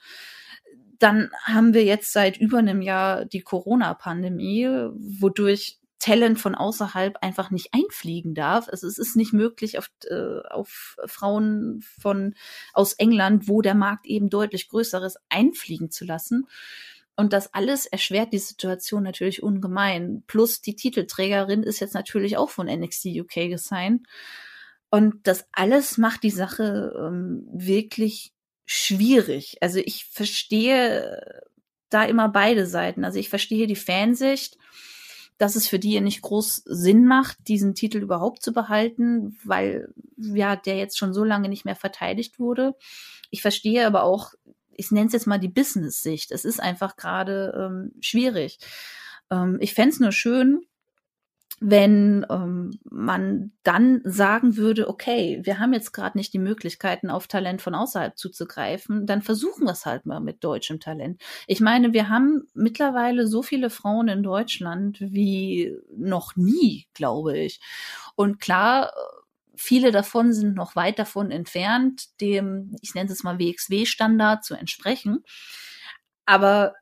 dann 0.99 1.29
haben 1.43 1.73
wir 1.73 1.83
jetzt 1.83 2.11
seit 2.11 2.37
über 2.37 2.59
einem 2.59 2.81
Jahr 2.81 3.25
die 3.25 3.41
Corona-Pandemie, 3.41 4.67
wodurch 4.95 5.79
Talent 5.99 6.39
von 6.39 6.53
außerhalb 6.53 7.17
einfach 7.23 7.49
nicht 7.49 7.69
einfliegen 7.73 8.35
darf. 8.35 8.67
Also 8.69 8.85
es 8.85 8.97
ist 8.99 9.15
nicht 9.15 9.33
möglich 9.33 9.79
auf, 9.79 9.89
äh, 10.07 10.41
auf 10.51 10.97
Frauen 11.05 11.83
von 11.99 12.35
aus 12.73 12.93
England, 12.93 13.47
wo 13.47 13.61
der 13.61 13.73
Markt 13.73 14.05
eben 14.05 14.29
deutlich 14.29 14.69
größer 14.69 15.03
ist, 15.03 15.17
einfliegen 15.29 15.89
zu 15.89 16.05
lassen. 16.05 16.47
Und 17.15 17.33
das 17.33 17.53
alles 17.53 17.85
erschwert 17.87 18.33
die 18.33 18.39
Situation 18.39 19.01
natürlich 19.01 19.41
ungemein. 19.41 20.23
Plus 20.27 20.61
die 20.61 20.75
Titelträgerin 20.75 21.63
ist 21.63 21.79
jetzt 21.79 21.93
natürlich 21.93 22.37
auch 22.37 22.49
von 22.51 22.67
NXT 22.67 23.05
UK 23.21 23.49
gesigned. 23.49 24.05
Und 24.91 25.25
das 25.25 25.47
alles 25.53 25.97
macht 25.97 26.21
die 26.21 26.29
Sache 26.29 26.93
ähm, 26.97 27.47
wirklich 27.51 28.34
schwierig. 28.65 29.57
Also 29.61 29.79
ich 29.79 30.05
verstehe 30.05 31.43
da 31.89 32.03
immer 32.03 32.29
beide 32.29 32.65
Seiten. 32.65 33.05
Also 33.05 33.19
ich 33.19 33.29
verstehe 33.29 33.67
die 33.67 33.75
Fansicht, 33.75 34.57
dass 35.37 35.55
es 35.55 35.67
für 35.67 35.79
die 35.79 35.99
nicht 36.01 36.21
groß 36.21 36.63
Sinn 36.65 37.05
macht, 37.05 37.37
diesen 37.47 37.75
Titel 37.75 37.99
überhaupt 37.99 38.41
zu 38.41 38.53
behalten, 38.53 39.37
weil 39.43 39.93
ja 40.17 40.55
der 40.55 40.77
jetzt 40.77 40.97
schon 40.97 41.13
so 41.13 41.23
lange 41.23 41.49
nicht 41.49 41.65
mehr 41.65 41.75
verteidigt 41.75 42.39
wurde. 42.39 42.75
Ich 43.31 43.41
verstehe 43.41 43.85
aber 43.85 44.03
auch, 44.03 44.33
ich 44.71 44.91
nenne 44.91 45.07
es 45.07 45.13
jetzt 45.13 45.27
mal 45.27 45.39
die 45.39 45.49
Business-Sicht. 45.49 46.31
Es 46.31 46.45
ist 46.45 46.59
einfach 46.59 46.95
gerade 46.95 47.53
ähm, 47.57 47.91
schwierig. 47.99 48.59
Ähm, 49.29 49.57
ich 49.59 49.73
fände 49.73 49.93
es 49.93 49.99
nur 49.99 50.11
schön, 50.11 50.61
wenn 51.59 52.25
ähm, 52.29 52.79
man 52.83 53.51
dann 53.63 54.01
sagen 54.03 54.57
würde, 54.57 54.89
okay, 54.89 55.39
wir 55.43 55.59
haben 55.59 55.73
jetzt 55.73 55.93
gerade 55.93 56.17
nicht 56.17 56.33
die 56.33 56.39
Möglichkeiten, 56.39 57.09
auf 57.09 57.27
Talent 57.27 57.61
von 57.61 57.75
außerhalb 57.75 58.17
zuzugreifen, 58.17 59.05
dann 59.05 59.21
versuchen 59.21 59.65
wir 59.65 59.71
es 59.71 59.85
halt 59.85 60.05
mal 60.05 60.19
mit 60.19 60.43
deutschem 60.43 60.79
Talent. 60.79 61.21
Ich 61.47 61.61
meine, 61.61 61.93
wir 61.93 62.09
haben 62.09 62.43
mittlerweile 62.53 63.27
so 63.27 63.41
viele 63.41 63.69
Frauen 63.69 64.09
in 64.09 64.23
Deutschland 64.23 64.97
wie 64.99 65.75
noch 65.95 66.35
nie, 66.35 66.87
glaube 66.93 67.37
ich. 67.37 67.61
Und 68.15 68.39
klar, 68.39 68.91
viele 69.55 69.91
davon 69.91 70.33
sind 70.33 70.55
noch 70.55 70.75
weit 70.75 70.99
davon 70.99 71.31
entfernt, 71.31 72.19
dem, 72.21 72.75
ich 72.81 72.93
nenne 72.95 73.11
es 73.11 73.23
mal 73.23 73.39
WXW-Standard 73.39 74.43
zu 74.43 74.55
entsprechen. 74.55 75.23
Aber 76.25 76.73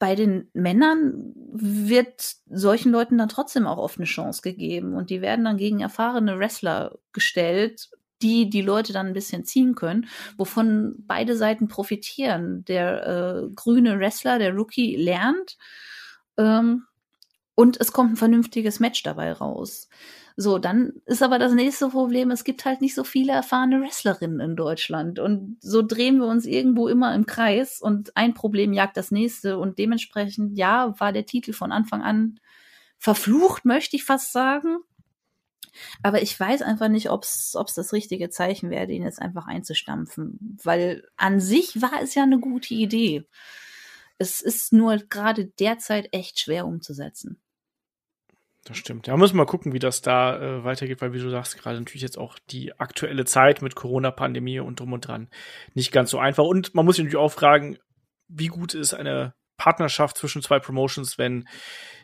bei 0.00 0.14
den 0.14 0.48
Männern 0.54 1.34
wird 1.52 2.36
solchen 2.48 2.90
Leuten 2.90 3.18
dann 3.18 3.28
trotzdem 3.28 3.66
auch 3.66 3.76
oft 3.76 3.98
eine 3.98 4.06
Chance 4.06 4.40
gegeben 4.40 4.94
und 4.94 5.10
die 5.10 5.20
werden 5.20 5.44
dann 5.44 5.58
gegen 5.58 5.80
erfahrene 5.80 6.38
Wrestler 6.38 6.98
gestellt, 7.12 7.90
die 8.22 8.48
die 8.48 8.62
Leute 8.62 8.94
dann 8.94 9.08
ein 9.08 9.12
bisschen 9.12 9.44
ziehen 9.44 9.74
können, 9.74 10.08
wovon 10.38 10.94
beide 11.06 11.36
Seiten 11.36 11.68
profitieren. 11.68 12.64
Der 12.64 13.06
äh, 13.06 13.50
grüne 13.54 13.98
Wrestler, 13.98 14.38
der 14.38 14.54
Rookie, 14.54 14.96
lernt 14.96 15.58
ähm, 16.38 16.86
und 17.54 17.78
es 17.78 17.92
kommt 17.92 18.14
ein 18.14 18.16
vernünftiges 18.16 18.80
Match 18.80 19.02
dabei 19.02 19.32
raus. 19.32 19.90
So, 20.36 20.58
dann 20.58 20.92
ist 21.06 21.22
aber 21.22 21.38
das 21.38 21.52
nächste 21.52 21.88
Problem, 21.88 22.30
es 22.30 22.44
gibt 22.44 22.64
halt 22.64 22.80
nicht 22.80 22.94
so 22.94 23.04
viele 23.04 23.32
erfahrene 23.32 23.80
Wrestlerinnen 23.80 24.40
in 24.40 24.56
Deutschland. 24.56 25.18
Und 25.18 25.58
so 25.60 25.82
drehen 25.82 26.18
wir 26.18 26.26
uns 26.26 26.46
irgendwo 26.46 26.88
immer 26.88 27.14
im 27.14 27.26
Kreis 27.26 27.80
und 27.80 28.16
ein 28.16 28.34
Problem 28.34 28.72
jagt 28.72 28.96
das 28.96 29.10
nächste. 29.10 29.58
Und 29.58 29.78
dementsprechend, 29.78 30.56
ja, 30.56 30.94
war 30.98 31.12
der 31.12 31.26
Titel 31.26 31.52
von 31.52 31.72
Anfang 31.72 32.02
an 32.02 32.40
verflucht, 32.98 33.64
möchte 33.64 33.96
ich 33.96 34.04
fast 34.04 34.32
sagen. 34.32 34.78
Aber 36.02 36.22
ich 36.22 36.38
weiß 36.38 36.62
einfach 36.62 36.88
nicht, 36.88 37.10
ob 37.10 37.24
es 37.24 37.52
das 37.54 37.92
richtige 37.92 38.28
Zeichen 38.30 38.70
wäre, 38.70 38.86
den 38.86 39.02
jetzt 39.02 39.20
einfach 39.20 39.46
einzustampfen. 39.46 40.58
Weil 40.62 41.06
an 41.16 41.40
sich 41.40 41.80
war 41.80 42.02
es 42.02 42.14
ja 42.14 42.22
eine 42.22 42.38
gute 42.38 42.74
Idee. 42.74 43.26
Es 44.18 44.42
ist 44.42 44.72
nur 44.72 44.98
gerade 44.98 45.46
derzeit 45.46 46.08
echt 46.12 46.40
schwer 46.40 46.66
umzusetzen. 46.66 47.40
Das 48.64 48.76
stimmt. 48.76 49.06
Ja, 49.06 49.16
müssen 49.16 49.34
wir 49.34 49.44
mal 49.44 49.46
gucken, 49.46 49.72
wie 49.72 49.78
das 49.78 50.02
da 50.02 50.38
äh, 50.38 50.64
weitergeht, 50.64 51.00
weil 51.00 51.14
wie 51.14 51.18
du 51.18 51.30
sagst, 51.30 51.56
gerade 51.56 51.78
natürlich 51.78 52.02
jetzt 52.02 52.18
auch 52.18 52.38
die 52.50 52.78
aktuelle 52.78 53.24
Zeit 53.24 53.62
mit 53.62 53.74
Corona-Pandemie 53.74 54.60
und 54.60 54.80
drum 54.80 54.92
und 54.92 55.06
dran 55.06 55.28
nicht 55.74 55.92
ganz 55.92 56.10
so 56.10 56.18
einfach. 56.18 56.44
Und 56.44 56.74
man 56.74 56.84
muss 56.84 56.96
sich 56.96 57.04
natürlich 57.04 57.24
auch 57.24 57.32
fragen, 57.32 57.78
wie 58.28 58.48
gut 58.48 58.74
ist 58.74 58.92
eine 58.92 59.34
Partnerschaft 59.56 60.18
zwischen 60.18 60.42
zwei 60.42 60.58
Promotions, 60.58 61.16
wenn 61.16 61.48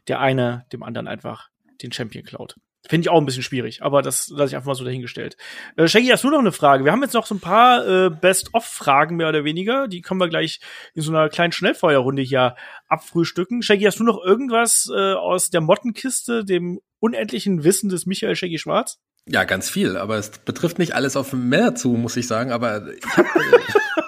der 0.09 0.21
eine 0.21 0.65
dem 0.73 0.83
anderen 0.83 1.09
einfach 1.09 1.49
den 1.83 1.93
Champion 1.93 2.25
klaut. 2.25 2.57
Finde 2.89 3.07
ich 3.07 3.11
auch 3.11 3.19
ein 3.19 3.27
bisschen 3.27 3.43
schwierig, 3.43 3.83
aber 3.83 4.03
das 4.03 4.29
lasse 4.29 4.51
ich 4.51 4.57
einfach 4.57 4.69
mal 4.69 4.75
so 4.75 4.85
dahingestellt. 4.85 5.37
Äh, 5.77 5.89
Shaggy, 5.89 6.09
hast 6.09 6.25
du 6.25 6.31
noch 6.31 6.39
eine 6.39 6.53
Frage? 6.53 6.85
Wir 6.85 6.93
haben 6.93 7.03
jetzt 7.03 7.15
noch 7.15 7.27
so 7.27 7.35
ein 7.35 7.41
paar 7.41 7.87
äh, 7.87 8.11
Best-of-Fragen 8.11 9.17
mehr 9.17 9.29
oder 9.29 9.45
weniger. 9.45 9.89
Die 9.89 10.03
können 10.03 10.21
wir 10.21 10.29
gleich 10.29 10.61
in 10.95 11.03
so 11.03 11.11
einer 11.11 11.29
kleinen 11.29 11.53
Schnellfeuerrunde 11.53 12.23
hier 12.23 12.57
abfrühstücken. 12.89 13.63
Shaggy, 13.63 13.85
hast 13.85 13.99
du 13.99 14.05
noch 14.05 14.23
irgendwas 14.25 14.91
äh, 14.95 15.15
aus 15.15 15.51
der 15.51 15.61
Mottenkiste, 15.61 16.45
dem 16.45 16.81
unendlichen 16.99 17.65
Wissen 17.65 17.89
des 17.89 18.07
Michael 18.07 18.37
Shaggy 18.37 18.59
Schwarz? 18.59 18.99
Ja, 19.29 19.43
ganz 19.43 19.69
viel, 19.69 19.97
aber 19.97 20.17
es 20.17 20.31
betrifft 20.31 20.79
nicht 20.79 20.95
alles 20.95 21.17
auf 21.17 21.33
Männer 21.33 21.75
zu, 21.75 21.91
muss 21.91 22.17
ich 22.17 22.29
sagen. 22.29 22.53
Aber 22.53 22.87
ich 22.93 23.05
hab, 23.17 23.27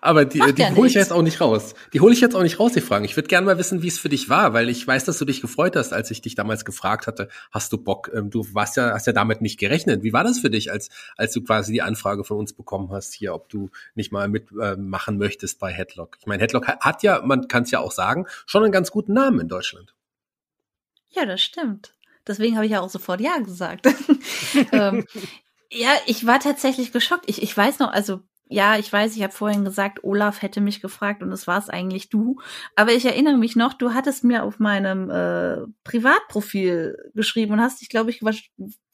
aber 0.00 0.24
die, 0.24 0.40
die 0.54 0.62
ja 0.62 0.74
hole 0.74 0.88
ich 0.88 0.94
jetzt 0.94 1.12
auch 1.12 1.22
nicht 1.22 1.40
raus. 1.40 1.74
Die 1.92 2.00
hole 2.00 2.12
ich 2.12 2.20
jetzt 2.20 2.34
auch 2.34 2.42
nicht 2.42 2.58
raus, 2.58 2.72
die 2.72 2.80
Fragen. 2.80 3.04
Ich 3.04 3.16
würde 3.16 3.28
gerne 3.28 3.46
mal 3.46 3.58
wissen, 3.58 3.82
wie 3.82 3.88
es 3.88 3.98
für 3.98 4.08
dich 4.08 4.28
war, 4.28 4.52
weil 4.52 4.68
ich 4.68 4.86
weiß, 4.86 5.04
dass 5.04 5.18
du 5.18 5.24
dich 5.24 5.40
gefreut 5.40 5.76
hast, 5.76 5.92
als 5.92 6.10
ich 6.10 6.20
dich 6.20 6.34
damals 6.34 6.64
gefragt 6.64 7.06
hatte, 7.06 7.28
hast 7.50 7.72
du 7.72 7.78
Bock? 7.78 8.10
Ähm, 8.14 8.30
du 8.30 8.46
warst 8.54 8.76
ja, 8.76 8.92
hast 8.92 9.06
ja 9.06 9.12
damit 9.12 9.40
nicht 9.40 9.58
gerechnet. 9.58 10.02
Wie 10.02 10.12
war 10.12 10.24
das 10.24 10.38
für 10.38 10.50
dich, 10.50 10.70
als, 10.70 10.90
als 11.16 11.32
du 11.32 11.42
quasi 11.42 11.72
die 11.72 11.82
Anfrage 11.82 12.24
von 12.24 12.38
uns 12.38 12.52
bekommen 12.52 12.90
hast, 12.90 13.14
hier, 13.14 13.34
ob 13.34 13.48
du 13.48 13.70
nicht 13.94 14.12
mal 14.12 14.28
mitmachen 14.28 15.14
äh, 15.14 15.18
möchtest 15.18 15.58
bei 15.58 15.72
Headlock? 15.72 16.16
Ich 16.20 16.26
meine, 16.26 16.42
Headlock 16.42 16.66
hat 16.66 17.02
ja, 17.02 17.22
man 17.24 17.48
kann 17.48 17.64
es 17.64 17.70
ja 17.70 17.80
auch 17.80 17.92
sagen, 17.92 18.26
schon 18.46 18.62
einen 18.62 18.72
ganz 18.72 18.90
guten 18.90 19.12
Namen 19.12 19.40
in 19.40 19.48
Deutschland. 19.48 19.94
Ja, 21.10 21.24
das 21.24 21.40
stimmt. 21.40 21.94
Deswegen 22.26 22.56
habe 22.56 22.66
ich 22.66 22.72
ja 22.72 22.80
auch 22.80 22.90
sofort 22.90 23.20
Ja 23.20 23.38
gesagt. 23.38 23.86
ähm, 24.72 25.06
ja, 25.70 25.90
ich 26.06 26.26
war 26.26 26.40
tatsächlich 26.40 26.92
geschockt. 26.92 27.24
Ich, 27.28 27.42
ich 27.42 27.56
weiß 27.56 27.78
noch, 27.78 27.92
also 27.92 28.20
ja, 28.48 28.78
ich 28.78 28.92
weiß, 28.92 29.16
ich 29.16 29.22
habe 29.22 29.32
vorhin 29.32 29.64
gesagt, 29.64 30.04
Olaf 30.04 30.42
hätte 30.42 30.60
mich 30.60 30.80
gefragt 30.80 31.22
und 31.22 31.32
es 31.32 31.46
war 31.46 31.58
es 31.58 31.68
eigentlich 31.68 32.10
du. 32.10 32.40
Aber 32.76 32.92
ich 32.92 33.04
erinnere 33.04 33.36
mich 33.36 33.56
noch, 33.56 33.74
du 33.74 33.92
hattest 33.92 34.22
mir 34.22 34.44
auf 34.44 34.60
meinem 34.60 35.10
äh, 35.10 35.66
Privatprofil 35.82 36.96
geschrieben 37.14 37.54
und 37.54 37.60
hast 37.60 37.80
dich, 37.80 37.88
glaube 37.88 38.10
ich, 38.10 38.20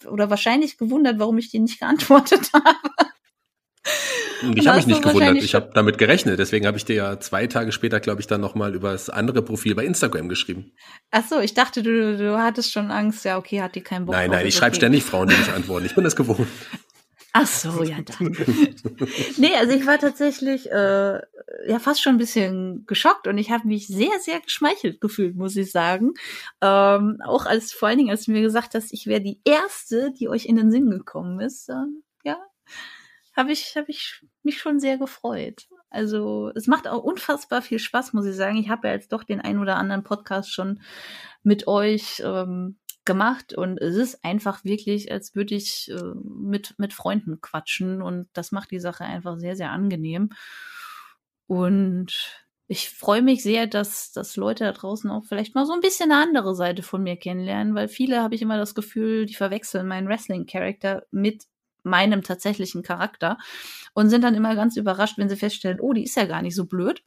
oder 0.07 0.31
wahrscheinlich 0.31 0.79
gewundert, 0.79 1.19
warum 1.19 1.37
ich 1.39 1.51
dir 1.51 1.61
nicht 1.61 1.81
geantwortet 1.81 2.51
habe. 2.55 3.13
Ich 4.55 4.67
habe 4.67 4.79
mich 4.79 4.87
nicht 4.87 5.03
gewundert, 5.03 5.37
ich 5.37 5.55
habe 5.55 5.71
damit 5.75 5.99
gerechnet. 5.99 6.39
Deswegen 6.39 6.67
habe 6.67 6.77
ich 6.77 6.85
dir 6.85 6.97
ja 6.97 7.21
zwei 7.21 7.47
Tage 7.47 7.73
später, 7.73 8.01
glaube 8.01 8.21
ich, 8.21 8.27
dann 8.27 8.41
nochmal 8.41 8.75
über 8.75 8.93
das 8.93 9.11
andere 9.11 9.43
Profil 9.43 9.75
bei 9.75 9.85
Instagram 9.85 10.29
geschrieben. 10.29 10.73
Ach 11.11 11.25
so, 11.29 11.41
ich 11.41 11.55
dachte, 11.55 11.83
du, 11.83 12.17
du 12.17 12.39
hattest 12.39 12.73
schon 12.73 12.91
Angst. 12.91 13.25
Ja, 13.25 13.39
okay, 13.39 13.61
hat 13.61 13.75
die 13.75 13.83
keinen 13.83 14.07
Bock 14.07 14.15
Nein, 14.15 14.31
nein, 14.31 14.47
ich 14.47 14.55
schreibe 14.55 14.71
okay. 14.71 14.77
ständig 14.77 15.05
Frauen, 15.05 15.29
die 15.29 15.37
nicht 15.37 15.53
antworten. 15.53 15.87
Ich 15.87 15.95
bin 15.95 16.05
das 16.05 16.17
gewohnt. 16.17 16.49
Ach 17.35 17.47
so, 17.47 17.83
ja, 17.83 17.97
dann. 18.03 18.37
nee, 19.39 19.55
also 19.57 19.73
ich 19.73 19.87
war 19.87 19.99
tatsächlich 19.99 20.71
äh, 20.71 21.21
ja 21.67 21.79
fast 21.79 22.03
schon 22.03 22.17
ein 22.17 22.19
bisschen 22.19 22.85
geschockt 22.87 23.27
und 23.27 23.39
ich 23.39 23.51
habe 23.51 23.67
mich 23.67 23.87
sehr, 23.87 24.21
sehr 24.21 24.41
geschmeichelt 24.41 25.01
gefühlt, 25.01 25.35
muss 25.35 25.57
ich 25.57 25.71
sagen. 25.73 26.13
Ähm, 26.61 27.23
auch 27.25 27.47
als 27.47 27.73
vor 27.73 27.89
allen 27.89 27.99
Dingen, 27.99 28.11
als 28.11 28.27
du 28.27 28.33
mir 28.33 28.43
gesagt 28.43 28.75
hast, 28.75 28.93
ich 28.93 29.07
wäre 29.07 29.23
die 29.23 29.41
Erste, 29.45 30.13
die 30.13 30.29
euch 30.29 30.45
in 30.45 30.57
den 30.57 30.71
Sinn 30.71 30.91
gekommen 30.91 31.41
ist. 31.41 31.71
Äh, 31.71 31.87
ja, 32.25 32.37
habe 33.35 33.53
ich, 33.53 33.77
hab 33.77 33.89
ich 33.89 34.23
mich 34.43 34.59
schon 34.59 34.79
sehr 34.79 34.99
gefreut. 34.99 35.69
Also 35.89 36.51
es 36.55 36.67
macht 36.67 36.89
auch 36.89 37.03
unfassbar 37.03 37.63
viel 37.63 37.79
Spaß, 37.79 38.13
muss 38.13 38.27
ich 38.27 38.37
sagen. 38.37 38.57
Ich 38.57 38.69
habe 38.69 38.89
ja 38.89 38.95
jetzt 38.95 39.13
doch 39.13 39.25
den 39.25 39.41
ein 39.41 39.59
oder 39.59 39.77
anderen 39.77 40.05
Podcast 40.05 40.53
schon 40.53 40.81
mit 41.43 41.67
euch 41.67 42.23
ähm, 42.25 42.77
gemacht 43.05 43.55
und 43.55 43.81
es 43.81 43.97
ist 43.97 44.25
einfach 44.25 44.65
wirklich, 44.65 45.11
als 45.11 45.35
würde 45.35 45.55
ich 45.55 45.91
äh, 45.91 46.15
mit, 46.25 46.75
mit 46.79 46.93
Freunden 46.93 47.41
quatschen 47.41 48.03
und 48.03 48.29
das 48.33 48.53
macht 48.53 48.71
die 48.71 48.81
Sache 48.81 49.05
einfach 49.05 49.39
sehr, 49.39 49.57
sehr 49.57 49.71
angenehm. 49.71 50.31
Und 51.47 52.43
ich 52.69 52.89
freue 52.91 53.23
mich 53.23 53.43
sehr, 53.43 53.67
dass, 53.67 54.13
dass 54.13 54.37
Leute 54.37 54.65
da 54.65 54.73
draußen 54.73 55.11
auch 55.11 55.25
vielleicht 55.25 55.55
mal 55.55 55.67
so 55.67 55.73
ein 55.73 55.81
bisschen 55.81 56.11
eine 56.11 56.23
andere 56.23 56.55
Seite 56.55 56.83
von 56.83 57.03
mir 57.03 57.17
kennenlernen, 57.17 57.75
weil 57.75 57.89
viele 57.89 58.23
habe 58.23 58.35
ich 58.35 58.43
immer 58.43 58.57
das 58.57 58.75
Gefühl, 58.75 59.27
die 59.27 59.35
verwechseln 59.35 59.87
meinen 59.87 60.09
Wrestling-Charakter 60.09 61.05
mit 61.11 61.45
meinem 61.83 62.23
tatsächlichen 62.23 62.83
Charakter 62.83 63.39
und 63.93 64.09
sind 64.09 64.23
dann 64.23 64.35
immer 64.35 64.55
ganz 64.55 64.77
überrascht, 64.77 65.19
wenn 65.19 65.29
sie 65.29 65.37
feststellen, 65.37 65.81
oh, 65.81 65.93
die 65.93 66.05
ist 66.05 66.17
ja 66.17 66.25
gar 66.25 66.41
nicht 66.41 66.55
so 66.55 66.67
blöd 66.67 67.03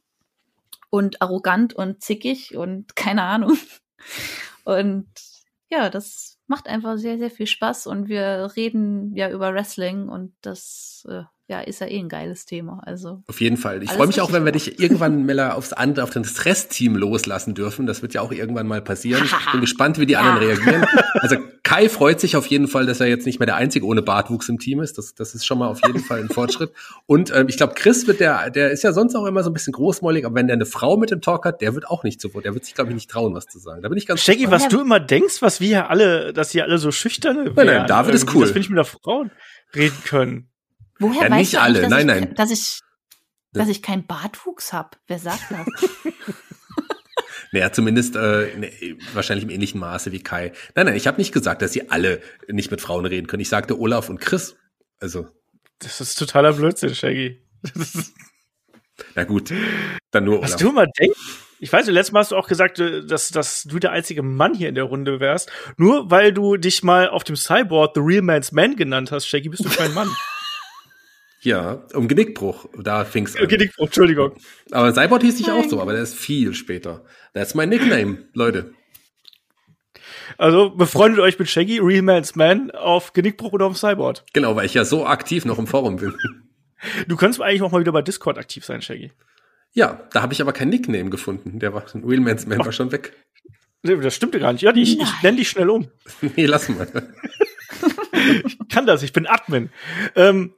und 0.90 1.22
arrogant 1.22 1.74
und 1.74 2.02
zickig 2.02 2.56
und 2.56 2.94
keine 2.94 3.22
Ahnung. 3.22 3.56
Und 4.64 5.06
ja, 5.70 5.90
das 5.90 6.38
macht 6.46 6.68
einfach 6.68 6.96
sehr, 6.98 7.18
sehr 7.18 7.30
viel 7.30 7.46
Spaß 7.46 7.86
und 7.86 8.08
wir 8.08 8.52
reden 8.56 9.14
ja 9.16 9.30
über 9.30 9.52
Wrestling 9.52 10.08
und 10.08 10.34
das 10.42 11.06
äh, 11.08 11.24
ja, 11.48 11.60
ist 11.60 11.80
ja 11.80 11.86
eh 11.86 11.98
ein 11.98 12.08
geiles 12.08 12.44
Thema. 12.44 12.80
Also 12.84 13.22
auf 13.28 13.40
jeden 13.40 13.56
Fall. 13.56 13.80
Ich 13.84 13.92
freue 13.92 14.08
mich 14.08 14.20
auch, 14.20 14.32
wenn 14.32 14.44
wir 14.44 14.50
dich 14.50 14.80
irgendwann 14.80 15.24
Miller 15.24 15.56
aufs 15.56 15.72
andere, 15.72 16.02
auf 16.02 16.10
das 16.10 16.44
Restteam 16.44 16.96
loslassen 16.96 17.54
dürfen. 17.54 17.86
Das 17.86 18.02
wird 18.02 18.14
ja 18.14 18.20
auch 18.20 18.32
irgendwann 18.32 18.66
mal 18.66 18.82
passieren. 18.82 19.24
Ich 19.24 19.32
bin 19.52 19.60
gespannt, 19.60 20.00
wie 20.00 20.06
die 20.06 20.14
ja. 20.14 20.20
anderen 20.20 20.38
reagieren. 20.38 20.86
Also 21.14 21.36
Kai 21.62 21.88
freut 21.88 22.20
sich 22.20 22.36
auf 22.36 22.46
jeden 22.46 22.66
Fall, 22.66 22.86
dass 22.86 22.98
er 22.98 23.06
jetzt 23.06 23.26
nicht 23.26 23.38
mehr 23.38 23.46
der 23.46 23.56
einzige 23.56 23.86
ohne 23.86 24.02
Bartwuchs 24.02 24.48
im 24.48 24.58
Team 24.58 24.80
ist. 24.80 24.98
Das, 24.98 25.14
das 25.14 25.36
ist 25.36 25.46
schon 25.46 25.58
mal 25.58 25.68
auf 25.68 25.80
jeden 25.86 26.00
Fall 26.00 26.18
ein 26.18 26.28
Fortschritt. 26.28 26.72
Und 27.06 27.32
ähm, 27.32 27.46
ich 27.48 27.56
glaube, 27.56 27.74
Chris 27.74 28.08
wird 28.08 28.18
der, 28.18 28.50
der 28.50 28.72
ist 28.72 28.82
ja 28.82 28.92
sonst 28.92 29.14
auch 29.14 29.24
immer 29.24 29.44
so 29.44 29.50
ein 29.50 29.52
bisschen 29.52 29.72
großmäulig, 29.72 30.26
aber 30.26 30.34
wenn 30.34 30.48
der 30.48 30.54
eine 30.54 30.66
Frau 30.66 30.96
mit 30.96 31.12
dem 31.12 31.20
Talk 31.20 31.44
hat, 31.44 31.60
der 31.60 31.74
wird 31.74 31.88
auch 31.88 32.02
nicht 32.02 32.20
so, 32.20 32.28
der 32.28 32.54
wird 32.54 32.64
sich 32.64 32.74
glaube 32.74 32.90
ich 32.90 32.94
nicht 32.94 33.10
trauen, 33.10 33.34
was 33.34 33.46
zu 33.46 33.60
sagen. 33.60 33.82
Da 33.82 33.88
bin 33.88 33.98
ich 33.98 34.06
ganz. 34.06 34.20
Shaggy, 34.20 34.50
was 34.50 34.66
du 34.66 34.80
immer 34.80 34.98
denkst, 34.98 35.42
was 35.42 35.60
wir 35.60 35.68
hier 35.68 35.90
alle, 35.90 36.32
dass 36.32 36.50
hier 36.50 36.64
alle 36.64 36.78
so 36.78 36.90
schüchterne. 36.90 37.52
Nein, 37.54 37.66
nein, 37.66 37.86
David 37.86 38.14
ist 38.14 38.34
cool. 38.34 38.42
Das 38.42 38.50
finde 38.50 38.60
ich 38.62 38.70
mit 38.70 38.78
der 38.78 38.84
Frauen 38.84 39.30
reden 39.74 39.96
können. 40.04 40.48
Woher 40.98 41.24
ja, 41.24 41.30
weißt 41.30 41.38
nicht 41.38 41.54
du 41.54 41.60
alle, 41.60 41.80
dass 41.82 41.90
nein, 41.90 42.00
ich, 42.00 42.06
nein. 42.06 42.34
Dass 42.34 42.50
ich, 42.50 42.80
dass 43.52 43.68
ich 43.68 43.82
keinen 43.82 44.06
Bartwuchs 44.06 44.72
habe? 44.72 44.90
Wer 45.06 45.18
sagt 45.18 45.50
das? 45.50 45.66
Naja, 47.52 47.72
zumindest 47.72 48.16
äh, 48.16 48.56
ne, 48.56 48.70
wahrscheinlich 49.14 49.44
im 49.44 49.50
ähnlichen 49.50 49.80
Maße 49.80 50.12
wie 50.12 50.22
Kai. 50.22 50.52
Nein, 50.74 50.86
nein, 50.86 50.96
ich 50.96 51.06
habe 51.06 51.18
nicht 51.18 51.32
gesagt, 51.32 51.62
dass 51.62 51.72
sie 51.72 51.90
alle 51.90 52.20
nicht 52.48 52.70
mit 52.70 52.80
Frauen 52.80 53.06
reden 53.06 53.26
können. 53.26 53.40
Ich 53.40 53.48
sagte 53.48 53.78
Olaf 53.78 54.08
und 54.08 54.20
Chris. 54.20 54.56
Also. 55.00 55.28
Das 55.78 56.00
ist 56.00 56.18
totaler 56.18 56.52
Blödsinn, 56.52 56.94
Shaggy. 56.94 57.42
Na 59.14 59.24
gut, 59.24 59.52
dann 60.10 60.24
nur 60.24 60.38
Olaf. 60.38 60.52
Was 60.52 60.56
du 60.56 60.72
mal 60.72 60.86
denkst, 60.98 61.18
ich 61.58 61.72
weiß, 61.72 61.86
letztes 61.86 62.12
Mal 62.12 62.20
hast 62.20 62.32
du 62.32 62.36
auch 62.36 62.48
gesagt, 62.48 62.78
äh, 62.78 63.06
dass, 63.06 63.30
dass 63.30 63.62
du 63.64 63.78
der 63.78 63.92
einzige 63.92 64.22
Mann 64.22 64.54
hier 64.54 64.68
in 64.68 64.74
der 64.74 64.84
Runde 64.84 65.20
wärst. 65.20 65.50
Nur 65.76 66.10
weil 66.10 66.32
du 66.32 66.56
dich 66.56 66.82
mal 66.82 67.08
auf 67.08 67.24
dem 67.24 67.36
Cyborg 67.36 67.92
The 67.94 68.00
Real 68.02 68.22
Man's 68.22 68.52
Man 68.52 68.76
genannt 68.76 69.12
hast, 69.12 69.26
Shaggy, 69.26 69.48
bist 69.48 69.64
du 69.64 69.70
kein 69.70 69.94
Mann. 69.94 70.10
Ja, 71.46 71.84
um 71.94 72.08
Genickbruch, 72.08 72.66
da 72.76 73.04
fing's 73.04 73.36
an. 73.36 73.46
Genickbruch, 73.46 73.86
Entschuldigung. 73.86 74.32
Aber 74.72 74.92
Cyborg 74.92 75.22
hieß 75.22 75.38
ich 75.38 75.48
auch 75.48 75.62
so, 75.68 75.80
aber 75.80 75.92
der 75.92 76.02
ist 76.02 76.16
viel 76.16 76.54
später. 76.54 77.04
That's 77.34 77.54
my 77.54 77.68
nickname, 77.68 78.24
Leute. 78.34 78.74
Also 80.38 80.70
befreundet 80.70 81.20
euch 81.20 81.38
mit 81.38 81.48
Shaggy, 81.48 81.78
Real 81.78 82.02
Man's 82.02 82.34
Man 82.34 82.72
auf 82.72 83.12
Genickbruch 83.12 83.52
oder 83.52 83.66
auf 83.66 83.78
Cyborg. 83.78 84.24
Genau, 84.32 84.56
weil 84.56 84.66
ich 84.66 84.74
ja 84.74 84.84
so 84.84 85.06
aktiv 85.06 85.44
noch 85.44 85.60
im 85.60 85.68
Forum 85.68 85.98
bin. 85.98 86.16
Du 87.06 87.14
kannst 87.14 87.40
eigentlich 87.40 87.62
auch 87.62 87.70
mal 87.70 87.80
wieder 87.80 87.92
bei 87.92 88.02
Discord 88.02 88.38
aktiv 88.38 88.64
sein, 88.64 88.82
Shaggy. 88.82 89.12
Ja, 89.72 90.08
da 90.12 90.22
habe 90.22 90.32
ich 90.32 90.40
aber 90.40 90.52
kein 90.52 90.68
Nickname 90.68 91.10
gefunden. 91.10 91.60
Der 91.60 91.72
war 91.72 91.84
Real 91.94 92.22
Man's 92.22 92.44
Man 92.48 92.58
war 92.58 92.72
schon 92.72 92.90
weg. 92.90 93.12
Das 93.82 94.16
stimmte 94.16 94.40
gar 94.40 94.52
nicht. 94.52 94.62
Ja, 94.62 94.74
ich, 94.74 94.98
ich 95.00 95.22
nenne 95.22 95.36
dich 95.36 95.48
schnell 95.48 95.70
um. 95.70 95.86
nee, 96.34 96.46
lass 96.46 96.68
mal. 96.68 96.88
ich 98.46 98.58
kann 98.68 98.84
das, 98.84 99.04
ich 99.04 99.12
bin 99.12 99.28
Admin. 99.28 99.70
Ähm, 100.16 100.52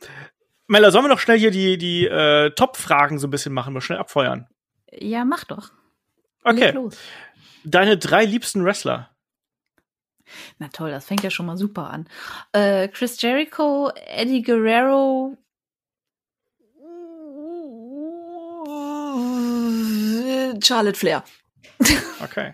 Mella, 0.69 0.91
sollen 0.91 1.07
wir 1.07 1.09
noch 1.09 1.19
schnell 1.19 1.39
hier 1.39 1.51
die, 1.51 1.79
die 1.79 2.07
äh, 2.07 2.51
Top-Fragen 2.51 3.19
so 3.19 3.27
ein 3.27 3.31
bisschen 3.31 3.55
machen, 3.55 3.73
mal 3.73 3.81
schnell 3.81 3.99
abfeuern? 3.99 4.47
Ja, 4.93 5.25
mach 5.25 5.45
doch. 5.45 5.71
Okay. 6.45 6.79
Deine 7.65 7.97
drei 7.97 8.25
liebsten 8.25 8.65
Wrestler. 8.65 9.11
Na 10.59 10.69
toll, 10.69 10.91
das 10.91 11.07
fängt 11.07 11.23
ja 11.25 11.31
schon 11.31 11.47
mal 11.47 11.57
super 11.57 11.89
an. 11.89 12.07
Äh, 12.53 12.89
Chris 12.89 13.21
Jericho, 13.21 13.91
Eddie 13.95 14.43
Guerrero, 14.43 15.39
Charlotte 20.63 20.99
Flair. 20.99 21.25
Okay. 22.21 22.53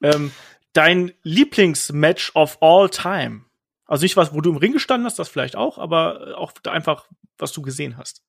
ähm, 0.00 0.32
dein 0.72 1.12
Lieblingsmatch 1.22 2.30
of 2.34 2.58
all 2.62 2.88
time. 2.88 3.44
Also 3.86 4.02
nicht 4.02 4.16
was, 4.16 4.34
wo 4.34 4.40
du 4.40 4.50
im 4.50 4.56
Ring 4.56 4.72
gestanden 4.72 5.06
hast, 5.06 5.18
das 5.18 5.28
vielleicht 5.28 5.56
auch, 5.56 5.78
aber 5.78 6.36
auch 6.36 6.52
einfach, 6.66 7.06
was 7.38 7.52
du 7.52 7.62
gesehen 7.62 7.96
hast. 7.96 8.22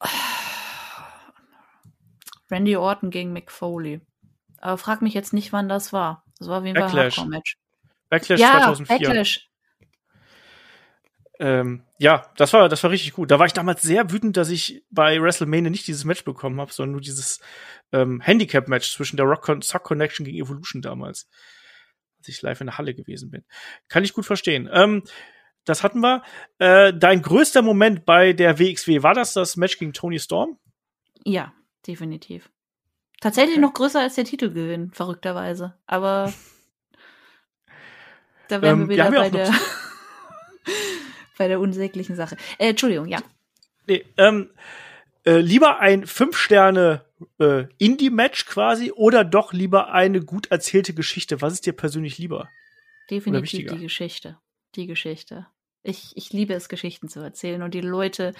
Randy 2.50 2.76
Orton 2.76 3.10
gegen 3.10 3.32
Mick 3.32 3.50
Foley. 3.50 4.00
Aber 4.60 4.78
frag 4.78 5.02
mich 5.02 5.14
jetzt 5.14 5.32
nicht, 5.32 5.52
wann 5.52 5.68
das 5.68 5.92
war. 5.92 6.24
Das 6.38 6.46
war 6.48 6.62
wie 6.62 6.68
ein 6.70 6.78
Hardcore-Match. 6.78 7.58
Backlash 8.08 8.40
ja, 8.40 8.52
2004. 8.52 8.98
Backlash. 8.98 9.48
Ähm, 11.38 11.82
ja, 11.98 12.30
das 12.36 12.52
war, 12.52 12.68
das 12.68 12.82
war 12.82 12.90
richtig 12.90 13.12
gut. 13.12 13.30
Da 13.30 13.38
war 13.38 13.46
ich 13.46 13.52
damals 13.52 13.82
sehr 13.82 14.10
wütend, 14.10 14.36
dass 14.36 14.48
ich 14.48 14.84
bei 14.90 15.20
WrestleMania 15.20 15.70
nicht 15.70 15.86
dieses 15.86 16.04
Match 16.04 16.24
bekommen 16.24 16.60
habe, 16.60 16.72
sondern 16.72 16.92
nur 16.92 17.00
dieses 17.00 17.40
ähm, 17.92 18.20
Handicap-Match 18.20 18.92
zwischen 18.92 19.16
der 19.16 19.26
Rock 19.26 19.50
Sock 19.62 19.82
Connection 19.82 20.24
gegen 20.24 20.38
Evolution 20.38 20.80
damals 20.80 21.28
als 22.26 22.28
ich 22.28 22.42
live 22.42 22.60
in 22.60 22.66
der 22.66 22.78
Halle 22.78 22.94
gewesen 22.94 23.30
bin. 23.30 23.44
Kann 23.88 24.04
ich 24.04 24.12
gut 24.12 24.26
verstehen. 24.26 24.68
Ähm, 24.72 25.02
das 25.64 25.82
hatten 25.82 26.00
wir. 26.00 26.22
Äh, 26.58 26.92
dein 26.94 27.22
größter 27.22 27.62
Moment 27.62 28.04
bei 28.04 28.32
der 28.32 28.58
WXW, 28.58 29.02
war 29.02 29.14
das 29.14 29.32
das 29.32 29.56
Match 29.56 29.78
gegen 29.78 29.92
Tony 29.92 30.18
Storm? 30.18 30.58
Ja, 31.24 31.52
definitiv. 31.86 32.50
Tatsächlich 33.20 33.56
okay. 33.56 33.62
noch 33.62 33.74
größer 33.74 34.00
als 34.00 34.14
der 34.14 34.24
Titelgewinn, 34.24 34.90
verrückterweise. 34.92 35.74
Aber 35.86 36.32
Da 38.48 38.62
wären 38.62 38.82
Ähm, 38.82 38.88
wir 38.88 38.96
wir 38.96 39.04
wieder 39.04 39.04
ja 39.04 39.20
bei 39.20 39.30
der, 39.30 39.54
bei 41.38 41.48
der 41.48 41.60
unsäglichen 41.60 42.16
Sache. 42.16 42.36
Äh, 42.58 42.70
Entschuldigung, 42.70 43.06
ja. 43.08 43.18
Nee, 43.86 44.04
ähm, 44.16 44.50
äh, 45.24 45.38
lieber 45.38 45.80
ein 45.80 46.06
Fünf-Sterne 46.06 47.04
äh, 47.38 47.64
Indie-Match 47.78 48.46
quasi 48.46 48.92
oder 48.92 49.24
doch 49.24 49.52
lieber 49.52 49.92
eine 49.92 50.20
gut 50.20 50.50
erzählte 50.50 50.94
Geschichte? 50.94 51.40
Was 51.40 51.52
ist 51.52 51.66
dir 51.66 51.72
persönlich 51.72 52.18
lieber? 52.18 52.48
Definitiv 53.10 53.70
die 53.70 53.78
Geschichte. 53.78 54.38
Die 54.74 54.86
Geschichte. 54.86 55.46
Ich, 55.82 56.12
ich 56.16 56.32
liebe 56.32 56.54
es, 56.54 56.68
Geschichten 56.68 57.08
zu 57.08 57.20
erzählen 57.20 57.62
und 57.62 57.74
die 57.74 57.80
Leute, 57.80 58.34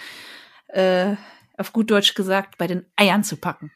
äh, 0.69 1.15
auf 1.57 1.73
gut 1.73 1.91
Deutsch 1.91 2.15
gesagt, 2.15 2.59
bei 2.59 2.67
den 2.67 2.85
Eiern 2.97 3.25
zu 3.25 3.37
packen. 3.37 3.71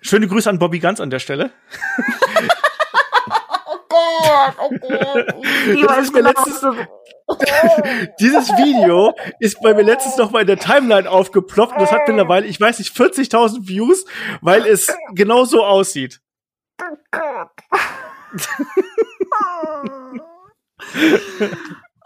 Schöne 0.00 0.28
Grüße 0.28 0.48
an 0.48 0.58
Bobby 0.58 0.78
Ganz 0.78 1.00
an 1.00 1.10
der 1.10 1.18
Stelle. 1.18 1.50
Gott, 4.22 4.54
oh 4.58 4.70
Gott. 4.80 5.34
Das 5.88 5.98
ist 5.98 6.14
mir 6.14 6.22
letztens, 6.22 6.60
dieses 8.20 8.48
Video 8.50 9.14
ist 9.40 9.60
bei 9.62 9.74
mir 9.74 9.82
letztens 9.82 10.16
noch 10.16 10.30
mal 10.30 10.42
in 10.42 10.46
der 10.46 10.58
Timeline 10.58 11.10
aufgeploppt 11.10 11.72
und 11.72 11.80
das 11.80 11.90
hat 11.90 12.06
mittlerweile, 12.06 12.46
ich 12.46 12.60
weiß 12.60 12.78
nicht, 12.78 12.96
40.000 12.96 13.66
Views, 13.66 14.04
weil 14.40 14.64
es 14.66 14.94
genau 15.14 15.44
so 15.44 15.64
aussieht. 15.64 16.20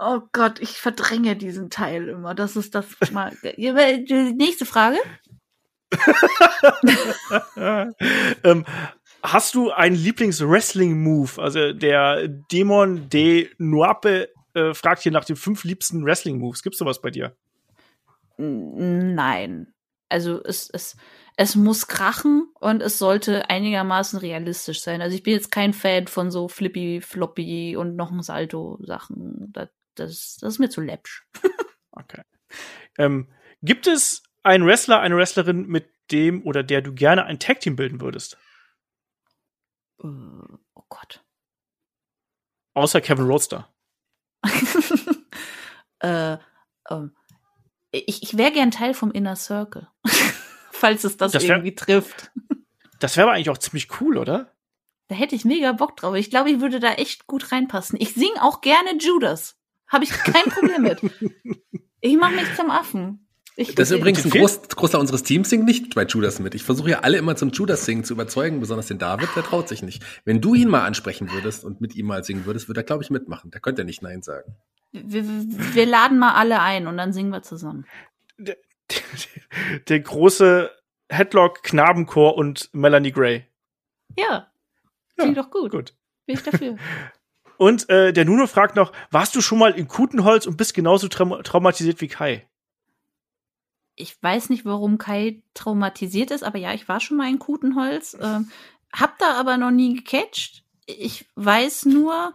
Oh 0.01 0.21
Gott, 0.31 0.61
ich 0.61 0.79
verdränge 0.79 1.35
diesen 1.35 1.71
Teil 1.71 2.09
immer. 2.09 2.33
Das 2.33 2.55
ist 2.55 2.77
das 2.77 2.87
mal. 3.11 3.37
Die 3.43 3.73
nächste 3.73 4.65
Frage. 4.65 4.99
ähm, 8.45 8.65
hast 9.23 9.55
du 9.55 9.71
einen 9.71 9.97
Lieblings-Wrestling-Move? 9.97 11.41
Also 11.41 11.73
der 11.73 12.29
Dämon 12.29 13.09
de 13.09 13.51
Nuape 13.59 14.29
äh, 14.55 14.75
fragt 14.75 15.03
hier 15.03 15.13
nach 15.13 15.25
den 15.25 15.37
fünf 15.37 15.65
liebsten 15.65 16.05
Wrestling-Moves. 16.05 16.63
Gibt's 16.63 16.79
sowas 16.79 17.01
bei 17.01 17.11
dir? 17.11 17.37
Nein. 18.37 19.73
Also 20.09 20.43
es, 20.43 20.71
es, 20.71 20.97
es 21.37 21.55
muss 21.55 21.87
krachen 21.87 22.49
und 22.61 22.83
es 22.83 22.99
sollte 22.99 23.51
einigermaßen 23.51 24.19
realistisch 24.19 24.81
sein. 24.81 25.03
Also 25.03 25.15
ich 25.15 25.23
bin 25.23 25.35
jetzt 25.35 25.51
kein 25.51 25.73
Fan 25.73 26.07
von 26.07 26.31
so 26.31 26.49
Flippy, 26.49 27.01
Floppy 27.01 27.77
und 27.77 27.97
noch 27.97 28.11
ein 28.11 28.23
Salto-Sachen. 28.23 29.53
Das, 29.53 29.69
das, 29.95 30.39
das 30.41 30.55
ist 30.55 30.59
mir 30.59 30.71
zu 30.71 30.81
läppsch. 30.81 31.25
Okay. 31.91 32.23
Ähm, 32.97 33.27
gibt 33.61 33.89
es 33.89 34.23
einen 34.45 34.65
Wrestler, 34.65 35.01
eine 35.01 35.17
Wrestlerin, 35.17 35.67
mit 35.67 35.89
dem 36.13 36.47
oder 36.47 36.63
der 36.63 36.81
du 36.81 36.95
gerne 36.95 37.25
ein 37.25 37.41
Tag-Team 37.41 37.75
bilden 37.75 38.01
würdest? 38.01 38.39
Äh, 40.03 40.07
Oh 40.75 40.85
Gott. 40.89 41.25
Außer 42.75 43.01
Kevin 43.01 43.27
Roadster. 43.27 43.73
äh, 46.01 46.39
ähm, 46.91 47.17
ich 47.91 48.23
ich 48.23 48.37
wäre 48.37 48.53
gern 48.53 48.71
Teil 48.71 48.95
vom 48.95 49.11
Inner 49.11 49.37
Circle. 49.37 49.89
Falls 50.71 51.05
es 51.05 51.17
das, 51.17 51.33
Das 51.33 51.43
wär- 51.43 51.51
irgendwie 51.57 51.75
trifft. 51.75 52.31
Das 53.01 53.17
wäre 53.17 53.27
aber 53.29 53.35
eigentlich 53.37 53.51
auch 53.51 53.59
ziemlich 53.59 54.01
cool, 54.01 54.17
oder? 54.17 54.55
Da 55.09 55.15
hätte 55.17 55.35
ich 55.35 55.45
mega 55.45 55.73
Bock 55.73 55.97
drauf. 55.97 56.15
Ich 56.15 56.31
glaube, 56.31 56.51
ich 56.51 56.61
würde 56.61 56.81
da 56.81 56.93
echt 56.95 57.27
gut 57.27 57.51
reinpassen. 57.53 57.99
Ich 58.01 58.15
sing 58.15 58.31
auch 58.41 58.61
gerne 58.61 58.97
Judas. 58.99 59.59
Habe 59.89 60.05
ich 60.05 60.11
kein 60.11 60.45
Problem 60.51 60.83
mit. 60.83 61.01
Ich 62.01 62.17
mache 62.17 62.35
mich 62.35 62.55
zum 62.55 62.71
Affen. 62.71 63.28
Ich, 63.61 63.75
Das 63.75 63.91
ist 63.91 63.97
übrigens 63.97 64.25
ein 64.25 64.31
Groß, 64.31 64.69
Großteil 64.69 65.01
unseres 65.01 65.25
Teams 65.25 65.51
singt 65.51 65.65
nicht 65.65 65.93
bei 65.97 66.05
Judas 66.05 66.39
mit. 66.39 66.55
Ich 66.55 66.63
versuche 66.63 66.91
ja 66.91 67.01
alle 67.01 67.19
immer 67.19 67.35
zum 67.35 67.51
Judas-Singen 67.51 68.05
zu 68.05 68.15
überzeugen, 68.15 68.61
besonders 68.61 68.87
den 68.87 68.99
David, 68.99 69.31
der 69.35 69.43
traut 69.43 69.69
sich 69.69 69.83
nicht. 69.83 70.05
Wenn 70.25 70.41
du 70.41 70.55
ihn 70.55 70.69
mal 70.69 70.85
ansprechen 70.87 71.33
würdest 71.33 71.65
und 71.65 71.81
mit 71.81 71.97
ihm 71.97 72.07
mal 72.07 72.23
singen 72.23 72.47
würdest, 72.47 72.69
würde 72.69 72.83
er, 72.83 72.85
glaube 72.85 73.03
ich, 73.03 73.11
mitmachen. 73.11 73.51
Der 73.51 73.61
könnte 73.61 73.83
ja 73.83 73.85
nicht 73.87 74.01
Nein 74.01 74.23
sagen. 74.23 74.55
wir, 74.93 75.25
wir 75.25 75.87
laden 75.87 76.21
mal 76.21 76.35
alle 76.35 76.61
ein 76.61 76.87
und 76.87 76.97
dann 76.97 77.13
singen 77.13 77.31
wir 77.31 77.43
zusammen. 77.43 77.85
Der, 78.39 78.57
der 79.89 80.01
große 80.01 80.71
Headlock, 81.09 81.65
Knabenchor 81.65 82.37
und 82.37 82.71
Melanie 82.73 83.11
Gray. 83.11 83.45
Ja. 84.17 84.25
Ja, 85.17 85.25
Klingt 85.25 85.37
doch 85.37 85.51
gut. 85.51 85.73
Gut. 85.73 85.95
Bin 86.27 86.37
ich 86.37 86.45
dafür. 86.45 86.77
Und 87.57 87.89
äh, 87.91 88.13
der 88.13 88.25
Nuno 88.25 88.47
fragt 88.47 88.77
noch, 88.77 88.93
warst 89.11 89.35
du 89.35 89.41
schon 89.41 89.59
mal 89.59 89.73
in 89.73 89.89
Kutenholz 89.89 90.47
und 90.47 90.57
bist 90.57 90.75
genauso 90.75 91.09
traum 91.09 91.43
traumatisiert 91.43 92.01
wie 92.01 92.07
Kai? 92.07 92.48
Ich 93.99 94.23
weiß 94.23 94.51
nicht, 94.51 94.65
warum 94.65 94.99
Kai 94.99 95.43
traumatisiert 95.55 96.31
ist, 96.31 96.45
aber 96.45 96.59
ja, 96.59 96.73
ich 96.73 96.89
war 96.89 97.01
schon 97.01 97.17
mal 97.17 97.29
in 97.29 97.39
Kutenholz, 97.39 98.17
ähm, 98.21 98.51
hab 98.93 99.19
da 99.19 99.35
aber 99.35 99.57
noch 99.57 99.71
nie 99.71 99.95
gecatcht. 99.95 100.65
Ich 100.87 101.27
weiß 101.35 101.87
nur, 101.87 102.35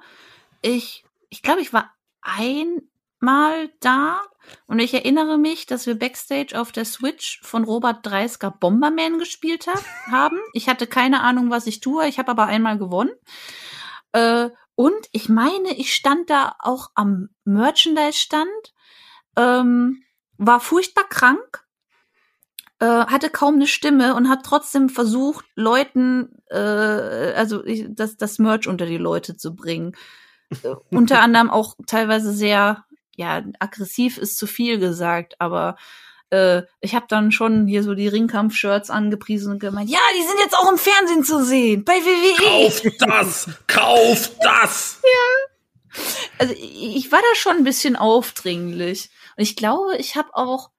ich, 0.61 1.03
ich 1.30 1.41
glaube, 1.41 1.61
ich 1.61 1.73
war 1.73 1.91
einmal 2.22 3.69
da 3.80 4.22
und 4.68 4.80
ich 4.80 4.94
erinnere 4.94 5.38
mich, 5.38 5.65
dass 5.65 5.88
wir 5.88 5.98
Backstage 5.98 6.60
auf 6.60 6.72
der 6.72 6.85
Switch 6.85 7.41
von 7.41 7.64
Robert 7.64 8.06
Dreisker 8.06 8.52
Bomberman 8.52 9.18
gespielt 9.18 9.68
hab, 9.68 9.84
haben. 10.11 10.40
Ich 10.53 10.69
hatte 10.69 10.85
keine 10.85 11.22
Ahnung, 11.22 11.49
was 11.49 11.65
ich 11.65 11.80
tue, 11.80 12.07
ich 12.07 12.19
habe 12.19 12.31
aber 12.31 12.45
einmal 12.45 12.77
gewonnen. 12.77 13.11
Äh, 14.11 14.49
und 14.76 15.07
ich 15.11 15.30
meine, 15.30 15.73
ich 15.77 15.94
stand 15.94 16.30
da 16.30 16.56
auch 16.60 16.90
am 16.95 17.30
Merchandise-Stand. 17.45 18.73
Ähm, 19.35 20.03
war 20.38 20.60
furchtbar 20.60 21.06
krank, 21.10 21.64
äh, 22.80 22.86
hatte 22.86 23.30
kaum 23.30 23.56
eine 23.56 23.68
Stimme 23.68 24.16
und 24.16 24.30
hat 24.30 24.46
trotzdem 24.46 24.90
versucht, 24.90 25.46
Leuten, 25.56 26.36
äh, 26.50 26.58
also 26.58 27.64
ich, 27.64 27.86
das, 27.90 28.18
das 28.18 28.40
Merch 28.40 28.68
unter 28.68 28.86
die 28.86 28.98
Leute 28.98 29.38
zu 29.38 29.56
bringen. 29.56 29.96
Äh, 30.64 30.76
unter 30.90 31.22
anderem 31.22 31.50
auch 31.50 31.76
teilweise 31.88 32.34
sehr, 32.34 32.86
ja, 33.16 33.44
aggressiv 33.60 34.18
ist 34.18 34.38
zu 34.38 34.48
viel 34.48 34.80
gesagt, 34.80 35.36
aber 35.40 35.78
äh, 36.30 36.64
ich 36.82 36.96
habe 36.96 37.06
dann 37.08 37.32
schon 37.32 37.68
hier 37.68 37.84
so 37.84 37.94
die 37.94 38.08
Ringkampf-Shirts 38.08 38.90
angepriesen 38.90 39.54
und 39.54 39.60
gemeint, 39.60 39.90
ja, 39.90 40.00
die 40.18 40.28
sind 40.28 40.40
jetzt 40.44 40.58
auch 40.58 40.70
im 40.72 40.78
Fernsehen 40.78 41.24
zu 41.24 41.46
sehen, 41.46 41.86
bei 41.86 41.94
WWE. 41.94 42.36
Kauf 42.44 42.82
das! 43.00 43.50
Kauf 43.68 44.32
das! 44.42 45.00
also 46.40 46.54
ich 46.54 46.96
ich 46.96 47.12
war 47.12 47.20
da 47.20 47.36
schon 47.36 47.58
ein 47.58 47.64
bisschen 47.64 47.96
aufdringlich. 47.96 49.12
Und 49.36 49.44
ich 49.44 49.56
glaube, 49.56 49.98
ich 49.98 50.16
habe 50.16 50.36
auch, 50.36 50.72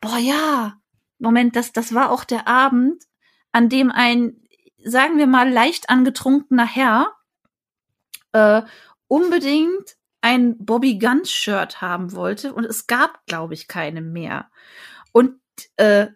boah 0.00 0.18
ja, 0.18 0.78
Moment, 1.18 1.56
das, 1.56 1.72
das 1.72 1.94
war 1.94 2.10
auch 2.10 2.24
der 2.24 2.48
Abend, 2.48 3.04
an 3.52 3.68
dem 3.68 3.90
ein, 3.90 4.40
sagen 4.84 5.18
wir 5.18 5.26
mal, 5.26 5.48
leicht 5.50 5.88
angetrunkener 5.88 6.66
Herr 6.66 7.12
äh, 8.32 8.62
unbedingt 9.06 9.96
ein 10.20 10.56
Bobby 10.58 10.98
Guns 10.98 11.30
Shirt 11.30 11.80
haben 11.80 12.12
wollte 12.12 12.54
und 12.54 12.64
es 12.64 12.86
gab, 12.86 13.24
glaube 13.26 13.54
ich, 13.54 13.68
keine 13.68 14.00
mehr. 14.00 14.50
Und 15.12 15.38
äh, 15.76 16.08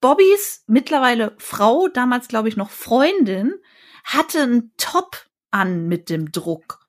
Bobbys 0.00 0.64
mittlerweile 0.66 1.34
Frau, 1.38 1.88
damals 1.88 2.28
glaube 2.28 2.48
ich 2.48 2.56
noch 2.56 2.70
Freundin, 2.70 3.54
hatte 4.04 4.42
einen 4.42 4.72
Top 4.76 5.26
an 5.50 5.86
mit 5.86 6.10
dem 6.10 6.32
Druck. 6.32 6.86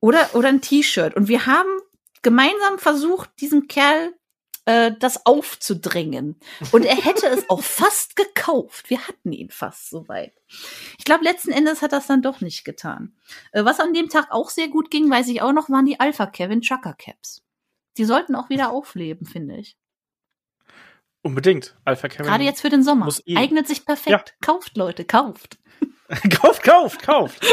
Oder, 0.00 0.34
oder 0.34 0.48
ein 0.48 0.60
T-Shirt. 0.60 1.14
Und 1.14 1.28
wir 1.28 1.46
haben 1.46 1.68
gemeinsam 2.24 2.78
versucht, 2.78 3.30
diesem 3.40 3.68
Kerl 3.68 4.12
äh, 4.64 4.92
das 4.98 5.26
aufzudrängen. 5.26 6.40
Und 6.72 6.84
er 6.84 6.96
hätte 6.96 7.26
es 7.26 7.48
auch 7.48 7.62
fast 7.62 8.16
gekauft. 8.16 8.90
Wir 8.90 9.06
hatten 9.06 9.32
ihn 9.32 9.50
fast 9.50 9.90
soweit. 9.90 10.32
Ich 10.98 11.04
glaube, 11.04 11.24
letzten 11.24 11.52
Endes 11.52 11.82
hat 11.82 11.92
das 11.92 12.06
dann 12.06 12.22
doch 12.22 12.40
nicht 12.40 12.64
getan. 12.64 13.14
Äh, 13.52 13.64
was 13.64 13.78
an 13.78 13.94
dem 13.94 14.08
Tag 14.08 14.28
auch 14.30 14.50
sehr 14.50 14.68
gut 14.68 14.90
ging, 14.90 15.10
weiß 15.10 15.28
ich 15.28 15.42
auch 15.42 15.52
noch, 15.52 15.70
waren 15.70 15.86
die 15.86 16.00
Alpha 16.00 16.26
Kevin 16.26 16.62
Chucker 16.62 16.94
Caps. 16.94 17.42
Die 17.96 18.04
sollten 18.04 18.34
auch 18.34 18.48
wieder 18.48 18.70
aufleben, 18.72 19.26
finde 19.26 19.56
ich. 19.56 19.76
Unbedingt. 21.22 21.76
Alpha 21.84 22.08
Kevin. 22.08 22.26
Gerade 22.26 22.44
jetzt 22.44 22.60
für 22.60 22.68
den 22.68 22.82
Sommer. 22.82 23.08
Eignet 23.34 23.66
sich 23.66 23.86
perfekt. 23.86 24.34
Kauft, 24.42 24.76
Leute, 24.76 25.04
kauft. 25.04 25.58
kauft, 26.40 26.62
kauft, 26.62 27.02
kauft. 27.02 27.46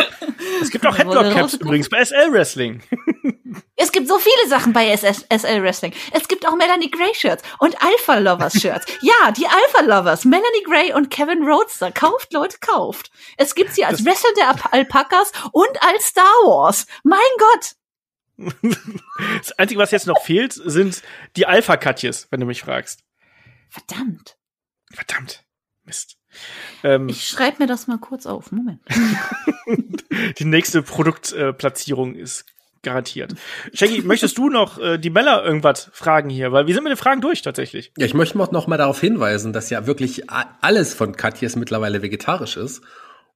Es 0.61 0.69
gibt 0.69 0.86
auch 0.86 0.98
Headlock-Caps 0.98 1.53
übrigens 1.56 1.90
bei 1.90 2.03
SL 2.03 2.32
Wrestling. 2.32 2.82
Es 3.76 3.91
gibt 3.91 4.07
so 4.07 4.18
viele 4.18 4.48
Sachen 4.48 4.72
bei 4.72 4.88
SS 4.91 5.26
SL 5.30 5.61
Wrestling. 5.61 5.91
Es 6.14 6.28
gibt 6.30 6.48
auch 6.48 6.56
Melanie 6.56 6.90
Gray 6.90 7.14
Shirts 7.14 7.44
und 7.60 7.76
Alpha 7.84 8.18
Lovers 8.19 8.53
Shirts. 8.53 8.86
ja, 9.02 9.32
die 9.32 9.45
Alpha 9.45 9.82
Lovers, 9.82 10.23
Melanie 10.23 10.64
Gray 10.64 10.94
und 10.94 11.10
Kevin 11.10 11.44
Roadster. 11.44 11.91
Kauft, 11.91 12.32
Leute, 12.32 12.57
kauft. 12.61 13.11
Es 13.38 13.53
gibt 13.56 13.73
sie 13.73 13.84
als 13.84 13.98
Das- 13.98 14.06
Wrestler 14.06 14.30
der 14.38 14.48
Alp- 14.49 14.72
Alpakas 14.73 15.32
und 15.52 15.84
als 15.84 16.06
Star 16.06 16.23
Wars. 16.45 16.86
Mein 17.03 17.19
Gott. 17.40 18.53
Das 19.41 19.52
Einzige, 19.60 19.80
was 19.82 19.91
jetzt 19.91 20.07
noch 20.07 20.22
fehlt, 20.22 20.53
sind 20.53 21.02
die 21.36 21.45
Alpha-Katjes, 21.45 22.28
wenn 22.32 22.40
du 22.40 22.45
mich 22.45 22.61
fragst. 22.61 23.02
Verdammt. 23.69 24.38
Verdammt. 24.94 25.44
Mist. 25.85 26.17
Ähm, 26.83 27.09
Ich 27.09 27.27
schreibe 27.27 27.57
mir 27.59 27.67
das 27.67 27.87
mal 27.87 27.97
kurz 27.97 28.25
auf. 28.25 28.51
Moment. 28.51 28.81
die 30.39 30.45
nächste 30.45 30.81
Produktplatzierung 30.83 32.15
ist 32.15 32.45
garantiert. 32.83 33.35
Shaggy, 33.73 34.01
möchtest 34.01 34.37
du 34.37 34.49
noch 34.49 34.79
äh, 34.79 34.97
die 34.97 35.09
Mella 35.09 35.43
irgendwas 35.43 35.89
fragen 35.93 36.29
hier? 36.29 36.51
Weil 36.51 36.67
wir 36.67 36.73
sind 36.73 36.83
mit 36.83 36.91
den 36.91 36.97
Fragen 36.97 37.21
durch 37.21 37.41
tatsächlich. 37.41 37.91
Ja, 37.97 38.05
ich 38.05 38.13
möchte 38.13 38.37
noch 38.37 38.67
mal 38.67 38.77
darauf 38.77 38.99
hinweisen, 38.99 39.53
dass 39.53 39.69
ja 39.69 39.85
wirklich 39.85 40.29
alles 40.29 40.93
von 40.93 41.15
Katjes 41.15 41.55
mittlerweile 41.55 42.01
vegetarisch 42.01 42.57
ist. 42.57 42.81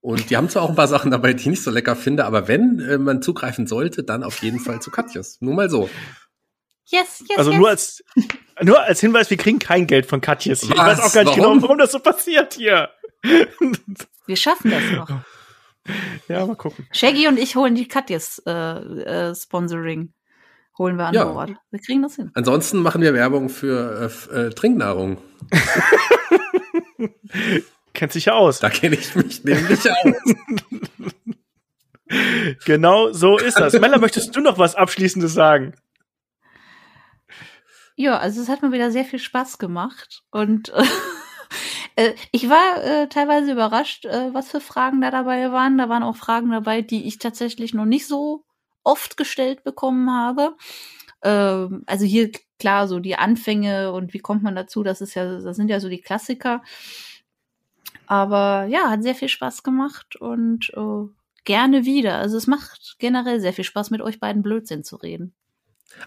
Und 0.01 0.29
die 0.29 0.37
haben 0.37 0.49
zwar 0.49 0.61
auch 0.61 0.69
ein 0.69 0.75
paar 0.75 0.87
Sachen 0.87 1.09
dabei, 1.09 1.33
die 1.33 1.41
ich 1.41 1.47
nicht 1.47 1.63
so 1.63 1.71
lecker 1.71 1.95
finde, 1.95 2.25
aber 2.25 2.47
wenn 2.47 2.79
äh, 2.79 2.97
man 2.99 3.23
zugreifen 3.23 3.65
sollte, 3.65 4.03
dann 4.03 4.23
auf 4.23 4.41
jeden 4.43 4.59
Fall 4.59 4.79
zu 4.79 4.91
Katjes. 4.91 5.37
Nur 5.41 5.55
mal 5.55 5.69
so. 5.69 5.89
Yes, 6.87 7.23
yes, 7.27 7.37
Also 7.37 7.51
yes. 7.51 7.59
nur 7.59 7.69
als, 7.69 8.03
nur 8.61 8.81
als 8.81 8.99
Hinweis, 8.99 9.29
wir 9.29 9.37
kriegen 9.37 9.59
kein 9.59 9.87
Geld 9.87 10.05
von 10.05 10.21
Katjes 10.21 10.61
hier. 10.61 10.71
Ich 10.75 10.77
weiß 10.77 10.99
auch 10.99 11.13
gar 11.13 11.23
nicht 11.23 11.37
Warum? 11.37 11.53
genau, 11.57 11.61
warum 11.63 11.77
das 11.79 11.91
so 11.91 11.99
passiert 11.99 12.53
hier. 12.55 12.89
Wir 14.27 14.35
schaffen 14.37 14.71
das 14.71 14.83
noch. 14.91 15.09
ja, 16.27 16.45
mal 16.45 16.55
gucken. 16.55 16.87
Shaggy 16.91 17.27
und 17.27 17.39
ich 17.39 17.55
holen 17.55 17.75
die 17.75 17.87
Katjes 17.87 18.41
äh, 18.45 18.51
äh, 18.51 19.35
Sponsoring. 19.35 20.13
Holen 20.77 20.97
wir 20.97 21.05
an 21.05 21.13
Ja. 21.13 21.25
Bord. 21.25 21.51
Wir 21.71 21.79
kriegen 21.79 22.01
das 22.01 22.15
hin. 22.15 22.31
Ansonsten 22.33 22.79
machen 22.79 23.01
wir 23.01 23.13
Werbung 23.13 23.49
für 23.49 24.11
äh, 24.31 24.35
äh, 24.35 24.49
Trinknahrung. 24.49 25.19
Kennt 27.93 28.11
sich 28.11 28.25
ja 28.25 28.33
aus. 28.33 28.59
Da 28.59 28.69
kenne 28.69 28.95
ich 28.95 29.15
mich 29.15 29.43
nämlich 29.43 29.89
aus. 29.89 30.13
Genau 32.65 33.11
so 33.11 33.37
ist 33.37 33.59
das. 33.59 33.73
Mella, 33.73 33.97
möchtest 33.97 34.35
du 34.35 34.39
noch 34.39 34.59
was 34.59 34.75
Abschließendes 34.75 35.33
sagen? 35.33 35.73
Ja, 37.95 38.17
also 38.17 38.41
es 38.41 38.49
hat 38.49 38.61
mir 38.61 38.71
wieder 38.71 38.91
sehr 38.91 39.05
viel 39.05 39.19
Spaß 39.19 39.57
gemacht 39.57 40.23
und 40.31 40.71
äh, 41.95 42.13
ich 42.31 42.49
war 42.49 42.83
äh, 42.83 43.07
teilweise 43.07 43.53
überrascht, 43.53 44.05
äh, 44.05 44.33
was 44.33 44.49
für 44.49 44.59
Fragen 44.59 45.01
da 45.01 45.11
dabei 45.11 45.51
waren. 45.51 45.77
Da 45.77 45.87
waren 45.87 46.03
auch 46.03 46.17
Fragen 46.17 46.51
dabei, 46.51 46.81
die 46.81 47.07
ich 47.07 47.19
tatsächlich 47.19 47.73
noch 47.73 47.85
nicht 47.85 48.07
so 48.07 48.43
oft 48.83 49.15
gestellt 49.17 49.63
bekommen 49.63 50.11
habe. 50.11 50.55
Ähm, 51.21 51.83
also 51.85 52.05
hier 52.05 52.31
klar 52.59 52.87
so 52.87 52.99
die 52.99 53.15
Anfänge 53.15 53.91
und 53.93 54.13
wie 54.13 54.19
kommt 54.19 54.43
man 54.43 54.55
dazu? 54.55 54.83
Das 54.83 55.01
ist 55.01 55.15
ja, 55.15 55.39
das 55.39 55.55
sind 55.55 55.69
ja 55.69 55.79
so 55.79 55.89
die 55.89 56.01
Klassiker. 56.01 56.63
Aber 58.07 58.65
ja, 58.65 58.89
hat 58.89 59.03
sehr 59.03 59.15
viel 59.15 59.29
Spaß 59.29 59.63
gemacht 59.63 60.15
und 60.17 60.69
äh, 60.75 61.09
gerne 61.43 61.85
wieder. 61.85 62.17
Also 62.17 62.37
es 62.37 62.47
macht 62.47 62.95
generell 62.99 63.39
sehr 63.39 63.53
viel 63.53 63.63
Spaß, 63.63 63.89
mit 63.89 64.01
euch 64.01 64.19
beiden 64.19 64.43
Blödsinn 64.43 64.83
zu 64.83 64.97
reden. 64.97 65.33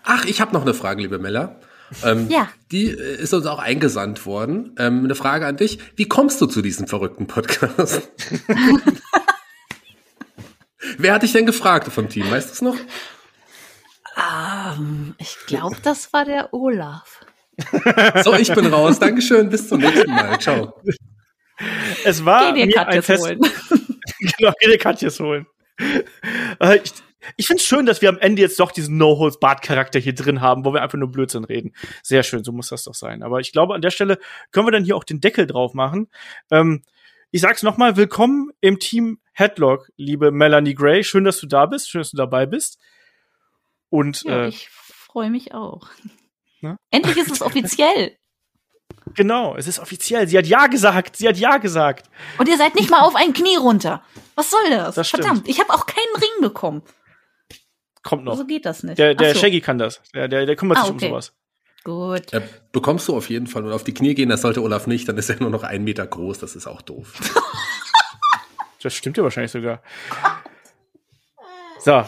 Ach, 0.04 0.24
ich 0.24 0.40
habe 0.40 0.52
noch 0.52 0.62
eine 0.62 0.74
Frage, 0.74 1.02
liebe 1.02 1.18
Mella. 1.18 1.60
Ähm, 2.04 2.28
Ja. 2.28 2.48
Die 2.70 2.90
äh, 2.90 3.16
ist 3.20 3.32
uns 3.34 3.46
auch 3.46 3.58
eingesandt 3.58 4.26
worden. 4.26 4.74
Ähm, 4.78 5.04
eine 5.04 5.14
Frage 5.14 5.46
an 5.46 5.56
dich. 5.56 5.78
Wie 5.96 6.06
kommst 6.06 6.40
du 6.40 6.46
zu 6.46 6.60
diesem 6.62 6.86
verrückten 6.86 7.26
Podcast? 7.26 8.08
Wer 10.98 11.14
hat 11.14 11.22
dich 11.22 11.32
denn 11.32 11.46
gefragt 11.46 11.90
vom 11.92 12.08
Team? 12.08 12.30
Weißt 12.30 12.48
du 12.48 12.52
es 12.52 12.62
noch? 12.62 12.76
Ähm, 14.16 15.14
ich 15.18 15.36
glaube, 15.46 15.76
das 15.82 16.12
war 16.12 16.24
der 16.24 16.52
Olaf. 16.54 17.24
So, 18.22 18.34
ich 18.34 18.52
bin 18.54 18.66
raus. 18.66 18.98
Dankeschön. 19.00 19.48
Bis 19.50 19.68
zum 19.68 19.80
nächsten 19.80 20.10
Mal. 20.12 20.38
Ciao. 20.38 20.80
Es 22.04 22.24
war 22.24 22.52
Geh 22.52 22.60
dir 22.60 22.66
mir 22.66 22.80
ein 22.86 23.02
Katjes 23.02 23.06
Fest. 23.06 23.24
holen. 23.24 23.40
genau, 24.38 24.52
geh 24.60 24.70
dir 24.70 24.78
Katjes 24.78 25.18
holen. 25.18 25.46
Äh, 26.60 26.78
ich 26.84 26.92
ich 27.36 27.46
finde 27.46 27.60
es 27.60 27.66
schön, 27.66 27.86
dass 27.86 28.02
wir 28.02 28.08
am 28.08 28.18
Ende 28.18 28.42
jetzt 28.42 28.58
doch 28.60 28.70
diesen 28.72 28.96
No-Holds-Bart-Charakter 28.96 29.98
hier 29.98 30.14
drin 30.14 30.40
haben, 30.40 30.64
wo 30.64 30.72
wir 30.72 30.82
einfach 30.82 30.98
nur 30.98 31.10
Blödsinn 31.10 31.44
reden. 31.44 31.74
Sehr 32.02 32.22
schön, 32.22 32.44
so 32.44 32.52
muss 32.52 32.68
das 32.68 32.84
doch 32.84 32.94
sein. 32.94 33.22
Aber 33.22 33.40
ich 33.40 33.52
glaube, 33.52 33.74
an 33.74 33.82
der 33.82 33.90
Stelle 33.90 34.18
können 34.50 34.66
wir 34.66 34.72
dann 34.72 34.84
hier 34.84 34.96
auch 34.96 35.04
den 35.04 35.20
Deckel 35.20 35.46
drauf 35.46 35.74
machen. 35.74 36.08
Ähm, 36.50 36.82
ich 37.30 37.40
sag's 37.40 37.62
nochmal, 37.62 37.96
willkommen 37.96 38.50
im 38.60 38.78
Team 38.78 39.20
Headlock, 39.32 39.90
liebe 39.96 40.30
Melanie 40.30 40.74
Gray. 40.74 41.04
Schön, 41.04 41.24
dass 41.24 41.38
du 41.38 41.46
da 41.46 41.66
bist, 41.66 41.90
schön, 41.90 42.00
dass 42.00 42.10
du 42.10 42.16
dabei 42.16 42.46
bist. 42.46 42.78
Und 43.90 44.22
Ja, 44.24 44.44
äh, 44.44 44.48
ich 44.48 44.68
freue 44.70 45.30
mich 45.30 45.54
auch. 45.54 45.88
Ne? 46.60 46.76
Endlich 46.90 47.16
ist 47.18 47.30
es 47.30 47.42
offiziell. 47.42 48.16
genau, 49.14 49.56
es 49.56 49.66
ist 49.66 49.78
offiziell. 49.78 50.26
Sie 50.28 50.36
hat 50.38 50.46
Ja 50.46 50.66
gesagt, 50.66 51.16
sie 51.16 51.28
hat 51.28 51.36
Ja 51.36 51.58
gesagt. 51.58 52.10
Und 52.38 52.48
ihr 52.48 52.56
seid 52.56 52.74
nicht 52.74 52.90
mal 52.90 53.00
auf 53.02 53.14
ein 53.14 53.32
Knie 53.32 53.56
runter. 53.56 54.02
Was 54.34 54.50
soll 54.50 54.70
das? 54.70 54.94
Das 54.94 55.08
stimmt. 55.08 55.24
Verdammt, 55.24 55.48
ich 55.48 55.60
habe 55.60 55.72
auch 55.72 55.86
keinen 55.86 56.14
Ring 56.16 56.40
bekommen. 56.42 56.82
Kommt 58.02 58.24
noch. 58.24 58.36
So 58.36 58.46
geht 58.46 58.64
das 58.66 58.82
nicht. 58.82 58.98
Der, 58.98 59.14
der 59.14 59.34
so, 59.34 59.40
Shaggy 59.40 59.60
kann 59.60 59.78
das. 59.78 60.00
Der, 60.14 60.28
der, 60.28 60.46
der 60.46 60.56
kümmert 60.56 60.78
Ah, 60.78 60.82
sich 60.84 60.90
okay. 60.94 61.06
um 61.06 61.10
sowas. 61.12 61.32
Gut. 61.84 62.32
Äh, 62.32 62.42
bekommst 62.72 63.08
du 63.08 63.16
auf 63.16 63.30
jeden 63.30 63.46
Fall. 63.46 63.64
Und 63.64 63.72
auf 63.72 63.84
die 63.84 63.94
Knie 63.94 64.14
gehen, 64.14 64.28
das 64.28 64.42
sollte 64.42 64.62
Olaf 64.62 64.86
nicht. 64.86 65.08
Dann 65.08 65.16
ist 65.16 65.28
er 65.30 65.40
nur 65.40 65.50
noch 65.50 65.62
einen 65.62 65.84
Meter 65.84 66.06
groß. 66.06 66.38
Das 66.38 66.56
ist 66.56 66.66
auch 66.66 66.82
doof. 66.82 67.12
Das 68.80 68.94
stimmt 68.94 69.16
ja 69.16 69.24
wahrscheinlich 69.24 69.50
sogar. 69.50 69.82
So, 71.80 72.04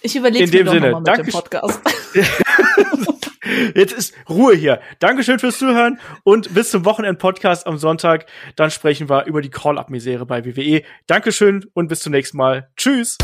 Ich 0.00 0.16
überlege 0.16 0.44
In 0.44 0.50
mir 0.50 0.56
dem 0.56 0.64
doch 0.66 0.72
Sinne, 0.72 0.90
noch 0.90 1.00
mal 1.02 1.16
mit 1.18 1.26
dem 1.26 1.32
danke- 1.32 1.32
Podcast. 1.32 1.80
Jetzt 3.74 3.92
ist 3.92 4.14
Ruhe 4.26 4.54
hier. 4.54 4.80
Dankeschön 5.00 5.38
fürs 5.38 5.58
Zuhören 5.58 6.00
und 6.24 6.54
bis 6.54 6.70
zum 6.70 6.86
Wochenend-Podcast 6.86 7.66
am 7.66 7.76
Sonntag. 7.76 8.24
Dann 8.56 8.70
sprechen 8.70 9.10
wir 9.10 9.26
über 9.26 9.42
die 9.42 9.50
Call-Up-Misere 9.50 10.24
bei 10.24 10.46
WWE. 10.46 10.82
Dankeschön 11.06 11.66
und 11.74 11.88
bis 11.88 12.00
zum 12.00 12.12
nächsten 12.12 12.38
Mal. 12.38 12.70
Tschüss. 12.78 13.18